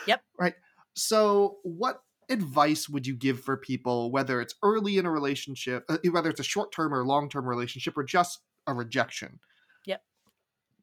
Yep. 0.07 0.23
right. 0.39 0.55
So, 0.95 1.59
what 1.63 2.01
advice 2.29 2.89
would 2.89 3.07
you 3.07 3.15
give 3.15 3.41
for 3.41 3.57
people, 3.57 4.11
whether 4.11 4.41
it's 4.41 4.55
early 4.63 4.99
in 4.99 5.07
a 5.07 5.11
relationship, 5.11 5.85
uh, 5.89 5.99
whether 6.11 6.31
it's 6.31 6.41
a 6.41 6.45
short 6.45 6.73
term 6.73 6.93
or 6.93 7.05
long 7.05 7.29
term 7.29 7.47
relationship, 7.47 7.97
or 7.97 8.03
just 8.05 8.41
a 8.67 8.75
rejection? 8.75 9.39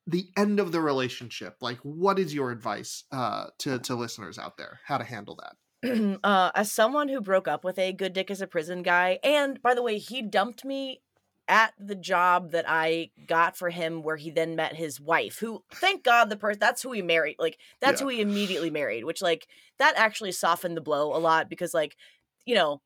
The 0.05 0.27
end 0.35 0.59
of 0.59 0.71
the 0.71 0.81
relationship. 0.81 1.57
Like, 1.61 1.79
what 1.79 2.19
is 2.19 2.33
your 2.33 2.51
advice 2.51 3.05
uh, 3.11 3.47
to 3.59 3.79
to 3.79 3.95
listeners 3.95 4.37
out 4.37 4.57
there? 4.57 4.79
How 4.85 4.97
to 4.97 5.03
handle 5.03 5.39
that? 5.41 6.19
uh, 6.23 6.51
as 6.55 6.71
someone 6.71 7.07
who 7.07 7.21
broke 7.21 7.47
up 7.47 7.63
with 7.63 7.79
a 7.79 7.93
good 7.93 8.13
dick 8.13 8.29
as 8.31 8.41
a 8.41 8.47
prison 8.47 8.83
guy, 8.83 9.19
and 9.23 9.61
by 9.61 9.73
the 9.73 9.81
way, 9.81 9.97
he 9.97 10.21
dumped 10.21 10.65
me 10.65 11.01
at 11.47 11.73
the 11.77 11.95
job 11.95 12.51
that 12.51 12.63
I 12.67 13.11
got 13.27 13.57
for 13.57 13.69
him, 13.69 14.01
where 14.01 14.15
he 14.15 14.29
then 14.31 14.55
met 14.55 14.75
his 14.75 14.99
wife, 15.01 15.39
who, 15.39 15.63
thank 15.73 16.03
God, 16.03 16.29
the 16.29 16.37
person 16.37 16.59
that's 16.59 16.81
who 16.81 16.93
he 16.93 17.01
married. 17.01 17.35
Like, 17.37 17.57
that's 17.81 17.99
Yeah. 17.99 18.05
who 18.05 18.09
he 18.11 18.21
immediately 18.21 18.69
married, 18.69 19.03
which, 19.03 19.21
like, 19.21 19.47
that 19.77 19.95
actually 19.97 20.31
softened 20.31 20.77
the 20.77 20.81
blow 20.81 21.13
a 21.15 21.19
lot 21.19 21.49
because, 21.49 21.73
like, 21.73 21.97
you 22.45 22.55
know, 22.55 22.81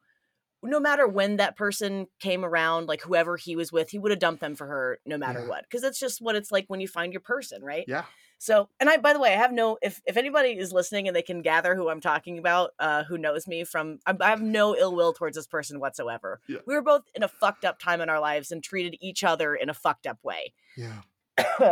no 0.68 0.80
matter 0.80 1.08
when 1.08 1.38
that 1.38 1.56
person 1.56 2.08
came 2.20 2.44
around, 2.46 2.88
like 2.88 3.02
whoever 3.02 3.38
he 3.38 3.56
was 3.56 3.72
with, 3.72 3.90
he 3.90 4.00
would 4.00 4.12
have 4.12 4.20
dumped 4.20 4.42
them 4.42 4.56
for 4.56 4.68
her 4.68 5.00
no 5.06 5.18
matter 5.18 5.40
Yeah. 5.42 5.48
what. 5.48 5.64
Because 5.64 5.82
that's 5.82 6.00
just 6.00 6.22
what 6.22 6.36
it's 6.36 6.52
like 6.52 6.66
when 6.68 6.80
you 6.80 6.88
find 6.88 7.14
your 7.14 7.22
person, 7.22 7.64
right? 7.64 7.86
Yeah. 7.88 8.06
So, 8.40 8.70
and 8.80 8.88
I, 8.88 8.98
by 8.98 9.14
the 9.14 9.20
way, 9.20 9.34
I 9.34 9.38
have 9.38 9.52
no, 9.52 9.80
if, 9.82 10.00
if 10.06 10.16
anybody 10.16 10.50
is 10.50 10.72
listening 10.72 11.08
and 11.08 11.16
they 11.16 11.24
can 11.24 11.42
gather 11.42 11.74
who 11.76 11.90
I'm 11.90 12.02
talking 12.02 12.38
about, 12.38 12.72
uh, 12.78 13.04
who 13.04 13.18
knows 13.18 13.48
me 13.48 13.64
from, 13.64 13.98
I, 14.06 14.16
I 14.22 14.30
have 14.30 14.44
no 14.44 14.76
ill 14.76 14.96
will 14.96 15.12
towards 15.14 15.36
this 15.36 15.48
person 15.48 15.80
whatsoever. 15.80 16.40
Yeah. 16.48 16.60
We 16.68 16.76
were 16.76 16.84
both 16.84 17.04
in 17.16 17.24
a 17.24 17.28
fucked 17.28 17.66
up 17.66 17.80
time 17.80 18.00
in 18.00 18.10
our 18.10 18.20
lives 18.20 18.52
and 18.52 18.64
treated 18.64 18.96
each 19.02 19.24
other 19.24 19.56
in 19.56 19.70
a 19.70 19.74
fucked 19.74 20.06
up 20.06 20.20
way. 20.24 20.54
Yeah. 20.76 21.02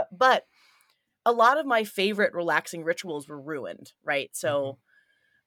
but 0.11 0.45
a 1.23 1.31
lot 1.31 1.59
of 1.59 1.67
my 1.67 1.83
favorite 1.83 2.33
relaxing 2.33 2.83
rituals 2.83 3.27
were 3.27 3.39
ruined, 3.39 3.93
right? 4.03 4.29
So, 4.33 4.79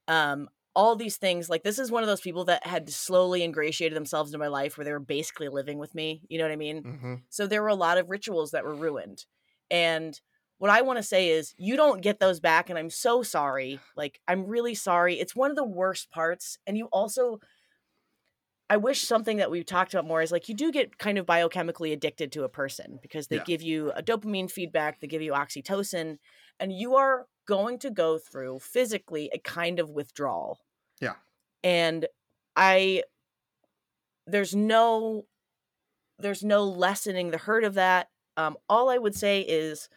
um, 0.07 0.49
all 0.79 0.97
these 0.97 1.19
things, 1.19 1.51
like 1.51 1.65
this 1.65 1.81
is 1.81 1.91
one 1.93 2.05
of 2.05 2.09
those 2.09 2.23
people 2.23 2.47
that 2.47 2.67
had 2.67 2.89
slowly 2.91 3.45
ingratiated 3.45 3.97
themselves 3.97 4.31
into 4.31 4.39
my 4.39 4.49
life 4.49 4.79
where 4.79 4.87
they 4.87 4.93
were 4.93 5.01
basically 5.01 5.51
living 5.51 5.79
with 5.79 5.95
me. 5.95 6.23
You 6.31 6.39
know 6.39 6.45
what 6.45 6.53
I 6.53 6.57
mean? 6.57 6.85
hmm 6.85 7.29
So 7.31 7.47
there 7.49 7.63
were 7.63 7.69
a 7.69 7.77
lot 7.77 7.99
of 7.99 8.11
rituals 8.11 8.53
that 8.53 8.65
were 8.65 8.77
ruined. 8.77 9.27
And 9.71 10.21
what 10.59 10.71
I 10.71 10.83
want 10.83 10.99
to 10.99 11.05
say 11.05 11.31
is 11.31 11.55
you 11.59 11.77
don't 11.77 12.03
get 12.03 12.21
those 12.21 12.41
back 12.41 12.71
and 12.71 12.79
I'm 12.79 12.91
so 12.91 13.23
sorry. 13.25 13.85
Like 13.97 14.21
I'm 14.29 14.47
really 14.47 14.77
sorry. 14.77 15.21
It's 15.21 15.37
one 15.37 15.51
of 15.51 15.57
the 15.57 15.65
worst 15.67 16.11
parts 16.11 16.59
and 16.67 16.79
you 16.79 16.87
also 16.93 17.41
I 18.71 18.77
wish 18.77 19.01
something 19.03 19.39
that 19.39 19.51
we've 19.51 19.65
talked 19.65 19.95
about 19.95 20.07
more 20.07 20.21
is 20.21 20.31
like 20.31 20.49
you 20.49 20.55
do 20.55 20.71
get 20.71 20.99
kind 20.99 21.17
of 21.17 21.25
biochemically 21.27 21.91
addicted 21.93 22.31
to 22.33 22.45
a 22.45 22.51
person 22.51 22.99
because 23.01 23.29
they 23.29 23.39
Yeah. 23.39 23.41
give 23.41 23.63
you 23.63 23.93
a 23.93 24.03
dopamine 24.03 24.51
feedback, 24.51 25.01
they 25.01 25.07
give 25.07 25.23
you 25.23 25.33
oxytocin 25.33 26.19
and 26.61 26.73
you 26.73 26.95
are 26.95 27.29
going 27.47 27.79
to 27.79 27.91
go 27.91 28.19
through 28.19 28.59
physically 28.59 29.31
a 29.33 29.39
kind 29.39 29.79
of 29.79 29.89
withdrawal. 29.91 30.61
Yeah. 31.01 31.15
And 31.63 32.07
I 32.57 33.03
there's 34.27 34.55
no 34.55 35.27
there's 36.19 36.43
no 36.43 36.65
lessening 36.65 37.31
the 37.31 37.39
hurt 37.39 37.65
of 37.65 37.75
that. 37.75 38.09
Um, 38.37 38.57
all 38.69 38.91
I 38.91 38.99
would 38.99 39.15
say 39.15 39.41
is 39.41 39.89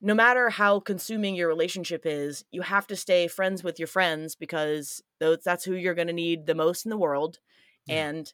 no 0.00 0.14
matter 0.14 0.50
how 0.50 0.80
consuming 0.80 1.34
your 1.34 1.48
relationship 1.48 2.02
is, 2.04 2.44
you 2.50 2.62
have 2.62 2.86
to 2.88 2.96
stay 2.96 3.28
friends 3.28 3.64
with 3.64 3.78
your 3.78 3.88
friends 3.88 4.34
because 4.34 5.02
those 5.20 5.38
that's 5.44 5.64
who 5.64 5.74
you're 5.74 5.94
going 5.94 6.08
to 6.08 6.12
need 6.12 6.46
the 6.46 6.54
most 6.54 6.84
in 6.84 6.90
the 6.90 6.96
world. 6.96 7.38
Yeah. 7.86 8.08
And 8.08 8.32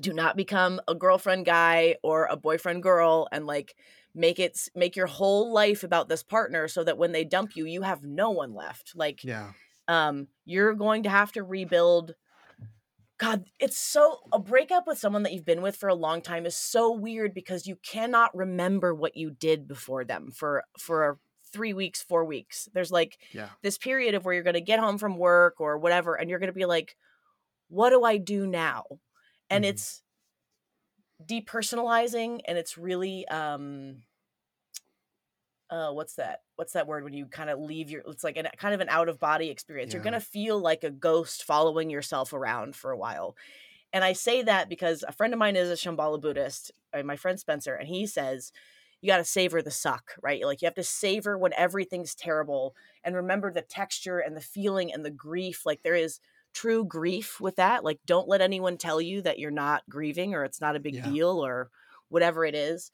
do 0.00 0.12
not 0.12 0.36
become 0.36 0.80
a 0.88 0.94
girlfriend 0.94 1.46
guy 1.46 1.96
or 2.02 2.26
a 2.26 2.36
boyfriend 2.36 2.82
girl 2.82 3.28
and 3.32 3.46
like 3.46 3.76
make 4.14 4.38
it 4.38 4.68
make 4.74 4.96
your 4.96 5.06
whole 5.06 5.52
life 5.52 5.82
about 5.84 6.08
this 6.08 6.22
partner 6.22 6.68
so 6.68 6.84
that 6.84 6.98
when 6.98 7.12
they 7.12 7.24
dump 7.24 7.56
you 7.56 7.64
you 7.66 7.82
have 7.82 8.02
no 8.02 8.30
one 8.30 8.54
left 8.54 8.92
like 8.94 9.22
Yeah. 9.24 9.52
Um 9.88 10.28
you're 10.44 10.74
going 10.74 11.02
to 11.04 11.10
have 11.10 11.32
to 11.32 11.42
rebuild 11.42 12.14
god 13.18 13.46
it's 13.58 13.78
so 13.78 14.20
a 14.32 14.38
breakup 14.38 14.86
with 14.86 14.98
someone 14.98 15.22
that 15.22 15.32
you've 15.32 15.44
been 15.44 15.62
with 15.62 15.76
for 15.76 15.88
a 15.88 15.94
long 15.94 16.20
time 16.20 16.44
is 16.44 16.56
so 16.56 16.92
weird 16.92 17.32
because 17.32 17.66
you 17.66 17.76
cannot 17.76 18.34
remember 18.36 18.94
what 18.94 19.16
you 19.16 19.30
did 19.30 19.66
before 19.66 20.04
them 20.04 20.30
for 20.30 20.64
for 20.78 21.18
3 21.50 21.72
weeks 21.72 22.02
4 22.02 22.24
weeks 22.24 22.68
there's 22.74 22.90
like 22.92 23.18
Yeah. 23.32 23.50
this 23.62 23.78
period 23.78 24.14
of 24.14 24.24
where 24.24 24.34
you're 24.34 24.42
going 24.42 24.54
to 24.54 24.60
get 24.60 24.80
home 24.80 24.98
from 24.98 25.16
work 25.16 25.60
or 25.60 25.78
whatever 25.78 26.14
and 26.14 26.28
you're 26.28 26.38
going 26.38 26.48
to 26.48 26.52
be 26.52 26.66
like 26.66 26.96
what 27.68 27.90
do 27.90 28.04
i 28.04 28.18
do 28.18 28.46
now 28.46 28.84
and 29.50 29.64
Mhm. 29.64 29.66
it's 29.66 30.02
depersonalizing 31.24 32.40
and 32.46 32.58
it's 32.58 32.76
really 32.76 33.26
um 33.28 34.02
uh 35.70 35.90
what's 35.92 36.14
that 36.14 36.40
what's 36.56 36.72
that 36.74 36.86
word 36.86 37.02
when 37.04 37.12
you 37.12 37.26
kind 37.26 37.50
of 37.50 37.58
leave 37.58 37.90
your 37.90 38.02
it's 38.06 38.22
like 38.24 38.36
an 38.36 38.46
kind 38.56 38.74
of 38.74 38.80
an 38.80 38.88
out 38.88 39.08
of 39.08 39.18
body 39.18 39.48
experience 39.50 39.92
you're 39.92 40.02
going 40.02 40.12
to 40.12 40.20
feel 40.20 40.58
like 40.60 40.84
a 40.84 40.90
ghost 40.90 41.44
following 41.44 41.90
yourself 41.90 42.32
around 42.32 42.76
for 42.76 42.90
a 42.92 42.96
while. 42.96 43.36
And 43.92 44.04
i 44.04 44.12
say 44.12 44.42
that 44.42 44.68
because 44.68 45.04
a 45.06 45.12
friend 45.12 45.32
of 45.32 45.38
mine 45.38 45.56
is 45.56 45.70
a 45.70 45.74
shambhala 45.74 46.20
buddhist 46.20 46.72
uh, 46.92 47.02
my 47.02 47.16
friend 47.16 47.38
spencer 47.40 47.74
and 47.74 47.88
he 47.88 48.06
says 48.06 48.52
you 49.02 49.08
got 49.08 49.18
to 49.18 49.24
savor 49.24 49.62
the 49.62 49.70
suck 49.70 50.14
right? 50.22 50.44
Like 50.44 50.62
you 50.62 50.66
have 50.66 50.74
to 50.74 50.82
savor 50.82 51.38
when 51.38 51.52
everything's 51.54 52.14
terrible 52.14 52.74
and 53.04 53.14
remember 53.14 53.52
the 53.52 53.62
texture 53.62 54.18
and 54.18 54.36
the 54.36 54.40
feeling 54.40 54.92
and 54.92 55.04
the 55.04 55.10
grief 55.10 55.66
like 55.66 55.82
there 55.82 55.94
is 55.94 56.20
true 56.54 56.84
grief 56.84 57.40
with 57.40 57.56
that 57.56 57.84
like 57.84 58.00
don't 58.06 58.28
let 58.28 58.40
anyone 58.40 58.78
tell 58.78 59.00
you 59.00 59.20
that 59.22 59.38
you're 59.38 59.50
not 59.50 59.82
grieving 59.90 60.34
or 60.34 60.44
it's 60.44 60.60
not 60.60 60.76
a 60.76 60.80
big 60.80 60.94
Yeah. 60.94 61.02
deal 61.02 61.44
or 61.44 61.70
whatever 62.08 62.44
it 62.44 62.54
is 62.54 62.90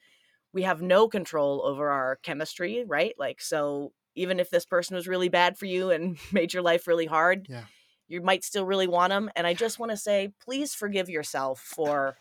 we 0.53 0.63
have 0.63 0.83
no 0.83 1.09
control 1.09 1.63
over 1.65 1.91
our 1.91 2.17
chemistry 2.23 2.85
right? 2.87 3.15
Like 3.19 3.41
so 3.41 3.93
even 4.15 4.39
if 4.39 4.51
this 4.51 4.67
person 4.67 4.95
was 4.95 5.09
really 5.09 5.29
bad 5.31 5.57
for 5.57 5.67
you 5.67 5.91
and 5.91 6.19
made 6.33 6.53
your 6.53 6.63
life 6.63 6.87
really 6.87 7.07
hard 7.07 7.47
Yeah. 7.49 7.65
you 8.09 8.21
might 8.21 8.45
still 8.45 8.67
really 8.67 8.87
want 8.87 9.11
them 9.11 9.31
and 9.37 9.47
i 9.47 9.55
just 9.55 9.79
want 9.79 9.91
to 9.91 9.97
say 9.97 10.33
please 10.45 10.75
forgive 10.75 11.09
yourself 11.09 11.61
for 11.61 12.17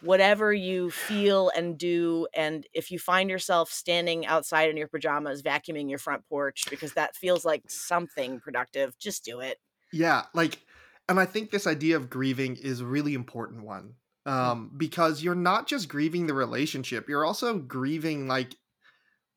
whatever 0.00 0.52
you 0.52 0.90
feel 0.90 1.50
and 1.56 1.78
do 1.78 2.26
and 2.34 2.66
if 2.74 2.90
you 2.90 2.98
find 2.98 3.30
yourself 3.30 3.70
standing 3.70 4.26
outside 4.26 4.68
in 4.68 4.76
your 4.76 4.88
pajamas 4.88 5.42
vacuuming 5.42 5.88
your 5.88 5.98
front 5.98 6.28
porch 6.28 6.64
because 6.68 6.92
that 6.92 7.16
feels 7.16 7.44
like 7.44 7.62
something 7.68 8.38
productive 8.40 8.98
just 8.98 9.24
do 9.24 9.40
it. 9.40 9.58
Yeah, 9.92 10.24
like, 10.34 10.58
and 11.08 11.20
I 11.20 11.24
think 11.24 11.50
this 11.50 11.66
idea 11.66 11.96
of 11.96 12.10
grieving 12.10 12.56
is 12.56 12.80
a 12.80 12.86
really 12.86 13.14
important 13.14 13.62
one 13.64 13.94
um, 14.26 14.70
because 14.76 15.22
you're 15.22 15.34
not 15.34 15.66
just 15.66 15.88
grieving 15.88 16.26
the 16.26 16.34
relationship, 16.34 17.08
you're 17.08 17.24
also 17.24 17.58
grieving 17.58 18.26
like 18.28 18.56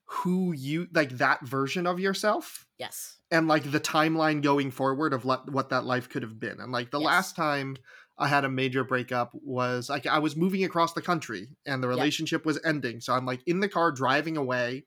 who 0.05 0.53
you 0.53 0.87
like 0.93 1.09
that 1.17 1.45
version 1.45 1.85
of 1.85 1.99
yourself 1.99 2.65
yes 2.77 3.19
and 3.29 3.47
like 3.47 3.69
the 3.71 3.79
timeline 3.79 4.41
going 4.41 4.71
forward 4.71 5.13
of 5.13 5.25
le- 5.25 5.43
what 5.49 5.69
that 5.69 5.83
life 5.83 6.07
could 6.09 6.23
have 6.23 6.39
been. 6.39 6.59
And 6.61 6.71
like 6.71 6.91
the 6.91 6.99
Yes. 6.99 7.07
last 7.07 7.35
time 7.35 7.75
I 8.17 8.27
had 8.27 8.45
a 8.45 8.49
major 8.49 8.83
breakup 8.85 9.31
was 9.33 9.89
like 9.89 10.05
I 10.07 10.19
was 10.19 10.35
moving 10.35 10.63
across 10.63 10.93
the 10.93 11.01
country 11.01 11.49
and 11.65 11.83
the 11.83 11.87
relationship 11.89 12.45
was 12.45 12.59
ending. 12.63 13.01
So 13.01 13.13
I'm 13.13 13.25
like 13.25 13.41
in 13.45 13.59
the 13.59 13.69
car 13.69 13.91
driving 13.91 14.37
away 14.37 14.85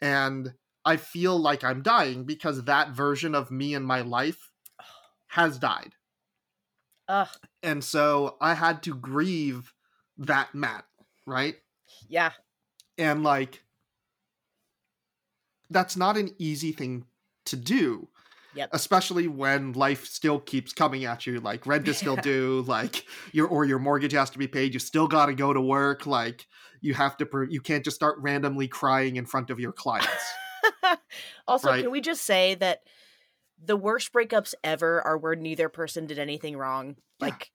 and 0.00 0.54
I 0.84 0.96
feel 0.98 1.38
like 1.38 1.64
I'm 1.64 1.82
dying 1.82 2.24
because 2.24 2.64
that 2.64 2.90
version 2.90 3.34
of 3.34 3.50
me 3.50 3.74
and 3.74 3.86
my 3.86 4.02
life 4.02 4.50
has 5.28 5.58
died. 5.58 5.94
Ugh, 7.08 7.28
And 7.62 7.82
so 7.84 8.36
I 8.40 8.54
had 8.54 8.82
to 8.84 8.94
grieve 8.94 9.72
that 10.18 10.54
Matt, 10.54 10.84
right? 11.26 11.56
yeah 12.08 12.32
And 12.98 13.22
like 13.22 13.62
that's 15.70 15.96
not 15.96 16.16
an 16.16 16.30
easy 16.38 16.72
thing 16.72 17.06
to 17.46 17.56
do. 17.56 18.08
Yep. 18.54 18.70
Especially 18.72 19.26
when 19.26 19.72
life 19.72 20.06
still 20.06 20.38
keeps 20.38 20.72
coming 20.72 21.04
at 21.04 21.26
you, 21.26 21.40
like 21.40 21.66
rent 21.66 21.88
is 21.88 21.98
still 21.98 22.16
due, 22.22 22.64
like 22.68 23.04
your 23.32 23.48
or 23.48 23.64
your 23.64 23.78
mortgage 23.80 24.12
has 24.12 24.30
to 24.30 24.38
be 24.38 24.46
paid. 24.46 24.72
You 24.74 24.78
still 24.80 25.08
got 25.08 25.26
to 25.26 25.34
go 25.34 25.52
to 25.52 25.60
work. 25.60 26.06
Like 26.06 26.46
you 26.80 26.94
have 26.94 27.16
to, 27.16 27.46
you 27.50 27.60
can't 27.60 27.82
just 27.82 27.96
start 27.96 28.16
randomly 28.20 28.68
crying 28.68 29.16
in 29.16 29.26
front 29.26 29.50
of 29.50 29.58
your 29.58 29.72
clients. 29.72 30.32
also, 31.48 31.68
Right. 31.68 31.82
can 31.82 31.90
we 31.90 32.00
just 32.00 32.22
say 32.22 32.54
that 32.56 32.82
the 33.64 33.76
worst 33.76 34.12
breakups 34.12 34.54
ever 34.62 35.00
are 35.02 35.16
where 35.18 35.36
neither 35.36 35.68
person 35.68 36.06
did 36.06 36.18
anything 36.18 36.56
wrong? 36.56 36.96
Yeah. 37.20 37.26
Like, 37.28 37.50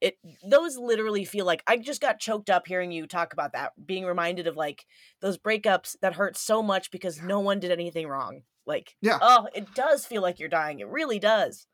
it 0.00 0.16
those 0.48 0.78
literally 0.78 1.24
feel 1.26 1.44
like 1.44 1.62
I 1.66 1.76
just 1.76 2.00
got 2.00 2.18
choked 2.20 2.48
up 2.48 2.66
hearing 2.66 2.90
you 2.90 3.06
talk 3.06 3.32
about 3.34 3.52
that, 3.52 3.72
being 3.86 4.04
reminded 4.06 4.46
of 4.46 4.56
like 4.56 4.86
those 5.20 5.36
breakups 5.36 5.96
that 6.00 6.14
hurt 6.14 6.36
so 6.38 6.62
much 6.62 6.90
because 6.90 7.20
no 7.22 7.40
one 7.40 7.60
did 7.60 7.70
anything 7.70 8.08
wrong. 8.08 8.42
Like, 8.66 8.94
Yeah. 9.02 9.18
oh, 9.20 9.48
it 9.54 9.74
does 9.74 10.06
feel 10.06 10.22
like 10.22 10.38
you're 10.40 10.48
dying. 10.48 10.80
It 10.80 10.88
really 10.88 11.18
does. 11.18 11.66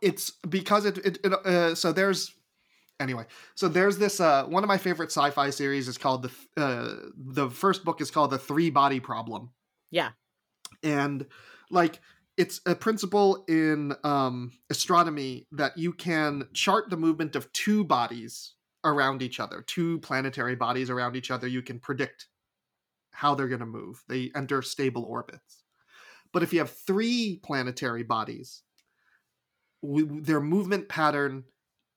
it's 0.00 0.30
because 0.48 0.84
it, 0.84 0.98
it, 0.98 1.18
it 1.24 1.32
uh, 1.32 1.74
so 1.74 1.92
there's 1.92 2.34
anyway 3.00 3.24
so 3.56 3.68
there's 3.68 3.98
this 3.98 4.20
uh 4.20 4.44
one 4.44 4.62
of 4.62 4.68
my 4.68 4.78
favorite 4.78 5.10
sci-fi 5.10 5.50
series 5.50 5.88
is 5.88 5.98
called 5.98 6.22
the 6.22 6.62
uh 6.62 6.94
the 7.16 7.50
first 7.50 7.84
book 7.84 8.00
is 8.00 8.10
called 8.10 8.30
the 8.30 8.38
three 8.38 8.70
body 8.70 9.00
problem 9.00 9.50
Yeah. 9.90 10.10
and 10.82 11.26
like 11.70 12.00
it's 12.36 12.60
a 12.66 12.74
principle 12.74 13.44
in 13.48 13.94
um 14.04 14.52
astronomy 14.70 15.46
that 15.52 15.76
you 15.78 15.92
can 15.92 16.48
chart 16.52 16.90
the 16.90 16.96
movement 16.96 17.36
of 17.36 17.52
two 17.52 17.84
bodies 17.84 18.54
around 18.84 19.22
each 19.22 19.40
other 19.40 19.62
two 19.66 19.98
planetary 20.00 20.56
bodies 20.56 20.90
around 20.90 21.16
each 21.16 21.30
other. 21.30 21.46
You 21.46 21.62
can 21.62 21.78
predict 21.78 22.28
how 23.10 23.34
they're 23.34 23.48
going 23.48 23.60
to 23.60 23.66
move. 23.66 24.02
They 24.08 24.30
enter 24.34 24.60
stable 24.60 25.04
orbits. 25.04 25.62
But 26.32 26.42
if 26.42 26.52
you 26.52 26.58
have 26.58 26.70
three 26.70 27.40
planetary 27.42 28.02
bodies 28.02 28.62
their 29.84 30.40
movement 30.40 30.88
pattern 30.88 31.44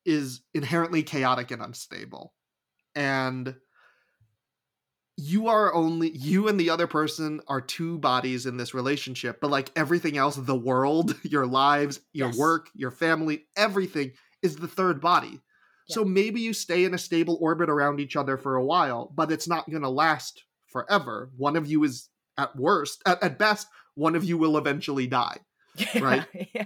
is 0.05 0.41
inherently 0.53 1.03
chaotic 1.03 1.51
and 1.51 1.61
unstable. 1.61 2.33
And 2.95 3.55
you 5.19 5.47
are 5.47 5.73
only 5.73 6.11
you 6.15 6.47
and 6.47 6.59
the 6.59 6.69
other 6.69 6.85
person 6.87 7.41
are 7.47 7.59
two 7.59 7.97
bodies 7.97 8.45
in 8.45 8.57
this 8.57 8.73
relationship 8.73 9.39
but 9.41 9.49
like 9.49 9.71
everything 9.75 10.15
else 10.17 10.35
the 10.35 10.55
world 10.55 11.15
your 11.23 11.45
lives 11.47 11.99
your 12.13 12.27
Yes. 12.27 12.37
work 12.37 12.69
your 12.75 12.91
family 12.91 13.47
everything 13.55 14.11
is 14.43 14.55
the 14.57 14.67
third 14.67 15.01
body 15.01 15.41
so 15.89 16.03
maybe 16.03 16.41
you 16.41 16.53
stay 16.53 16.83
in 16.83 16.93
a 16.93 16.97
stable 16.97 17.37
orbit 17.41 17.69
around 17.69 17.99
each 17.99 18.15
other 18.15 18.37
for 18.37 18.55
a 18.57 18.63
while 18.65 19.11
but 19.15 19.31
it's 19.31 19.47
not 19.47 19.69
going 19.69 19.81
to 19.83 19.89
last 19.89 20.43
forever 20.67 21.31
one 21.37 21.55
of 21.55 21.65
you 21.65 21.83
is 21.83 22.09
at 22.37 22.55
worst 22.55 23.01
at, 23.05 23.21
at 23.23 23.39
best 23.39 23.67
one 23.95 24.15
of 24.15 24.23
you 24.23 24.37
will 24.37 24.57
eventually 24.57 25.07
die 25.07 25.37
Right. 25.99 26.25
yeah. 26.53 26.65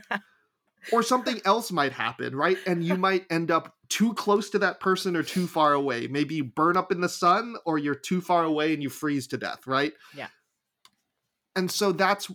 or 0.92 1.04
something 1.04 1.40
else 1.46 1.72
might 1.72 1.94
happen, 1.94 2.36
right? 2.36 2.58
And 2.66 2.84
you 2.84 2.96
might 3.08 3.26
end 3.30 3.52
up 3.52 3.74
too 3.92 4.14
close 4.14 4.50
to 4.50 4.60
that 4.60 4.80
person 4.80 5.18
or 5.18 5.22
too 5.22 5.48
far 5.48 5.74
away. 5.74 6.08
Maybe 6.08 6.36
you 6.36 6.46
burn 6.46 6.78
up 6.78 6.94
in 6.94 7.02
the 7.02 7.10
sun 7.10 7.56
or 7.66 7.78
you're 7.78 7.94
too 7.94 8.22
far 8.22 8.46
away 8.46 8.74
and 8.74 8.82
you 8.82 8.90
freeze 8.90 9.28
to 9.28 9.38
death, 9.38 9.68
right? 9.68 9.92
Yeah. 10.16 10.28
And 11.58 11.70
so 11.70 11.92
that's 11.92 12.32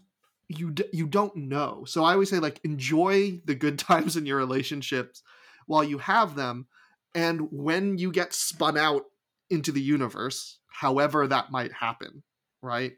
you 0.49 0.71
d- 0.71 0.85
you 0.93 1.07
don't 1.07 1.35
know. 1.35 1.85
So 1.87 2.05
I 2.05 2.13
always 2.13 2.29
say 2.29 2.39
like 2.39 2.61
enjoy 2.63 3.41
the 3.47 3.55
good 3.55 3.79
times 3.91 4.17
in 4.17 4.27
your 4.27 4.37
relationships 4.37 5.23
while 5.67 5.83
you 5.83 5.99
have 5.99 6.37
them 6.37 6.67
and 7.15 7.49
when 7.51 7.97
you 7.97 8.13
get 8.13 8.35
spun 8.35 8.77
out 8.77 9.05
into 9.49 9.73
the 9.73 9.81
universe, 9.81 10.59
however 10.69 11.27
that 11.27 11.51
might 11.51 11.73
happen, 11.73 12.23
right? 12.61 12.93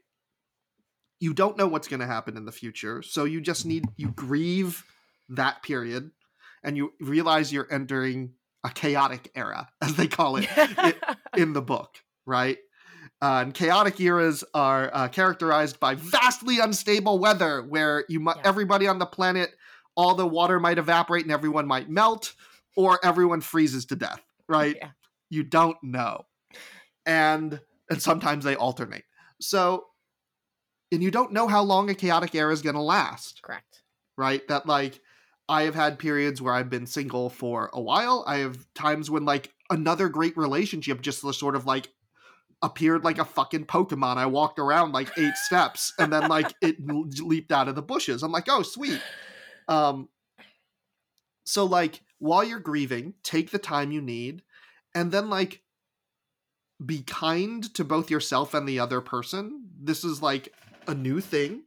You 1.20 1.32
don't 1.32 1.56
know 1.56 1.68
what's 1.68 1.89
going 1.89 2.01
to 2.01 2.06
happen 2.06 2.36
in 2.36 2.44
the 2.44 2.52
future, 2.52 3.02
so 3.02 3.24
you 3.24 3.40
just 3.40 3.64
need 3.64 3.85
you 3.97 4.09
grieve 4.09 4.85
that 5.28 5.62
period 5.62 6.10
and 6.62 6.76
you 6.76 6.93
realize 7.01 7.52
you're 7.52 7.72
entering 7.72 8.32
a 8.64 8.70
chaotic 8.70 9.30
era 9.35 9.68
as 9.82 9.94
they 9.97 10.06
call 10.06 10.36
it 10.36 10.48
in 11.36 11.52
the 11.52 11.62
book 11.62 11.97
right 12.26 12.59
uh, 13.20 13.40
and 13.43 13.52
chaotic 13.55 13.98
eras 14.01 14.44
are 14.55 14.90
uh, 14.94 15.09
characterized 15.09 15.80
by 15.80 15.94
vastly 15.94 16.60
unstable 16.60 17.18
weather 17.18 17.62
where 17.62 18.05
you 18.09 18.20
might 18.20 18.36
Yeah. 18.36 18.43
everybody 18.44 18.86
on 18.86 18.98
the 18.98 19.06
planet 19.06 19.51
all 19.97 20.14
the 20.14 20.26
water 20.26 20.60
might 20.60 20.78
evaporate 20.78 21.24
and 21.24 21.32
everyone 21.32 21.66
might 21.66 21.89
melt 21.90 22.35
or 22.76 22.98
everyone 23.05 23.40
freezes 23.40 23.86
to 23.86 23.97
death 23.97 24.20
right 24.48 24.76
Yeah. 24.80 24.90
you 25.30 25.43
don't 25.43 25.76
know 25.82 26.26
and 27.06 27.60
and 27.90 28.02
sometimes 28.02 28.44
they 28.44 28.55
alternate 28.56 29.05
so 29.40 29.85
and 30.93 31.02
you 31.02 31.10
don't 31.10 31.32
know 31.32 31.47
how 31.47 31.62
long 31.62 31.90
a 31.90 31.94
chaotic 31.94 32.35
era 32.35 32.52
is 32.52 32.62
going 32.62 32.74
to 32.74 32.80
last 32.82 33.40
Correct. 33.43 33.82
right? 34.16 34.47
That 34.48 34.66
like 34.66 35.01
I 35.49 35.62
have 35.62 35.75
had 35.75 35.99
periods 35.99 36.43
where 36.43 36.53
I've 36.53 36.70
been 36.70 36.87
single 36.87 37.31
for 37.31 37.70
a 37.73 37.81
while. 37.81 38.25
I 38.27 38.39
have 38.39 38.66
times 38.75 39.11
when 39.11 39.25
like 39.25 39.53
another 39.70 40.09
great 40.09 40.37
relationship 40.37 41.01
just 41.01 41.20
sort 41.35 41.57
of 41.57 41.66
like 41.66 41.89
appeared 42.61 43.05
like 43.05 43.19
a 43.19 43.25
fucking 43.25 43.65
Pokemon. 43.66 44.16
I 44.16 44.27
walked 44.27 44.59
around 44.59 44.93
like 44.93 45.16
eight 45.16 45.37
steps 45.47 45.93
and 45.99 46.12
then 46.12 46.29
like 46.29 46.53
it 46.61 46.77
leaped 46.87 47.53
out 47.53 47.69
of 47.69 47.75
the 47.75 47.83
bushes. 47.83 48.23
I'm 48.23 48.33
like, 48.33 48.49
oh 48.49 48.62
sweet. 48.62 49.01
Um 49.69 50.09
so 51.45 51.65
like 51.65 52.03
while 52.19 52.45
you're 52.45 52.59
grieving, 52.59 53.15
take 53.23 53.51
the 53.51 53.59
time 53.59 53.91
you 53.91 54.03
need 54.03 54.43
and 54.95 55.12
then 55.12 55.31
like 55.31 55.62
be 56.85 57.03
kind 57.03 57.73
to 57.75 57.85
both 57.85 58.11
yourself 58.11 58.55
and 58.55 58.69
the 58.69 58.81
other 58.81 59.01
person. 59.01 59.69
This 59.81 60.05
is 60.05 60.20
like 60.20 60.53
a 60.87 60.95
new 60.95 61.20
thing 61.20 61.62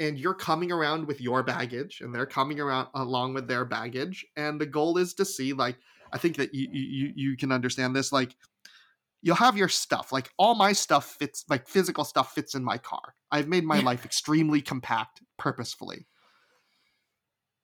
and 0.00 0.18
you're 0.18 0.34
coming 0.34 0.72
around 0.72 1.06
with 1.06 1.20
your 1.20 1.42
baggage 1.42 2.00
and 2.00 2.14
they're 2.14 2.26
coming 2.26 2.60
around 2.60 2.88
along 2.94 3.34
with 3.34 3.46
their 3.46 3.64
baggage 3.64 4.26
and 4.36 4.60
the 4.60 4.66
goal 4.66 4.98
is 4.98 5.14
to 5.14 5.24
see 5.24 5.52
like 5.52 5.76
i 6.12 6.18
think 6.18 6.36
that 6.36 6.54
you 6.54 6.68
you 6.72 7.12
you 7.14 7.36
can 7.36 7.52
understand 7.52 7.94
this 7.94 8.12
like 8.12 8.34
you'll 9.24 9.34
have 9.34 9.56
your 9.56 9.70
stuff 9.70 10.12
like 10.12 10.30
all 10.38 10.54
my 10.54 10.72
stuff 10.72 11.16
fits 11.18 11.44
like 11.48 11.66
physical 11.66 12.04
stuff 12.04 12.34
fits 12.34 12.54
in 12.54 12.62
my 12.62 12.76
car. 12.78 13.14
I've 13.32 13.48
made 13.48 13.64
my 13.64 13.80
life 13.80 14.04
extremely 14.04 14.60
compact 14.60 15.22
purposefully. 15.38 16.06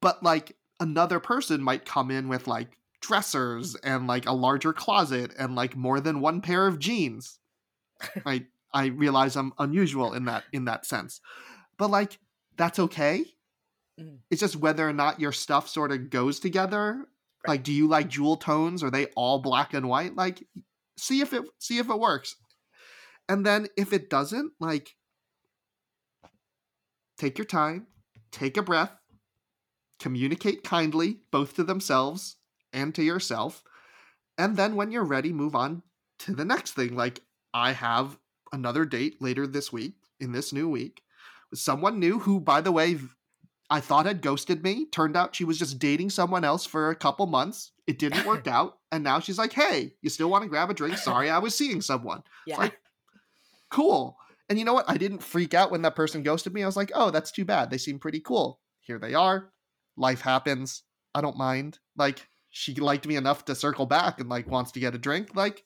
But 0.01 0.23
like 0.23 0.57
another 0.81 1.21
person 1.21 1.63
might 1.63 1.85
come 1.85 2.11
in 2.11 2.29
with 2.29 2.49
like 2.49 2.79
dressers 3.03 3.77
and 3.77 4.07
like 4.07 4.27
a 4.27 4.33
larger 4.33 4.73
closet 4.73 5.33
and 5.39 5.55
like 5.55 5.77
more 5.77 6.01
than 6.01 6.23
one 6.23 6.41
pair 6.41 6.67
of 6.67 6.79
jeans. 6.79 7.39
I 8.27 8.47
i 8.73 8.87
realize 8.87 9.35
i'm 9.35 9.53
unusual 9.59 10.15
in 10.15 10.27
that 10.27 10.45
in 10.53 10.65
that 10.65 10.87
sense 10.87 11.21
but 11.81 11.91
like 11.91 12.21
that's 12.57 12.79
okay. 12.79 13.25
Mhm. 13.99 14.19
it's 14.31 14.41
just 14.41 14.57
whether 14.57 14.89
or 14.89 14.93
not 14.93 15.19
your 15.19 15.33
stuff 15.33 15.69
sort 15.69 15.93
of 15.93 16.11
goes 16.11 16.39
together. 16.39 17.07
Like 17.47 17.65
do 17.65 17.73
you 17.73 17.89
like 17.89 18.09
jewel 18.09 18.37
tones? 18.37 18.83
Are 18.83 18.91
they 18.91 19.07
all 19.17 19.41
black 19.41 19.73
and 19.75 19.89
white? 19.89 20.15
Like 20.15 20.47
see 20.99 21.23
if 21.23 21.33
it 21.33 21.43
see 21.59 21.79
if 21.79 21.89
it 21.89 21.99
works. 21.99 22.37
And 23.31 23.47
then 23.47 23.69
if 23.79 23.95
it 23.95 24.11
doesn't 24.11 24.53
like 24.61 24.95
take 27.19 27.39
your 27.39 27.47
time 27.47 27.87
take 28.31 28.57
a 28.57 28.63
breath 28.63 28.93
communicate 29.99 30.65
kindly 30.65 31.21
both 31.31 31.55
to 31.55 31.65
themselves 31.65 32.37
and 32.73 32.95
to 32.95 33.03
yourself. 33.03 33.63
And 34.39 34.57
then 34.57 34.77
when 34.77 34.93
you're 34.93 35.05
ready 35.05 35.33
move 35.33 35.55
on 35.55 35.83
to 36.21 36.35
the 36.35 36.45
next 36.45 36.73
thing. 36.73 36.95
Like 36.95 37.23
i 37.55 37.73
have 37.73 38.19
another 38.53 38.85
date 38.85 39.21
later 39.21 39.47
this 39.47 39.73
week 39.73 39.95
in 40.21 40.33
this 40.33 40.53
new 40.53 40.69
week 40.69 41.03
someone 41.55 41.99
new 41.99 42.19
who 42.19 42.41
by 42.41 42.61
the 42.61 42.73
way 42.73 42.99
I 43.71 43.81
thought 43.81 44.07
had 44.07 44.21
ghosted 44.23 44.63
me. 44.65 44.87
Turned 44.87 45.17
out 45.17 45.35
she 45.37 45.45
was 45.45 45.59
just 45.59 45.79
dating 45.79 46.11
someone 46.11 46.45
else 46.45 46.67
for 46.67 46.91
a 46.91 46.97
couple 46.97 47.27
months. 47.27 47.73
It 47.87 47.99
didn't 47.99 48.27
work 48.27 48.47
out. 48.59 48.79
And 48.93 49.05
now 49.05 49.21
she's 49.21 49.39
like, 49.39 49.53
hey, 49.53 49.93
you 50.03 50.11
still 50.11 50.29
want 50.29 50.43
to 50.43 50.49
grab 50.49 50.71
a 50.71 50.75
drink? 50.75 50.97
Sorry, 50.99 51.31
I 51.31 51.39
was 51.39 51.55
seeing 51.55 51.81
someone. 51.81 52.23
Yeah. 52.47 52.57
like- 52.59 52.79
Cool. 53.71 54.17
And 54.49 54.59
you 54.59 54.65
know 54.65 54.73
what? 54.75 54.91
I 54.91 54.97
didn't 54.97 55.23
freak 55.23 55.55
out 55.55 55.71
when 55.71 55.83
that 55.83 55.95
person 55.95 56.25
ghosted 56.25 56.53
me. 56.53 56.63
I 56.63 56.67
was 56.67 56.77
like, 56.77 56.91
oh, 56.95 57.11
that's 57.11 57.31
too 57.31 57.45
bad. 57.45 57.71
They 57.71 57.79
seem 57.79 58.01
pretty 58.01 58.19
cool. 58.21 58.59
Here 58.81 58.99
they 58.99 59.15
are. 59.15 59.53
Life 59.97 60.23
happens. 60.23 60.83
I 61.15 61.21
don't 61.21 61.37
mind. 61.37 61.79
Like, 61.97 62.27
she 62.51 62.75
liked 62.75 63.07
me 63.07 63.15
enough 63.15 63.45
to 63.45 63.55
circle 63.55 63.87
back 63.87 64.19
and 64.19 64.29
like 64.29 64.49
wants 64.49 64.73
to 64.73 64.81
get 64.81 64.97
a 64.97 64.99
drink. 64.99 65.37
Like, 65.37 65.63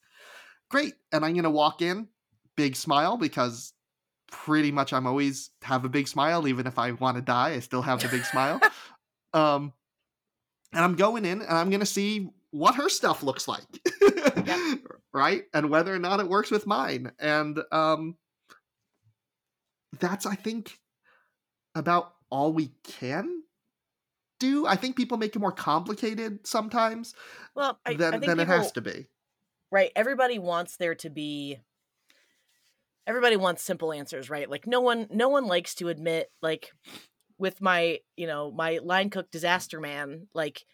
great. 0.70 0.93
And 1.12 1.24
I'm 1.24 1.32
going 1.32 1.44
to 1.44 1.51
walk 1.51 1.81
in, 1.81 2.09
big 2.56 2.77
smile 2.77 3.16
because 3.16 3.73
pretty 4.35 4.73
much 4.73 4.93
I'm 4.93 5.06
always 5.06 5.51
have 5.62 5.85
a 5.85 5.89
big 5.89 6.09
smile 6.09 6.48
even 6.48 6.66
if 6.66 6.77
I 6.77 6.90
want 6.90 7.16
to 7.16 7.23
die 7.23 7.51
I 7.51 7.61
still 7.61 7.82
have 7.82 8.02
the 8.02 8.09
big 8.09 8.24
smile. 8.24 8.61
Um 9.32 9.73
and 10.73 10.85
I'm 10.85 10.94
going 10.94 11.24
in 11.24 11.43
and 11.43 11.51
I'm 11.51 11.70
going 11.70 11.81
to 11.81 11.86
see 11.86 12.31
what 12.52 12.77
her 12.77 12.89
stuff 12.89 13.24
looks 13.24 13.48
like 13.48 13.65
right? 15.12 15.43
And 15.52 15.70
whether 15.70 15.93
or 15.93 15.98
not 15.98 16.20
it 16.20 16.28
works 16.28 16.52
with 16.52 16.69
mine. 16.69 17.11
And 17.19 17.59
um 17.73 18.16
that's 19.98 20.24
I 20.24 20.36
think 20.36 20.78
about 21.74 22.12
all 22.31 22.52
we 22.52 22.70
can 22.85 23.43
do. 24.39 24.66
I 24.69 24.77
think 24.77 24.97
people 24.97 25.19
make 25.19 25.35
it 25.35 25.40
more 25.40 25.51
complicated 25.52 26.47
sometimes 26.47 27.15
well, 27.56 27.78
I, 27.85 27.94
than 27.94 28.15
I 28.15 28.19
think 28.19 28.27
than 28.27 28.39
it 28.39 28.47
has 28.47 28.70
to 28.73 28.81
be. 28.81 29.09
Right 29.73 29.90
everybody 29.97 30.39
wants 30.39 30.77
there 30.77 30.94
to 30.97 31.11
be 31.11 31.59
everybody 33.06 33.36
wants 33.36 33.62
simple 33.62 33.93
answers 33.93 34.31
right 34.31 34.51
like 34.51 34.66
no 34.66 34.81
one 34.81 35.06
no 35.10 35.28
one 35.28 35.47
likes 35.47 35.74
to 35.74 35.89
admit 35.89 36.31
like 36.43 36.72
with 37.39 37.60
my 37.60 38.01
you 38.16 38.26
know 38.26 38.51
my 38.52 38.78
line 38.82 39.10
cook 39.10 39.31
disaster 39.31 39.81
man 39.81 40.28
like 40.35 40.64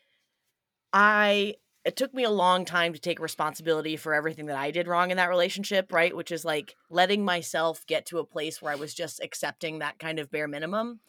i 0.93 1.55
it 1.85 1.97
took 1.97 2.13
me 2.13 2.25
a 2.25 2.31
long 2.31 2.65
time 2.65 2.93
to 2.93 2.99
take 2.99 3.21
responsibility 3.21 3.97
for 3.97 4.15
everything 4.15 4.47
that 4.47 4.57
i 4.57 4.71
did 4.71 4.89
wrong 4.89 5.11
in 5.11 5.17
that 5.17 5.29
relationship 5.29 5.93
right 5.93 6.17
which 6.17 6.33
is 6.33 6.45
like 6.45 6.75
letting 6.91 7.25
myself 7.25 7.87
get 7.87 8.07
to 8.07 8.19
a 8.19 8.25
place 8.27 8.61
where 8.61 8.73
i 8.73 8.77
was 8.77 8.95
just 8.95 9.21
accepting 9.23 9.79
that 9.79 9.99
kind 9.99 10.19
of 10.19 10.31
bare 10.31 10.49
minimum 10.49 11.01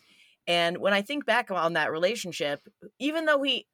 and 0.47 0.77
when 0.79 0.93
i 0.93 1.01
think 1.01 1.25
back 1.25 1.51
on 1.51 1.73
that 1.73 1.91
relationship 1.91 2.61
even 2.99 3.25
though 3.25 3.43
he 3.43 3.67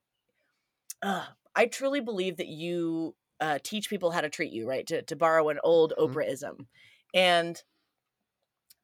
uh, 1.02 1.26
I 1.56 1.66
truly 1.68 2.00
believe 2.00 2.38
that 2.38 2.48
you 2.48 3.16
uh, 3.40 3.60
teach 3.64 3.90
people 3.90 4.12
how 4.12 4.22
to 4.22 4.30
treat 4.30 4.52
you, 4.52 4.68
right? 4.68 4.86
To 4.88 5.02
to 5.04 5.16
borrow 5.16 5.50
an 5.50 5.60
old 5.64 5.94
Mhm. 5.98 6.16
Oprahism, 6.16 6.68
and 7.14 7.62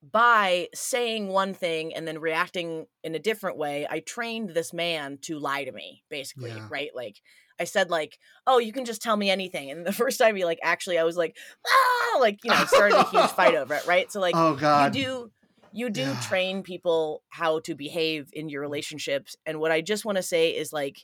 by 0.02 0.68
saying 0.74 1.30
one 1.30 1.54
thing 1.54 1.94
and 1.96 2.06
then 2.08 2.20
reacting 2.20 2.88
in 3.04 3.16
a 3.16 3.20
different 3.20 3.58
way, 3.58 3.88
I 3.90 4.00
trained 4.02 4.50
this 4.50 4.74
man 4.74 5.18
to 5.22 5.40
lie 5.40 5.64
to 5.64 5.72
me, 5.72 6.04
basically, 6.10 6.52
Yeah. 6.56 6.68
right? 6.70 6.92
Like 6.94 7.22
I 7.60 7.64
said, 7.64 7.90
like, 7.90 8.20
oh, 8.46 8.58
you 8.60 8.74
can 8.74 8.84
just 8.84 9.02
tell 9.02 9.16
me 9.16 9.30
anything. 9.30 9.72
And 9.72 9.86
the 9.86 9.94
first 9.94 10.18
time 10.20 10.36
he 10.36 10.44
like 10.44 10.60
actually 10.62 10.98
I 11.00 11.04
was 11.04 11.16
like, 11.16 11.38
ah, 11.66 12.18
like, 12.20 12.40
you 12.44 12.52
know, 12.52 12.66
started 12.66 13.00
a 13.00 13.04
huge 13.04 13.34
fight 13.34 13.56
over 13.56 13.76
it, 13.76 13.86
right? 13.86 14.12
So 14.12 14.20
like 14.20 14.40
oh 14.40 14.56
God. 14.56 14.86
you 14.86 14.90
do 14.92 15.32
you 15.72 15.90
do 15.90 16.12
Yeah. 16.12 16.16
train 16.18 16.64
people 16.64 17.24
how 17.30 17.60
to 17.62 17.74
behave 17.74 18.30
in 18.34 18.50
your 18.50 18.62
relationships. 18.62 19.36
And 19.46 19.60
what 19.60 19.72
I 19.72 19.82
just 19.82 20.06
want 20.06 20.18
to 20.18 20.24
say 20.24 20.52
is 20.52 20.74
like 20.74 20.98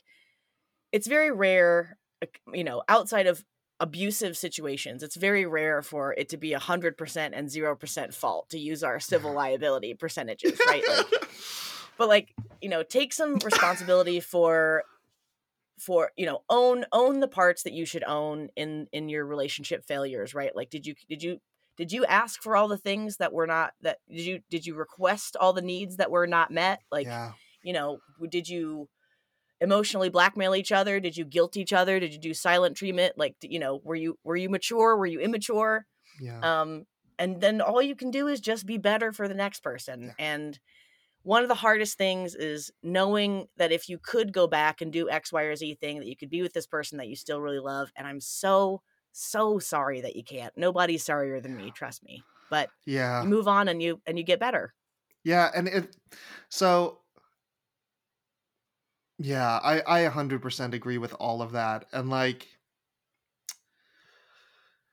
it's 0.92 1.06
very 1.06 1.30
rare, 1.30 1.98
you 2.52 2.64
know, 2.64 2.82
outside 2.88 3.26
of 3.26 3.44
abusive 3.80 4.36
situations, 4.36 5.02
it's 5.02 5.16
very 5.16 5.46
rare 5.46 5.82
for 5.82 6.12
it 6.12 6.28
to 6.28 6.36
be 6.36 6.52
100% 6.52 7.30
and 7.32 7.48
0% 7.48 8.14
fault 8.14 8.50
to 8.50 8.58
use 8.58 8.84
our 8.84 9.00
civil 9.00 9.32
liability 9.34 9.94
percentages, 9.94 10.58
right? 10.66 10.84
Like 10.86 11.06
but 12.00 12.08
like 12.08 12.34
you 12.62 12.70
know 12.70 12.82
take 12.82 13.12
some 13.12 13.34
responsibility 13.44 14.20
for 14.20 14.84
for 15.78 16.10
you 16.16 16.24
know 16.24 16.42
own 16.48 16.86
own 16.92 17.20
the 17.20 17.28
parts 17.28 17.62
that 17.62 17.74
you 17.74 17.84
should 17.84 18.02
own 18.04 18.48
in 18.56 18.88
in 18.90 19.10
your 19.10 19.26
relationship 19.26 19.84
failures 19.84 20.34
right 20.34 20.56
like 20.56 20.70
did 20.70 20.86
you 20.86 20.94
did 21.10 21.22
you 21.22 21.38
did 21.76 21.92
you 21.92 22.06
ask 22.06 22.42
for 22.42 22.56
all 22.56 22.68
the 22.68 22.78
things 22.78 23.18
that 23.18 23.34
were 23.34 23.46
not 23.46 23.74
that 23.82 23.98
did 24.08 24.22
you 24.22 24.40
did 24.48 24.64
you 24.64 24.74
request 24.74 25.36
all 25.38 25.52
the 25.52 25.60
needs 25.60 25.98
that 25.98 26.10
were 26.10 26.26
not 26.26 26.50
met 26.50 26.80
like 26.90 27.06
yeah. 27.06 27.32
you 27.62 27.74
know 27.74 27.98
did 28.30 28.48
you 28.48 28.88
emotionally 29.60 30.08
blackmail 30.08 30.54
each 30.54 30.72
other? 30.72 31.00
Did 31.00 31.16
you 31.16 31.24
guilt 31.24 31.56
each 31.56 31.72
other? 31.72 32.00
Did 32.00 32.12
you 32.12 32.18
do 32.18 32.34
silent 32.34 32.76
treatment? 32.76 33.14
Like 33.16 33.36
you 33.42 33.58
know 33.58 33.80
were 33.84 33.94
you 33.94 34.18
were 34.24 34.36
you 34.36 34.48
mature? 34.48 34.96
Were 34.96 35.06
you 35.06 35.20
immature? 35.20 35.86
Yeah. 36.20 36.40
um 36.60 36.86
and 37.18 37.40
then 37.40 37.60
all 37.60 37.82
you 37.82 37.94
can 37.94 38.10
do 38.10 38.28
is 38.28 38.40
just 38.40 38.64
be 38.64 38.78
better 38.78 39.12
for 39.12 39.28
the 39.28 39.34
next 39.34 39.60
person. 39.60 40.02
Yeah. 40.02 40.12
and 40.18 40.58
one 41.22 41.42
of 41.42 41.48
the 41.48 41.54
hardest 41.54 41.98
things 41.98 42.34
is 42.34 42.70
knowing 42.82 43.46
that 43.58 43.72
if 43.72 43.90
you 43.90 43.98
could 43.98 44.32
go 44.32 44.46
back 44.46 44.80
and 44.80 44.90
do 44.90 45.10
x 45.10 45.32
y 45.32 45.42
or 45.42 45.54
z 45.54 45.74
thing 45.74 45.98
that 45.98 46.08
you 46.08 46.16
could 46.16 46.30
be 46.30 46.40
with 46.40 46.54
this 46.54 46.66
person 46.66 46.96
that 46.96 47.08
you 47.08 47.16
still 47.16 47.42
really 47.42 47.58
love 47.58 47.92
and 47.94 48.06
i'm 48.06 48.20
so 48.20 48.80
so 49.12 49.58
sorry 49.58 50.00
that 50.00 50.16
you 50.16 50.24
can't. 50.24 50.52
Nobody's 50.56 51.04
sorrier 51.04 51.40
than 51.40 51.56
me 51.56 51.70
trust 51.70 52.02
me. 52.02 52.22
But 52.48 52.70
yeah. 52.84 53.22
you 53.22 53.28
move 53.28 53.48
on 53.48 53.68
and 53.68 53.82
you 53.82 54.00
and 54.06 54.18
you 54.18 54.24
get 54.24 54.40
better. 54.40 54.74
Yeah, 55.22 55.50
and 55.54 55.68
it 55.68 55.96
so 56.48 56.99
yeah, 59.22 59.60
I 59.62 59.82
I 60.06 60.08
100% 60.08 60.72
agree 60.72 60.96
with 60.96 61.12
all 61.20 61.42
of 61.42 61.52
that. 61.52 61.84
And 61.92 62.08
like 62.08 62.48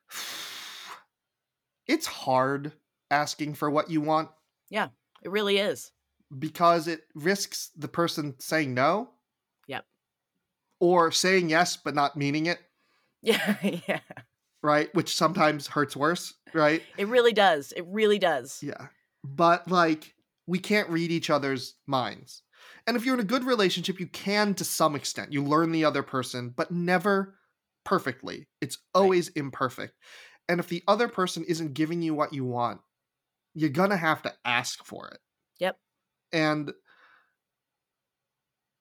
it's 1.87 2.07
hard 2.07 2.73
asking 3.09 3.53
for 3.53 3.69
what 3.69 3.89
you 3.89 4.01
want 4.01 4.29
Yeah, 4.69 4.89
it 5.23 5.31
really 5.31 5.57
is 5.57 5.93
because 6.37 6.89
it 6.89 7.03
risks 7.15 7.71
the 7.77 7.87
person 7.87 8.35
saying 8.37 8.73
no. 8.73 9.11
Yep. 9.67 9.85
Or 10.81 11.09
saying 11.11 11.49
yes 11.49 11.77
but 11.77 11.95
not 11.95 12.17
meaning 12.17 12.47
it, 12.47 12.59
yeah 13.21 13.55
yeah 13.87 13.99
right? 14.61 14.93
Which 14.93 15.15
sometimes 15.15 15.67
hurts 15.67 15.95
worse, 15.95 16.33
right? 16.53 16.83
it 16.97 17.07
really 17.07 17.31
does 17.31 17.71
it 17.77 17.85
really 17.87 18.19
does 18.19 18.61
Yeah. 18.61 18.87
But 19.23 19.71
like 19.71 20.13
we 20.47 20.59
can't 20.59 20.89
read 20.89 21.11
each 21.11 21.29
other's 21.29 21.75
minds. 21.87 22.41
And 22.87 22.95
if 22.95 23.05
you're 23.05 23.15
in 23.15 23.19
a 23.19 23.25
good 23.25 23.43
relationship, 23.43 23.99
you 23.99 24.07
can 24.07 24.53
to 24.55 24.63
some 24.63 24.95
extent. 24.95 25.33
You 25.33 25.43
learn 25.43 25.73
the 25.73 25.85
other 25.85 26.03
person, 26.03 26.53
but 26.55 26.71
never 26.71 27.35
perfectly. 27.83 28.47
It's 28.61 28.77
always 28.95 29.27
imperfect. 29.29 29.93
And 30.47 30.61
if 30.61 30.69
the 30.69 30.83
other 30.87 31.09
person 31.09 31.43
isn't 31.43 31.73
giving 31.73 32.01
you 32.01 32.13
what 32.13 32.33
you 32.33 32.45
want, 32.45 32.79
you're 33.53 33.69
going 33.69 33.89
to 33.89 33.97
have 33.97 34.21
to 34.21 34.33
ask 34.45 34.85
for 34.85 35.09
it. 35.09 35.19
Yep. 35.59 35.77
And 36.31 36.71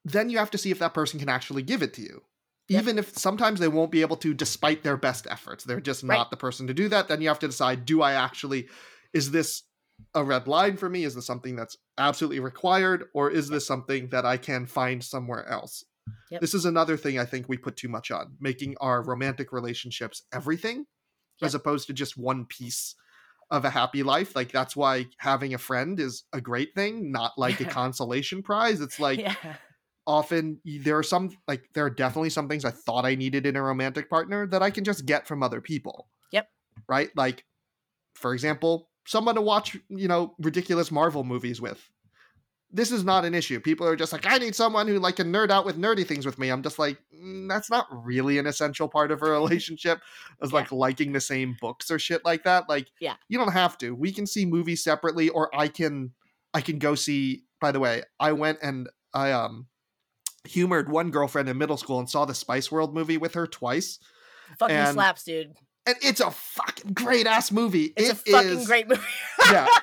then 0.04 0.30
you 0.30 0.38
have 0.38 0.52
to 0.52 0.58
see 0.58 0.70
if 0.70 0.78
that 0.78 0.94
person 0.94 1.18
can 1.18 1.28
actually 1.28 1.62
give 1.62 1.82
it 1.82 1.94
to 1.94 2.02
you. 2.02 2.22
Yep. 2.68 2.82
Even 2.82 2.98
if 2.98 3.18
sometimes 3.18 3.58
they 3.58 3.68
won't 3.68 3.90
be 3.90 4.02
able 4.02 4.16
to, 4.18 4.34
despite 4.34 4.84
their 4.84 4.96
best 4.96 5.26
efforts. 5.28 5.64
They're 5.64 5.80
just 5.80 6.04
Right. 6.04 6.16
not 6.16 6.30
the 6.30 6.36
person 6.36 6.68
to 6.68 6.74
do 6.74 6.88
that. 6.88 7.08
Then 7.08 7.20
you 7.20 7.28
have 7.28 7.40
to 7.40 7.48
decide 7.48 7.84
do 7.84 8.02
I 8.02 8.12
actually, 8.12 8.68
is 9.12 9.32
this 9.32 9.64
a 10.14 10.24
red 10.24 10.46
line 10.46 10.76
for 10.76 10.88
me? 10.88 11.04
Is 11.04 11.14
this 11.14 11.26
something 11.26 11.56
that's 11.56 11.76
absolutely 11.98 12.40
required? 12.40 13.04
Or 13.14 13.30
is 13.30 13.48
this 13.48 13.66
something 13.66 14.08
that 14.08 14.24
I 14.24 14.36
can 14.36 14.66
find 14.66 15.02
somewhere 15.02 15.48
else? 15.48 15.84
Yep. 16.30 16.40
This 16.40 16.54
is 16.54 16.64
another 16.64 16.96
thing 16.96 17.18
I 17.18 17.24
think 17.24 17.48
we 17.48 17.56
put 17.56 17.76
too 17.76 17.88
much 17.88 18.10
on, 18.10 18.36
making 18.40 18.76
our 18.80 19.02
romantic 19.02 19.52
relationships 19.52 20.22
everything 20.32 20.86
as 21.42 21.54
opposed 21.54 21.86
to 21.86 21.92
just 21.92 22.16
one 22.16 22.46
piece 22.46 22.94
of 23.50 23.64
a 23.64 23.70
happy 23.70 24.02
life. 24.02 24.34
Like 24.34 24.52
that's 24.52 24.74
why 24.74 25.06
having 25.18 25.54
a 25.54 25.58
friend 25.58 26.00
is 26.00 26.24
a 26.32 26.40
great 26.40 26.74
thing, 26.74 27.12
not 27.12 27.32
like 27.36 27.60
a 27.60 27.64
consolation 27.66 28.42
prize. 28.42 28.80
It's 28.80 29.00
like 29.00 29.20
yeah 29.20 29.34
often 30.06 30.60
there 30.64 30.96
are 30.96 31.02
some 31.02 31.30
like 31.48 31.68
there 31.74 31.84
are 31.84 31.90
definitely 31.90 32.30
some 32.30 32.48
things 32.48 32.64
I 32.64 32.70
thought 32.70 33.04
I 33.04 33.14
needed 33.14 33.44
in 33.44 33.56
a 33.56 33.62
romantic 33.62 34.08
partner 34.08 34.46
that 34.46 34.62
I 34.62 34.70
can 34.70 34.84
just 34.84 35.04
get 35.04 35.26
from 35.26 35.42
other 35.42 35.60
people. 35.60 36.08
Yep. 36.32 36.48
Right? 36.88 37.10
Like 37.16 37.44
for 38.14 38.32
example, 38.32 38.88
someone 39.06 39.34
to 39.36 39.40
watch, 39.40 39.76
you 39.88 40.08
know, 40.08 40.34
ridiculous 40.38 40.90
Marvel 40.90 41.24
movies 41.24 41.60
with. 41.60 41.88
This 42.72 42.90
is 42.90 43.04
not 43.04 43.24
an 43.24 43.32
issue. 43.34 43.60
People 43.60 43.86
are 43.86 43.94
just 43.96 44.12
like, 44.12 44.26
I 44.26 44.38
need 44.38 44.54
someone 44.54 44.88
who 44.88 44.98
like 44.98 45.16
can 45.16 45.32
nerd 45.32 45.50
out 45.50 45.64
with 45.64 45.78
nerdy 45.78 46.04
things 46.06 46.26
with 46.26 46.36
me. 46.38 46.50
I'm 46.50 46.62
just 46.64 46.78
like, 46.80 46.98
"Mm, 47.14 47.48
that's 47.48 47.70
not 47.70 47.86
really 47.90 48.38
an 48.38 48.46
essential 48.46 48.88
part 48.88 49.12
of 49.12 49.22
a 49.22 49.24
relationship, 49.30 50.00
as 50.42 50.50
Yeah. 50.50 50.56
like 50.56 50.72
liking 50.72 51.12
the 51.12 51.20
same 51.20 51.56
books 51.60 51.90
or 51.90 51.98
shit 51.98 52.24
like 52.24 52.42
that. 52.44 52.68
Like, 52.68 52.88
Yeah. 53.00 53.14
you 53.28 53.38
don't 53.38 53.52
have 53.52 53.78
to. 53.78 53.94
We 53.94 54.12
can 54.12 54.26
see 54.26 54.44
movies 54.44 54.82
separately, 54.82 55.28
or 55.28 55.48
I 55.56 55.68
can, 55.68 56.12
I 56.52 56.60
can 56.60 56.78
go 56.78 56.96
see. 56.96 57.44
By 57.60 57.70
the 57.72 57.80
way, 57.80 58.02
I 58.20 58.32
went 58.32 58.58
and 58.62 58.88
I 59.14 59.30
um 59.32 59.68
humored 60.44 60.90
one 60.90 61.10
girlfriend 61.10 61.48
in 61.48 61.56
middle 61.58 61.76
school 61.76 61.98
and 62.00 62.10
saw 62.10 62.24
the 62.24 62.34
Spice 62.34 62.70
World 62.70 62.94
movie 62.94 63.16
with 63.16 63.34
her 63.34 63.46
twice, 63.46 63.98
fucking 64.58 64.76
And- 64.76 64.94
slaps 64.94 65.22
dude 65.24 65.54
and 65.86 65.96
it's 66.02 66.20
a 66.20 66.30
fucking 66.30 66.92
great 66.92 67.26
ass 67.26 67.50
movie. 67.52 67.92
it's 67.96 68.08
It 68.10 68.12
a 68.12 68.30
fucking 68.32 68.50
is- 68.58 68.66
great 68.66 68.88
movie 68.88 69.00
yeah. 69.50 69.66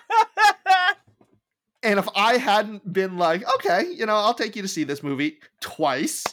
And 1.85 1.99
if 1.99 2.07
I 2.15 2.37
hadn't 2.37 2.91
been 2.93 3.17
like, 3.17 3.43
okay, 3.55 3.85
you 3.91 4.05
know, 4.05 4.13
I'll 4.15 4.33
take 4.33 4.55
you 4.55 4.61
to 4.61 4.69
see 4.69 4.85
this 4.85 5.03
movie 5.03 5.39
twice 5.59 6.23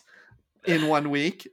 in 0.64 0.86
one 0.86 1.10
week, 1.10 1.48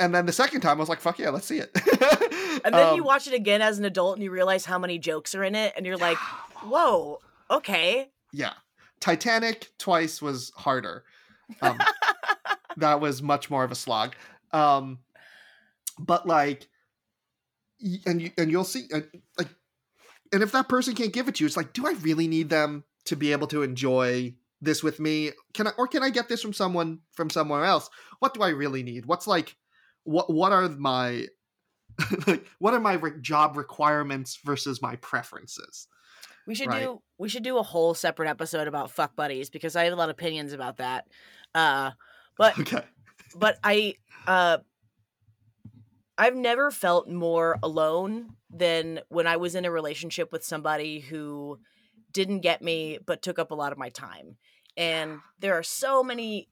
and 0.00 0.12
then 0.12 0.26
the 0.26 0.32
second 0.32 0.62
time 0.62 0.78
I 0.78 0.80
was 0.80 0.88
like, 0.88 1.00
fuck 1.00 1.18
yeah, 1.20 1.30
let's 1.30 1.46
see 1.46 1.58
it. 1.58 1.70
and 2.64 2.74
then 2.74 2.96
you 2.96 3.02
Um, 3.02 3.06
watch 3.06 3.28
it 3.28 3.34
again 3.34 3.62
as 3.62 3.78
an 3.78 3.84
adult 3.84 4.16
and 4.16 4.24
you 4.24 4.32
realize 4.32 4.64
how 4.64 4.80
many 4.80 4.98
jokes 4.98 5.32
are 5.36 5.44
in 5.44 5.54
it 5.54 5.72
and 5.76 5.86
you're 5.86 5.96
like 5.96 6.16
whoa 6.64 7.20
okay 7.50 8.08
yeah, 8.32 8.54
Titanic 8.98 9.70
twice 9.78 10.20
was 10.20 10.50
harder. 10.56 11.04
Um, 11.62 11.78
that 12.78 13.00
was 13.00 13.22
much 13.22 13.48
more 13.48 13.62
of 13.62 13.70
a 13.70 13.76
slog. 13.76 14.14
Um, 14.52 14.98
but 16.00 16.26
like, 16.26 16.68
and 18.06 18.20
you 18.22 18.30
and 18.38 18.50
you'll 18.50 18.64
see, 18.64 18.86
uh, 18.92 19.00
like, 19.38 19.48
and 20.32 20.42
if 20.42 20.52
that 20.52 20.68
person 20.68 20.94
can't 20.94 21.12
give 21.12 21.28
it 21.28 21.36
to 21.36 21.44
you, 21.44 21.46
it's 21.46 21.56
like, 21.56 21.72
do 21.72 21.86
I 21.86 21.92
really 22.02 22.28
need 22.28 22.48
them 22.48 22.84
to 23.06 23.16
be 23.16 23.32
able 23.32 23.46
to 23.48 23.62
enjoy 23.62 24.34
this 24.60 24.82
with 24.82 24.98
me? 25.00 25.32
Can 25.54 25.68
I, 25.68 25.70
or 25.78 25.86
can 25.86 26.02
I 26.02 26.10
get 26.10 26.28
this 26.28 26.42
from 26.42 26.52
someone 26.52 27.00
from 27.12 27.30
somewhere 27.30 27.64
else? 27.64 27.88
What 28.18 28.34
do 28.34 28.42
I 28.42 28.48
really 28.48 28.82
need? 28.82 29.06
What's 29.06 29.26
like, 29.26 29.56
what 30.04 30.32
what 30.32 30.52
are 30.52 30.68
my 30.68 31.26
like, 32.26 32.46
what 32.58 32.74
are 32.74 32.80
my 32.80 32.94
re- 32.94 33.20
job 33.20 33.56
requirements 33.56 34.38
versus 34.44 34.82
my 34.82 34.96
preferences? 34.96 35.88
we 36.46 36.54
should 36.54 36.68
Right. 36.68 36.82
do 36.82 37.02
we 37.18 37.28
should 37.28 37.42
do 37.42 37.58
a 37.58 37.62
whole 37.62 37.92
separate 37.94 38.28
episode 38.28 38.68
about 38.68 38.90
fuck 38.90 39.16
buddies 39.16 39.50
because 39.50 39.74
i 39.76 39.84
have 39.84 39.92
a 39.92 39.96
lot 39.96 40.08
of 40.08 40.14
opinions 40.14 40.52
about 40.52 40.76
that 40.76 41.06
uh 41.54 41.90
but 42.38 42.56
Okay. 42.60 42.84
but 43.34 43.58
i 43.64 43.94
uh 44.26 44.58
i've 46.18 46.36
never 46.36 46.70
felt 46.70 47.08
more 47.08 47.58
alone 47.62 48.30
than 48.50 49.00
when 49.08 49.26
i 49.26 49.36
was 49.36 49.54
in 49.54 49.64
a 49.64 49.70
relationship 49.70 50.32
with 50.32 50.44
somebody 50.44 51.00
who 51.00 51.58
didn't 52.16 52.40
get 52.40 52.62
me 52.62 52.98
but 53.04 53.20
took 53.20 53.38
up 53.38 53.50
a 53.50 53.54
lot 53.54 53.72
of 53.72 53.78
my 53.78 53.90
time. 53.90 54.38
And 54.74 55.18
there 55.38 55.52
are 55.52 55.62
so 55.62 56.02
many 56.02 56.48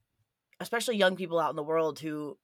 especially 0.60 0.98
young 0.98 1.16
people 1.16 1.40
out 1.40 1.48
in 1.48 1.56
the 1.56 1.62
world 1.62 1.98
who 1.98 2.36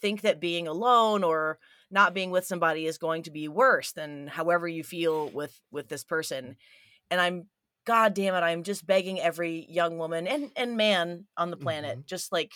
think 0.00 0.20
that 0.20 0.40
being 0.40 0.68
alone 0.68 1.24
or 1.24 1.58
not 1.90 2.14
being 2.14 2.30
with 2.30 2.46
somebody 2.46 2.86
is 2.86 2.98
going 2.98 3.24
to 3.24 3.32
be 3.32 3.48
worse 3.48 3.90
than 3.92 4.28
however 4.28 4.68
you 4.68 4.84
feel 4.84 5.28
with 5.30 5.60
with 5.72 5.88
this 5.88 6.04
person. 6.04 6.56
And 7.10 7.20
i'm 7.20 7.46
god 7.84 8.14
damn 8.14 8.34
it 8.36 8.46
i'm 8.46 8.62
just 8.62 8.86
begging 8.86 9.20
every 9.20 9.66
young 9.68 9.98
woman 9.98 10.28
and 10.28 10.52
and 10.56 10.76
man 10.76 11.26
on 11.36 11.50
the 11.50 11.56
planet 11.56 11.98
mm-hmm. 11.98 12.06
just 12.06 12.30
like 12.30 12.52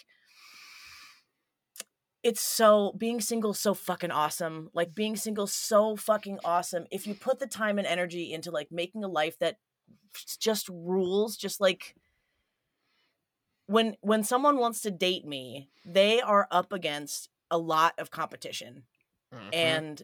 it's 2.22 2.40
so 2.40 2.92
being 2.98 3.20
single 3.20 3.54
so 3.54 3.74
fucking 3.74 4.10
awesome 4.10 4.70
like 4.74 4.94
being 4.94 5.16
single 5.16 5.46
so 5.46 5.96
fucking 5.96 6.38
awesome 6.44 6.86
if 6.90 7.06
you 7.06 7.14
put 7.14 7.38
the 7.38 7.46
time 7.46 7.78
and 7.78 7.86
energy 7.86 8.32
into 8.32 8.50
like 8.50 8.70
making 8.70 9.04
a 9.04 9.08
life 9.08 9.38
that 9.38 9.58
just 10.38 10.68
rules 10.68 11.36
just 11.36 11.60
like 11.60 11.94
when 13.66 13.96
when 14.00 14.22
someone 14.22 14.58
wants 14.58 14.80
to 14.80 14.90
date 14.90 15.24
me 15.26 15.68
they 15.84 16.20
are 16.20 16.48
up 16.50 16.72
against 16.72 17.28
a 17.50 17.58
lot 17.58 17.94
of 17.98 18.10
competition 18.10 18.84
Mhm. 19.32 19.48
and 19.52 20.02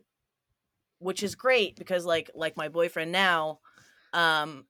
which 0.98 1.22
is 1.22 1.34
great 1.34 1.76
because 1.76 2.05
like 2.05 2.30
like 2.34 2.56
my 2.56 2.68
boyfriend 2.68 3.12
now 3.12 3.60
um 4.12 4.66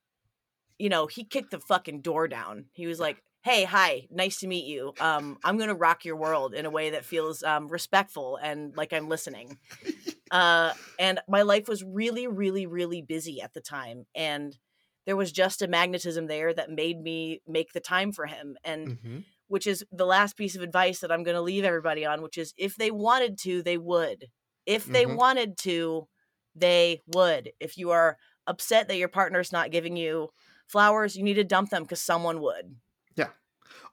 you 0.78 0.89
know 0.89 1.06
he 1.06 1.24
kicked 1.24 1.51
the 1.51 1.60
fucking 1.60 2.01
door 2.01 2.28
down 2.28 2.66
he 2.73 2.86
was 2.86 3.01
like 3.01 3.23
hey 3.43 3.64
hi 3.64 4.06
nice 4.10 4.39
to 4.39 4.47
meet 4.47 4.64
you 4.66 4.94
um 5.01 5.39
i'm 5.44 5.59
gonna 5.59 5.74
rock 5.74 6.05
your 6.05 6.16
world 6.16 6.55
in 6.55 6.66
a 6.66 6.70
way 6.70 6.90
that 6.90 7.05
feels 7.05 7.43
um 7.43 7.69
respectful 7.69 8.36
and 8.43 8.77
like 8.77 8.93
i'm 8.93 9.09
listening 9.09 9.59
uh 10.31 10.73
and 10.98 11.20
my 11.28 11.43
life 11.43 11.69
was 11.69 11.85
really 11.85 12.27
really 12.28 12.66
really 12.66 13.02
busy 13.02 13.40
at 13.43 13.55
the 13.55 13.60
time 13.60 14.05
and 14.14 14.59
there 15.06 15.16
was 15.16 15.32
just 15.32 15.62
a 15.62 15.69
magnetism 15.69 16.27
there 16.27 16.55
that 16.55 16.70
made 16.70 17.01
me 17.01 17.40
make 17.47 17.73
the 17.73 17.81
time 17.81 18.12
for 18.12 18.27
him 18.27 18.56
and 18.64 18.93
Mhm. 18.93 19.24
which 19.48 19.66
is 19.66 19.85
the 19.93 20.06
last 20.06 20.36
piece 20.36 20.56
of 20.56 20.62
advice 20.62 21.01
that 21.01 21.12
I'm 21.12 21.23
going 21.23 21.35
to 21.36 21.43
leave 21.43 21.64
everybody 21.64 22.06
on, 22.06 22.23
which 22.23 22.39
is 22.39 22.55
if 22.56 22.77
they 22.77 22.90
wanted 22.90 23.39
to, 23.40 23.62
they 23.62 23.78
would. 23.78 24.27
If 24.66 24.86
they 24.90 25.05
Mhm. 25.05 25.16
wanted 25.16 25.59
to, 25.59 26.09
they 26.55 27.02
would. 27.06 27.52
If 27.60 27.77
you 27.77 27.90
are 27.90 28.16
upset 28.47 28.89
that 28.89 28.97
your 28.97 29.09
partner's 29.09 29.52
not 29.52 29.70
giving 29.70 29.97
you 29.97 30.31
flowers, 30.69 31.16
you 31.16 31.23
need 31.23 31.35
to 31.35 31.44
dump 31.44 31.70
them 31.70 31.82
because 31.82 32.01
someone 32.01 32.40
would. 32.40 32.77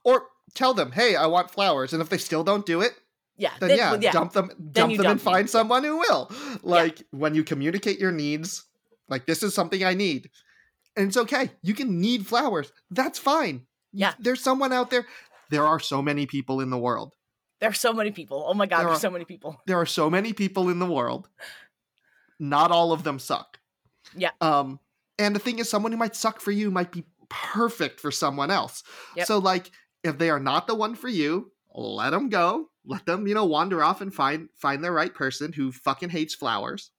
Or 0.04 0.26
tell 0.54 0.74
them, 0.74 0.92
hey, 0.92 1.14
I 1.16 1.26
want 1.26 1.50
flowers, 1.50 1.92
and 1.92 2.00
if 2.02 2.08
they 2.08 2.18
still 2.18 2.42
don't 2.44 2.64
do 2.66 2.80
it, 2.80 2.92
Yeah. 3.36 3.52
then 3.60 3.68
then- 3.68 3.78
yeah, 3.78 3.90
well, 3.92 4.00
dump 4.12 4.32
them, 4.32 4.46
dump 4.48 4.54
them, 4.56 4.72
dump 4.72 4.90
and 4.98 5.04
them, 5.04 5.18
find 5.18 5.46
yeah. 5.46 5.52
someone 5.52 5.84
who 5.84 5.98
will. 5.98 6.30
Like 6.62 7.02
when 7.10 7.34
you 7.34 7.44
communicate 7.44 7.98
your 7.98 8.12
needs, 8.12 8.64
like 9.08 9.26
this 9.26 9.42
is 9.42 9.54
something 9.54 9.84
I 9.84 9.94
need, 9.94 10.30
and 10.96 11.08
it's 11.08 11.16
okay. 11.16 11.50
You 11.62 11.74
can 11.74 12.00
need 12.00 12.26
flowers. 12.26 12.72
That's 12.90 13.18
fine. 13.18 13.66
Yeah. 13.92 14.14
there's 14.20 14.40
someone 14.40 14.72
out 14.72 14.90
there. 14.90 15.04
There 15.50 15.66
are 15.66 15.80
so 15.80 16.00
many 16.00 16.24
people 16.26 16.60
in 16.60 16.70
the 16.70 16.78
world. 16.78 17.12
There 17.60 17.68
are 17.68 17.74
so 17.74 17.92
many 17.92 18.10
people. 18.12 18.44
Oh 18.46 18.54
my 18.54 18.66
God, 18.66 18.78
There 18.78 18.86
there's 18.86 18.98
are- 18.98 19.00
so 19.00 19.10
many 19.10 19.24
people. 19.24 19.60
There 19.66 19.76
are 19.78 19.86
so 19.86 20.08
many 20.08 20.32
people 20.32 20.68
in 20.70 20.78
the 20.78 20.86
world. 20.86 21.28
Not 22.38 22.70
all 22.70 22.92
of 22.92 23.02
them 23.04 23.18
suck. 23.18 23.58
Yeah. 24.16 24.30
Um, 24.40 24.80
and 25.18 25.34
the 25.34 25.40
thing 25.40 25.58
is, 25.58 25.68
someone 25.68 25.92
who 25.92 25.98
might 25.98 26.16
suck 26.16 26.40
for 26.40 26.50
you 26.52 26.70
might 26.70 26.90
be 26.90 27.04
perfect 27.28 28.00
for 28.00 28.10
someone 28.10 28.50
else. 28.50 28.82
Yep. 29.16 29.26
So, 29.26 29.38
like, 29.38 29.70
if 30.02 30.18
they 30.18 30.30
are 30.30 30.40
not 30.40 30.66
the 30.66 30.74
one 30.74 30.94
for 30.94 31.08
you, 31.08 31.52
let 31.74 32.10
them 32.10 32.28
go. 32.28 32.68
Let 32.84 33.06
them, 33.06 33.26
you 33.26 33.34
know, 33.34 33.44
wander 33.44 33.82
off 33.82 34.00
and 34.00 34.12
find 34.12 34.48
find 34.56 34.82
the 34.82 34.90
right 34.90 35.12
person 35.12 35.52
who 35.52 35.72
fucking 35.72 36.10
hates 36.10 36.34
flowers. 36.34 36.90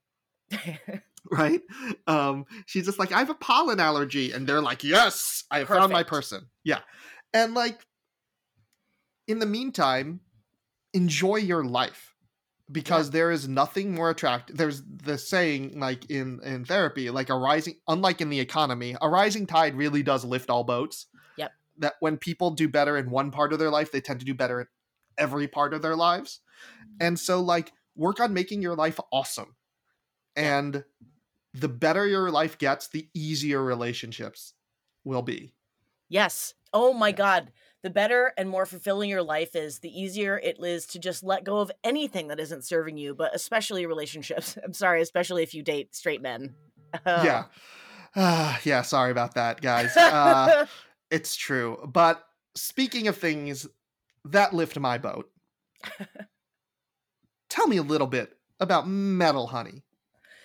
Right? 1.31 1.61
Um, 2.07 2.45
she's 2.65 2.85
just 2.87 2.97
like, 2.97 3.11
I 3.11 3.19
have 3.19 3.29
a 3.29 3.35
pollen 3.35 3.79
allergy, 3.79 4.31
and 4.31 4.47
they're 4.47 4.59
like, 4.59 4.83
Yes, 4.83 5.43
I 5.51 5.63
found 5.65 5.93
my 5.93 6.01
person. 6.01 6.47
Yeah, 6.63 6.79
and 7.31 7.53
like, 7.53 7.79
in 9.27 9.37
the 9.37 9.45
meantime, 9.45 10.21
enjoy 10.93 11.35
your 11.35 11.63
life 11.63 12.15
because 12.71 13.11
there 13.11 13.31
is 13.31 13.47
nothing 13.47 13.93
more 13.93 14.09
attractive 14.09 14.55
there's 14.55 14.81
the 15.03 15.17
saying 15.17 15.77
like 15.79 16.09
in 16.09 16.39
in 16.43 16.63
therapy 16.63 17.09
like 17.09 17.29
a 17.29 17.35
rising 17.35 17.75
unlike 17.87 18.21
in 18.21 18.29
the 18.29 18.39
economy 18.39 18.95
a 19.01 19.09
rising 19.09 19.45
tide 19.45 19.75
really 19.75 20.03
does 20.03 20.23
lift 20.23 20.49
all 20.49 20.63
boats. 20.63 21.07
That 21.77 21.93
when 21.99 22.17
people 22.17 22.51
do 22.51 22.67
better 22.67 22.97
in 22.97 23.09
one 23.09 23.31
part 23.31 23.53
of 23.53 23.59
their 23.59 23.69
life 23.69 23.91
they 23.91 24.01
tend 24.01 24.19
to 24.19 24.25
do 24.25 24.33
better 24.33 24.61
in 24.61 24.67
every 25.17 25.47
part 25.47 25.73
of 25.73 25.81
their 25.81 25.95
lives 25.95 26.41
and 26.99 27.19
so 27.19 27.41
like 27.41 27.71
work 27.95 28.19
on 28.19 28.33
making 28.33 28.61
your 28.61 28.75
life 28.75 28.99
awesome 29.11 29.55
and 30.35 30.83
the 31.53 31.67
better 31.67 32.07
your 32.07 32.31
life 32.31 32.57
gets 32.57 32.87
the 32.87 33.09
easier 33.13 33.63
relationships 33.63 34.53
will 35.03 35.21
be 35.21 35.53
Yes. 36.11 36.55
Oh 36.73 36.91
my 36.91 37.13
God. 37.13 37.53
The 37.83 37.89
better 37.89 38.33
and 38.37 38.49
more 38.49 38.65
fulfilling 38.65 39.09
your 39.09 39.23
life 39.23 39.55
is, 39.55 39.79
the 39.79 39.89
easier 39.89 40.37
it 40.37 40.57
is 40.59 40.85
to 40.87 40.99
just 40.99 41.23
let 41.23 41.45
go 41.45 41.59
of 41.59 41.71
anything 41.85 42.27
that 42.27 42.39
isn't 42.39 42.65
serving 42.65 42.97
you, 42.97 43.15
but 43.15 43.33
especially 43.33 43.85
relationships. 43.85 44.57
I'm 44.63 44.73
sorry, 44.73 45.01
especially 45.01 45.41
if 45.41 45.53
you 45.53 45.63
date 45.63 45.95
straight 45.95 46.21
men. 46.21 46.53
yeah 47.05 47.45
Ah, 48.13 48.59
yeah 48.65 48.81
sorry 48.81 49.09
about 49.11 49.35
that 49.35 49.61
guys 49.61 49.95
uh, 49.97 50.65
It's 51.11 51.35
true. 51.35 51.77
But 51.93 52.23
speaking 52.55 53.07
of 53.07 53.17
things 53.17 53.67
that 54.25 54.53
lift 54.53 54.79
my 54.79 54.97
boat, 54.97 55.29
tell 57.49 57.67
me 57.67 57.77
a 57.77 57.83
little 57.83 58.07
bit 58.07 58.37
about 58.59 58.87
Metal 58.87 59.47
Honey. 59.47 59.83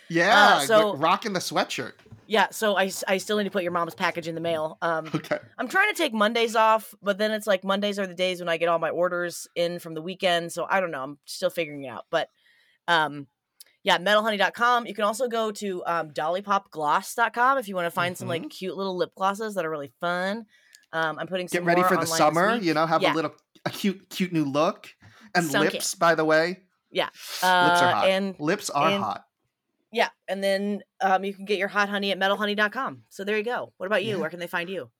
Yeah, 0.08 0.60
so- 0.60 0.90
like 0.90 1.02
rocking 1.02 1.32
the 1.32 1.40
sweatshirt. 1.40 1.92
yeah. 2.28 2.48
So 2.50 2.76
I, 2.76 2.90
I 3.08 3.18
still 3.18 3.38
need 3.38 3.44
to 3.44 3.50
put 3.50 3.62
your 3.64 3.72
mom's 3.72 3.94
package 3.94 4.28
in 4.28 4.34
the 4.36 4.40
mail. 4.40 4.78
Um, 4.80 5.10
Okay. 5.14 5.38
I'm 5.58 5.66
trying 5.68 5.92
to 5.92 5.96
take 5.96 6.12
Mondays 6.14 6.54
off, 6.54 6.94
but 7.02 7.18
then 7.18 7.32
it's 7.32 7.46
like 7.46 7.64
Mondays 7.64 7.98
are 7.98 8.06
the 8.06 8.14
days 8.14 8.38
when 8.40 8.48
I 8.48 8.56
get 8.56 8.68
all 8.68 8.78
my 8.78 8.90
orders 8.90 9.48
in 9.56 9.78
from 9.80 9.94
the 9.94 10.02
weekend. 10.02 10.52
So 10.52 10.66
I 10.68 10.80
don't 10.80 10.90
know. 10.92 11.02
I'm 11.02 11.18
still 11.24 11.50
figuring 11.50 11.82
it 11.84 11.88
out. 11.88 12.04
But 12.10 12.28
um, 12.86 13.26
yeah, 13.86 13.98
metalhoney.com. 13.98 14.86
You 14.86 14.94
can 14.94 15.04
also 15.04 15.28
go 15.28 15.52
to 15.52 15.82
um, 15.86 16.10
dollypopgloss.com 16.10 17.58
if 17.58 17.68
you 17.68 17.74
want 17.76 17.86
to 17.86 17.90
find 17.90 18.18
some 18.18 18.26
like 18.28 18.50
cute 18.50 18.76
little 18.76 18.96
lip 18.96 19.12
glosses 19.16 19.54
that 19.54 19.64
are 19.64 19.70
really 19.70 19.92
fun. 20.00 20.44
Um, 20.92 21.18
I'm 21.18 21.26
putting 21.28 21.46
some 21.48 21.60
Get 21.60 21.66
ready 21.66 21.82
for 21.84 21.96
the 21.96 22.06
summer. 22.06 22.56
You 22.56 22.74
know, 22.74 22.84
have 22.84 23.00
Yeah. 23.00 23.12
a 23.12 23.14
little 23.14 23.32
a 23.64 23.70
cute 23.70 24.10
cute 24.10 24.32
new 24.32 24.44
look. 24.44 24.88
And 25.34 25.44
Sunk 25.46 25.72
lips, 25.72 25.94
by 25.94 26.14
the 26.16 26.24
way. 26.24 26.60
Yeah. 26.90 27.06
lips 27.06 27.42
are 27.44 27.66
Uh, 27.88 27.92
hot. 27.94 28.08
and 28.08 28.34
lips 28.40 28.70
are 28.70 28.88
and- 28.90 29.02
hot. 29.04 29.24
yeah, 29.92 30.08
and 30.28 30.42
then 30.42 30.82
um, 31.00 31.24
you 31.24 31.32
can 31.34 31.44
get 31.44 31.58
your 31.58 31.68
hot 31.68 31.88
honey 31.88 32.10
at 32.10 32.18
metalhoney.com. 32.18 33.02
So 33.10 33.22
there 33.24 33.36
you 33.36 33.42
go. 33.44 33.72
What 33.76 33.86
about 33.86 34.04
you? 34.04 34.14
Yeah. 34.14 34.20
Where 34.20 34.30
can 34.30 34.40
they 34.40 34.46
find 34.46 34.68
you? 34.70 34.90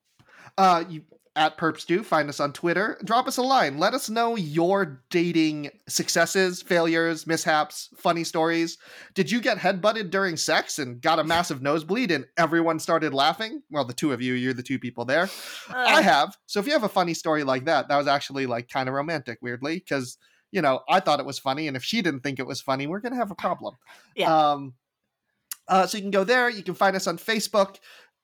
Uh, 0.59 0.85
you 0.89 1.03
at 1.37 1.59
Perpstew, 1.59 2.05
find 2.05 2.29
us 2.29 2.41
on 2.41 2.53
Twitter. 2.53 2.99
Drop 3.05 3.29
us 3.29 3.37
a 3.37 3.43
line. 3.43 3.79
Let 3.79 3.95
us 3.95 4.09
know 4.09 4.35
your 4.37 5.03
dating 5.11 5.71
successes, 5.87 6.63
failures, 6.63 7.27
mishaps, 7.27 7.91
funny 7.97 8.25
stories. 8.25 8.79
Did 9.15 9.31
you 9.31 9.41
get 9.41 9.59
headbutted 9.59 10.11
during 10.11 10.37
sex 10.37 10.79
and 10.79 11.01
got 11.01 11.19
a 11.19 11.25
massive 11.25 11.61
nosebleed 11.63 12.11
and 12.11 12.27
everyone 12.37 12.79
started 12.79 13.13
laughing? 13.15 13.63
Well, 13.71 13.85
the 13.85 13.93
two 13.93 14.13
of 14.13 14.23
you, 14.23 14.33
you're 14.33 14.55
the 14.55 14.63
two 14.63 14.79
people 14.79 15.05
there. 15.05 15.29
I 15.69 16.01
Uh, 16.01 16.03
have. 16.03 16.37
So 16.47 16.59
if 16.59 16.67
you 16.67 16.73
have 16.73 16.85
a 16.85 16.89
funny 16.89 17.15
story 17.15 17.45
like 17.45 17.67
that, 17.67 17.89
that 17.89 17.97
was 17.97 18.07
actually 18.09 18.47
like 18.47 18.69
kind 18.69 18.89
of 18.89 18.95
romantic, 18.95 19.39
weirdly, 19.43 19.77
because 19.79 20.19
you 20.51 20.63
know 20.63 20.81
I 20.89 21.01
thought 21.01 21.21
it 21.21 21.27
was 21.27 21.39
funny, 21.39 21.69
and 21.69 21.77
if 21.77 21.85
she 21.85 22.01
didn't 22.03 22.21
think 22.21 22.39
it 22.39 22.47
was 22.47 22.61
funny, 22.63 22.87
we're 22.87 23.01
gonna 23.01 23.17
have 23.17 23.31
a 23.31 23.35
problem. 23.37 23.77
Yeah. 24.15 24.35
Um. 24.35 24.75
Uh, 25.69 25.87
so 25.87 25.99
you 25.99 26.03
can 26.03 26.13
go 26.13 26.25
there. 26.25 26.49
You 26.49 26.63
can 26.63 26.75
find 26.75 26.97
us 26.97 27.07
on 27.07 27.19
Facebook. 27.19 27.77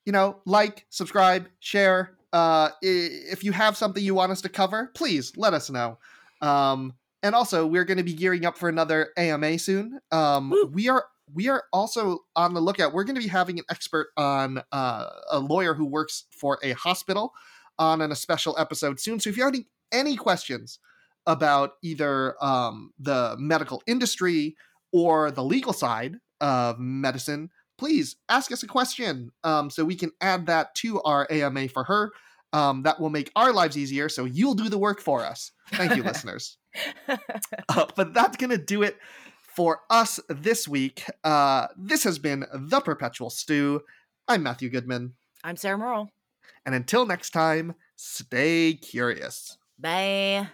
You 0.06 0.12
know, 0.12 0.40
like, 0.46 0.86
subscribe, 0.88 1.48
share. 1.60 2.16
Uh, 2.32 2.70
if 2.80 3.44
you 3.44 3.52
have 3.52 3.76
something 3.76 4.02
you 4.02 4.14
want 4.14 4.32
us 4.32 4.40
to 4.40 4.48
cover, 4.48 4.90
please 4.94 5.32
let 5.36 5.54
us 5.54 5.70
know. 5.70 5.98
Um, 6.40 6.94
and 7.22 7.34
also 7.34 7.66
we're 7.66 7.84
going 7.84 7.98
to 7.98 8.04
be 8.04 8.14
gearing 8.14 8.44
up 8.44 8.58
for 8.58 8.68
another 8.68 9.10
AMA 9.16 9.58
soon. 9.58 10.00
Um, 10.10 10.52
we 10.72 10.88
are 10.88 11.04
we 11.32 11.48
are 11.48 11.64
also 11.72 12.20
on 12.36 12.54
the 12.54 12.60
lookout. 12.60 12.92
We're 12.92 13.04
going 13.04 13.14
to 13.14 13.22
be 13.22 13.28
having 13.28 13.58
an 13.58 13.64
expert 13.70 14.08
on 14.16 14.62
uh, 14.72 15.08
a 15.30 15.38
lawyer 15.38 15.74
who 15.74 15.86
works 15.86 16.24
for 16.30 16.58
a 16.62 16.72
hospital 16.72 17.32
on 17.78 18.00
in 18.00 18.12
a 18.12 18.16
special 18.16 18.58
episode 18.58 19.00
soon. 19.00 19.18
So 19.20 19.30
if 19.30 19.36
you 19.36 19.44
have 19.44 19.54
any, 19.54 19.66
any 19.92 20.16
questions 20.16 20.78
about 21.26 21.72
either 21.82 22.42
um, 22.44 22.92
the 22.98 23.36
medical 23.38 23.82
industry 23.86 24.56
or 24.92 25.30
the 25.30 25.44
legal 25.44 25.72
side 25.72 26.16
of 26.40 26.78
medicine, 26.78 27.50
please 27.82 28.14
ask 28.28 28.52
us 28.52 28.62
a 28.62 28.66
question 28.68 29.32
um, 29.42 29.68
so 29.68 29.84
we 29.84 29.96
can 29.96 30.12
add 30.20 30.46
that 30.46 30.72
to 30.72 31.02
our 31.02 31.26
AMA 31.28 31.66
for 31.66 31.82
her. 31.82 32.12
Um, 32.52 32.84
that 32.84 33.00
will 33.00 33.10
make 33.10 33.32
our 33.34 33.52
lives 33.52 33.76
easier, 33.76 34.08
so 34.08 34.24
you'll 34.24 34.54
do 34.54 34.68
the 34.68 34.78
work 34.78 35.00
for 35.00 35.24
us. 35.24 35.50
Thank 35.72 35.96
you, 35.96 36.02
listeners. 36.04 36.58
Uh, 37.08 37.86
but 37.96 38.14
that's 38.14 38.36
going 38.36 38.50
to 38.50 38.58
do 38.58 38.82
it 38.82 38.98
for 39.56 39.80
us 39.90 40.20
this 40.28 40.68
week. 40.68 41.02
Uh, 41.24 41.66
this 41.76 42.04
has 42.04 42.20
been 42.20 42.44
The 42.52 42.80
Perpetual 42.80 43.30
Stew. 43.30 43.80
I'm 44.28 44.44
Matthew 44.44 44.68
Goodman. 44.68 45.14
I'm 45.42 45.56
Sarah 45.56 45.78
Merle. 45.78 46.10
And 46.64 46.76
until 46.76 47.04
next 47.04 47.30
time, 47.30 47.74
stay 47.96 48.74
curious. 48.74 49.56
Bye. 49.76 50.46